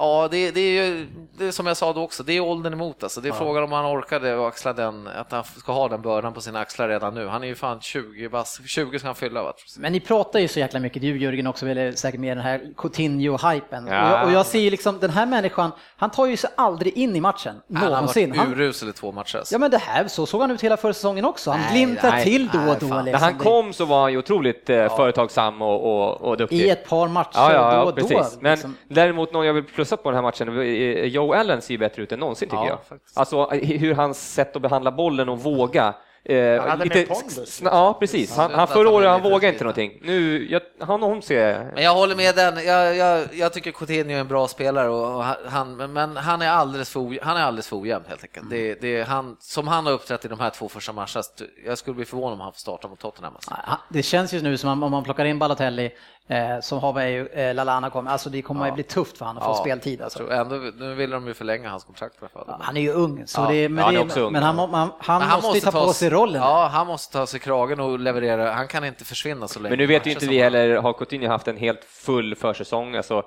Ja, 0.03 0.27
det, 0.31 0.51
det 0.51 0.59
är 0.61 0.83
ju 0.83 1.07
det 1.37 1.45
är 1.45 1.51
som 1.51 1.65
jag 1.67 1.77
sa 1.77 1.93
då 1.93 2.01
också, 2.01 2.23
det 2.23 2.33
är 2.33 2.39
åldern 2.39 2.73
emot 2.73 3.03
alltså. 3.03 3.21
Det 3.21 3.29
är 3.29 3.33
frågan 3.33 3.63
om 3.63 3.71
han 3.71 3.85
orkade 3.85 4.35
och 4.35 4.47
axla 4.47 4.73
den, 4.73 5.07
att 5.07 5.31
han 5.31 5.43
ska 5.43 5.71
ha 5.71 5.87
den 5.87 6.01
bördan 6.01 6.33
på 6.33 6.41
sina 6.41 6.59
axlar 6.59 6.89
redan 6.89 7.13
nu. 7.13 7.27
Han 7.27 7.43
är 7.43 7.47
ju 7.47 7.55
fan 7.55 7.81
20, 7.81 8.29
bass, 8.29 8.61
20 8.65 8.99
ska 8.99 9.07
han 9.07 9.15
fylla 9.15 9.43
va? 9.43 9.53
Men 9.77 9.91
ni 9.91 9.99
pratar 9.99 10.39
ju 10.39 10.47
så 10.47 10.59
jäkla 10.59 10.79
mycket, 10.79 11.01
du 11.01 11.17
Jörgen 11.17 11.47
också, 11.47 11.65
väl 11.65 11.97
säkert 11.97 12.19
med 12.19 12.37
den 12.37 12.43
här 12.45 12.61
Coutinho-hypen. 12.77 13.87
Ja. 13.89 14.03
Och, 14.03 14.19
jag, 14.19 14.25
och 14.25 14.31
jag 14.31 14.45
ser 14.45 14.59
ju 14.59 14.69
liksom, 14.69 14.99
den 14.99 15.09
här 15.09 15.25
människan, 15.25 15.71
han 15.97 16.09
tar 16.09 16.25
ju 16.25 16.37
sig 16.37 16.49
aldrig 16.57 16.97
in 16.97 17.15
i 17.15 17.21
matchen, 17.21 17.55
Han 17.73 17.83
har 17.83 17.89
någonsin. 17.89 18.37
varit 18.37 18.49
urusel 18.49 18.89
i 18.89 18.93
två 18.93 19.11
matcher. 19.11 19.37
alltså. 19.37 19.55
ja 19.55 19.59
men 19.59 19.71
det 19.71 19.77
här, 19.77 20.07
så 20.07 20.25
såg 20.25 20.41
han 20.41 20.51
ut 20.51 20.61
hela 20.61 20.77
förra 20.77 20.93
säsongen 20.93 21.25
också. 21.25 21.51
Han 21.51 21.59
Nej, 21.59 21.71
glimtar 21.71 22.11
nej, 22.11 22.23
till 22.23 22.47
då 22.47 22.59
och 22.59 22.65
då. 22.65 22.71
Liksom. 22.71 23.05
När 23.05 23.17
han 23.19 23.37
kom 23.37 23.73
så 23.73 23.85
var 23.85 24.01
han 24.01 24.11
ju 24.11 24.17
otroligt 24.17 24.69
eh, 24.69 24.95
företagsam 24.95 25.61
och, 25.61 25.83
och, 25.83 26.21
och 26.21 26.37
duktig. 26.37 26.59
I 26.59 26.69
ett 26.69 26.89
par 26.89 27.07
matcher 27.07 27.29
Ja, 27.33 27.53
ja, 27.53 27.71
då 27.71 27.75
ja 27.75 27.83
och 27.83 27.95
då. 27.95 28.07
precis. 28.07 28.37
Men 28.41 28.51
liksom. 28.51 28.77
däremot 28.87 29.33
någon 29.33 29.45
jag 29.45 29.53
vill 29.53 29.63
plussa 29.63 29.92
på 29.97 30.11
den 30.11 30.15
här 30.15 30.21
matchen, 30.21 31.11
Joe 31.11 31.33
Allen 31.33 31.61
ser 31.61 31.71
ju 31.73 31.77
bättre 31.77 32.01
ut 32.03 32.11
än 32.11 32.19
någonsin 32.19 32.49
tycker 32.49 32.63
Ja, 32.63 32.69
jag. 32.69 32.79
faktiskt. 32.89 33.17
Alltså 33.17 33.45
hur 33.49 33.93
hans 33.95 34.33
sätt 34.33 34.55
att 34.55 34.61
behandla 34.61 34.91
bollen 34.91 35.29
och 35.29 35.39
våga. 35.39 35.93
Eh, 36.25 36.61
Han 36.61 36.69
hade 36.69 36.85
mer 36.85 37.05
pondus. 37.05 37.61
sn- 37.61 37.69
Ja, 37.71 37.97
precis. 37.99 38.37
Han, 38.37 38.51
han 38.51 38.67
förra 38.67 38.83
han 38.83 38.93
året 38.93 39.07
han 39.09 39.17
lite 39.19 39.29
vågade 39.29 39.47
inte 39.53 39.63
någonting. 39.63 39.99
Nu, 40.01 40.47
jag, 40.51 40.61
han 40.79 41.03
och 41.03 41.09
hon 41.09 41.21
ser... 41.21 41.71
Men 41.73 41.83
jag 41.83 41.93
håller 41.93 42.15
med 42.15 42.35
den. 42.35 42.65
Jag, 42.65 42.95
jag, 42.95 43.27
jag 43.33 43.53
tycker 43.53 43.71
Coutinho 43.71 44.15
är 44.15 44.19
en 44.19 44.27
bra 44.27 44.47
spelare, 44.47 44.89
och 44.89 45.23
han, 45.49 45.75
men- 45.77 45.93
men 45.93 46.17
han 46.17 46.41
är 46.41 46.49
alldeles 46.49 46.89
för, 46.89 47.23
han 47.25 47.37
är 47.37 47.41
alldeles 47.41 47.67
för 47.67 47.75
ojämn 47.81 48.03
helt 48.07 48.23
enkelt. 48.23 48.49
Det, 48.49 48.81
det 48.81 48.97
är 48.97 49.05
han, 49.05 49.37
som 49.39 49.67
han 49.67 49.85
har 49.85 49.93
uppträtt 49.93 50.25
i 50.25 50.27
de 50.27 50.39
här 50.39 50.49
två 50.49 50.69
första 50.69 50.93
matcherna, 50.93 51.23
jag 51.65 51.77
skulle 51.77 51.95
bli 51.95 52.05
förvånad 52.05 52.33
om 52.33 52.39
han 52.41 52.51
får 52.51 52.59
starta 52.59 52.87
mot 52.87 52.99
Tottenham. 52.99 53.33
Alltså. 53.35 53.51
Det 53.89 54.03
känns 54.03 54.33
ju 54.33 54.41
nu 54.41 54.57
som 54.57 54.83
om 54.83 54.91
man 54.91 55.03
plockar 55.03 55.25
in 55.25 55.39
Balotelli, 55.39 55.91
eh, 56.27 56.59
som 56.61 56.79
har 56.79 56.93
med 56.93 57.11
ju, 57.11 57.27
eh, 57.27 57.55
Lalana 57.55 57.89
kommer, 57.89 58.11
alltså 58.11 58.29
det 58.29 58.41
kommer 58.41 58.65
ju 58.65 58.71
bli 58.71 58.83
tufft 58.83 59.17
för 59.17 59.25
honom 59.25 59.43
att 59.43 59.57
få 59.57 59.63
speltid. 59.63 60.01
Alltså. 60.01 60.19
tror 60.19 60.31
ändå, 60.33 60.55
nu 60.55 60.93
vill 60.95 61.09
de 61.09 61.27
ju 61.27 61.33
förlänga 61.33 61.69
hans 61.69 61.83
kontrakt 61.83 62.15
i 62.15 62.17
alla 62.21 62.29
fall. 62.45 62.61
Han 62.61 62.77
är 62.77 62.81
ju 62.81 62.91
ung, 62.93 63.23
så 63.27 63.41
Ja. 63.41 63.47
det, 63.51 63.69
men, 63.69 63.77
Ja, 63.77 63.85
han 63.85 63.95
är 63.95 63.99
det, 63.99 64.05
också 64.05 64.19
ung. 64.19 64.33
men 64.33 64.43
han, 64.43 64.55
man, 64.55 64.89
han, 64.99 65.19
Men 65.21 65.29
måste 65.41 65.57
ju 65.57 65.61
ta 65.61 65.71
på 65.71 65.93
sig 65.93 66.09
rollen. 66.09 66.41
Ja, 66.41 66.67
han 66.73 66.87
måste 66.87 67.13
ta 67.13 67.25
sig 67.27 67.39
kragen 67.39 67.79
och 67.79 67.99
leverera. 67.99 68.51
Han 68.51 68.67
kan 68.67 68.85
inte 68.85 69.05
försvinna 69.05 69.47
så 69.47 69.59
länge. 69.59 69.69
Men 69.71 69.77
nu 69.79 69.85
vet 69.85 70.07
ju 70.07 70.11
inte 70.11 70.25
vi 70.27 70.41
han- 70.41 70.53
heller, 70.53 70.75
har 70.77 70.93
Coutinho 70.93 71.27
haft 71.29 71.47
en 71.47 71.57
helt 71.57 71.83
full 71.83 72.35
försäsong? 72.35 72.95
Alltså, 72.95 73.23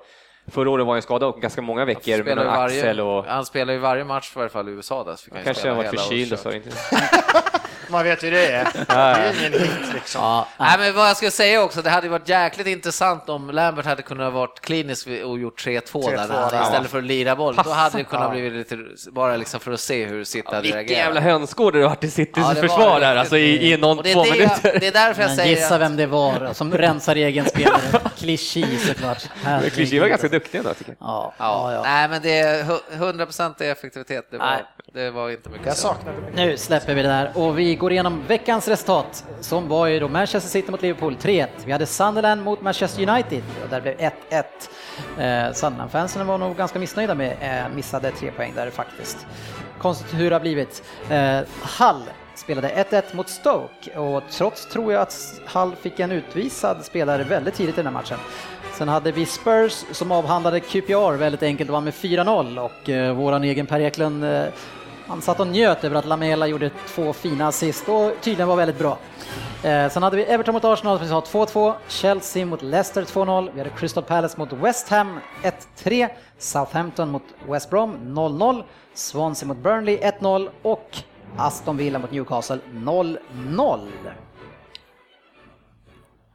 förra 0.51 0.69
året 0.69 0.85
var 0.85 0.93
han 0.93 1.01
skadad 1.01 1.29
och 1.29 1.41
ganska 1.41 1.61
många 1.61 1.85
veckor 1.85 2.23
med 2.23 2.37
ju 2.37 2.43
varje, 2.43 2.79
axel 2.79 2.99
och 2.99 3.25
Han 3.25 3.45
spelar 3.45 3.73
ju 3.73 3.79
varje 3.79 4.03
match 4.03 4.31
i 4.35 4.39
varje 4.39 4.49
fall 4.49 4.69
i 4.69 4.71
USA 4.71 5.03
där. 5.03 5.15
Så 5.15 5.29
han 5.31 5.39
ju 5.39 5.45
kanske 5.45 5.69
har 5.69 5.75
varit 5.75 5.89
förkyld 5.89 6.33
och 6.33 6.39
så. 6.39 6.51
Inte. 6.51 6.69
Man 7.89 8.03
vet 8.03 8.23
hur 8.23 8.31
det 8.31 8.51
är. 8.51 8.67
Det 8.87 8.93
är 8.93 9.39
ingen 9.39 9.53
hit 9.53 9.93
liksom. 9.93 10.21
Ja, 10.21 10.47
Nej, 10.57 10.75
men 10.79 10.95
vad 10.95 11.09
jag 11.09 11.17
skulle 11.17 11.31
säga 11.31 11.63
också, 11.63 11.81
det 11.81 11.89
hade 11.89 12.07
ju 12.07 12.11
varit 12.11 12.29
jäkligt 12.29 12.67
intressant 12.67 13.29
om 13.29 13.49
Lambert 13.51 13.85
hade 13.85 14.01
kunnat 14.01 14.33
varit 14.33 14.59
klinisk 14.61 15.07
och 15.25 15.39
gjort 15.39 15.65
3-2 15.65 16.11
där 16.11 16.17
3-2, 16.17 16.27
när 16.27 16.27
han, 16.27 16.49
ja. 16.53 16.63
istället 16.63 16.91
för 16.91 16.97
att 16.97 17.03
lira 17.03 17.35
boll. 17.35 17.55
Då 17.63 17.69
hade 17.69 17.97
det 17.97 18.03
kunnat 18.03 18.31
bli 18.31 18.49
lite, 18.49 18.77
bara 19.11 19.37
liksom 19.37 19.59
för 19.59 19.71
att 19.71 19.79
se 19.79 20.05
hur 20.05 20.23
City 20.23 20.47
hade 20.47 20.61
Vilken 20.61 20.77
reagerat. 20.79 20.99
jävla 20.99 21.19
hönsgård 21.21 21.73
det 21.73 21.79
har 21.81 21.89
varit 21.89 22.03
i 22.03 22.09
Citys 22.09 22.43
Ja, 22.47 22.55
försvar 22.55 22.99
där, 22.99 23.15
alltså 23.15 23.37
i, 23.37 23.73
i 23.73 23.77
någon 23.77 23.97
det, 23.97 24.13
två 24.13 24.21
är 24.21 24.25
det, 24.25 24.31
minuter. 24.31 24.71
jag, 24.71 24.81
det 24.81 24.87
är 24.87 24.91
därför 24.91 25.21
jag 25.21 25.29
men 25.29 25.37
säger 25.37 25.55
gissa 25.55 25.75
att, 25.75 25.81
vem 25.81 25.95
det 25.97 26.05
var 26.05 26.53
som 26.53 26.73
rensar 26.73 27.15
egen 27.15 27.45
spelare. 27.45 27.81
Klichy 28.17 28.77
såklart. 28.77 29.23
Men 29.43 29.69
Clichy 29.69 29.99
var 29.99 30.07
ganska 30.07 30.29
duktig 30.39 30.57
ändå 30.57 30.73
tycker 30.73 30.95
jag. 30.99 31.07
Ja, 31.07 31.33
Ja, 31.37 31.73
ja. 31.73 31.81
Nej, 31.83 32.07
men 32.09 32.21
det 32.21 32.39
är 32.39 32.63
hu- 32.63 32.81
100% 32.91 33.63
i 33.63 33.67
effektivitet. 33.69 34.27
Det 34.31 34.37
var, 34.37 34.61
det 34.93 35.11
var 35.11 35.29
inte 35.29 35.49
mycket 35.49 35.65
Jag 35.67 35.75
saknade 35.77 36.17
mycket. 36.21 36.35
Nu 36.35 36.57
släpper 36.57 36.95
vi 36.95 37.01
det 37.01 37.07
där 37.07 37.31
och 37.35 37.59
vi 37.59 37.75
går 37.75 37.91
igenom 37.91 38.23
veckans 38.27 38.67
resultat 38.67 39.25
som 39.41 39.67
var 39.67 39.87
ju 39.87 39.99
då 39.99 40.07
Manchester 40.07 40.49
City 40.49 40.71
mot 40.71 40.81
Liverpool 40.81 41.15
3-1. 41.21 41.47
Vi 41.65 41.71
hade 41.71 41.85
Sunderland 41.85 42.43
mot 42.43 42.61
Manchester 42.61 43.09
United 43.09 43.43
och 43.63 43.69
där 43.69 43.81
blev 43.81 43.95
1-1. 43.97 44.11
Eh, 45.19 45.53
Sunderland-fansen 45.53 46.27
var 46.27 46.37
nog 46.37 46.57
ganska 46.57 46.79
missnöjda 46.79 47.15
med 47.15 47.37
eh, 47.41 47.75
missade 47.75 48.11
tre 48.11 48.31
poäng 48.31 48.53
där 48.55 48.69
faktiskt. 48.69 49.25
Konstigt 49.81 50.13
hur 50.13 50.29
det 50.29 50.35
har 50.35 50.41
blivit. 50.41 50.83
Eh, 51.09 51.39
Hull 51.79 52.03
spelade 52.35 52.85
1-1 52.89 53.03
mot 53.15 53.29
Stoke 53.29 53.97
och 53.97 54.23
trots 54.31 54.65
tror 54.69 54.93
jag 54.93 55.01
att 55.01 55.41
Hull 55.53 55.75
fick 55.81 55.99
en 55.99 56.11
utvisad 56.11 56.85
spelare 56.85 57.23
väldigt 57.23 57.53
tidigt 57.55 57.75
i 57.75 57.77
den 57.77 57.85
här 57.85 57.93
matchen. 57.93 58.17
Sen 58.77 58.87
hade 58.87 59.11
vi 59.11 59.25
Spurs 59.25 59.85
som 59.91 60.11
avhandlade 60.11 60.59
QPR 60.59 61.17
väldigt 61.17 61.43
enkelt. 61.43 61.69
Och 61.69 61.73
vann 61.73 61.83
med 61.83 61.93
4-0 61.93 62.59
och 62.59 62.89
eh, 62.89 63.13
våran 63.13 63.43
egen 63.43 63.65
Per 63.65 63.79
Eklund 63.79 64.23
eh, 64.23 64.45
han 65.07 65.21
satt 65.21 65.39
och 65.39 65.47
njöt 65.47 65.83
över 65.83 65.95
att 65.95 66.05
Lamela 66.05 66.47
gjorde 66.47 66.71
två 66.87 67.13
fina 67.13 67.47
assist 67.47 67.89
och 67.89 68.11
tydligen 68.21 68.47
var 68.47 68.55
väldigt 68.55 68.79
bra. 68.79 68.97
Eh, 69.63 69.89
sen 69.89 70.03
hade 70.03 70.17
vi 70.17 70.23
Everton 70.23 70.53
mot 70.53 70.65
Arsenal 70.65 70.97
som 70.97 71.05
vi 71.07 71.11
sa 71.11 71.19
2-2, 71.19 71.73
Chelsea 71.87 72.45
mot 72.45 72.61
Leicester 72.61 73.03
2-0, 73.03 73.49
vi 73.53 73.59
hade 73.59 73.69
Crystal 73.69 74.03
Palace 74.03 74.39
mot 74.39 74.53
West 74.53 74.89
Ham 74.89 75.19
1-3, 75.83 76.09
Southampton 76.37 77.09
mot 77.09 77.23
West 77.49 77.69
Brom 77.69 77.97
0-0, 78.03 78.63
Swansea 78.93 79.47
mot 79.47 79.57
Burnley 79.57 79.97
1-0 79.97 80.49
och 80.61 80.97
Aston 81.37 81.77
Villa 81.77 81.99
mot 81.99 82.11
Newcastle 82.11 82.59
0-0. 82.73 83.87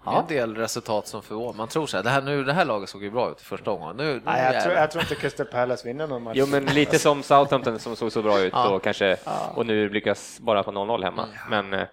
Det 0.04 0.10
är 0.10 0.18
en 0.20 0.26
del 0.26 0.56
resultat 0.56 1.06
som 1.06 1.22
förvånar. 1.22 1.52
Man 1.52 1.68
tror 1.68 1.86
så 1.86 1.96
här, 1.96 2.04
det 2.04 2.10
här, 2.10 2.22
nu, 2.22 2.44
det 2.44 2.52
här 2.52 2.64
laget 2.64 2.88
såg 2.88 3.02
ju 3.02 3.10
bra 3.10 3.30
ut 3.30 3.40
i 3.40 3.44
första 3.44 3.70
omgången. 3.70 3.96
Nu, 3.96 4.04
nu 4.14 4.20
Nej, 4.24 4.54
jag, 4.54 4.62
tror, 4.64 4.74
jag 4.74 4.90
tror 4.90 5.02
inte 5.02 5.14
Crystal 5.14 5.46
Palace 5.46 5.88
vinner 5.88 6.06
någon 6.06 6.22
match. 6.22 6.36
Jo, 6.36 6.46
men 6.46 6.64
lite 6.64 6.98
som 6.98 7.22
Southampton 7.22 7.78
som 7.78 7.96
såg 7.96 8.12
så 8.12 8.22
bra 8.22 8.40
ut 8.40 8.52
Ja. 8.52 8.68
och 8.68 8.82
kanske 8.82 9.16
och 9.54 9.66
nu 9.66 9.88
lyckas 9.88 10.40
bara 10.40 10.62
på 10.62 10.70
0-0 10.70 11.04
hemma. 11.04 11.28
Men 11.50 11.72
eh, 11.72 11.86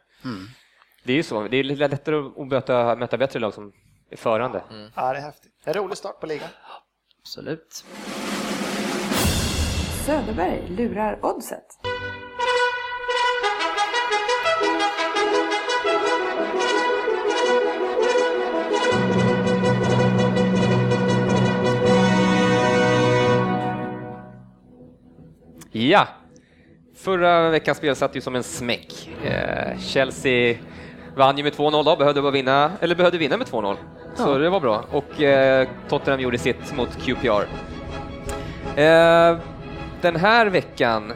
det 1.04 1.14
är 1.14 1.18
ju 1.18 1.24
så. 1.24 1.48
Det 1.48 1.58
är 1.58 1.64
lite 1.64 1.88
lättare 1.88 2.16
att 2.16 2.48
möta, 2.48 2.96
möta 2.96 3.18
bättre 3.18 3.40
lag 3.40 3.54
som 3.54 3.72
är 4.12 4.18
förande. 4.18 4.64
Ja, 4.96 5.14
det 5.14 5.18
är 5.20 5.22
häftigt. 5.22 5.52
En 5.64 5.74
rolig 5.74 5.98
start 5.98 6.20
på 6.20 6.26
ligan. 6.26 6.50
Absolut. 7.22 7.86
Söderberg 10.06 10.62
lurar 10.70 11.20
oddset. 11.26 11.66
Ja, 25.72 26.08
förra 26.98 27.50
veckans 27.50 27.78
spel 27.78 27.96
satt 27.96 28.16
ju 28.16 28.22
som 28.22 28.36
en 28.36 28.44
smäck. 28.44 29.10
Eh, 29.24 29.80
Chelsea 29.80 30.58
vann 31.16 31.38
ju 31.38 31.44
med 31.44 31.54
2-0 31.54 31.84
då, 31.86 31.96
behövde 31.96 32.22
bara 32.22 32.32
vinna, 32.32 32.72
eller 32.82 32.96
behövde 32.96 33.18
vinna 33.18 33.38
med 33.38 33.48
2-0. 33.48 33.76
Så 34.16 34.38
det 34.38 34.50
var 34.50 34.60
bra. 34.60 34.86
Och 34.92 35.22
eh, 35.22 35.68
Tottenham 35.90 36.20
gjorde 36.20 36.38
sitt 36.38 36.76
mot 36.76 36.90
QPR. 37.06 37.48
Eh, 38.82 39.38
den 40.02 40.16
här 40.16 40.46
veckan 40.46 41.14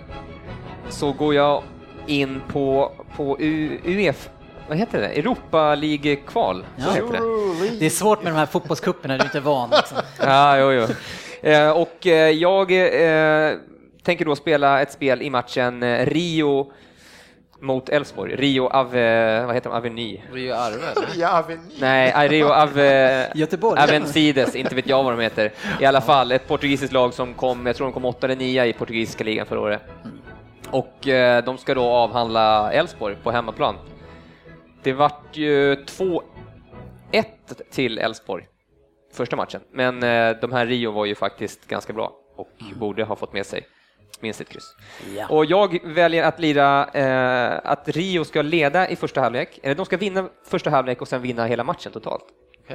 så 0.89 1.11
går 1.11 1.35
jag 1.35 1.63
in 2.07 2.41
på, 2.47 2.91
på 3.15 3.37
U, 3.39 3.79
UEF, 3.85 4.29
vad 4.67 4.77
heter 4.77 5.01
det? 5.01 5.07
Europa 5.07 5.75
League-kval. 5.75 6.65
Ja. 6.75 6.91
heter 6.91 7.11
det. 7.11 7.79
Det 7.79 7.85
är 7.85 7.89
svårt 7.89 8.23
med 8.23 8.33
de 8.33 8.37
här 8.37 8.45
fotbollscuperna, 8.45 9.13
du 9.17 9.21
är 9.21 9.25
inte 9.25 9.39
van. 9.39 9.69
Liksom. 9.69 9.97
Ja, 10.19 10.57
jo, 10.57 10.71
jo. 10.71 10.87
Eh, 11.49 11.69
och 11.69 12.07
eh, 12.07 12.29
jag 12.29 12.71
eh, 12.71 13.57
tänker 14.03 14.25
då 14.25 14.35
spela 14.35 14.81
ett 14.81 14.91
spel 14.91 15.21
i 15.21 15.29
matchen 15.29 15.83
eh, 15.83 16.05
Rio 16.05 16.71
mot 17.59 17.89
Elfsborg. 17.89 18.35
Rio 18.35 18.67
Ave, 18.67 19.45
vad 19.45 19.55
heter 19.55 19.69
de, 19.69 19.75
Aveny? 19.75 20.21
Rio 20.31 20.53
Arve? 20.53 20.85
Ja, 21.15 21.39
Avenue. 21.39 21.65
Nej, 21.79 22.27
Rio 22.27 22.47
Ave, 22.47 23.31
Göteborg. 23.35 23.81
Avencides, 23.81 24.55
inte 24.55 24.75
vet 24.75 24.87
jag 24.87 25.03
vad 25.03 25.13
de 25.13 25.23
heter. 25.23 25.51
I 25.81 25.85
alla 25.85 26.01
fall 26.01 26.31
ett 26.31 26.47
portugisiskt 26.47 26.93
lag 26.93 27.13
som 27.13 27.33
kom, 27.33 27.65
jag 27.65 27.75
tror 27.75 27.87
de 27.87 27.93
kom 27.93 28.05
åtta 28.05 28.27
eller 28.27 28.35
nia 28.35 28.65
i 28.65 28.73
portugisiska 28.73 29.23
ligan 29.23 29.45
förra 29.45 29.59
året. 29.59 29.81
Och 30.69 31.07
eh, 31.07 31.43
de 31.43 31.57
ska 31.57 31.73
då 31.73 31.83
avhandla 31.83 32.71
Elfsborg 32.71 33.15
på 33.23 33.31
hemmaplan. 33.31 33.75
Det 34.83 34.93
vart 34.93 35.37
ju 35.37 35.75
2-1 35.75 36.21
till 37.71 37.97
Elfsborg 37.97 38.47
första 39.13 39.35
matchen, 39.35 39.61
men 39.71 40.03
eh, 40.03 40.37
de 40.41 40.51
här 40.51 40.65
Rio 40.65 40.91
var 40.91 41.05
ju 41.05 41.15
faktiskt 41.15 41.67
ganska 41.67 41.93
bra 41.93 42.11
och 42.35 42.49
borde 42.79 43.03
ha 43.03 43.15
fått 43.15 43.33
med 43.33 43.45
sig 43.45 43.65
minst 44.19 44.41
ett 44.41 44.49
kryss. 44.49 44.75
Ja. 45.17 45.27
Och 45.29 45.45
jag 45.45 45.79
väljer 45.83 46.23
att 46.23 46.39
lira 46.39 46.87
eh, 46.93 47.59
att 47.71 47.87
Rio 47.87 48.23
ska 48.25 48.41
leda 48.41 48.89
i 48.89 48.95
första 48.95 49.21
halvlek, 49.21 49.59
eller 49.63 49.75
de 49.75 49.85
ska 49.85 49.97
vinna 49.97 50.29
första 50.47 50.69
halvlek 50.69 51.01
och 51.01 51.07
sen 51.07 51.21
vinna 51.21 51.45
hela 51.45 51.63
matchen 51.63 51.91
totalt. 51.91 52.23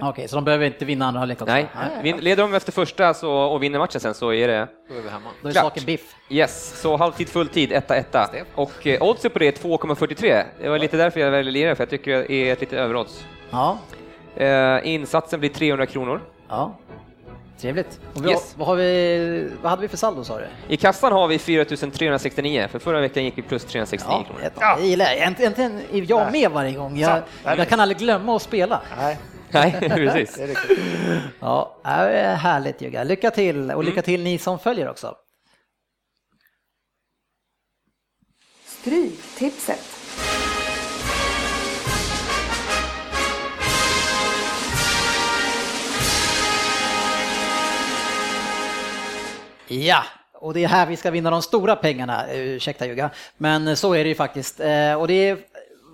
Okej, 0.01 0.29
så 0.29 0.37
de 0.37 0.45
behöver 0.45 0.67
inte 0.67 0.85
vinna 0.85 1.07
andra 1.07 1.19
halvlek 1.19 1.43
också? 1.43 1.53
Nej, 1.53 1.67
vin, 2.03 2.17
leder 2.17 2.43
de 2.43 2.55
efter 2.55 2.73
första 2.73 3.15
så, 3.15 3.33
och 3.33 3.63
vinner 3.63 3.79
matchen 3.79 4.01
sen 4.01 4.15
så 4.15 4.33
är 4.33 4.49
det 4.49 4.69
Då 4.89 4.95
är 4.95 5.01
vi 5.03 5.09
hemma. 5.09 5.31
Då 5.43 5.49
är 5.49 5.53
saken 5.53 5.85
biff. 5.85 6.15
Yes, 6.31 6.81
så 6.81 6.97
halvtid, 6.97 7.29
fulltid, 7.29 7.73
1-1. 7.73 8.45
Och 8.55 8.87
eh, 8.87 9.03
oddset 9.03 9.33
på 9.33 9.39
det 9.39 9.47
är 9.47 9.53
2,43. 9.69 10.45
Det 10.63 10.69
var 10.69 10.79
lite 10.79 10.97
därför 10.97 11.21
jag 11.21 11.31
väljer 11.31 11.53
lira, 11.53 11.75
för 11.75 11.83
jag 11.83 11.91
tycker 11.91 12.11
det 12.19 12.33
är 12.33 12.53
ett 12.53 12.61
lite 12.61 12.79
överodds. 12.79 13.25
Ja, 13.51 13.79
Eh, 14.37 14.79
insatsen 14.85 15.41
blir 15.41 15.51
300 15.51 15.87
kronor. 15.87 16.21
ja. 16.49 16.79
Trevligt. 17.61 18.01
Och 18.15 18.25
vi, 18.27 18.31
Yes. 18.31 18.55
vad, 18.59 18.69
har 18.69 18.77
vi, 18.77 19.51
vad 19.63 19.71
hade 19.71 19.83
vi 19.83 19.89
för 19.89 19.97
saldo 19.97 20.25
sa 20.25 20.39
du? 20.39 20.47
I 20.69 20.77
kassan 20.77 21.13
har 21.13 21.29
vi 21.29 21.39
4369, 21.39 22.69
för 22.71 22.79
förra 22.79 23.01
veckan 23.01 23.25
gick 23.25 23.39
vi 23.39 23.43
plus 23.43 23.65
369 23.65 24.17
Ja, 24.19 24.25
kronor. 24.25 24.43
ett, 24.43 24.53
jag 24.61 24.81
gillar 24.85 25.05
det. 25.05 25.17
Äntligen 25.21 25.81
är 25.93 26.11
jag 26.11 26.33
med 26.33 26.51
varje 26.51 26.73
gång. 26.73 26.99
Jag, 26.99 27.23
jag 27.45 27.69
kan 27.69 27.81
aldrig 27.81 27.99
glömma 27.99 28.37
att 28.37 28.43
spela. 28.43 28.83
Nej. 28.99 29.19
Nej, 29.51 29.73
precis. 29.81 30.39
Ja, 31.41 31.77
det 31.85 31.91
är 31.91 32.35
härligt 32.37 32.83
Jugga. 32.83 33.05
Lycka 33.05 33.31
till 33.31 33.71
och 33.71 33.85
lycka 33.85 34.03
till 34.03 34.23
ni 34.25 34.39
som 34.39 34.59
följer 34.59 34.91
också. 34.91 35.17
Stryktipset. 38.65 39.98
Ja, 49.69 50.03
och 50.35 50.55
det 50.55 50.65
är 50.65 50.69
här 50.69 50.87
vi 50.87 50.97
ska 50.97 51.11
vinna 51.11 51.31
de 51.31 51.43
stora 51.43 51.77
pengarna. 51.77 52.27
Eh, 52.27 52.39
Ursäkta 52.41 52.87
Jugga, 52.87 53.11
men 53.37 53.77
så 53.77 53.95
är 53.95 54.05
det 54.05 54.09
ju 54.09 54.15
faktiskt. 54.15 54.61
Eh, 54.61 54.95
Och 54.95 55.09
det 55.09 55.15
är 55.29 55.39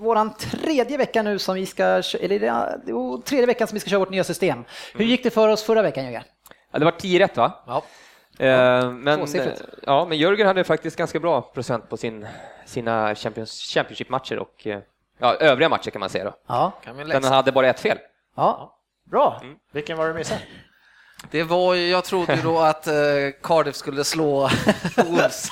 våran 0.01 0.34
tredje 0.34 0.96
vecka 0.96 1.22
nu 1.22 1.38
som 1.38 1.55
vi 1.55 1.66
ska, 1.66 1.84
eller 2.20 2.38
det 2.38 3.24
tredje 3.24 3.46
veckan 3.46 3.68
som 3.68 3.74
vi 3.76 3.80
ska 3.80 3.90
köra 3.90 3.98
vårt 3.98 4.10
nya 4.10 4.24
system. 4.24 4.64
Hur 4.94 5.05
gick 5.05 5.22
det 5.22 5.30
för 5.30 5.48
oss 5.48 5.62
förra 5.62 5.82
veckan 5.82 6.05
Jugga? 6.05 6.24
Ja, 6.72 6.78
det 6.78 6.84
var 6.84 6.92
10 6.92 7.18
rätt 7.20 7.36
va? 7.36 7.52
Ja. 7.66 7.82
Eh, 8.44 8.90
men, 8.90 9.20
eh, 9.22 9.46
ja, 9.82 10.06
men 10.09 10.18
Jörgen 10.18 10.46
hade 10.46 10.64
faktiskt 10.64 10.96
ganska 10.96 11.20
bra 11.20 11.42
procent 11.42 11.88
på 11.88 11.96
sin, 11.96 12.26
sina 12.64 13.14
Champions, 13.14 13.60
Championship-matcher 13.74 14.38
och 14.38 14.66
eh, 14.66 14.78
ja, 15.18 15.34
övriga 15.34 15.68
matcher 15.68 15.90
kan 15.90 16.01
man 16.01 16.09
säga 16.10 16.24
då. 16.24 16.34
Ja, 16.46 16.72
Men 16.96 17.10
han 17.24 17.32
hade 17.32 17.52
bara 17.52 17.68
ett 17.68 17.80
fel. 17.80 17.98
ja. 18.36 18.78
bra. 19.10 19.42
Vilken 19.72 19.96
var 19.98 20.05
det 20.06 20.12
du 20.12 20.18
missade? 20.18 20.40
Det 21.30 21.42
var 21.42 21.74
ju, 21.74 21.88
jag 21.90 22.05
trodde 22.05 22.34
ju 22.34 22.42
då 22.42 22.60
att 22.60 22.86
eh, 22.86 22.94
Cardiff 23.42 23.76
skulle 23.76 24.05
slå 24.05 24.51
Wolves. 24.96 25.48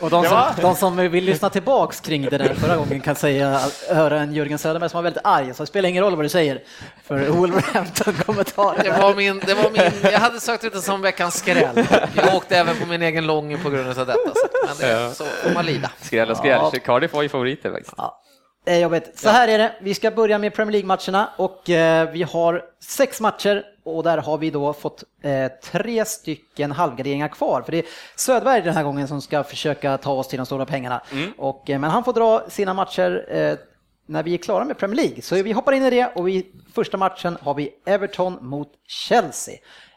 Och 0.00 0.10
de 0.10 0.24
som, 0.24 0.42
de 0.60 0.76
som 0.76 0.96
vill 0.96 1.24
lyssna 1.24 1.50
tillbaks 1.50 2.00
kring 2.00 2.22
det 2.22 2.38
där 2.38 2.54
förra 2.54 2.76
gången 2.76 3.00
kan 3.00 3.14
säga, 3.14 3.60
höra 3.88 4.20
en 4.20 4.34
Jörgen 4.34 4.58
Söderberg 4.58 4.90
som 4.90 4.98
var 4.98 5.02
väldigt 5.02 5.22
arg, 5.24 5.54
så 5.54 5.62
det 5.62 5.66
spelar 5.66 5.88
ingen 5.88 6.04
roll 6.04 6.16
vad 6.16 6.24
du 6.24 6.28
säger 6.28 6.62
för 7.04 7.28
Wolverhampton-kommentarer. 7.28 8.82
Det 8.82 9.02
var 9.02 9.14
min, 9.14 9.42
det 9.46 9.54
var 9.54 9.70
min, 9.70 10.12
jag 10.12 10.20
hade 10.20 10.40
sökt 10.40 10.64
ut 10.64 10.72
det 10.72 10.82
som 10.82 11.02
veckans 11.02 11.34
skräll. 11.34 11.86
Jag 12.14 12.34
åkte 12.34 12.56
även 12.56 12.76
på 12.76 12.86
min 12.86 13.02
egen 13.02 13.26
lång 13.26 13.58
på 13.58 13.70
grund 13.70 13.88
av 13.98 14.06
detta. 14.06 14.18
Så, 14.34 14.48
men 14.66 14.76
det, 14.90 15.14
så 15.14 15.24
får 15.24 15.50
man 15.54 15.66
lida. 15.66 15.90
Skräll 16.00 16.30
och 16.30 16.36
skräll. 16.36 16.60
Ja. 16.72 16.80
Cardiff 16.84 17.12
var 17.12 17.22
ju 17.22 17.28
favoriter 17.28 17.70
faktiskt. 17.70 17.94
Ja, 17.96 18.21
är 18.64 18.78
jobbigt. 18.78 19.18
Så 19.18 19.28
här 19.28 19.48
är 19.48 19.58
det, 19.58 19.74
vi 19.80 19.94
ska 19.94 20.10
börja 20.10 20.38
med 20.38 20.54
Premier 20.54 20.72
League-matcherna 20.72 21.30
och 21.36 21.70
eh, 21.70 22.10
vi 22.10 22.22
har 22.22 22.64
sex 22.80 23.20
matcher 23.20 23.64
och 23.84 24.02
där 24.02 24.18
har 24.18 24.38
vi 24.38 24.50
då 24.50 24.72
fått 24.72 25.04
eh, 25.22 25.52
tre 25.62 26.04
stycken 26.04 26.72
halvgarderingar 26.72 27.28
kvar. 27.28 27.62
För 27.62 27.72
det 27.72 27.78
är 27.78 27.84
Söderberg 28.16 28.62
den 28.62 28.74
här 28.74 28.84
gången 28.84 29.08
som 29.08 29.20
ska 29.20 29.44
försöka 29.44 29.98
ta 29.98 30.12
oss 30.12 30.28
till 30.28 30.36
de 30.36 30.46
stora 30.46 30.66
pengarna. 30.66 31.02
Och, 31.38 31.70
eh, 31.70 31.78
men 31.78 31.90
han 31.90 32.04
får 32.04 32.12
dra 32.12 32.50
sina 32.50 32.74
matcher 32.74 33.26
eh, 33.28 33.58
när 34.06 34.22
vi 34.22 34.34
är 34.34 34.38
klara 34.38 34.64
med 34.64 34.78
Premier 34.78 34.96
League. 34.96 35.22
Så 35.22 35.42
vi 35.42 35.52
hoppar 35.52 35.72
in 35.72 35.82
i 35.82 35.90
det 35.90 36.12
och 36.14 36.30
i 36.30 36.46
första 36.74 36.96
matchen 36.96 37.38
har 37.40 37.54
vi 37.54 37.70
Everton 37.86 38.38
mot 38.40 38.68
Chelsea. 38.86 39.54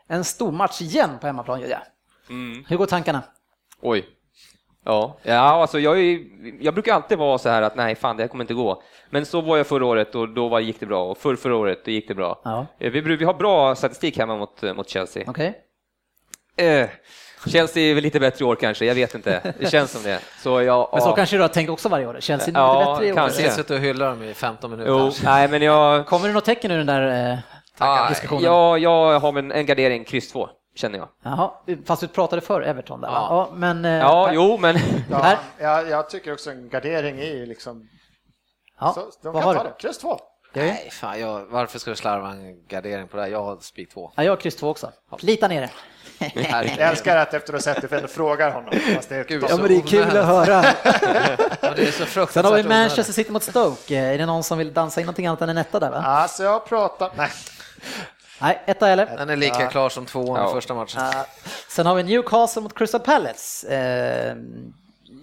En 0.07 0.23
stor 0.23 0.51
match 0.51 0.81
igen 0.81 1.09
på 1.21 1.27
hemmaplan, 1.27 1.61
Julia. 1.61 1.81
Hur 2.67 2.77
går 2.77 2.85
tankarna? 2.85 3.21
Oj. 3.81 4.05
Ja, 4.85 5.17
ja 5.23 5.39
alltså 5.39 5.79
jag, 5.79 5.99
är, 5.99 6.19
jag 6.59 6.73
brukar 6.73 6.93
alltid 6.93 7.17
vara 7.17 7.37
så 7.37 7.49
här 7.49 7.61
att 7.61 7.75
nej, 7.75 7.95
fan 7.95 8.17
det 8.17 8.23
här 8.23 8.27
kommer 8.27 8.43
inte 8.43 8.53
gå. 8.53 8.81
Men 9.09 9.25
så 9.25 9.41
var 9.41 9.57
jag 9.57 9.67
förra 9.67 9.85
året 9.85 10.15
och 10.15 10.29
då 10.29 10.47
var, 10.47 10.59
gick 10.59 10.79
det 10.79 10.85
bra 10.85 11.03
och 11.11 11.17
förr, 11.17 11.35
förra 11.35 11.55
året 11.55 11.85
då 11.85 11.91
gick 11.91 12.07
det 12.07 12.15
bra. 12.15 12.41
Ja. 12.43 12.65
Eh, 12.79 12.91
Vi, 12.91 13.01
vi 13.01 13.25
har 13.25 13.33
bra 13.33 13.75
statistik 13.75 14.17
hemma 14.17 14.37
mot, 14.37 14.63
eh, 14.63 14.73
mot 14.73 14.89
Chelsea. 14.89 15.23
Okej? 15.27 15.53
Eh, 16.57 16.89
Chelsea 17.47 17.83
är 17.91 17.93
väl 17.93 18.03
lite 18.03 18.19
bättre 18.19 18.45
i 18.45 18.47
år 18.47 18.55
kanske, 18.55 18.85
jag 18.85 18.95
vet 18.95 19.15
inte. 19.15 19.53
Det 19.59 19.71
känns 19.71 19.91
som 19.91 20.03
det. 20.03 20.19
Så 20.43 20.61
jag, 20.61 20.89
Men 20.91 21.01
så 21.01 21.09
ja. 21.09 21.15
kanske 21.15 21.35
du 21.35 21.41
har 21.41 21.47
tänkt 21.49 21.69
också 21.69 21.89
varje 21.89 22.07
år. 22.07 22.17
Chelsea 22.19 22.45
är 22.45 22.47
lite 22.47 22.59
Ja, 22.59 22.91
bättre 22.93 23.07
i 23.07 23.11
år. 23.11 23.15
kanske. 23.15 23.41
Jag 23.41 23.49
har 23.49 23.55
suttit 23.55 23.71
och 23.71 23.77
hyllat 23.79 24.19
dem 24.19 24.23
i 24.23 24.33
15 24.33 24.71
minuter. 24.71 24.91
Jo, 24.91 25.11
nej 25.23 25.47
men 25.47 25.61
jag... 25.61 26.05
Kommer 26.05 26.27
det 26.27 26.33
något 26.33 26.45
tecken 26.45 26.71
ur 26.71 26.77
den 26.77 26.87
där 26.87 27.31
eh, 27.31 27.37
Ah, 27.77 28.09
diskussionen? 28.09 28.43
ja, 28.43 28.77
jag 28.77 29.19
har 29.19 29.37
en, 29.39 29.51
en 29.51 29.65
gardering, 29.65 30.03
kryss 30.03 30.31
2, 30.31 30.49
känner 30.75 30.97
jag. 30.97 31.07
Jaha, 31.23 31.51
fast 31.85 32.01
du 32.01 32.07
pratade 32.07 32.41
för 32.41 32.61
Everton 32.61 33.01
där? 33.01 33.07
Ja. 33.07 33.27
Ja, 33.51 33.55
men... 33.55 33.85
eh, 33.85 33.91
Ja, 33.91 34.25
här- 34.25 34.33
jo, 34.33 34.57
men... 34.57 34.77
Ja, 35.11 35.35
jag, 35.57 35.89
jag 35.89 36.09
tycker 36.09 36.33
också 36.33 36.51
en 36.51 36.69
gardering 36.69 37.19
är 37.19 37.33
ju 37.35 37.45
liksom... 37.45 37.89
Ja, 38.79 38.93
så, 38.93 38.99
de 38.99 39.33
vad 39.33 39.33
kan 39.33 39.43
har 39.43 39.53
ta 39.55 39.63
du? 39.63 39.69
det. 39.69 39.75
Kryss 39.79 39.97
två. 39.97 40.19
Nej, 40.53 40.89
fan, 40.91 41.19
jag, 41.19 41.45
varför 41.45 41.79
ska 41.79 41.89
du 41.91 41.95
slarva 41.95 42.29
en 42.31 42.67
gardering 42.67 43.07
på 43.07 43.17
det 43.17 43.23
här? 43.23 43.29
Jag 43.29 43.43
har 43.43 43.57
spik 43.57 43.93
2. 43.93 44.11
Ja, 44.15 44.23
jag 44.23 44.31
har 44.31 44.37
kryss 44.37 44.55
två 44.55 44.69
också. 44.69 44.91
Lita 45.19 45.47
ner 45.47 45.61
det. 45.61 45.71
Jag 46.79 46.89
älskar 46.89 47.17
att 47.17 47.33
efter 47.33 47.53
att 47.53 47.65
ha 47.65 47.73
sett 47.73 47.81
det 47.81 47.87
för 47.87 47.95
ändå 47.95 48.07
frågar 48.07 48.51
honom. 48.51 48.73
Fast 48.95 49.09
det 49.09 49.15
är 49.15 49.23
Gud, 49.23 49.43
Ja, 49.49 49.57
men 49.57 49.67
det 49.67 49.75
är 49.75 49.81
kul 49.81 50.17
att 50.17 50.25
höra. 50.25 50.63
Ja, 51.61 51.73
det 51.75 51.87
är 51.87 51.91
så 51.91 52.05
fruktansvärt 52.05 52.33
Sen 52.33 52.45
har 52.45 52.51
vi 52.51 52.59
onödigt. 52.59 52.69
Manchester 52.69 53.13
City 53.13 53.31
mot 53.31 53.43
Stoke. 53.43 53.97
Är 53.97 54.17
det 54.17 54.25
någon 54.25 54.43
som 54.43 54.57
vill 54.57 54.73
dansa 54.73 55.01
in 55.01 55.05
någonting 55.05 55.27
annat 55.27 55.41
än 55.41 55.49
en 55.49 55.57
etta 55.57 55.79
där 55.79 55.91
va? 55.91 55.97
Alltså 55.97 56.43
jag 56.43 56.65
pratar... 56.65 57.11
Nej. 57.17 57.29
Nej, 58.41 58.61
etta 58.65 58.89
eller? 58.89 59.17
Den 59.17 59.29
är 59.29 59.35
lika 59.35 59.67
klar 59.67 59.89
som 59.89 60.05
tvåan 60.05 60.41
Ja. 60.41 60.49
i 60.49 60.53
första 60.53 60.73
matchen. 60.73 61.01
Ja. 61.13 61.25
Sen 61.69 61.85
har 61.85 61.95
vi 61.95 62.03
Newcastle 62.03 62.61
mot 62.61 62.77
Crystal 62.77 63.01
Palace. 63.01 63.67
Eh, 63.77 64.35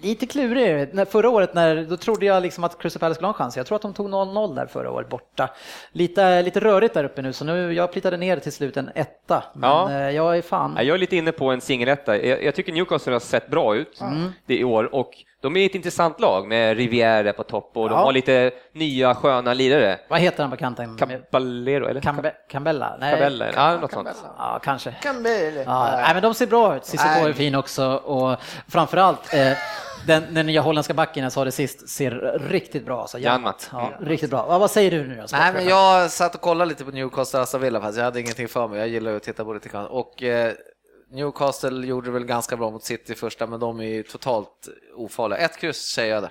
lite 0.03 0.27
klurig. 0.27 0.89
Förra 1.11 1.29
året 1.31 1.55
när, 1.55 1.77
då 1.89 1.97
trodde 1.97 2.27
jag 2.27 2.43
liksom 2.43 2.65
att 2.65 2.79
Crystal 2.79 3.01
Palace 3.01 3.15
skulle 3.15 3.27
ha 3.27 3.35
en 3.35 3.39
chans. 3.39 3.57
Jag 3.57 3.67
tror 3.67 3.77
att 3.77 3.83
de 3.83 3.95
tog 3.95 4.09
0-0 4.09 4.55
där 4.55 4.67
förra 4.67 4.91
året 4.91 5.09
borta. 5.09 5.49
Lite, 5.93 6.43
lite 6.43 6.61
rörigt 6.61 6.95
där 6.95 7.05
uppe 7.05 7.23
nu, 7.23 7.33
så 7.33 7.45
nu 7.45 7.73
jag 7.73 7.93
plittade 7.93 8.17
ner 8.17 8.37
till 8.37 8.53
slut 8.53 8.77
en 8.77 8.91
etta. 8.95 9.45
Men 9.55 9.71
Ja. 9.71 9.91
eh, 9.91 10.11
jag 10.11 10.37
är 10.39 10.43
fan... 10.43 10.77
Jag 10.77 10.89
är 10.95 10.99
lite 10.99 11.17
inne 11.17 11.33
på 11.33 11.51
en 11.51 11.61
singeletta. 11.61 12.17
Jag, 12.19 12.45
jag 12.45 12.55
tycker 12.55 12.73
Newcastle 12.73 13.13
har 13.13 13.21
sett 13.21 13.51
bra 13.51 13.77
ut 13.77 14.01
det 14.47 14.57
i 14.59 14.65
år 14.65 14.95
och 14.95 15.11
de 15.41 15.57
är 15.57 15.67
ett 15.67 15.75
intressant 15.75 16.21
lag 16.21 16.49
med 16.49 16.77
Rivière 16.77 17.33
på 17.33 17.43
topp 17.43 17.71
och 17.75 17.89
de 17.89 17.99
Ja. 17.99 18.05
har 18.05 18.13
lite 18.13 18.51
nya 18.73 19.15
sköna 19.15 19.55
lirare. 19.55 19.99
Vad 20.09 20.21
heter 20.21 20.43
han 20.43 20.51
på 20.51 20.57
kanten? 20.57 20.97
Caballero, 20.97 21.87
eller? 21.89 22.01
Cambe- 22.01 22.33
Cambella? 22.49 22.97
Nej. 23.01 23.15
Cabella, 23.15 23.47
ja, 23.55 23.77
något 23.77 23.93
sånt. 23.93 24.09
Ja, 24.39 24.61
kanske. 24.65 24.95
Campbell. 25.03 25.57
Ja, 25.67 25.91
nej, 25.97 26.11
men 26.15 26.23
de 26.23 26.35
ser 26.35 26.47
bra 26.47 26.77
ut. 26.77 26.85
Cissoko 26.85 27.29
är 27.29 27.33
fin 27.33 27.55
också 27.55 27.85
och 27.95 28.37
framförallt 28.69 29.35
eh, 29.35 29.53
den, 30.07 30.35
den 30.35 30.47
nya 30.47 30.61
holländska 30.61 30.95
backen 30.95 31.23
jag 31.23 31.33
sa 31.33 31.45
det 31.45 31.53
sist 31.53 31.89
ser 31.89 32.39
riktigt 32.49 32.85
bra 32.85 33.01
alltså. 33.01 33.19
Janmat. 33.19 33.71
Ja, 33.73 33.93
riktigt 34.01 34.31
bra. 34.31 34.47
Ja, 34.49 34.59
vad 34.59 34.71
säger 34.71 34.91
du 34.91 35.09
nu 35.09 35.17
då? 35.17 35.27
Nej, 35.33 35.53
men 35.53 35.69
jag 35.69 36.11
satt 36.11 36.35
och 36.35 36.41
kollade 36.41 36.69
lite 36.69 36.85
på 36.85 36.91
Newcastle 36.91 37.41
Aston 37.41 37.61
Villa 37.61 37.81
fast 37.81 37.99
jag 37.99 38.05
hade 38.05 38.21
ingenting 38.21 38.49
för 38.49 38.69
mig. 38.69 38.79
Jag 38.79 38.89
gillar 38.89 39.17
att 39.17 39.23
titta 39.23 39.45
på 39.45 39.53
lite 39.55 39.69
grann. 39.69 39.87
Och 39.87 40.23
eh, 40.23 40.53
Newcastle 41.11 41.87
gjorde 41.87 42.11
väl 42.11 42.25
ganska 42.25 42.57
bra 42.57 42.71
mot 42.71 42.85
City 42.85 43.15
första, 43.15 43.47
men 43.47 43.61
de 43.61 43.81
är 43.81 43.85
ju 43.85 44.03
totalt 44.03 44.69
ofarliga. 44.97 45.39
Ett 45.39 45.59
kryss 45.59 45.83
säger 45.83 46.15
jag 46.15 46.23
det. 46.23 46.31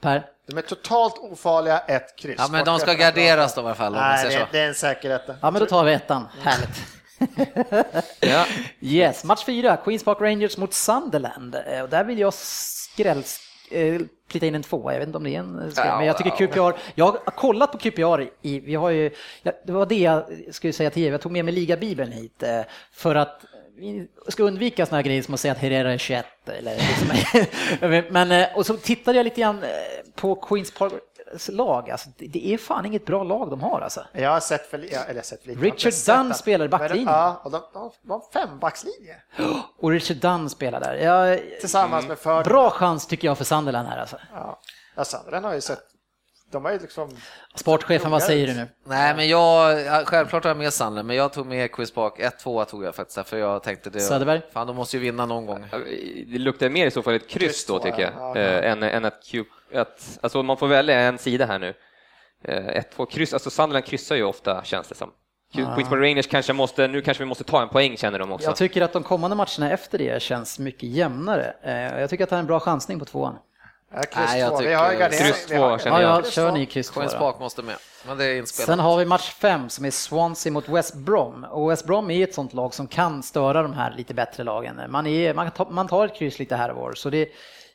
Per? 0.00 0.26
De 0.46 0.58
är 0.58 0.62
totalt 0.62 1.18
ofarliga, 1.18 1.78
ett 1.78 2.16
kryss. 2.18 2.36
Ja, 2.38 2.48
men 2.50 2.64
de 2.64 2.78
ska 2.78 2.92
garderas 2.92 3.54
då 3.54 3.60
i 3.60 3.64
alla 3.64 3.74
fall 3.74 3.92
Nej, 3.92 4.28
det, 4.28 4.46
det 4.52 4.58
är 4.58 4.68
en 4.68 4.74
säker 4.74 5.10
etta. 5.10 5.34
Ja, 5.40 5.50
men 5.50 5.60
då 5.60 5.66
tar 5.66 5.84
vi 5.84 5.92
ettan. 5.92 6.28
Härligt. 6.42 7.01
Ja. 8.20 8.46
Yes, 8.80 9.24
match 9.24 9.44
fyra, 9.44 9.76
Queens 9.76 10.04
Park 10.04 10.20
Rangers 10.20 10.56
mot 10.58 10.74
Sunderland. 10.74 11.54
Eh, 11.66 11.82
Och 11.82 11.88
där 11.88 12.04
vill 12.04 12.18
jag 12.18 12.34
skräll... 12.34 13.22
eh, 13.70 14.00
Plitta 14.28 14.46
in 14.46 14.54
en 14.54 14.62
tvåa, 14.62 14.92
jag 14.92 14.98
vet 14.98 15.06
inte 15.06 15.18
om 15.18 15.24
det 15.24 15.30
är 15.34 15.38
en 15.38 15.72
skräll, 15.72 15.86
Ja, 15.86 15.96
men 15.98 16.06
jag 16.06 16.16
tycker 16.18 16.30
QPR, 16.46 16.78
jag 16.94 17.04
har 17.04 17.12
kollat 17.36 17.72
på 17.72 17.78
QPR 17.78 18.28
i, 18.42 18.60
vi 18.60 18.74
har 18.74 18.90
ju, 18.90 19.10
det 19.42 19.72
var 19.72 19.86
det 19.86 19.98
jag 19.98 20.24
skulle 20.50 20.72
säga 20.72 20.90
till 20.90 21.02
er, 21.04 21.10
jag 21.12 21.20
tog 21.20 21.32
med 21.32 21.44
mig 21.44 21.54
ligabibeln 21.54 22.12
hit 22.12 22.42
eh, 22.42 22.60
för 22.92 23.14
att 23.14 23.44
vi 23.76 24.08
ska 24.28 24.42
undvika 24.42 24.86
såna 24.86 24.96
här 24.96 25.02
grejer 25.02 25.22
som 25.22 25.34
att 25.34 25.40
säga 25.40 25.52
att 25.52 25.58
Herrera 25.58 25.92
är 25.92 25.98
21 25.98 26.26
eller 26.46 26.76
liksom. 26.76 28.02
men, 28.12 28.46
och 28.54 28.66
så 28.66 28.76
tittade 28.76 29.16
jag 29.18 29.24
lite 29.24 29.40
grann 29.40 29.64
på 30.14 30.34
Queens 30.34 30.70
Parks 30.70 30.94
lag, 31.48 31.90
alltså, 31.90 32.08
det- 32.16 32.54
är 32.54 32.58
fan 32.58 32.86
inget 32.86 33.06
bra 33.06 33.22
lag 33.24 33.50
de 33.50 33.60
har 33.60 33.80
alltså. 33.80 34.04
Jag 34.12 34.30
har 34.30 34.40
sett 34.40 34.66
för, 34.70 34.78
eller 34.78 34.92
jag 34.92 35.14
har 35.14 35.22
sett 35.22 35.42
för 35.42 35.48
lite. 35.48 35.60
Richard 35.60 35.92
Dunn 36.16 36.26
den. 36.28 36.34
spelar 36.34 36.68
backlinjen. 36.68 37.08
Ja, 37.08 37.40
och 37.44 37.50
de, 37.50 37.60
de, 37.72 37.90
de 38.02 38.10
har 38.10 38.22
fembackslinje. 38.32 39.16
Och 39.78 39.90
Richard 39.90 40.16
Dunn 40.16 40.50
spelar 40.50 40.80
där. 40.80 40.94
Jag, 40.94 41.40
Tillsammans 41.60 42.08
med 42.08 42.18
för... 42.18 42.44
bra 42.44 42.70
chans 42.70 43.06
tycker 43.06 43.28
jag 43.28 43.38
för 43.38 43.44
Sunderland 43.44 43.88
här 43.88 43.98
alltså. 44.00 44.16
Ja, 44.34 44.60
ja 44.94 45.04
Sandren 45.04 45.44
har 45.44 45.54
ju 45.54 45.60
sett... 45.60 45.80
De 46.52 46.64
har 46.64 46.72
ju 46.72 46.78
liksom... 46.78 47.08
Sportchefen, 47.54 48.10
vad 48.10 48.22
säger 48.22 48.46
du 48.46 48.54
nu? 48.54 48.68
Nej, 48.86 49.16
men 49.16 49.28
jag, 49.28 49.80
ja, 49.80 50.02
självklart 50.06 50.44
har 50.44 50.50
jag 50.50 50.56
med 50.56 50.72
Sandler, 50.72 51.02
men 51.02 51.16
jag 51.16 51.32
tog 51.32 51.46
med 51.46 51.72
Quiz 51.72 51.90
Park. 51.94 52.14
1-2 52.44 52.64
tog 52.64 52.84
jag 52.84 52.94
faktiskt, 52.94 53.28
för 53.28 53.36
jag 53.38 53.62
tänkte 53.62 53.90
det. 53.90 54.00
Söderberg? 54.00 54.40
Fan, 54.52 54.66
de 54.66 54.76
måste 54.76 54.96
ju 54.96 55.02
vinna 55.02 55.26
någon 55.26 55.46
gång. 55.46 55.66
Det 56.32 56.38
luktar 56.38 56.68
mer 56.68 56.86
i 56.86 56.90
så 56.90 57.02
fall 57.02 57.14
ett 57.14 57.28
kryss 57.28 57.42
Kryss 57.52 57.66
då 57.66 57.78
tycker 57.78 58.00
jag, 58.00 58.12
ja. 58.18 58.32
Ja, 58.38 58.40
eh, 58.40 58.70
än, 58.72 58.82
än 58.82 59.04
att, 59.04 59.24
Q, 59.30 59.44
att 59.74 60.18
alltså 60.20 60.42
man 60.42 60.56
får 60.56 60.66
välja 60.68 61.00
en 61.00 61.18
sida 61.18 61.46
här 61.46 61.58
nu. 61.58 61.74
Eh, 62.44 62.66
ett, 62.66 62.90
två 62.96 63.06
kryss, 63.06 63.32
alltså 63.32 63.50
Sunderland 63.50 63.84
kryssar 63.84 64.16
ju 64.16 64.22
ofta 64.24 64.64
känns 64.64 64.88
det 64.88 64.94
som. 64.94 65.10
Q- 65.54 65.64
Queens 65.74 65.88
Park 65.90 66.00
Rangers 66.02 66.26
kanske 66.26 66.52
måste, 66.52 66.88
nu 66.88 67.00
kanske 67.00 67.22
vi 67.24 67.28
måste 67.28 67.44
ta 67.44 67.62
en 67.62 67.68
poäng 67.68 67.96
känner 67.96 68.18
de 68.18 68.32
också. 68.32 68.46
Jag 68.48 68.56
tycker 68.56 68.82
att 68.82 68.92
de 68.92 69.02
kommande 69.02 69.36
matcherna 69.36 69.70
efter 69.70 69.98
det 69.98 70.22
känns 70.22 70.58
mycket 70.58 70.82
jämnare. 70.88 71.54
Eh, 71.62 72.00
Jag 72.00 72.10
tycker 72.10 72.24
att 72.24 72.30
det 72.30 72.36
är 72.36 72.40
en 72.40 72.46
bra 72.46 72.60
chansning 72.60 72.98
på 72.98 73.04
tvåan. 73.04 73.38
Ja, 73.94 74.00
kryss 74.02 74.14
Nej, 74.30 74.40
jag 74.40 74.50
två. 74.50 74.58
Vi 74.64 74.74
har 74.74 75.08
kryss 75.10 75.46
två 75.46 75.78
känner 75.78 76.00
Ja, 76.00 76.00
jag. 76.02 76.24
ja, 76.24 76.30
kör 76.30 76.52
ni 76.52 76.66
kryss 76.66 76.90
två 76.90 76.94
Queens 77.00 77.12
då. 77.12 77.18
Park 77.18 77.38
måste 77.40 77.62
med, 77.62 77.74
men 78.06 78.18
det 78.18 78.24
är 78.24 78.36
inspelat. 78.36 78.66
Sen 78.66 78.78
har 78.78 78.96
vi 78.96 79.04
match 79.04 79.30
fem 79.32 79.68
som 79.68 79.84
är 79.84 79.90
Swansea 79.90 80.52
mot 80.52 80.68
West 80.68 80.94
Brom. 80.94 81.44
Och 81.50 81.70
West 81.70 81.86
Brom 81.86 82.10
är 82.10 82.24
ett 82.24 82.34
sånt 82.34 82.52
lag 82.54 82.74
som 82.74 82.86
kan 82.86 83.22
störa 83.22 83.62
de 83.62 83.72
här 83.72 83.94
lite 83.96 84.14
bättre 84.14 84.44
lagen. 84.44 84.80
Man, 84.88 85.06
är, 85.06 85.34
man, 85.34 85.50
tar, 85.50 85.66
man 85.70 85.88
tar 85.88 86.04
ett 86.06 86.14
kryss 86.14 86.38
lite 86.38 86.56
här 86.56 86.70
och 86.70 86.76
var, 86.76 86.92
så 86.92 87.10
det, 87.10 87.28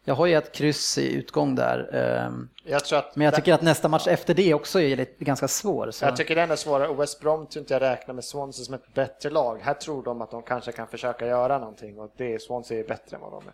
Jag 0.03 0.15
har 0.15 0.25
ju 0.25 0.35
ett 0.37 0.51
kryss 0.55 0.97
i 0.97 1.13
utgång 1.13 1.55
där. 1.55 1.89
ehm, 1.95 2.49
Jag 2.63 2.85
tror 2.85 2.99
att 2.99 3.15
Men 3.15 3.25
jag 3.25 3.35
tycker 3.35 3.53
att 3.53 3.61
nästa 3.61 3.87
match 3.87 4.07
efter 4.07 4.33
det 4.33 4.53
också 4.53 4.81
är 4.81 4.95
lite, 4.95 5.23
ganska 5.23 5.47
svår. 5.47 5.91
Så. 5.91 6.05
Jag 6.05 6.15
tycker 6.15 6.35
den 6.35 6.51
är 6.51 6.55
svårare. 6.55 6.93
West 6.93 7.19
Brom 7.19 7.47
tror 7.47 7.61
inte 7.61 7.73
jag 7.73 7.81
räknar 7.81 8.13
med 8.15 8.23
Swansea 8.23 8.65
som 8.65 8.73
ett 8.73 8.93
bättre 8.93 9.29
lag. 9.29 9.59
Här 9.63 9.73
tror 9.73 10.03
de 10.03 10.21
att 10.21 10.31
de 10.31 10.41
kanske 10.43 10.71
kan 10.71 10.87
försöka 10.87 11.27
göra 11.27 11.57
någonting 11.59 11.99
och 11.99 12.11
det 12.17 12.41
Swansea 12.41 12.79
är 12.79 12.83
bättre 12.87 13.15
än 13.15 13.21
vad 13.21 13.31
de 13.31 13.47
är. 13.47 13.53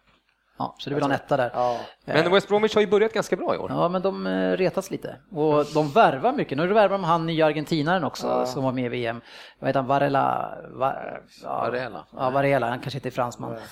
Ja, 0.57 0.75
så 0.79 0.89
du 0.89 0.95
vill 0.95 1.03
ha 1.03 1.09
en 1.09 1.15
etta 1.15 1.37
där. 1.37 1.51
Ja. 1.53 1.79
Men 2.05 2.31
West 2.31 2.47
Bromwich 2.47 2.73
har 2.75 2.81
ju 2.81 2.87
börjat 2.87 3.13
ganska 3.13 3.35
bra 3.35 3.55
i 3.55 3.57
år. 3.57 3.71
Ja, 3.71 3.89
men 3.89 4.01
de 4.01 4.27
eh, 4.27 4.51
retas 4.57 4.91
lite. 4.91 5.15
Och 5.31 5.65
de 5.73 5.89
värvar 5.89 6.33
mycket. 6.33 6.57
Nu 6.57 6.67
värvar 6.67 6.97
de 6.97 7.03
han 7.03 7.25
nya 7.25 7.45
argentinaren 7.45 8.03
också 8.03 8.45
som 8.45 8.63
var 8.63 8.71
med 8.71 8.85
i 8.85 8.89
VM. 8.89 9.21
Vad 9.59 9.67
heter 9.69 9.79
han? 9.79 9.87
Varela? 9.87 10.57
Va, 10.71 10.95
ja, 11.43 11.49
Varela. 11.61 12.05
Ja, 12.17 12.29
Varela. 12.29 12.69
Han 12.69 12.79
kanske 12.79 12.97
inte 12.97 13.09
är 13.09 13.11
fransman. 13.11 13.55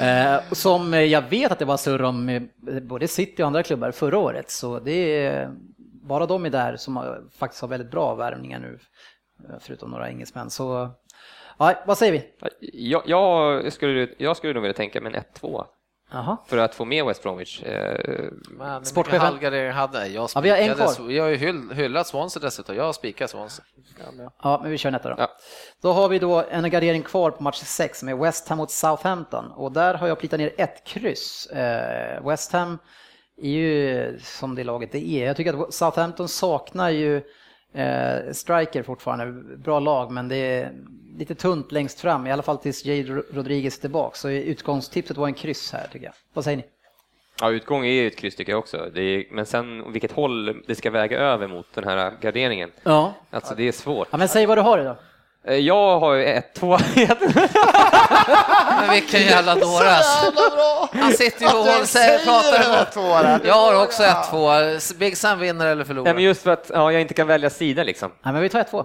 Eh, 0.00 0.40
som 0.52 0.92
jag 0.92 1.22
vet 1.22 1.52
att 1.52 1.58
det 1.58 1.64
var 1.64 1.76
surr 1.76 2.02
om 2.02 2.28
eh, 2.28 2.42
både 2.82 3.08
City 3.08 3.42
och 3.42 3.46
andra 3.46 3.62
klubbar 3.62 3.90
förra 3.90 4.18
året. 4.18 4.50
Så 4.50 4.78
det 4.78 5.26
är 5.26 5.50
bara 6.02 6.26
de 6.26 6.46
är 6.46 6.50
där 6.50 6.76
som 6.76 6.96
har, 6.96 7.22
faktiskt 7.38 7.60
har 7.60 7.68
väldigt 7.68 7.90
bra 7.90 8.14
värvningar 8.14 8.58
nu. 8.58 8.78
eh, 9.48 9.54
Förutom 9.60 9.90
några 9.90 10.08
engelsmän. 10.08 10.50
Så 10.50 10.90
ja, 11.58 11.74
vad 11.86 11.98
säger 11.98 12.12
vi? 12.12 12.24
Jag, 12.72 13.02
jag, 13.06 13.72
skulle, 13.72 14.08
jag 14.18 14.36
skulle 14.36 14.52
nog 14.52 14.62
vilja 14.62 14.74
tänka 14.74 15.00
mig 15.00 15.14
en 15.14 15.22
1-2 15.40 15.64
Jaha. 16.12 16.36
för 16.46 16.58
att 16.58 16.74
få 16.74 16.84
med 16.84 17.04
West 17.06 17.22
Bromwich. 17.22 17.62
Eh, 17.62 18.30
Men 18.50 18.84
Sportchefen? 18.84 19.20
halvgardering 19.20 19.72
hade 19.72 20.06
jag? 20.06 20.28
Ja, 20.34 20.40
vi 20.40 20.50
har 20.50 20.56
en 20.56 20.74
kvar. 20.74 21.10
Jag 21.10 21.24
har 21.24 21.30
ju 21.30 21.36
hyll, 21.36 21.70
hyllat 21.74 22.06
Swansea 22.06 22.40
dessutom. 22.42 22.76
Jag 22.76 22.84
har 22.84 22.92
spikat 22.92 23.30
Swansea. 23.30 23.64
Ja, 24.42 24.58
men 24.62 24.70
vi 24.70 24.78
kör 24.78 24.90
nästa 24.90 25.08
då. 25.08 25.14
Ja. 25.18 25.28
Då 25.82 25.92
har 25.92 26.08
vi 26.08 26.18
då 26.18 26.44
en 26.50 26.70
gardering 26.70 27.02
kvar 27.02 27.30
på 27.30 27.42
match 27.42 27.62
6 27.64 28.02
med 28.02 28.18
West 28.18 28.48
Ham 28.48 28.58
mot 28.58 28.70
Southampton 28.70 29.50
och 29.52 29.72
där 29.72 29.94
har 29.94 30.08
jag 30.08 30.18
plitat 30.18 30.40
ner 30.40 30.52
ett 30.56 30.84
kryss. 30.86 31.46
Eh, 31.46 32.26
West 32.28 32.52
Ham 32.52 32.78
är 33.42 33.50
ju 33.50 34.18
som 34.22 34.54
det 34.54 34.64
laget 34.64 34.92
det 34.92 35.08
är. 35.08 35.26
Jag 35.26 35.36
tycker 35.36 35.62
att 35.62 35.74
Southampton 35.74 36.28
saknar 36.28 36.90
ju 36.90 37.22
eh, 37.76 38.32
striker 38.32 38.82
fortfarande, 38.82 39.56
bra 39.56 39.80
lag 39.80 40.12
men 40.12 40.28
det 40.28 40.36
är 40.36 40.72
lite 41.18 41.34
tunt 41.34 41.72
längst 41.72 42.00
fram, 42.00 42.26
i 42.26 42.32
alla 42.32 42.42
fall 42.42 42.58
tills 42.58 42.84
Jade 42.84 43.22
Rodriguez 43.32 43.78
tillbaka. 43.78 44.16
Så 44.16 44.30
utgångstipset 44.30 45.16
var 45.16 45.26
en 45.26 45.34
kryss 45.34 45.72
här 45.72 45.86
tycker 45.92 46.06
jag. 46.06 46.14
Vad 46.32 46.44
säger 46.44 46.56
ni? 46.56 46.64
ja, 47.40 47.50
utgång 47.50 47.86
är 47.86 47.90
ju 47.90 48.06
ett 48.06 48.16
kryss 48.16 48.36
tycker 48.36 48.52
jag 48.52 48.58
också. 48.58 48.76
Är, 48.76 49.34
men 49.34 49.46
sen 49.46 49.92
vilket 49.92 50.12
håll 50.12 50.62
det 50.66 50.74
ska 50.74 50.90
väga 50.90 51.18
över 51.18 51.48
mot 51.48 51.66
den 51.74 51.84
här 51.84 52.12
garderingen. 52.20 52.70
Ja. 52.82 53.14
Alltså 53.30 53.54
det 53.54 53.68
är 53.68 53.72
svårt. 53.72 54.08
ja 54.10 54.18
men 54.18 54.28
säg 54.28 54.46
vad 54.46 54.58
du 54.58 54.62
har 54.62 54.84
då. 54.84 54.96
Eh, 55.46 55.54
Jag 55.56 56.00
har 56.00 56.14
ju 56.14 56.24
1-2. 56.24 56.78
Men 58.80 58.90
vilken 58.90 59.20
jävla 59.20 59.54
dåre 59.54 59.90
alltså. 59.90 60.32
Han 60.92 61.12
sitter 61.12 61.40
ju 61.40 61.46
och 61.46 61.52
håller 61.64 61.84
sig 61.84 62.16
och 62.16 62.22
pratar 62.24 62.64
emot. 63.34 63.44
Jag 63.46 63.54
har 63.54 63.82
också 63.84 64.02
ett 64.04 64.30
två. 64.30 64.48
Big 64.98 65.16
Sam 65.16 65.38
vinner 65.38 65.66
eller 65.66 65.84
förlorar. 65.84 66.04
Nej, 66.04 66.14
men 66.14 66.22
just 66.22 66.42
för 66.42 66.50
att 66.50 66.70
ja, 66.74 66.92
jag 66.92 67.00
inte 67.00 67.14
kan 67.14 67.26
välja 67.26 67.50
sida 67.50 67.82
liksom. 67.84 68.12
Nej 68.22 68.32
men 68.32 68.42
vi 68.42 68.48
tar 68.48 68.60
ett 68.60 68.70
två. 68.70 68.84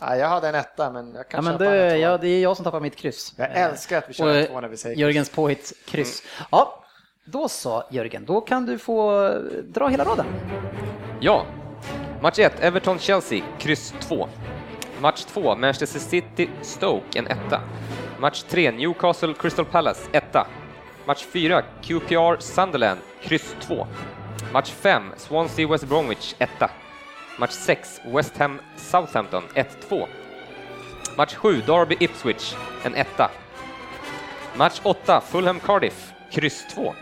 Ja, 0.00 0.16
jag 0.16 0.28
hade 0.28 0.48
en 0.48 0.54
etta 0.54 0.90
men 0.90 1.06
jag 1.14 1.18
Ja 1.18 1.24
kan 1.30 1.44
men 1.44 1.52
köpa 1.52 1.64
det, 1.64 1.90
en 1.90 2.00
ja, 2.00 2.18
det 2.18 2.28
är 2.28 2.40
jag 2.42 2.56
som 2.56 2.64
tappar 2.64 2.80
mitt 2.80 2.96
kryss. 2.96 3.34
Jag 3.36 3.48
älskar 3.52 3.98
att 3.98 4.04
vi 4.08 4.14
kör 4.14 4.28
en 4.36 4.46
tvåa 4.46 4.60
när 4.60 4.68
vi 4.68 4.76
säger 4.76 4.96
Jörgens 4.96 5.30
påhitt 5.30 5.72
kryss. 5.88 6.22
Ja, 6.50 6.84
då 7.26 7.48
så 7.48 7.84
Jörgen, 7.90 8.24
då 8.26 8.40
kan 8.40 8.66
du 8.66 8.78
få 8.78 9.26
eh, 9.26 9.32
dra 9.74 9.88
hela 9.88 10.04
raden. 10.04 10.26
Ja. 11.20 11.44
Match 12.22 12.38
1, 12.38 12.52
Everton-Chelsea, 12.60 13.42
kryss 13.58 13.94
2. 14.00 14.28
Match 15.00 15.24
2, 15.26 15.54
Manchester 15.54 16.00
City-Stoke, 16.00 17.18
en 17.18 17.26
etta. 17.26 17.60
Match 18.18 18.42
3, 18.42 18.72
Newcastle-Crystal 18.72 19.64
Palace, 19.64 20.08
etta. 20.12 20.46
Match 21.06 21.24
4, 21.24 21.64
QPR-Sunderland, 21.82 23.00
kryss 23.22 23.54
2. 23.60 23.86
Match 24.52 24.70
5, 24.70 25.12
Swansea-West 25.16 25.86
Bromwich, 25.86 26.34
etta. 26.38 26.70
Match 27.38 27.52
6, 27.52 28.00
West 28.06 28.36
Ham-Southampton, 28.36 29.42
1-2. 29.54 30.06
Match 31.16 31.36
7, 31.42 31.62
Derby-Ipswich, 31.66 32.56
en 32.84 32.94
etta. 32.94 33.30
Match 34.56 34.80
8, 34.82 35.20
Fulham-Cardiff, 35.20 36.12
kryss 36.32 36.66
2. 36.74 36.92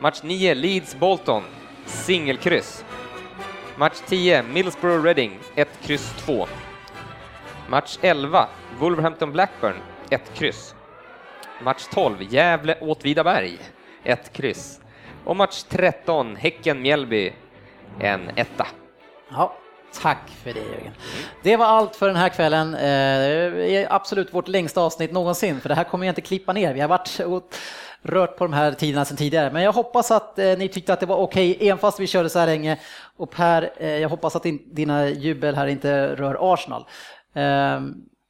Match 0.00 0.22
9, 0.22 0.54
Leeds-Bolton, 0.54 1.42
singelkryss. 1.86 2.84
Match 3.76 4.00
10, 4.06 4.52
Middlesbrough 4.52 5.04
Reading, 5.04 5.38
1, 5.56 5.66
kryss 5.82 6.14
2. 6.26 6.46
Match 7.70 7.98
11, 8.02 8.48
Wolverhampton 8.78 9.32
Blackburn, 9.32 9.74
1, 10.10 10.20
kryss. 10.34 10.74
Match 11.62 11.86
12, 11.92 12.22
Gävle 12.22 12.78
Åtvidaberg, 12.80 13.58
1, 14.04 14.32
kryss. 14.32 14.80
Och 15.24 15.36
match 15.36 15.62
13, 15.68 16.36
Häcken 16.36 16.82
Mjällby, 16.82 17.32
en 18.00 18.30
etta. 18.36 18.66
Ja, 19.30 19.56
tack 20.02 20.30
för 20.44 20.52
det 20.52 20.60
Jörgen. 20.60 20.92
Det 21.42 21.56
var 21.56 21.66
allt 21.66 21.96
för 21.96 22.06
den 22.06 22.16
här 22.16 22.28
kvällen. 22.28 22.74
Eh, 22.74 22.80
det 22.80 23.76
är 23.76 23.92
absolut 23.92 24.34
vårt 24.34 24.48
längsta 24.48 24.80
avsnitt 24.80 25.12
någonsin, 25.12 25.60
för 25.60 25.68
det 25.68 25.74
här 25.74 25.84
kommer 25.84 26.06
jag 26.06 26.10
inte 26.10 26.20
klippa 26.20 26.52
ner. 26.52 26.74
Vi 26.74 26.80
har 26.80 26.88
varit 26.88 27.20
och 27.20 27.54
rört 28.02 28.36
på 28.36 28.44
de 28.44 28.52
här 28.52 28.72
tiderna 28.72 29.04
sedan 29.04 29.16
tidigare, 29.16 29.50
men 29.52 29.62
jag 29.62 29.72
hoppas 29.72 30.10
att 30.10 30.38
eh, 30.38 30.58
ni 30.58 30.68
tyckte 30.68 30.92
att 30.92 31.00
det 31.00 31.06
var 31.06 31.16
okej, 31.16 31.58
även 31.60 31.78
fast 31.78 32.00
vi 32.00 32.06
körde 32.06 32.30
så 32.30 32.38
här 32.38 32.46
länge. 32.46 32.78
Och 33.16 33.30
Per, 33.30 33.72
eh, 33.76 33.88
jag 33.88 34.08
hoppas 34.08 34.36
att 34.36 34.46
dina 34.64 35.08
jubel 35.08 35.54
här 35.54 35.66
inte 35.66 36.16
rör 36.16 36.52
Arsenal. 36.52 36.84
Eh, 37.34 37.80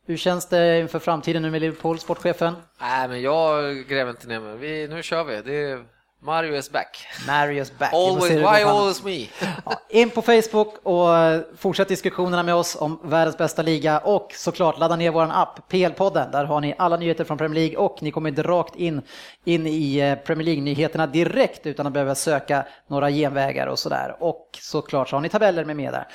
Hur 0.07 0.17
känns 0.17 0.47
det 0.49 0.81
inför 0.81 0.99
framtiden 0.99 1.43
nu 1.43 1.51
med 1.51 1.61
Liverpool, 1.61 1.99
sportchefen? 1.99 2.55
Nej, 2.81 3.09
men 3.09 3.23
jag 3.23 3.77
gräver 3.89 4.11
inte 4.11 4.27
ner 4.27 4.41
mig. 4.41 4.57
Vi, 4.57 4.89
nu 4.89 5.03
kör 5.03 5.25
vi. 5.25 5.43
Det 5.43 5.55
är 5.71 5.85
Mario 6.23 6.57
is 6.57 6.71
back. 6.71 7.07
Marius 7.27 7.79
back. 7.79 7.93
Vi 7.93 7.97
får 7.97 8.09
Always, 8.09 8.33
why 8.33 8.63
always 8.63 9.05
me? 9.05 9.27
Ja, 9.65 9.81
in 9.89 10.11
på 10.11 10.23
Facebook 10.23 10.75
och 10.83 11.17
eh, 11.17 11.41
fortsätt 11.57 11.89
diskussionerna 11.89 12.43
med 12.43 12.55
oss 12.55 12.77
om 12.81 13.01
världens 13.05 13.39
bästa 13.39 13.63
liga 13.63 13.99
och 13.99 14.33
såklart 14.35 14.79
ladda 14.79 14.97
ner 14.97 15.11
vår 15.11 15.31
app 15.33 15.73
PL-podden. 15.73 16.31
Där 16.33 16.45
har 16.45 16.61
ni 16.61 16.75
alla 16.79 16.97
nyheter 16.97 17.25
från 17.25 17.39
Premier 17.39 17.55
League 17.61 17.77
och 17.77 18.03
ni 18.03 18.11
kommer 18.11 18.43
rakt 18.43 18.77
in, 18.77 19.03
in 19.45 19.67
i 19.67 19.99
eh, 19.99 20.15
Premier 20.15 20.45
League-nyheterna 20.45 21.07
direkt 21.07 21.67
utan 21.67 21.87
att 21.87 21.93
behöva 21.93 22.15
söka 22.15 22.67
några 22.87 23.11
genvägar 23.11 23.67
och 23.67 23.79
sådär. 23.79 24.17
Och 24.21 24.59
såklart 24.61 25.09
så 25.09 25.17
har 25.17 25.21
ni 25.21 25.29
tabeller 25.29 25.65
med 25.65 25.77
med 25.77 25.93
där. 25.93 26.07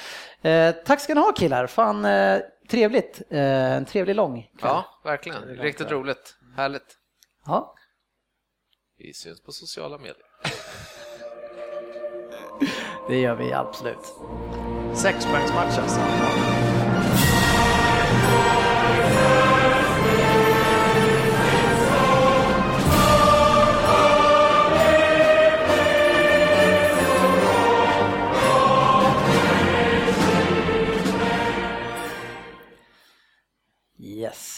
Eh, 0.51 0.75
tack 0.85 0.99
ska 0.99 1.13
ni 1.13 1.21
ha 1.21 1.31
killar, 1.31 1.67
fan 1.67 2.05
eh, 2.05 2.37
trevligt. 2.69 3.21
Eh, 3.29 3.73
en 3.73 3.85
trevlig 3.85 4.15
lång 4.15 4.41
kväll. 4.41 4.49
Ja, 4.61 4.85
verkligen. 5.03 5.43
Riktigt 5.43 5.91
roligt. 5.91 6.37
Härligt. 6.55 6.97
Ja. 7.45 7.75
Vi 8.97 9.13
syns 9.13 9.43
på 9.43 9.51
sociala 9.51 9.97
medier. 9.97 10.15
Det 13.07 13.21
gör 13.21 13.35
vi 13.35 13.53
absolut. 13.53 14.13
Sexpoängsmatch 14.95 15.77
alltså. 15.77 15.99
Yes. 34.25 34.54